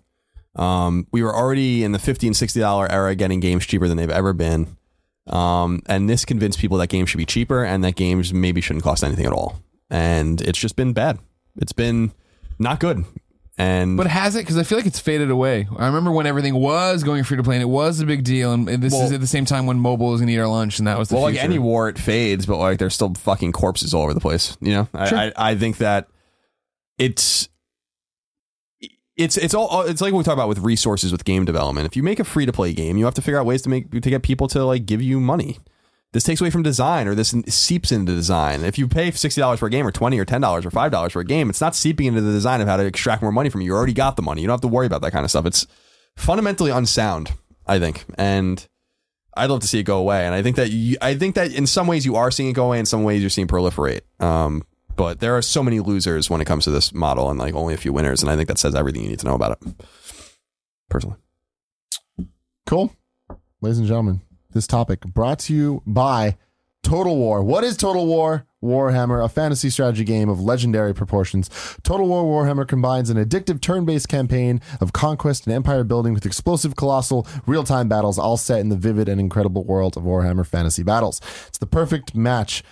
Um, 0.56 1.07
we 1.12 1.22
were 1.22 1.36
already 1.36 1.84
in 1.84 1.91
the 1.91 1.99
fifty 1.99 2.28
and 2.28 2.38
sixty 2.38 2.60
dollar 2.60 2.91
era, 2.91 3.16
getting 3.16 3.40
games 3.40 3.66
cheaper 3.66 3.88
than 3.88 3.98
they've 3.98 4.10
ever 4.10 4.34
been, 4.34 4.78
um, 5.27 5.81
and 5.88 6.10
this 6.10 6.26
convinced 6.26 6.60
people 6.60 6.77
that 6.77 6.88
games 6.88 7.10
should 7.10 7.18
be 7.18 7.26
cheaper 7.26 7.64
and 7.64 7.84
that 7.84 7.95
games 7.95 8.34
maybe 8.34 8.61
shouldn't 8.61 8.84
cost 8.84 9.03
anything 9.03 9.26
at 9.26 9.31
all. 9.34 9.60
And 9.89 10.41
it's 10.41 10.60
just 10.60 10.76
been 10.76 10.93
bad. 10.93 11.19
It's 11.57 11.73
been 11.73 12.11
not 12.60 12.80
good. 12.80 13.06
And 13.57 13.95
But 13.95 14.07
has 14.07 14.35
it? 14.35 14.39
Because 14.39 14.57
I 14.57 14.64
feel 14.64 14.77
like 14.77 14.85
it's 14.88 14.99
faded 14.99 15.31
away. 15.31 15.65
I 15.77 15.85
remember 15.85 16.11
when 16.11 16.26
everything 16.26 16.56
was 16.56 17.03
going 17.03 17.23
free 17.23 17.38
to 17.38 17.43
play 17.43 17.56
and 17.56 17.61
it 17.61 17.68
was 17.69 18.02
a 18.02 18.06
big 18.06 18.23
deal. 18.26 18.52
And 18.52 18.68
this 18.68 18.91
Well- 18.91 19.03
is 19.03 19.11
at 19.14 19.22
the 19.22 19.27
same 19.27 19.45
time 19.45 19.65
when 19.65 19.80
mobile 19.80 20.10
was 20.10 20.19
going 20.19 20.27
to 20.27 20.34
eat 20.34 20.39
our 20.39 20.47
lunch, 20.47 20.77
and 20.80 20.88
that 20.88 20.99
was 20.99 21.07
the 21.07 21.15
well, 21.15 21.23
like 21.23 21.38
any 21.38 21.57
war, 21.57 21.88
it 21.88 21.97
fades, 21.97 22.45
but 22.45 22.57
like 22.57 22.80
there's 22.80 22.93
still 22.93 23.14
fucking 23.14 23.53
corpses 23.53 23.93
all 23.93 24.03
over 24.03 24.14
the 24.14 24.19
place. 24.19 24.57
You 24.60 24.73
know, 24.73 24.88
I, 24.93 25.27
I, 25.38 25.52
I 25.52 25.56
think 25.56 25.77
that 25.77 26.10
it's 26.97 27.47
it's 29.18 29.38
it's 29.38 29.54
all 29.54 29.82
it's 29.84 30.02
like 30.02 30.14
what 30.14 30.20
we 30.20 30.24
talk 30.24 30.34
about 30.34 30.50
with 30.50 30.60
resources 30.60 31.12
with 31.12 31.24
game 31.26 31.46
development. 31.46 31.86
If 31.86 31.96
you 31.96 32.04
make 32.04 32.20
a 32.20 32.24
free 32.24 32.46
to 32.46 32.52
play 32.52 32.74
game, 32.74 32.98
you 32.98 33.06
have 33.06 33.14
to 33.16 33.22
figure 33.22 33.40
out 33.40 33.46
ways 33.46 33.62
to 33.64 33.70
make 33.70 33.92
to 33.92 34.00
get 34.00 34.24
people 34.24 34.48
to 34.50 34.66
like 34.66 34.86
give 34.86 35.02
you 35.02 35.20
money. 35.20 35.60
This 36.12 36.24
takes 36.24 36.40
away 36.40 36.50
from 36.50 36.64
design, 36.64 37.10
or 37.10 37.16
this 37.16 37.36
seeps 37.48 37.92
into 37.92 38.14
design. 38.14 38.64
If 38.64 38.78
you 38.78 38.88
pay 38.88 39.12
sixty 39.12 39.42
dollars 39.42 39.60
for 39.60 39.66
a 39.66 39.70
game, 39.70 39.86
or 39.86 39.92
twenty, 39.92 40.18
or 40.18 40.26
ten 40.26 40.40
dollars, 40.40 40.66
or 40.66 40.72
five 40.72 40.92
dollars 40.92 41.14
for 41.14 41.20
a 41.20 41.26
game, 41.26 41.50
it's 41.50 41.60
not 41.60 41.76
seeping 41.76 42.08
into 42.08 42.22
the 42.22 42.32
design 42.32 42.62
of 42.62 42.68
how 42.68 42.78
to 42.78 42.86
extract 42.86 43.22
more 43.22 43.34
money 43.34 43.50
from 43.50 43.62
you. 43.62 43.68
You 43.68 43.76
already 43.76 43.94
got 43.94 44.16
the 44.16 44.22
money. 44.22 44.42
You 44.42 44.48
don't 44.48 44.54
have 44.54 44.62
to 44.62 44.68
worry 44.70 44.86
about 44.88 45.02
that 45.02 45.12
kind 45.12 45.26
of 45.26 45.30
stuff. 45.30 45.46
It's 45.46 45.68
fundamentally 46.16 46.72
unsound, 46.72 47.34
I 47.68 47.80
think, 47.80 48.06
and 48.18 48.66
I'd 49.36 49.50
love 49.50 49.60
to 49.62 49.68
see 49.68 49.80
it 49.80 49.84
go 49.84 49.98
away. 49.98 50.26
And 50.26 50.34
I 50.34 50.42
think 50.42 50.56
that 50.56 50.72
you, 50.72 50.96
I 51.02 51.16
think 51.16 51.36
that 51.36 51.54
in 51.54 51.68
some 51.68 51.88
ways 51.88 52.06
you 52.06 52.16
are 52.16 52.32
seeing 52.32 52.50
it 52.50 52.54
go 52.54 52.68
away, 52.68 52.80
in 52.80 52.86
some 52.86 53.04
ways 53.04 53.20
you're 53.20 53.30
seeing 53.30 53.48
proliferate. 53.48 54.02
Um, 54.22 54.64
but 54.95 55.19
there 55.19 55.35
are 55.35 55.41
so 55.41 55.63
many 55.63 55.80
losers 55.80 56.30
when 56.30 56.41
it 56.41 56.45
comes 56.45 56.63
to 56.65 56.72
this 56.72 56.93
model, 56.93 57.30
and 57.30 57.39
like 57.39 57.53
only 57.53 57.73
a 57.73 57.77
few 57.77 57.93
winners. 57.93 58.22
And 58.22 58.31
I 58.31 58.35
think 58.35 58.47
that 58.47 58.57
says 58.57 58.76
everything 58.76 59.03
you 59.03 59.09
need 59.09 59.19
to 59.19 59.26
know 59.26 59.35
about 59.35 59.57
it. 59.61 59.73
Personally, 60.89 61.17
Cool. 62.65 62.95
Ladies 63.61 63.77
and 63.77 63.88
gentlemen, 63.88 64.22
this 64.53 64.65
topic 64.65 65.01
brought 65.01 65.39
to 65.39 65.53
you 65.53 65.84
by 65.85 66.38
Total 66.81 67.15
War. 67.15 67.43
What 67.43 67.63
is 67.63 67.77
Total 67.77 68.05
War? 68.05 68.45
Warhammer, 68.63 69.23
a 69.23 69.30
fantasy 69.30 69.69
strategy 69.69 70.03
game 70.03 70.27
of 70.27 70.41
legendary 70.41 70.93
proportions. 70.93 71.49
Total 71.84 72.07
War 72.07 72.23
Warhammer 72.23 72.67
combines 72.67 73.11
an 73.11 73.17
addictive 73.17 73.61
turn 73.61 73.85
based 73.85 74.09
campaign 74.09 74.59
of 74.81 74.91
conquest 74.93 75.45
and 75.45 75.53
empire 75.53 75.84
building 75.84 76.15
with 76.15 76.26
explosive, 76.26 76.76
colossal, 76.76 77.27
real 77.45 77.63
time 77.63 77.88
battles, 77.88 78.17
all 78.17 78.38
set 78.38 78.59
in 78.59 78.69
the 78.69 78.76
vivid 78.76 79.07
and 79.07 79.19
incredible 79.19 79.63
world 79.63 79.95
of 79.95 80.03
Warhammer 80.03 80.45
fantasy 80.45 80.81
battles. 80.81 81.22
It's 81.47 81.59
the 81.59 81.67
perfect 81.67 82.15
match. 82.15 82.63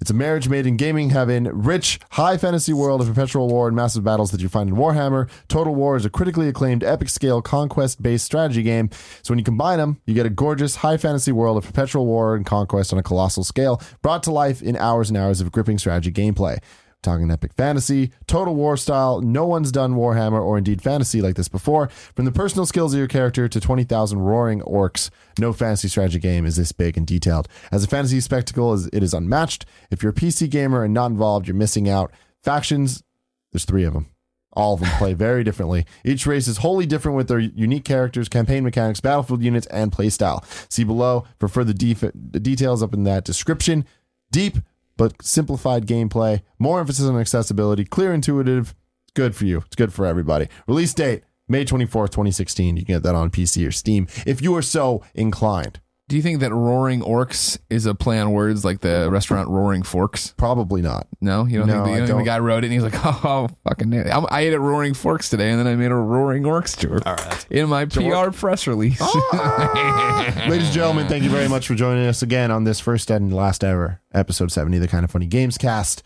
It's 0.00 0.10
a 0.10 0.14
marriage 0.14 0.48
made 0.48 0.64
in 0.64 0.76
gaming 0.76 1.10
heaven, 1.10 1.48
rich, 1.52 1.98
high 2.10 2.36
fantasy 2.36 2.72
world 2.72 3.00
of 3.00 3.08
perpetual 3.08 3.48
war 3.48 3.66
and 3.66 3.74
massive 3.74 4.04
battles 4.04 4.30
that 4.30 4.40
you 4.40 4.48
find 4.48 4.70
in 4.70 4.76
Warhammer. 4.76 5.28
Total 5.48 5.74
War 5.74 5.96
is 5.96 6.04
a 6.04 6.10
critically 6.10 6.46
acclaimed 6.46 6.84
epic 6.84 7.08
scale 7.08 7.42
conquest 7.42 8.00
based 8.00 8.24
strategy 8.24 8.62
game. 8.62 8.90
So 9.22 9.32
when 9.32 9.40
you 9.40 9.44
combine 9.44 9.78
them, 9.78 10.00
you 10.06 10.14
get 10.14 10.24
a 10.24 10.30
gorgeous 10.30 10.76
high 10.76 10.98
fantasy 10.98 11.32
world 11.32 11.58
of 11.58 11.64
perpetual 11.64 12.06
war 12.06 12.36
and 12.36 12.46
conquest 12.46 12.92
on 12.92 13.00
a 13.00 13.02
colossal 13.02 13.42
scale, 13.42 13.82
brought 14.00 14.22
to 14.22 14.30
life 14.30 14.62
in 14.62 14.76
hours 14.76 15.08
and 15.08 15.18
hours 15.18 15.40
of 15.40 15.50
gripping 15.50 15.78
strategy 15.78 16.12
gameplay. 16.12 16.58
Talking 17.00 17.30
epic 17.30 17.52
fantasy, 17.52 18.10
total 18.26 18.56
war 18.56 18.76
style. 18.76 19.20
No 19.20 19.46
one's 19.46 19.70
done 19.70 19.94
Warhammer 19.94 20.42
or 20.42 20.58
indeed 20.58 20.82
fantasy 20.82 21.22
like 21.22 21.36
this 21.36 21.46
before. 21.48 21.88
From 21.88 22.24
the 22.24 22.32
personal 22.32 22.66
skills 22.66 22.92
of 22.92 22.98
your 22.98 23.06
character 23.06 23.46
to 23.46 23.60
20,000 23.60 24.18
roaring 24.18 24.60
orcs, 24.62 25.08
no 25.38 25.52
fantasy 25.52 25.86
strategy 25.86 26.18
game 26.18 26.44
is 26.44 26.56
this 26.56 26.72
big 26.72 26.96
and 26.96 27.06
detailed. 27.06 27.46
As 27.70 27.84
a 27.84 27.88
fantasy 27.88 28.18
spectacle, 28.18 28.74
it 28.92 29.02
is 29.02 29.14
unmatched. 29.14 29.64
If 29.92 30.02
you're 30.02 30.10
a 30.10 30.14
PC 30.14 30.50
gamer 30.50 30.82
and 30.82 30.92
not 30.92 31.12
involved, 31.12 31.46
you're 31.46 31.54
missing 31.54 31.88
out. 31.88 32.10
Factions, 32.42 33.04
there's 33.52 33.64
three 33.64 33.84
of 33.84 33.94
them. 33.94 34.08
All 34.52 34.74
of 34.74 34.80
them 34.80 34.90
play 34.98 35.14
very 35.14 35.44
differently. 35.44 35.86
Each 36.04 36.26
race 36.26 36.48
is 36.48 36.58
wholly 36.58 36.84
different 36.84 37.16
with 37.16 37.28
their 37.28 37.38
unique 37.38 37.84
characters, 37.84 38.28
campaign 38.28 38.64
mechanics, 38.64 39.00
battlefield 39.00 39.44
units, 39.44 39.68
and 39.68 39.92
playstyle. 39.92 40.42
See 40.68 40.82
below 40.82 41.26
for 41.38 41.46
further 41.46 41.72
def- 41.72 42.10
details 42.32 42.82
up 42.82 42.92
in 42.92 43.04
that 43.04 43.24
description. 43.24 43.84
Deep 44.32 44.58
but 44.98 45.14
simplified 45.22 45.86
gameplay, 45.86 46.42
more 46.58 46.80
emphasis 46.80 47.06
on 47.06 47.18
accessibility, 47.18 47.86
clear, 47.86 48.12
intuitive. 48.12 48.74
Good 49.14 49.34
for 49.34 49.46
you. 49.46 49.62
It's 49.64 49.76
good 49.76 49.94
for 49.94 50.04
everybody. 50.04 50.48
Release 50.66 50.92
date 50.92 51.22
May 51.48 51.64
24th, 51.64 52.10
2016. 52.10 52.76
You 52.76 52.84
can 52.84 52.96
get 52.96 53.02
that 53.04 53.14
on 53.14 53.30
PC 53.30 53.66
or 53.66 53.70
Steam 53.70 54.06
if 54.26 54.42
you 54.42 54.54
are 54.54 54.62
so 54.62 55.02
inclined. 55.14 55.80
Do 56.08 56.16
you 56.16 56.22
think 56.22 56.40
that 56.40 56.54
Roaring 56.54 57.02
Orcs 57.02 57.58
is 57.68 57.84
a 57.84 57.94
play 57.94 58.18
on 58.18 58.32
words 58.32 58.64
like 58.64 58.80
the 58.80 59.10
restaurant 59.10 59.50
Roaring 59.50 59.82
Forks? 59.82 60.32
Probably 60.38 60.80
not. 60.80 61.06
No, 61.20 61.44
you 61.44 61.58
don't 61.58 61.66
No, 61.68 61.74
think, 61.74 61.84
the, 61.84 61.90
I 61.90 61.98
don't 61.98 61.98
think 61.98 62.08
don't. 62.08 62.18
the 62.20 62.24
guy 62.24 62.38
wrote 62.38 62.64
it 62.64 62.68
and 62.68 62.72
he's 62.72 62.82
like, 62.82 62.94
oh, 63.04 63.48
fucking, 63.64 63.90
nailed 63.90 64.06
it. 64.06 64.14
I'm, 64.14 64.24
I 64.30 64.40
ate 64.40 64.54
at 64.54 64.60
Roaring 64.60 64.94
Forks 64.94 65.28
today 65.28 65.50
and 65.50 65.58
then 65.58 65.66
I 65.66 65.76
made 65.76 65.90
a 65.90 65.94
Roaring 65.94 66.44
Orcs 66.44 66.74
tour 66.76 67.02
all 67.04 67.14
right. 67.14 67.46
in 67.50 67.68
my 67.68 67.84
PR 67.84 68.30
press 68.30 68.66
release. 68.66 68.98
Ah! 69.02 70.46
Ladies 70.48 70.68
and 70.68 70.74
gentlemen, 70.74 71.08
thank 71.08 71.24
you 71.24 71.30
very 71.30 71.46
much 71.46 71.66
for 71.66 71.74
joining 71.74 72.06
us 72.06 72.22
again 72.22 72.50
on 72.50 72.64
this 72.64 72.80
first 72.80 73.10
and 73.10 73.30
last 73.30 73.62
ever 73.62 74.00
episode 74.14 74.50
70 74.50 74.78
of 74.78 74.80
the 74.80 74.88
Kind 74.88 75.04
of 75.04 75.10
Funny 75.10 75.26
Games 75.26 75.58
cast. 75.58 76.02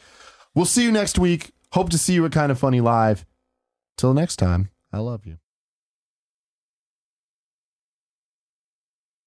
We'll 0.53 0.65
see 0.67 0.83
you 0.83 0.91
next 0.91 1.17
week. 1.17 1.53
Hope 1.75 1.91
to 1.91 1.99
see 1.99 2.15
you 2.15 2.27
at 2.27 2.33
Kind 2.33 2.51
of 2.51 2.59
Funny 2.59 2.81
Live. 2.81 3.25
Till 3.97 4.15
next 4.15 4.37
time, 4.37 4.69
I 4.93 4.99
love 4.99 5.25
you. 5.27 5.39